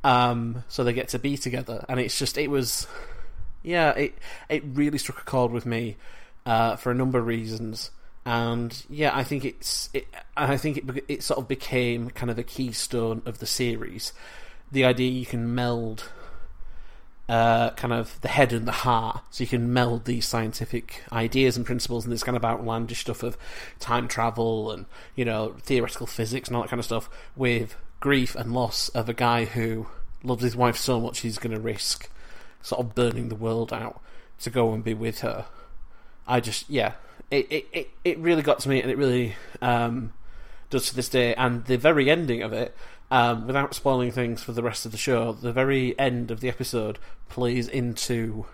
um, 0.06 0.64
so 0.70 0.86
they 0.86 0.94
get 0.94 1.10
to 1.10 1.20
be 1.20 1.38
together 1.38 1.86
and 1.90 2.00
it's 2.00 2.18
just 2.18 2.38
it 2.38 2.50
was 2.50 2.88
yeah, 3.64 3.92
it 3.92 4.18
it 4.50 4.64
really 4.66 4.98
struck 4.98 5.22
a 5.22 5.26
chord 5.26 5.52
with 5.52 5.66
me 5.66 5.98
uh, 6.46 6.76
for 6.76 6.92
a 6.92 6.96
number 6.96 7.20
of 7.20 7.28
reasons, 7.28 7.92
and 8.26 8.86
yeah, 8.90 9.16
I 9.16 9.24
think 9.24 9.46
it's 9.46 9.90
it, 9.94 10.08
I 10.36 10.58
think 10.58 10.78
it 10.78 11.04
it 11.08 11.24
sort 11.24 11.40
of 11.40 11.48
became 11.48 12.10
kind 12.12 12.30
of 12.30 12.36
the 12.36 12.44
keystone 12.44 13.22
of 13.26 13.40
the 13.40 13.46
series. 13.46 14.14
The 14.72 14.86
idea 14.86 15.12
you 15.12 15.26
can 15.26 15.54
meld 15.54 16.10
uh, 17.30 17.70
kind 17.72 17.94
of 17.94 18.20
the 18.22 18.28
head 18.28 18.52
and 18.52 18.68
the 18.68 18.72
heart, 18.72 19.22
so 19.30 19.44
you 19.44 19.48
can 19.48 19.72
meld 19.72 20.06
these 20.06 20.28
scientific 20.28 21.04
ideas 21.12 21.56
and 21.56 21.66
principles 21.66 22.04
and 22.04 22.12
this 22.12 22.24
kind 22.24 22.36
of 22.36 22.44
outlandish 22.44 23.02
stuff 23.02 23.24
of 23.24 23.38
time 23.80 24.08
travel 24.08 24.72
and 24.72 24.86
you 25.16 25.24
know 25.24 25.56
theoretical 25.62 26.08
physics 26.08 26.50
and 26.50 26.56
all 26.56 26.64
that 26.64 26.70
kind 26.70 26.80
of 26.80 26.86
stuff 26.86 27.10
with 27.36 27.76
grief 28.00 28.36
and 28.36 28.54
loss 28.54 28.90
of 28.90 29.08
a 29.08 29.14
guy 29.14 29.46
who 29.46 29.88
loves 30.24 30.44
his 30.44 30.56
wife 30.56 30.76
so 30.76 31.00
much 31.00 31.20
he's 31.20 31.38
going 31.38 31.56
to 31.56 31.62
risk 31.62 32.10
sort 32.62 32.80
of 32.80 32.96
burning 32.96 33.30
the 33.30 33.36
world 33.36 33.74
out 33.74 34.02
to 34.40 34.50
go 34.50 34.74
and 34.74 34.84
be 34.84 34.94
with 34.94 35.22
her. 35.22 35.46
I 36.28 36.40
just 36.40 36.70
yeah, 36.70 36.94
it 37.30 37.48
it, 37.52 37.68
it, 37.72 37.90
it 38.04 38.18
really 38.20 38.42
got 38.42 38.60
to 38.60 38.70
me, 38.70 38.82
and 38.82 38.92
it 38.92 38.98
really 38.98 39.36
um, 39.62 40.14
does 40.70 40.90
to 40.90 40.96
this 40.96 41.10
day. 41.10 41.34
And 41.36 41.66
the 41.66 41.78
very 41.78 42.10
ending 42.10 42.42
of 42.42 42.54
it, 42.54 42.76
um, 43.10 43.48
without 43.48 43.74
spoiling 43.74 44.12
things 44.12 44.44
for 44.44 44.52
the 44.52 44.64
rest 44.64 44.86
of 44.86 44.92
the 44.92 44.98
show, 44.98 45.34
the 45.34 45.52
very 45.52 45.98
end 46.00 46.32
of 46.32 46.40
the 46.40 46.50
episode 46.50 47.00
plays 47.30 47.68
into 47.68 48.46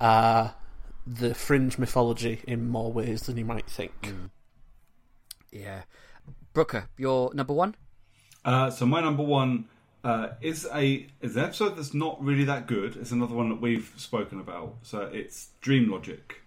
uh, 0.00 0.50
the 1.06 1.34
fringe 1.34 1.78
mythology 1.78 2.42
in 2.46 2.68
more 2.68 2.92
ways 2.92 3.22
than 3.22 3.36
you 3.36 3.44
might 3.44 3.68
think. 3.68 3.92
Mm. 4.02 4.30
Yeah, 5.52 5.82
Brooker, 6.52 6.88
your 6.98 7.32
number 7.34 7.52
one. 7.52 7.76
Uh, 8.44 8.70
so 8.70 8.86
my 8.86 9.00
number 9.00 9.22
one 9.22 9.66
uh, 10.06 10.34
is 10.40 10.68
a 10.72 11.04
is 11.20 11.34
an 11.36 11.42
episode 11.42 11.76
that's 11.76 11.92
not 11.92 12.22
really 12.22 12.44
that 12.44 12.68
good. 12.68 12.94
It's 12.96 13.10
another 13.10 13.34
one 13.34 13.48
that 13.48 13.60
we've 13.60 13.92
spoken 13.96 14.38
about. 14.38 14.76
So 14.82 15.00
it's 15.00 15.48
Dream 15.60 15.90
Logic. 15.90 16.42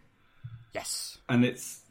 Yes, 0.73 1.17
and 1.27 1.43
it's 1.43 1.81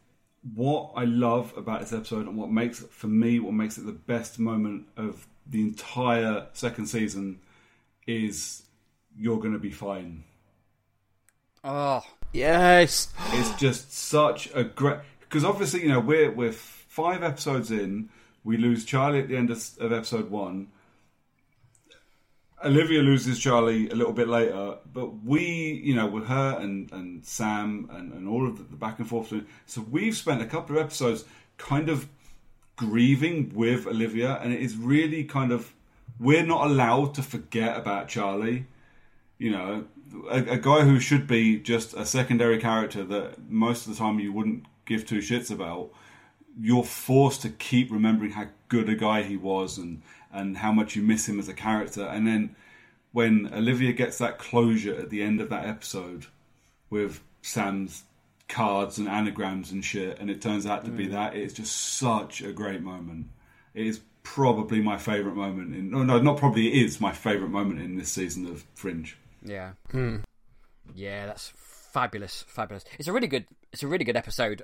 what 0.55 0.93
I 0.97 1.05
love 1.05 1.53
about 1.59 1.81
this 1.81 1.93
episode 1.93 2.27
and 2.27 2.39
what 2.39 2.51
makes 2.51 2.81
it, 2.81 2.90
for 2.90 3.09
me 3.09 3.39
what 3.39 3.53
makes 3.53 3.77
it 3.77 3.85
the 3.85 3.93
best 3.93 4.39
moment 4.39 4.86
of 4.97 5.27
the 5.47 5.61
entire 5.61 6.47
second 6.55 6.86
season 6.86 7.40
is 8.07 8.62
you're 9.15 9.39
going 9.39 9.53
to 9.53 9.59
be 9.59 9.70
fine. 9.70 10.24
Oh 11.62 12.03
yes, 12.32 13.12
it's 13.32 13.55
just 13.61 13.93
such 13.93 14.49
a 14.55 14.65
great 14.65 15.01
because 15.20 15.45
obviously 15.45 15.82
you 15.82 15.89
know 15.90 16.01
we're 16.01 16.31
we're 16.31 16.53
five 16.53 17.23
episodes 17.23 17.70
in. 17.70 18.09
We 18.43 18.57
lose 18.57 18.86
Charlie 18.86 19.20
at 19.20 19.28
the 19.28 19.36
end 19.36 19.51
of, 19.51 19.62
of 19.78 19.93
episode 19.93 20.31
one 20.31 20.69
Olivia 22.64 23.02
loses 23.02 23.39
Charlie 23.39 23.89
a 23.89 23.94
little 23.94 24.12
bit 24.12 24.28
later, 24.28 24.78
but 24.93 25.22
we, 25.24 25.80
you 25.85 25.94
know, 25.94 26.06
with 26.06 26.26
her 26.26 26.59
and, 26.59 26.90
and 26.93 27.24
Sam 27.24 27.89
and, 27.93 28.12
and 28.12 28.28
all 28.28 28.48
of 28.48 28.70
the 28.70 28.76
back 28.76 28.98
and 28.98 29.09
forth. 29.09 29.32
So 29.66 29.86
we've 29.89 30.16
spent 30.16 30.43
a 30.43 30.47
couple 30.47 30.76
of 30.76 30.85
episodes 30.85 31.24
kind 31.56 31.89
of 31.89 32.09
grieving 32.76 33.52
with 33.55 33.86
Olivia, 33.86 34.39
and 34.43 34.52
it 34.52 34.60
is 34.60 34.76
really 34.76 35.24
kind 35.24 35.52
of 35.52 35.72
we're 36.18 36.44
not 36.44 36.66
allowed 36.66 37.14
to 37.14 37.22
forget 37.22 37.76
about 37.76 38.09
Charlie. 38.09 38.66
You 39.39 39.52
know, 39.52 39.85
a, 40.30 40.39
a 40.55 40.59
guy 40.59 40.80
who 40.80 40.98
should 40.98 41.26
be 41.26 41.59
just 41.59 41.94
a 41.94 42.05
secondary 42.05 42.59
character 42.59 43.05
that 43.05 43.48
most 43.48 43.86
of 43.86 43.93
the 43.93 43.98
time 43.98 44.18
you 44.18 44.32
wouldn't 44.32 44.64
give 44.85 45.06
two 45.06 45.18
shits 45.18 45.51
about. 45.51 45.90
You're 46.60 46.82
forced 46.82 47.43
to 47.43 47.51
keep 47.51 47.93
remembering 47.93 48.32
how 48.32 48.47
good 48.66 48.89
a 48.89 48.97
guy 48.97 49.22
he 49.22 49.36
was 49.36 49.78
and 49.78 50.02
and 50.32 50.56
how 50.59 50.72
much 50.72 50.94
you 50.96 51.02
miss 51.02 51.28
him 51.28 51.38
as 51.38 51.48
a 51.48 51.55
character. 51.55 52.05
And 52.05 52.26
then 52.26 52.55
when 53.12 53.50
Olivia 53.52 53.92
gets 53.92 54.18
that 54.18 54.38
closure 54.38 54.94
at 54.94 55.10
the 55.10 55.22
end 55.22 55.40
of 55.40 55.48
that 55.50 55.66
episode 55.66 56.26
with 56.90 57.20
Sam's 57.42 58.05
cards 58.48 58.98
and 58.98 59.09
anagrams 59.09 59.70
and 59.72 59.84
shit, 59.84 60.18
and 60.18 60.30
it 60.30 60.40
turns 60.40 60.66
out 60.66 60.84
to 60.84 60.90
be 60.90 61.06
Mm. 61.06 61.10
that, 61.12 61.36
it's 61.36 61.55
just 61.55 61.74
such 61.98 62.40
a 62.42 62.52
great 62.52 62.82
moment. 62.82 63.28
It 63.74 63.86
is 63.86 64.00
probably 64.22 64.80
my 64.80 64.98
favourite 64.98 65.36
moment 65.36 65.74
in. 65.74 65.90
No, 65.90 66.02
no, 66.02 66.18
not 66.20 66.36
probably. 66.38 66.68
It 66.68 66.84
is 66.86 67.00
my 67.00 67.12
favourite 67.12 67.50
moment 67.50 67.80
in 67.80 67.96
this 67.96 68.10
season 68.10 68.46
of 68.46 68.64
Fringe. 68.74 69.16
Yeah. 69.42 69.72
Hmm. 69.90 70.18
Yeah, 70.94 71.26
that's 71.26 71.52
fabulous, 71.56 72.44
fabulous. 72.48 72.84
It's 72.98 73.09
a 73.09 73.12
really 73.12 73.26
good. 73.26 73.46
It's 73.72 73.82
a 73.82 73.86
really 73.86 74.05
good 74.05 74.16
episode 74.16 74.62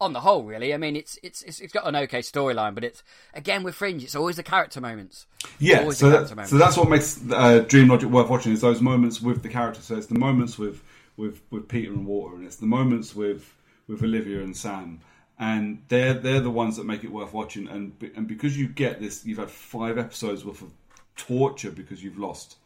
on 0.00 0.12
the 0.12 0.20
whole. 0.20 0.44
Really, 0.44 0.74
I 0.74 0.76
mean, 0.76 0.96
it's 0.96 1.18
it's 1.22 1.42
it's, 1.42 1.60
it's 1.60 1.72
got 1.72 1.86
an 1.86 1.96
okay 1.96 2.20
storyline, 2.20 2.74
but 2.74 2.84
it's 2.84 3.02
again 3.34 3.62
with 3.62 3.74
Fringe, 3.74 4.02
it's 4.02 4.14
always 4.14 4.36
the 4.36 4.42
character 4.42 4.80
moments. 4.80 5.26
Yeah, 5.58 5.90
so, 5.90 6.10
that, 6.10 6.30
moments. 6.30 6.50
so 6.50 6.58
that's 6.58 6.76
what 6.76 6.88
makes 6.88 7.20
uh, 7.30 7.60
Dream 7.60 7.88
Logic 7.88 8.08
worth 8.08 8.28
watching 8.28 8.52
is 8.52 8.60
those 8.60 8.80
moments 8.80 9.20
with 9.20 9.42
the 9.42 9.48
characters. 9.48 9.84
So 9.84 9.96
it's 9.96 10.06
the 10.06 10.18
moments 10.18 10.58
with, 10.58 10.82
with, 11.16 11.40
with 11.50 11.68
Peter 11.68 11.92
and 11.92 12.06
Walter, 12.06 12.36
and 12.36 12.44
it's 12.44 12.56
the 12.56 12.66
moments 12.66 13.14
with 13.14 13.54
with 13.88 14.02
Olivia 14.02 14.40
and 14.40 14.56
Sam, 14.56 15.00
and 15.38 15.82
they're 15.88 16.14
they're 16.14 16.40
the 16.40 16.50
ones 16.50 16.76
that 16.76 16.84
make 16.84 17.04
it 17.04 17.12
worth 17.12 17.32
watching. 17.32 17.68
And 17.68 17.92
and 18.16 18.26
because 18.26 18.58
you 18.58 18.68
get 18.68 19.00
this, 19.00 19.24
you've 19.24 19.38
had 19.38 19.50
five 19.50 19.98
episodes 19.98 20.44
worth 20.44 20.62
of 20.62 20.72
torture 21.16 21.70
because 21.70 22.02
you've 22.02 22.18
lost 22.18 22.56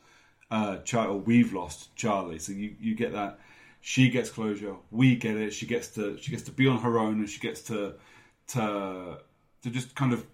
uh, 0.50 0.78
Charlie, 0.78 1.10
or 1.10 1.18
we've 1.18 1.52
lost 1.52 1.94
Charlie. 1.96 2.38
So 2.38 2.52
you, 2.52 2.74
you 2.80 2.94
get 2.94 3.12
that. 3.12 3.38
She 3.80 4.10
gets 4.10 4.30
closure. 4.30 4.76
We 4.90 5.16
get 5.16 5.36
it. 5.36 5.52
She 5.52 5.66
gets 5.66 5.88
to 5.94 6.18
she 6.18 6.30
gets 6.30 6.44
to 6.44 6.52
be 6.52 6.66
on 6.66 6.78
her 6.80 6.98
own, 6.98 7.20
and 7.20 7.28
she 7.28 7.40
gets 7.40 7.62
to 7.62 7.94
to 8.48 9.18
to 9.62 9.70
just 9.70 9.94
kind 9.94 10.12
of 10.12 10.26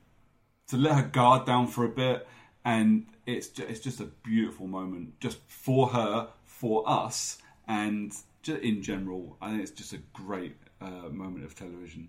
to 0.68 0.76
let 0.76 0.96
her 0.96 1.02
guard 1.02 1.46
down 1.46 1.68
for 1.68 1.84
a 1.84 1.88
bit, 1.88 2.26
and 2.64 3.06
it's 3.24 3.48
just, 3.48 3.70
it's 3.70 3.80
just 3.80 4.00
a 4.00 4.06
beautiful 4.24 4.66
moment, 4.66 5.20
just 5.20 5.38
for 5.46 5.88
her, 5.88 6.28
for 6.44 6.88
us, 6.88 7.38
and 7.68 8.12
just 8.42 8.62
in 8.62 8.82
general. 8.82 9.36
I 9.40 9.50
think 9.50 9.62
it's 9.62 9.70
just 9.70 9.92
a 9.92 9.98
great 10.12 10.56
uh, 10.80 11.08
moment 11.10 11.44
of 11.44 11.54
television. 11.54 12.08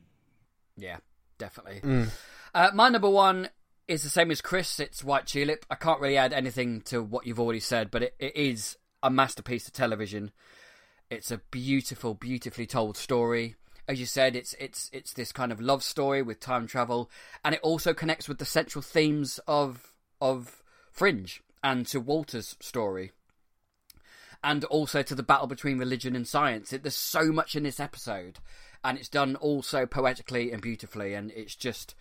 Yeah, 0.75 0.97
definitely. 1.37 1.81
Mm. 1.81 2.09
Uh, 2.53 2.71
my 2.73 2.89
number 2.89 3.09
one 3.09 3.49
is 3.87 4.03
the 4.03 4.09
same 4.09 4.31
as 4.31 4.41
Chris. 4.41 4.79
It's 4.79 5.03
White 5.03 5.27
Tulip. 5.27 5.65
I 5.69 5.75
can't 5.75 6.01
really 6.01 6.17
add 6.17 6.33
anything 6.33 6.81
to 6.81 7.01
what 7.01 7.25
you've 7.25 7.39
already 7.39 7.59
said, 7.59 7.91
but 7.91 8.03
it, 8.03 8.15
it 8.19 8.35
is 8.35 8.77
a 9.03 9.09
masterpiece 9.09 9.67
of 9.67 9.73
television. 9.73 10.31
It's 11.09 11.31
a 11.31 11.37
beautiful, 11.51 12.13
beautifully 12.13 12.65
told 12.65 12.97
story. 12.97 13.55
As 13.87 13.99
you 13.99 14.05
said, 14.05 14.35
it's 14.35 14.53
it's 14.59 14.89
it's 14.91 15.13
this 15.13 15.31
kind 15.31 15.51
of 15.51 15.61
love 15.61 15.81
story 15.81 16.21
with 16.21 16.41
time 16.41 16.67
travel, 16.67 17.09
and 17.45 17.55
it 17.55 17.61
also 17.61 17.93
connects 17.93 18.27
with 18.27 18.39
the 18.39 18.45
central 18.45 18.81
themes 18.81 19.39
of 19.47 19.93
of 20.19 20.61
Fringe 20.91 21.41
and 21.63 21.87
to 21.87 22.01
Walter's 22.01 22.57
story, 22.59 23.13
and 24.43 24.65
also 24.65 25.01
to 25.01 25.15
the 25.15 25.23
battle 25.23 25.47
between 25.47 25.77
religion 25.77 26.15
and 26.15 26.27
science. 26.27 26.73
It, 26.73 26.83
there's 26.83 26.95
so 26.95 27.31
much 27.31 27.55
in 27.55 27.63
this 27.63 27.79
episode, 27.79 28.39
and 28.83 28.97
it's 28.97 29.07
done 29.07 29.37
all 29.37 29.61
so 29.61 29.85
poetically 29.85 30.51
and 30.51 30.61
beautifully, 30.61 31.13
and 31.13 31.31
it's 31.31 31.55
just 31.55 31.95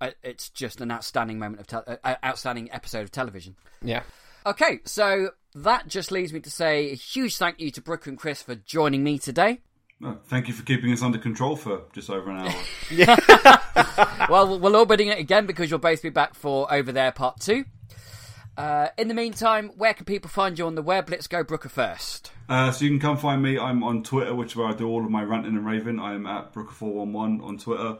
uh, 0.00 0.10
it's 0.22 0.48
just 0.48 0.80
an 0.80 0.90
outstanding 0.90 1.38
moment 1.38 1.60
of 1.60 1.66
tel- 1.66 1.98
uh, 2.02 2.14
outstanding 2.24 2.70
episode 2.72 3.02
of 3.02 3.10
television. 3.10 3.56
Yeah. 3.82 4.02
Okay, 4.46 4.80
so 4.84 5.30
that 5.54 5.88
just 5.88 6.12
leads 6.12 6.30
me 6.30 6.40
to 6.40 6.50
say 6.50 6.90
a 6.90 6.94
huge 6.94 7.38
thank 7.38 7.60
you 7.60 7.70
to 7.70 7.80
Brooke 7.80 8.06
and 8.06 8.18
Chris 8.18 8.42
for 8.42 8.54
joining 8.54 9.02
me 9.02 9.18
today. 9.18 9.60
Oh, 10.02 10.18
thank 10.26 10.48
you 10.48 10.54
for 10.54 10.62
keeping 10.64 10.92
us 10.92 11.00
under 11.00 11.16
control 11.16 11.56
for 11.56 11.84
just 11.94 12.10
over 12.10 12.30
an 12.30 12.40
hour. 12.40 12.52
well, 14.28 14.58
we'll 14.58 14.76
all 14.76 14.84
be 14.84 15.08
it 15.08 15.18
again 15.18 15.46
because 15.46 15.70
you'll 15.70 15.78
both 15.78 16.02
be 16.02 16.10
back 16.10 16.34
for 16.34 16.70
Over 16.70 16.92
There 16.92 17.10
Part 17.10 17.40
2. 17.40 17.64
Uh, 18.58 18.88
in 18.98 19.08
the 19.08 19.14
meantime, 19.14 19.70
where 19.76 19.94
can 19.94 20.04
people 20.04 20.28
find 20.28 20.58
you 20.58 20.66
on 20.66 20.74
the 20.74 20.82
web? 20.82 21.08
Let's 21.08 21.26
go 21.26 21.42
Brooker 21.42 21.70
first. 21.70 22.30
Uh, 22.46 22.70
so 22.70 22.84
you 22.84 22.90
can 22.90 23.00
come 23.00 23.16
find 23.16 23.42
me. 23.42 23.58
I'm 23.58 23.82
on 23.82 24.02
Twitter, 24.02 24.34
which 24.34 24.52
is 24.52 24.56
where 24.56 24.66
I 24.66 24.74
do 24.74 24.86
all 24.86 25.02
of 25.02 25.10
my 25.10 25.22
ranting 25.22 25.56
and 25.56 25.64
raving. 25.64 25.98
I 25.98 26.12
am 26.12 26.26
at 26.26 26.52
Brooker411 26.52 27.42
on 27.42 27.56
Twitter. 27.56 27.96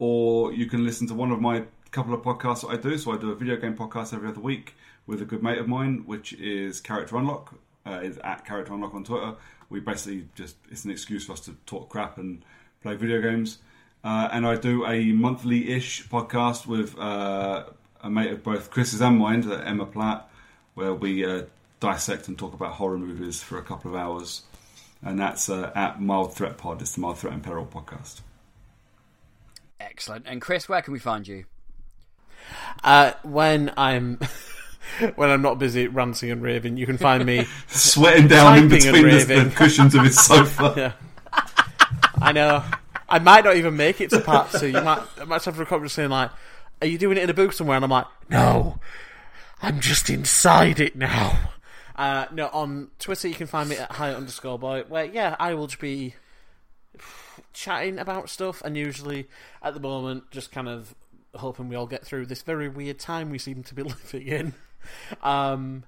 Or 0.00 0.52
you 0.52 0.66
can 0.66 0.84
listen 0.84 1.06
to 1.06 1.14
one 1.14 1.30
of 1.30 1.40
my 1.40 1.62
couple 1.92 2.12
of 2.12 2.22
podcasts 2.22 2.62
that 2.62 2.68
I 2.68 2.76
do. 2.76 2.98
So 2.98 3.12
I 3.12 3.16
do 3.16 3.30
a 3.30 3.36
video 3.36 3.56
game 3.56 3.76
podcast 3.76 4.12
every 4.12 4.28
other 4.28 4.40
week 4.40 4.74
with 5.06 5.20
a 5.20 5.24
good 5.24 5.42
mate 5.42 5.58
of 5.58 5.68
mine, 5.68 6.04
which 6.06 6.32
is 6.34 6.80
Character 6.80 7.16
Unlock. 7.16 7.54
Uh, 7.86 8.00
is 8.02 8.16
at 8.18 8.46
Character 8.46 8.72
Unlock 8.72 8.94
on 8.94 9.04
Twitter. 9.04 9.34
We 9.68 9.80
basically 9.80 10.26
just 10.34 10.56
it's 10.70 10.84
an 10.84 10.90
excuse 10.90 11.26
for 11.26 11.32
us 11.32 11.40
to 11.40 11.52
talk 11.66 11.90
crap 11.90 12.16
and 12.16 12.42
play 12.82 12.94
video 12.94 13.20
games. 13.20 13.58
Uh, 14.02 14.28
and 14.32 14.46
I 14.46 14.56
do 14.56 14.86
a 14.86 15.12
monthly-ish 15.12 16.08
podcast 16.08 16.66
with 16.66 16.98
uh, 16.98 17.64
a 18.02 18.10
mate 18.10 18.32
of 18.32 18.42
both 18.42 18.70
Chris's 18.70 19.00
and 19.00 19.18
mine, 19.18 19.50
uh, 19.50 19.62
Emma 19.64 19.86
Platt, 19.86 20.30
where 20.74 20.92
we 20.94 21.24
uh, 21.24 21.44
dissect 21.80 22.28
and 22.28 22.38
talk 22.38 22.52
about 22.52 22.72
horror 22.72 22.98
movies 22.98 23.42
for 23.42 23.58
a 23.58 23.62
couple 23.62 23.90
of 23.90 23.96
hours. 23.96 24.42
And 25.02 25.18
that's 25.18 25.48
uh, 25.48 25.70
at 25.74 26.00
Mild 26.00 26.34
Threat 26.34 26.56
Pod. 26.58 26.80
It's 26.80 26.94
the 26.94 27.00
Mild 27.00 27.18
Threat 27.18 27.32
and 27.32 27.42
Peril 27.42 27.66
podcast. 27.66 28.20
Excellent. 29.80 30.26
And 30.26 30.40
Chris, 30.40 30.68
where 30.68 30.80
can 30.82 30.92
we 30.92 30.98
find 30.98 31.26
you? 31.26 31.44
Uh, 32.82 33.12
when 33.22 33.72
I'm 33.76 34.18
when 35.16 35.30
I'm 35.30 35.42
not 35.42 35.58
busy 35.58 35.86
ranting 35.86 36.30
and 36.30 36.42
raving, 36.42 36.76
you 36.76 36.86
can 36.86 36.98
find 36.98 37.24
me 37.24 37.46
Sweating 37.68 38.28
down 38.28 38.58
in 38.58 38.68
between 38.68 39.08
the, 39.08 39.24
the 39.24 39.52
cushions 39.54 39.94
of 39.94 40.04
his 40.04 40.18
sofa. 40.24 40.74
yeah. 40.76 40.92
I 42.20 42.32
know. 42.32 42.64
I 43.08 43.18
might 43.18 43.44
not 43.44 43.56
even 43.56 43.76
make 43.76 44.00
it 44.00 44.10
to 44.10 44.20
part 44.20 44.50
two. 44.50 44.68
You 44.68 44.80
might, 44.80 45.02
I 45.20 45.24
might 45.24 45.44
have 45.44 45.68
just 45.68 45.94
saying 45.94 46.10
like, 46.10 46.30
"Are 46.80 46.86
you 46.86 46.98
doing 46.98 47.18
it 47.18 47.24
in 47.24 47.30
a 47.30 47.34
booth 47.34 47.54
somewhere?" 47.54 47.76
And 47.76 47.84
I'm 47.84 47.90
like, 47.90 48.06
"No, 48.30 48.78
I'm 49.60 49.80
just 49.80 50.08
inside 50.08 50.80
it 50.80 50.96
now." 50.96 51.50
Uh, 51.96 52.26
no, 52.32 52.48
on 52.48 52.90
Twitter 52.98 53.28
you 53.28 53.34
can 53.34 53.46
find 53.46 53.68
me 53.68 53.76
at 53.76 53.92
high 53.92 54.12
underscore 54.12 54.58
boy. 54.58 54.84
Where 54.88 55.04
yeah, 55.04 55.36
I 55.38 55.54
will 55.54 55.66
just 55.66 55.80
be 55.80 56.14
chatting 57.52 57.98
about 57.98 58.30
stuff, 58.30 58.62
and 58.64 58.76
usually 58.76 59.28
at 59.62 59.74
the 59.74 59.80
moment 59.80 60.30
just 60.30 60.50
kind 60.50 60.68
of 60.68 60.94
hoping 61.34 61.68
we 61.68 61.76
all 61.76 61.86
get 61.86 62.04
through 62.04 62.26
this 62.26 62.42
very 62.42 62.68
weird 62.68 62.98
time 62.98 63.30
we 63.30 63.38
seem 63.38 63.62
to 63.64 63.74
be 63.74 63.82
living 63.82 64.26
in. 64.26 64.54
Um, 65.22 65.84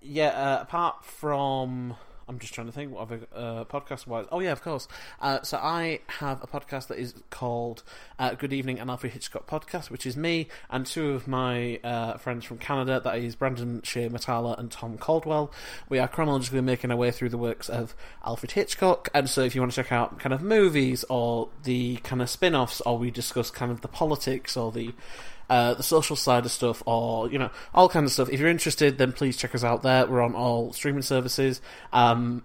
yeah, 0.00 0.28
uh, 0.28 0.62
apart 0.62 1.04
from. 1.04 1.96
I'm 2.28 2.40
just 2.40 2.54
trying 2.54 2.66
to 2.66 2.72
think 2.72 2.92
what 2.92 3.02
other 3.02 3.20
uh, 3.32 3.64
podcast 3.66 4.08
wise. 4.08 4.26
Oh 4.32 4.40
yeah, 4.40 4.50
of 4.50 4.60
course. 4.60 4.88
Uh, 5.20 5.42
so 5.42 5.58
I 5.58 6.00
have 6.08 6.42
a 6.42 6.48
podcast 6.48 6.88
that 6.88 6.98
is 6.98 7.14
called 7.30 7.84
uh, 8.18 8.34
Good 8.34 8.52
Evening, 8.52 8.80
an 8.80 8.90
Alfred 8.90 9.12
Hitchcock 9.12 9.46
podcast, 9.46 9.90
which 9.90 10.04
is 10.04 10.16
me 10.16 10.48
and 10.68 10.84
two 10.84 11.10
of 11.10 11.28
my 11.28 11.78
uh, 11.84 12.16
friends 12.16 12.44
from 12.44 12.58
Canada. 12.58 13.00
That 13.02 13.16
is 13.18 13.36
Brandon 13.36 13.80
Shea 13.84 14.08
Matala 14.08 14.58
and 14.58 14.72
Tom 14.72 14.98
Caldwell. 14.98 15.52
We 15.88 16.00
are 16.00 16.08
chronologically 16.08 16.62
making 16.62 16.90
our 16.90 16.96
way 16.96 17.12
through 17.12 17.28
the 17.28 17.38
works 17.38 17.68
of 17.68 17.94
Alfred 18.24 18.50
Hitchcock, 18.50 19.08
and 19.14 19.30
so 19.30 19.42
if 19.42 19.54
you 19.54 19.60
want 19.60 19.74
to 19.74 19.80
check 19.80 19.92
out 19.92 20.18
kind 20.18 20.32
of 20.32 20.42
movies 20.42 21.04
or 21.08 21.50
the 21.62 21.98
kind 21.98 22.20
of 22.20 22.28
spin-offs, 22.28 22.80
or 22.80 22.98
we 22.98 23.12
discuss 23.12 23.52
kind 23.52 23.70
of 23.70 23.82
the 23.82 23.88
politics 23.88 24.56
or 24.56 24.72
the 24.72 24.92
uh, 25.48 25.74
the 25.74 25.82
social 25.82 26.16
side 26.16 26.44
of 26.44 26.50
stuff, 26.50 26.82
or 26.86 27.30
you 27.30 27.38
know, 27.38 27.50
all 27.74 27.88
kinds 27.88 28.10
of 28.10 28.12
stuff. 28.12 28.28
If 28.30 28.40
you're 28.40 28.48
interested, 28.48 28.98
then 28.98 29.12
please 29.12 29.36
check 29.36 29.54
us 29.54 29.64
out 29.64 29.82
there. 29.82 30.06
We're 30.06 30.22
on 30.22 30.34
all 30.34 30.72
streaming 30.72 31.02
services. 31.02 31.60
Um, 31.92 32.42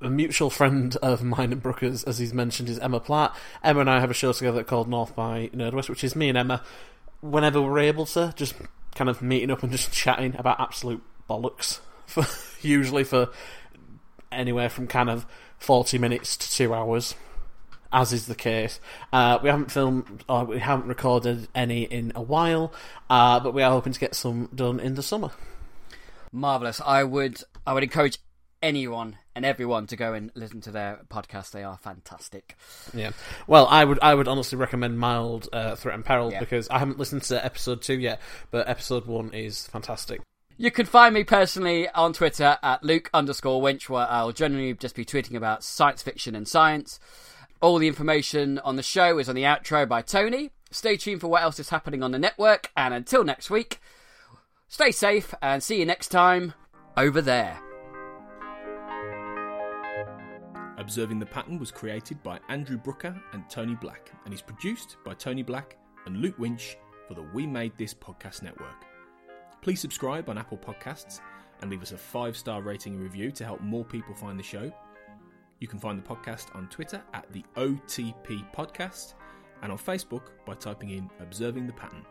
a 0.00 0.10
mutual 0.10 0.50
friend 0.50 0.96
of 0.96 1.22
mine 1.22 1.52
and 1.52 1.62
Brooker's, 1.62 2.04
as 2.04 2.18
he's 2.18 2.34
mentioned, 2.34 2.68
is 2.68 2.78
Emma 2.78 3.00
Platt. 3.00 3.34
Emma 3.62 3.80
and 3.80 3.90
I 3.90 4.00
have 4.00 4.10
a 4.10 4.14
show 4.14 4.32
together 4.32 4.64
called 4.64 4.88
North 4.88 5.14
by 5.14 5.50
Nerdwest, 5.54 5.88
which 5.88 6.04
is 6.04 6.14
me 6.16 6.28
and 6.28 6.38
Emma, 6.38 6.62
whenever 7.20 7.60
we're 7.60 7.78
able 7.78 8.06
to, 8.06 8.32
just 8.36 8.54
kind 8.94 9.08
of 9.08 9.22
meeting 9.22 9.50
up 9.50 9.62
and 9.62 9.72
just 9.72 9.92
chatting 9.92 10.34
about 10.36 10.60
absolute 10.60 11.02
bollocks. 11.28 11.80
For 12.06 12.26
usually 12.60 13.02
for 13.02 13.30
anywhere 14.30 14.68
from 14.68 14.86
kind 14.86 15.08
of 15.08 15.24
forty 15.58 15.96
minutes 15.96 16.36
to 16.36 16.50
two 16.50 16.74
hours 16.74 17.14
as 17.94 18.12
is 18.12 18.26
the 18.26 18.34
case. 18.34 18.80
Uh, 19.12 19.38
we 19.42 19.48
haven't 19.48 19.70
filmed 19.70 20.24
or 20.28 20.44
we 20.44 20.58
haven't 20.58 20.86
recorded 20.88 21.48
any 21.54 21.84
in 21.84 22.12
a 22.14 22.20
while, 22.22 22.72
uh, 23.08 23.40
but 23.40 23.54
we 23.54 23.62
are 23.62 23.70
hoping 23.70 23.92
to 23.94 24.00
get 24.00 24.14
some 24.14 24.50
done 24.54 24.80
in 24.80 24.94
the 24.96 25.02
summer. 25.02 25.30
Marvelous. 26.32 26.80
I 26.84 27.04
would 27.04 27.38
I 27.66 27.72
would 27.72 27.82
encourage 27.84 28.18
anyone 28.62 29.16
and 29.36 29.44
everyone 29.44 29.86
to 29.86 29.96
go 29.96 30.14
and 30.14 30.30
listen 30.34 30.60
to 30.62 30.70
their 30.70 31.00
podcast. 31.08 31.52
They 31.52 31.62
are 31.62 31.76
fantastic. 31.78 32.56
Yeah. 32.92 33.12
Well, 33.46 33.66
I 33.70 33.84
would 33.84 33.98
I 34.02 34.14
would 34.14 34.26
honestly 34.28 34.58
recommend 34.58 34.98
Mild 34.98 35.48
uh, 35.52 35.76
Threat 35.76 35.94
and 35.94 36.04
Peril 36.04 36.32
Yeah. 36.32 36.40
because 36.40 36.68
I 36.68 36.78
haven't 36.78 36.98
listened 36.98 37.22
to 37.24 37.44
episode 37.44 37.82
two 37.82 37.98
yet, 38.00 38.20
but 38.50 38.68
episode 38.68 39.06
one 39.06 39.32
is 39.32 39.66
fantastic. 39.68 40.20
You 40.56 40.70
can 40.70 40.86
find 40.86 41.12
me 41.12 41.24
personally 41.24 41.88
on 41.88 42.12
Twitter 42.12 42.56
at 42.62 42.84
Luke 42.84 43.10
underscore 43.12 43.60
Winch, 43.60 43.90
where 43.90 44.06
I'll 44.08 44.30
generally 44.32 44.72
just 44.74 44.94
be 44.94 45.04
tweeting 45.04 45.34
about 45.36 45.64
science 45.64 46.00
fiction 46.02 46.36
and 46.36 46.46
science. 46.46 47.00
All 47.64 47.78
the 47.78 47.88
information 47.88 48.58
on 48.58 48.76
the 48.76 48.82
show 48.82 49.18
is 49.18 49.26
on 49.26 49.34
the 49.34 49.44
outro 49.44 49.88
by 49.88 50.02
Tony. 50.02 50.50
Stay 50.70 50.98
tuned 50.98 51.22
for 51.22 51.28
what 51.28 51.42
else 51.42 51.58
is 51.58 51.70
happening 51.70 52.02
on 52.02 52.10
the 52.10 52.18
network, 52.18 52.70
and 52.76 52.92
until 52.92 53.24
next 53.24 53.48
week, 53.48 53.80
stay 54.68 54.90
safe 54.90 55.32
and 55.40 55.62
see 55.62 55.78
you 55.78 55.86
next 55.86 56.08
time 56.08 56.52
over 56.98 57.22
there. 57.22 57.58
Observing 60.76 61.18
the 61.18 61.24
Pattern 61.24 61.58
was 61.58 61.70
created 61.70 62.22
by 62.22 62.38
Andrew 62.50 62.76
Brooker 62.76 63.18
and 63.32 63.48
Tony 63.48 63.76
Black, 63.76 64.12
and 64.26 64.34
is 64.34 64.42
produced 64.42 64.98
by 65.02 65.14
Tony 65.14 65.42
Black 65.42 65.78
and 66.04 66.18
Luke 66.18 66.38
Winch 66.38 66.76
for 67.08 67.14
the 67.14 67.26
We 67.32 67.46
Made 67.46 67.72
This 67.78 67.94
Podcast 67.94 68.42
Network. 68.42 68.84
please 69.62 69.80
subscribe 69.80 70.28
on 70.28 70.36
Apple 70.36 70.58
Podcasts 70.58 71.22
and 71.62 71.70
leave 71.70 71.80
us 71.80 71.92
a 71.92 71.96
five 71.96 72.36
star 72.36 72.60
rating 72.60 72.92
and 72.92 73.02
review 73.02 73.30
to 73.30 73.42
help 73.42 73.62
more 73.62 73.86
people 73.86 74.14
find 74.14 74.38
the 74.38 74.42
show. 74.42 74.70
You 75.60 75.68
can 75.68 75.78
find 75.78 75.98
the 75.98 76.06
podcast 76.06 76.54
on 76.54 76.68
Twitter 76.68 77.02
at 77.12 77.32
the 77.32 77.44
OTP 77.56 78.52
Podcast 78.54 79.14
and 79.62 79.72
on 79.72 79.78
Facebook 79.78 80.22
by 80.46 80.54
typing 80.54 80.90
in 80.90 81.08
Observing 81.20 81.66
the 81.66 81.72
Pattern. 81.72 82.04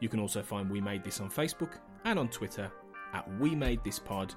You 0.00 0.08
can 0.08 0.20
also 0.20 0.42
find 0.42 0.70
We 0.70 0.80
Made 0.80 1.04
This 1.04 1.20
on 1.20 1.30
Facebook 1.30 1.78
and 2.04 2.18
on 2.18 2.28
Twitter 2.28 2.70
at 3.14 3.28
We 3.40 3.54
Made 3.54 3.82
This 3.82 3.98
Pod, 3.98 4.34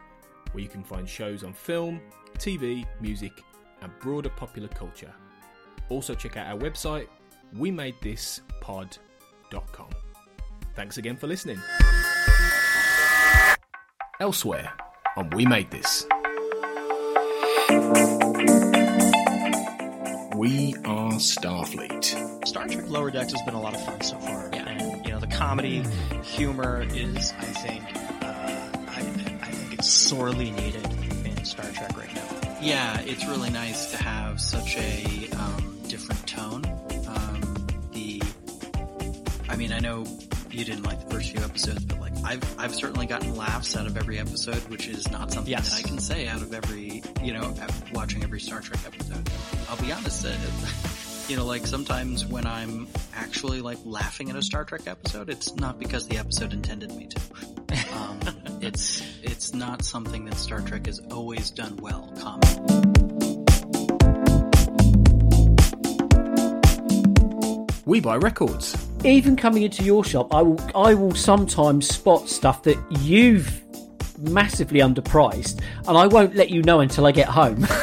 where 0.52 0.64
you 0.64 0.70
can 0.70 0.84
find 0.84 1.08
shows 1.08 1.44
on 1.44 1.54
film, 1.54 2.00
TV, 2.38 2.86
music, 3.02 3.44
and 3.82 3.92
broader 4.00 4.30
popular 4.30 4.70
culture. 4.70 5.14
Also, 5.90 6.14
check 6.14 6.38
out 6.38 6.48
our 6.48 6.58
website, 6.58 7.08
we 7.56 7.72
made 7.72 7.96
this 8.02 8.42
pod.com. 8.62 9.90
Thanks 10.76 10.98
again 10.98 11.18
for 11.18 11.28
listening. 11.28 11.60
Elsewhere 14.20 14.72
on 15.18 15.30
We 15.32 15.46
Made 15.46 15.72
This. 15.72 16.06
We 20.40 20.74
are 20.86 21.12
Starfleet. 21.16 22.48
Star 22.48 22.66
Trek 22.66 22.88
Lower 22.88 23.12
Decks 23.12 23.34
has 23.34 23.42
been 23.42 23.56
a 23.56 23.62
lot 23.62 23.76
of 23.76 23.84
fun 23.86 24.00
so 24.00 24.18
far. 24.20 24.50
Yeah. 24.54 24.70
And, 24.70 25.06
you 25.06 25.12
know, 25.12 25.20
the 25.20 25.28
comedy, 25.28 25.84
humor 26.24 26.88
is, 26.94 27.34
I 27.38 27.44
think, 27.44 27.84
uh, 28.24 28.78
I, 28.88 29.02
I 29.42 29.52
think 29.52 29.74
it's 29.74 29.90
sorely 29.90 30.52
needed 30.52 30.86
in 31.26 31.44
Star 31.44 31.70
Trek 31.72 31.98
right 31.98 32.16
now. 32.16 32.58
Yeah, 32.62 33.02
it's 33.02 33.28
really 33.28 33.50
nice 33.50 33.92
to 33.92 33.98
have 33.98 34.40
such 34.40 34.78
a 34.78 35.28
um, 35.32 35.78
different 35.90 36.26
tone. 36.26 36.64
Um, 37.06 37.68
the, 37.92 38.22
I 39.50 39.58
mean, 39.58 39.74
I 39.74 39.80
know 39.80 40.06
you 40.60 40.66
didn't 40.66 40.84
like 40.84 41.00
the 41.08 41.16
first 41.16 41.32
few 41.32 41.42
episodes, 41.42 41.86
but 41.86 42.02
like 42.02 42.12
I've 42.26 42.60
I've 42.60 42.76
certainly 42.76 43.06
gotten 43.06 43.36
laughs 43.38 43.78
out 43.78 43.88
of 43.88 43.96
every 43.96 44.20
episode, 44.20 44.58
which 44.70 44.88
is 44.88 45.10
not 45.10 45.32
something 45.32 45.50
Yes. 45.50 45.70
that 45.70 45.86
I 45.86 45.88
can 45.88 46.00
say 46.00 46.28
out 46.28 46.42
of 46.42 46.54
every 46.54 47.02
you 47.24 47.32
know 47.34 47.54
watching 47.94 48.24
every 48.24 48.42
Star 48.42 48.60
Trek 48.60 48.82
episode. 48.86 49.30
I'll 49.70 49.78
be 49.82 49.92
honest, 49.94 50.26
uh, 50.26 50.36
you 51.30 51.38
know, 51.38 51.46
like 51.46 51.66
sometimes 51.66 52.26
when 52.26 52.46
I'm 52.46 52.88
actually 53.16 53.62
like 53.62 53.78
laughing 53.86 54.30
at 54.30 54.36
a 54.36 54.42
Star 54.42 54.66
Trek 54.66 54.82
episode, 54.86 55.30
it's 55.30 55.56
not 55.56 55.80
because 55.80 56.08
the 56.10 56.18
episode 56.18 56.52
intended 56.52 56.94
me 56.94 57.08
to. 57.08 57.22
Um, 57.98 58.20
it's 58.62 59.02
it's 59.24 59.54
not 59.54 59.84
something 59.86 60.26
that 60.26 60.36
Star 60.36 60.60
Trek 60.60 60.88
has 60.88 61.00
always 61.10 61.52
done 61.52 61.78
well. 61.78 62.12
Comedy. 62.20 62.86
We 67.86 68.02
buy 68.02 68.18
records. 68.18 68.76
Even 69.06 69.36
coming 69.36 69.64
into 69.64 69.84
your 69.84 70.04
shop, 70.04 70.34
I 70.34 70.42
will 70.42 70.60
I 70.76 70.94
will 70.94 71.16
sometimes 71.16 71.88
spot 71.88 72.28
stuff 72.28 72.64
that 72.64 72.78
you've 73.02 73.62
massively 74.20 74.82
underpriced, 74.82 75.62
and 75.88 75.98
I 75.98 76.08
won't 76.08 76.36
let 76.36 76.50
you 76.50 76.62
know 76.64 76.82
until 76.82 77.06
I 77.06 77.12
get 77.12 77.28
home. 77.28 77.66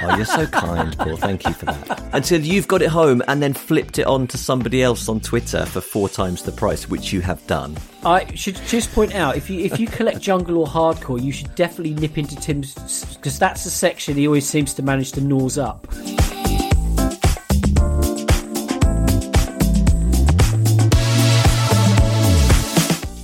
Oh, 0.00 0.16
you're 0.16 0.24
so 0.24 0.46
kind, 0.46 0.96
Paul. 0.96 1.16
Thank 1.16 1.46
you 1.46 1.52
for 1.52 1.66
that. 1.66 2.02
Until 2.12 2.40
you've 2.40 2.66
got 2.66 2.82
it 2.82 2.88
home 2.88 3.22
and 3.28 3.42
then 3.42 3.52
flipped 3.52 3.98
it 3.98 4.06
on 4.06 4.26
to 4.28 4.38
somebody 4.38 4.82
else 4.82 5.08
on 5.08 5.20
Twitter 5.20 5.66
for 5.66 5.80
four 5.80 6.08
times 6.08 6.42
the 6.42 6.52
price, 6.52 6.88
which 6.88 7.12
you 7.12 7.20
have 7.20 7.46
done. 7.46 7.76
I 8.04 8.34
should 8.34 8.56
just 8.66 8.92
point 8.92 9.14
out 9.14 9.36
if 9.36 9.50
you 9.50 9.60
if 9.60 9.78
you 9.78 9.86
collect 9.86 10.20
jungle 10.20 10.58
or 10.58 10.66
hardcore, 10.66 11.22
you 11.22 11.30
should 11.30 11.54
definitely 11.54 11.94
nip 11.94 12.16
into 12.16 12.36
Tim's 12.36 12.74
because 13.14 13.38
that's 13.38 13.64
the 13.64 13.70
section 13.70 14.16
he 14.16 14.26
always 14.26 14.48
seems 14.48 14.74
to 14.74 14.82
manage 14.82 15.12
to 15.12 15.20
nose 15.20 15.58
up. 15.58 15.86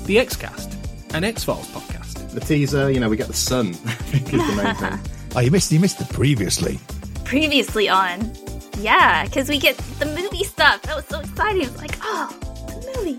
The 0.09 0.17
Xcast, 0.17 0.75
an 1.15 1.23
X 1.23 1.45
Files 1.45 1.67
podcast. 1.69 2.31
The 2.31 2.41
teaser, 2.41 2.91
you 2.91 2.99
know, 2.99 3.11
we 3.11 3.19
get 3.19 3.27
the 3.27 3.35
sun. 3.35 3.69
I 3.85 3.93
think 3.93 4.33
is 4.33 4.41
the 4.41 4.63
main 4.63 4.75
thing. 4.75 4.99
Oh, 5.37 5.41
you 5.41 5.51
missed 5.51 5.71
you 5.71 5.79
missed 5.79 6.01
it 6.01 6.09
previously. 6.09 6.81
previously 7.27 7.91
on. 7.91 8.33
Yeah, 8.79 9.27
because 9.27 9.51
we 9.51 9.59
get 9.59 9.77
the 9.99 10.07
movie 10.07 10.45
stuff. 10.45 10.81
That 10.81 10.97
was 10.97 11.05
so 11.05 11.21
exciting. 11.21 11.65
It's 11.65 11.77
like, 11.77 11.95
oh, 12.01 12.35
the 12.69 12.97
movie. 12.97 13.19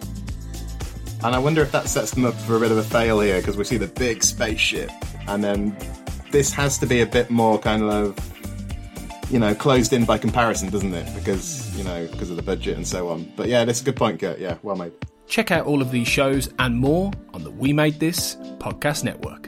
And 1.24 1.36
I 1.36 1.38
wonder 1.38 1.62
if 1.62 1.72
that 1.74 1.88
sets 1.88 2.10
them 2.10 2.26
up 2.26 2.34
for 2.34 2.58
a 2.58 2.60
bit 2.60 2.72
of 2.72 2.78
a 2.80 2.84
fail 2.84 3.20
here 3.20 3.38
because 3.38 3.56
we 3.56 3.64
see 3.66 3.78
the 3.78 3.86
big 3.86 4.24
spaceship, 4.24 4.90
and 5.28 5.44
then 5.44 5.78
this 6.32 6.52
has 6.54 6.80
to 6.80 6.88
be 6.88 7.02
a 7.02 7.06
bit 7.06 7.30
more 7.30 7.60
kind 7.60 7.84
of, 7.84 8.18
you 9.32 9.38
know, 9.38 9.54
closed 9.54 9.94
in 9.94 10.06
by 10.06 10.18
comparison, 10.18 10.72
doesn't 10.72 10.96
it? 10.96 11.14
Because 11.14 11.78
you 11.78 11.84
know, 11.84 12.08
because 12.08 12.32
of 12.32 12.36
the 12.38 12.42
budget 12.42 12.76
and 12.76 12.88
so 12.88 13.10
on. 13.10 13.32
But 13.36 13.48
yeah, 13.50 13.64
that's 13.66 13.82
a 13.82 13.86
good 13.86 13.96
point, 13.96 14.20
Kurt. 14.20 14.40
Yeah, 14.40 14.58
well 14.64 14.76
made. 14.76 14.94
Check 15.30 15.52
out 15.52 15.68
all 15.68 15.82
of 15.82 15.92
these 15.92 16.08
shows 16.08 16.50
and 16.58 16.76
more 16.76 17.12
on 17.34 17.44
the 17.44 17.52
We 17.52 17.72
Made 17.72 18.00
This 18.00 18.36
podcast 18.58 19.04
network. 19.04 19.48